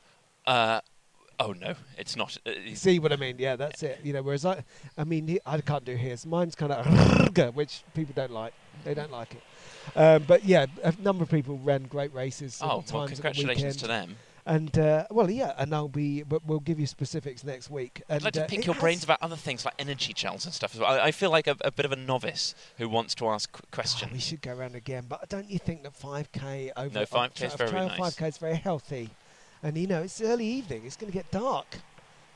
Uh, 0.46 0.80
oh 1.40 1.52
no, 1.52 1.74
it's 1.98 2.16
not. 2.16 2.38
Uh, 2.46 2.52
See 2.74 2.98
what 2.98 3.12
I 3.12 3.16
mean? 3.16 3.36
Yeah, 3.38 3.56
that's 3.56 3.82
it. 3.82 4.00
You 4.02 4.14
know, 4.14 4.22
whereas 4.22 4.46
I, 4.46 4.64
I 4.96 5.04
mean, 5.04 5.28
he, 5.28 5.40
I 5.44 5.60
can't 5.60 5.84
do 5.84 5.94
his. 5.94 6.24
Mine's 6.24 6.54
kind 6.54 6.72
of, 6.72 6.86
which 7.54 7.82
people 7.94 8.14
don't 8.16 8.32
like. 8.32 8.54
They 8.84 8.94
don't 8.94 9.10
like 9.12 9.34
it. 9.34 9.42
Um, 9.98 10.24
but 10.26 10.44
yeah, 10.44 10.66
a 10.84 10.94
number 11.02 11.22
of 11.22 11.30
people 11.30 11.58
ran 11.58 11.82
great 11.82 12.14
races. 12.14 12.60
oh, 12.62 12.82
well, 12.92 13.02
at 13.04 13.10
the 13.10 13.14
congratulations 13.14 13.76
to 13.78 13.86
them. 13.86 14.16
And 14.48 14.78
uh, 14.78 15.06
well, 15.10 15.28
yeah, 15.28 15.54
and 15.58 15.74
I'll 15.74 15.88
be, 15.88 16.22
but 16.22 16.46
we'll 16.46 16.60
give 16.60 16.78
you 16.78 16.86
specifics 16.86 17.42
next 17.42 17.68
week. 17.68 18.02
And, 18.08 18.18
I'd 18.18 18.22
like 18.24 18.32
to 18.34 18.44
uh, 18.44 18.46
pick 18.46 18.64
your 18.64 18.76
brains 18.76 19.02
about 19.02 19.18
other 19.20 19.34
things 19.34 19.64
like 19.64 19.74
energy 19.76 20.12
gels 20.12 20.44
and 20.44 20.54
stuff 20.54 20.72
as 20.72 20.80
well. 20.80 20.92
I, 20.92 21.06
I 21.06 21.10
feel 21.10 21.30
like 21.30 21.48
a, 21.48 21.56
a 21.62 21.72
bit 21.72 21.84
of 21.84 21.90
a 21.90 21.96
novice 21.96 22.54
who 22.78 22.88
wants 22.88 23.16
to 23.16 23.26
ask 23.28 23.50
qu- 23.50 23.62
Oh, 23.64 23.68
questions. 23.72 24.12
we 24.12 24.20
should 24.20 24.40
go 24.40 24.54
around 24.54 24.76
again, 24.76 25.06
but 25.08 25.28
don't 25.28 25.50
you 25.50 25.58
think 25.58 25.82
that 25.82 25.98
5k 25.98 26.70
over? 26.76 26.94
No, 27.00 27.04
5K 27.04 27.44
is 27.44 27.54
very 27.54 27.72
nice. 27.72 27.98
5k 27.98 28.28
is 28.28 28.38
very 28.38 28.54
healthy, 28.54 29.10
and 29.64 29.76
you 29.76 29.88
know 29.88 30.02
it's 30.02 30.20
early 30.20 30.46
evening. 30.46 30.82
It's 30.86 30.96
going 30.96 31.10
to 31.10 31.16
get 31.18 31.28
dark. 31.32 31.78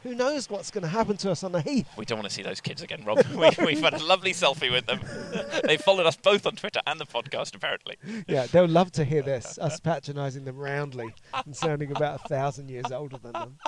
Who 0.03 0.15
knows 0.15 0.49
what's 0.49 0.71
going 0.71 0.83
to 0.83 0.89
happen 0.89 1.17
to 1.19 1.31
us 1.31 1.45
on 1.45 1.53
the 1.53 1.61
heath? 1.61 1.87
we 1.97 2.07
don't 2.07 2.19
want 2.19 2.29
to 2.29 2.35
see 2.35 2.43
those 2.43 2.61
kids 2.61 2.81
again, 2.83 3.05
Rob. 3.05 3.23
we, 3.35 3.51
we've 3.65 3.81
had 3.81 3.95
a 3.95 4.05
lovely 4.05 4.33
selfie 4.33 4.71
with 4.71 4.87
them. 4.87 5.01
they 5.65 5.77
followed 5.77 6.07
us 6.07 6.17
both 6.17 6.47
on 6.47 6.57
Twitter 6.57 6.81
and 6.87 6.99
the 6.99 7.07
podcast, 7.07 7.55
apparently. 7.55 7.97
Yeah, 8.27 8.47
they'll 8.47 8.67
love 8.67 8.93
to 8.93 9.05
hear 9.05 9.23
this, 9.23 9.59
us 9.59 9.79
patronising 9.81 10.45
them 10.45 10.57
roundly 10.57 11.15
and 11.45 11.55
sounding 11.55 11.91
about 11.91 12.21
a 12.25 12.29
thousand 12.29 12.71
years 12.71 12.91
older 12.91 13.19
than 13.19 13.33
them. 13.33 13.59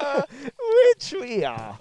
Which 0.94 1.14
we 1.20 1.44
are. 1.44 1.76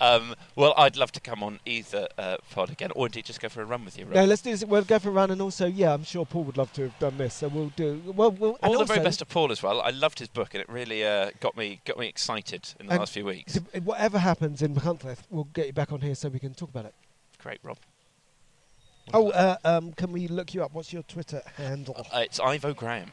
Um, 0.00 0.34
well, 0.56 0.74
I'd 0.76 0.96
love 0.96 1.12
to 1.12 1.20
come 1.20 1.42
on 1.44 1.60
either 1.64 2.08
uh, 2.18 2.38
pod 2.50 2.70
again, 2.70 2.90
or 2.96 3.06
indeed 3.06 3.24
just 3.24 3.40
go 3.40 3.48
for 3.48 3.62
a 3.62 3.64
run 3.64 3.84
with 3.84 3.96
you, 3.96 4.04
Rob. 4.04 4.14
No, 4.14 4.24
let's 4.24 4.42
do 4.42 4.50
this. 4.50 4.64
We'll 4.64 4.82
go 4.82 4.98
for 4.98 5.10
a 5.10 5.12
run, 5.12 5.30
and 5.30 5.40
also, 5.40 5.66
yeah, 5.66 5.94
I'm 5.94 6.02
sure 6.02 6.26
Paul 6.26 6.44
would 6.44 6.56
love 6.56 6.72
to 6.72 6.82
have 6.82 6.98
done 6.98 7.18
this. 7.18 7.34
So 7.34 7.48
we'll 7.48 7.72
do. 7.76 8.02
Well, 8.06 8.32
we'll 8.32 8.58
All 8.62 8.78
the 8.78 8.84
very 8.84 9.00
best 9.00 9.20
to 9.20 9.26
Paul 9.26 9.52
as 9.52 9.62
well. 9.62 9.80
I 9.80 9.90
loved 9.90 10.18
his 10.18 10.28
book, 10.28 10.54
and 10.54 10.60
it 10.60 10.68
really 10.68 11.04
uh, 11.04 11.30
got 11.40 11.56
me 11.56 11.80
got 11.84 11.98
me 11.98 12.08
excited 12.08 12.74
in 12.80 12.86
the 12.86 12.96
last 12.96 13.12
few 13.12 13.24
weeks. 13.24 13.54
d- 13.54 13.78
Whatever 13.80 14.18
happens 14.18 14.60
in 14.60 14.74
Huntcliffe, 14.74 15.22
we'll 15.30 15.44
get 15.44 15.66
you 15.68 15.72
back 15.72 15.92
on 15.92 16.00
here 16.00 16.14
so 16.16 16.28
we 16.28 16.40
can 16.40 16.54
talk 16.54 16.70
about 16.70 16.86
it. 16.86 16.94
Great, 17.38 17.60
Rob. 17.62 17.78
Oh, 19.14 19.30
uh, 19.30 19.56
um, 19.64 19.92
can 19.92 20.12
we 20.12 20.26
look 20.28 20.54
you 20.54 20.64
up? 20.64 20.72
What's 20.72 20.92
your 20.92 21.02
Twitter 21.02 21.42
handle? 21.56 22.06
Uh, 22.12 22.20
it's 22.20 22.40
Ivo 22.40 22.72
Graham 22.72 23.10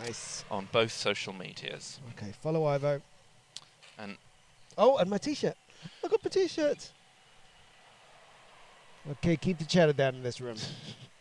Nice. 0.00 0.44
on 0.50 0.68
both 0.72 0.92
social 0.92 1.32
medias. 1.32 2.00
Okay, 2.16 2.32
follow 2.40 2.64
Ivo. 2.64 3.00
And 3.98 4.16
Oh, 4.78 4.96
and 4.96 5.10
my 5.10 5.18
T-shirt. 5.18 5.56
I 6.04 6.08
got 6.08 6.24
my 6.24 6.30
T-shirt. 6.30 6.90
Okay, 9.10 9.36
keep 9.36 9.58
the 9.58 9.64
chatter 9.64 9.92
down 9.92 10.14
in 10.14 10.22
this 10.22 10.40
room. 10.40 10.56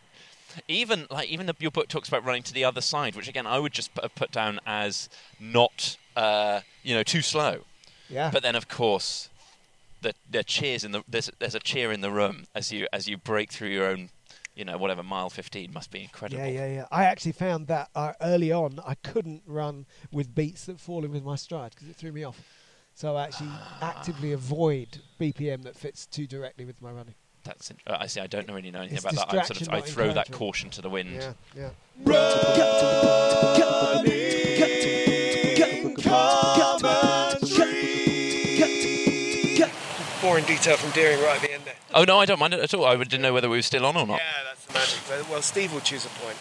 even 0.67 1.07
like 1.09 1.29
even 1.29 1.45
the, 1.45 1.55
your 1.59 1.71
book 1.71 1.87
talks 1.87 2.07
about 2.07 2.25
running 2.25 2.43
to 2.43 2.53
the 2.53 2.63
other 2.63 2.81
side, 2.81 3.15
which 3.15 3.27
again 3.27 3.47
I 3.47 3.59
would 3.59 3.71
just 3.71 3.93
put, 3.93 4.13
put 4.15 4.31
down 4.31 4.59
as 4.65 5.09
not 5.39 5.97
uh, 6.15 6.61
you 6.83 6.95
know 6.95 7.03
too 7.03 7.21
slow. 7.21 7.61
Yeah. 8.09 8.31
But 8.31 8.43
then 8.43 8.55
of 8.55 8.67
course 8.67 9.29
the, 10.01 10.13
the 10.29 10.43
cheers 10.43 10.83
in 10.83 10.91
the 10.91 11.03
there's 11.07 11.29
there's 11.39 11.55
a 11.55 11.59
cheer 11.59 11.91
in 11.91 12.01
the 12.01 12.11
room 12.11 12.45
as 12.55 12.71
you 12.71 12.87
as 12.91 13.07
you 13.07 13.17
break 13.17 13.51
through 13.51 13.69
your 13.69 13.87
own, 13.87 14.09
you 14.59 14.65
know, 14.65 14.77
whatever 14.77 15.01
mile 15.01 15.29
15 15.29 15.71
must 15.71 15.89
be 15.89 16.01
incredible. 16.03 16.43
Yeah, 16.43 16.49
yeah, 16.49 16.67
yeah. 16.67 16.85
I 16.91 17.05
actually 17.05 17.31
found 17.31 17.67
that 17.67 17.89
uh, 17.95 18.11
early 18.19 18.51
on 18.51 18.81
I 18.85 18.95
couldn't 18.95 19.43
run 19.47 19.85
with 20.11 20.35
beats 20.35 20.65
that 20.65 20.81
fall 20.81 21.05
in 21.05 21.11
with 21.11 21.23
my 21.23 21.37
stride 21.37 21.71
because 21.71 21.87
it 21.87 21.95
threw 21.95 22.11
me 22.11 22.25
off. 22.25 22.41
So 22.93 23.15
I 23.15 23.23
actually 23.23 23.51
actively 23.81 24.33
avoid 24.33 24.99
BPM 25.17 25.63
that 25.63 25.77
fits 25.77 26.05
too 26.05 26.27
directly 26.27 26.65
with 26.65 26.81
my 26.81 26.91
running. 26.91 27.15
That's 27.45 27.71
in- 27.71 27.77
uh, 27.87 27.95
I 28.01 28.07
see. 28.07 28.19
I 28.19 28.27
don't 28.27 28.49
know 28.49 28.53
really 28.53 28.69
know 28.69 28.81
anything 28.81 28.97
It's 28.97 29.05
about 29.05 29.31
that. 29.31 29.39
I 29.39 29.43
sort 29.45 29.61
of 29.61 29.69
I 29.69 29.79
throw 29.79 30.11
that 30.11 30.29
caution 30.29 30.69
to 30.71 30.81
the 30.81 30.89
wind. 30.89 31.11
Yeah, 31.13 31.33
yeah. 31.55 31.69
More 40.21 40.37
in 40.37 40.43
detail 40.43 40.75
from 40.75 40.91
Deering 40.91 41.21
right 41.21 41.37
at 41.37 41.41
the 41.41 41.47
end 41.47 41.48
there. 41.69 41.99
Oh 41.99 42.03
no, 42.03 42.19
I 42.19 42.25
don't 42.25 42.39
mind 42.39 42.53
it 42.53 42.59
at 42.59 42.73
all. 42.73 42.85
I 42.85 42.95
didn't 42.97 43.21
know 43.21 43.33
whether 43.33 43.49
we 43.49 43.57
were 43.57 43.61
still 43.61 43.85
on 43.85 43.95
or 43.95 44.05
not. 44.05 44.17
Yeah, 44.17 44.23
that's 44.47 44.65
the 44.65 44.73
magic. 44.73 44.99
Well- 45.09 45.25
Well, 45.31 45.41
Steve 45.41 45.73
will 45.73 45.81
choose 45.81 46.05
a 46.05 46.09
point. 46.09 46.37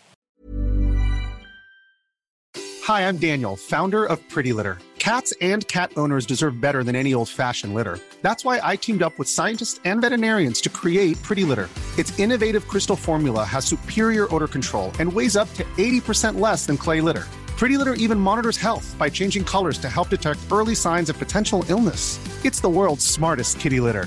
Hi, 2.84 3.06
I'm 3.06 3.18
Daniel, 3.18 3.54
founder 3.56 4.04
of 4.06 4.18
Pretty 4.30 4.52
Litter. 4.54 4.78
Cats 4.98 5.32
and 5.40 5.66
cat 5.68 5.92
owners 5.96 6.24
deserve 6.26 6.60
better 6.60 6.82
than 6.82 6.96
any 6.96 7.12
old 7.14 7.28
fashioned 7.28 7.74
litter. 7.74 7.98
That's 8.22 8.44
why 8.44 8.60
I 8.62 8.76
teamed 8.76 9.02
up 9.02 9.18
with 9.18 9.28
scientists 9.28 9.78
and 9.84 10.00
veterinarians 10.00 10.60
to 10.62 10.68
create 10.70 11.22
Pretty 11.22 11.44
Litter. 11.44 11.68
Its 11.98 12.18
innovative 12.18 12.66
crystal 12.66 12.96
formula 12.96 13.44
has 13.44 13.64
superior 13.66 14.32
odor 14.34 14.48
control 14.48 14.90
and 14.98 15.12
weighs 15.12 15.36
up 15.36 15.52
to 15.54 15.64
80% 15.76 16.40
less 16.40 16.64
than 16.66 16.76
clay 16.78 17.00
litter. 17.00 17.26
Pretty 17.58 17.76
Litter 17.76 17.94
even 17.94 18.18
monitors 18.18 18.56
health 18.56 18.94
by 18.98 19.10
changing 19.10 19.44
colors 19.44 19.78
to 19.78 19.88
help 19.88 20.08
detect 20.08 20.40
early 20.50 20.74
signs 20.74 21.10
of 21.10 21.18
potential 21.18 21.64
illness. 21.68 22.18
It's 22.44 22.60
the 22.60 22.68
world's 22.70 23.04
smartest 23.04 23.58
kitty 23.60 23.80
litter. 23.80 24.06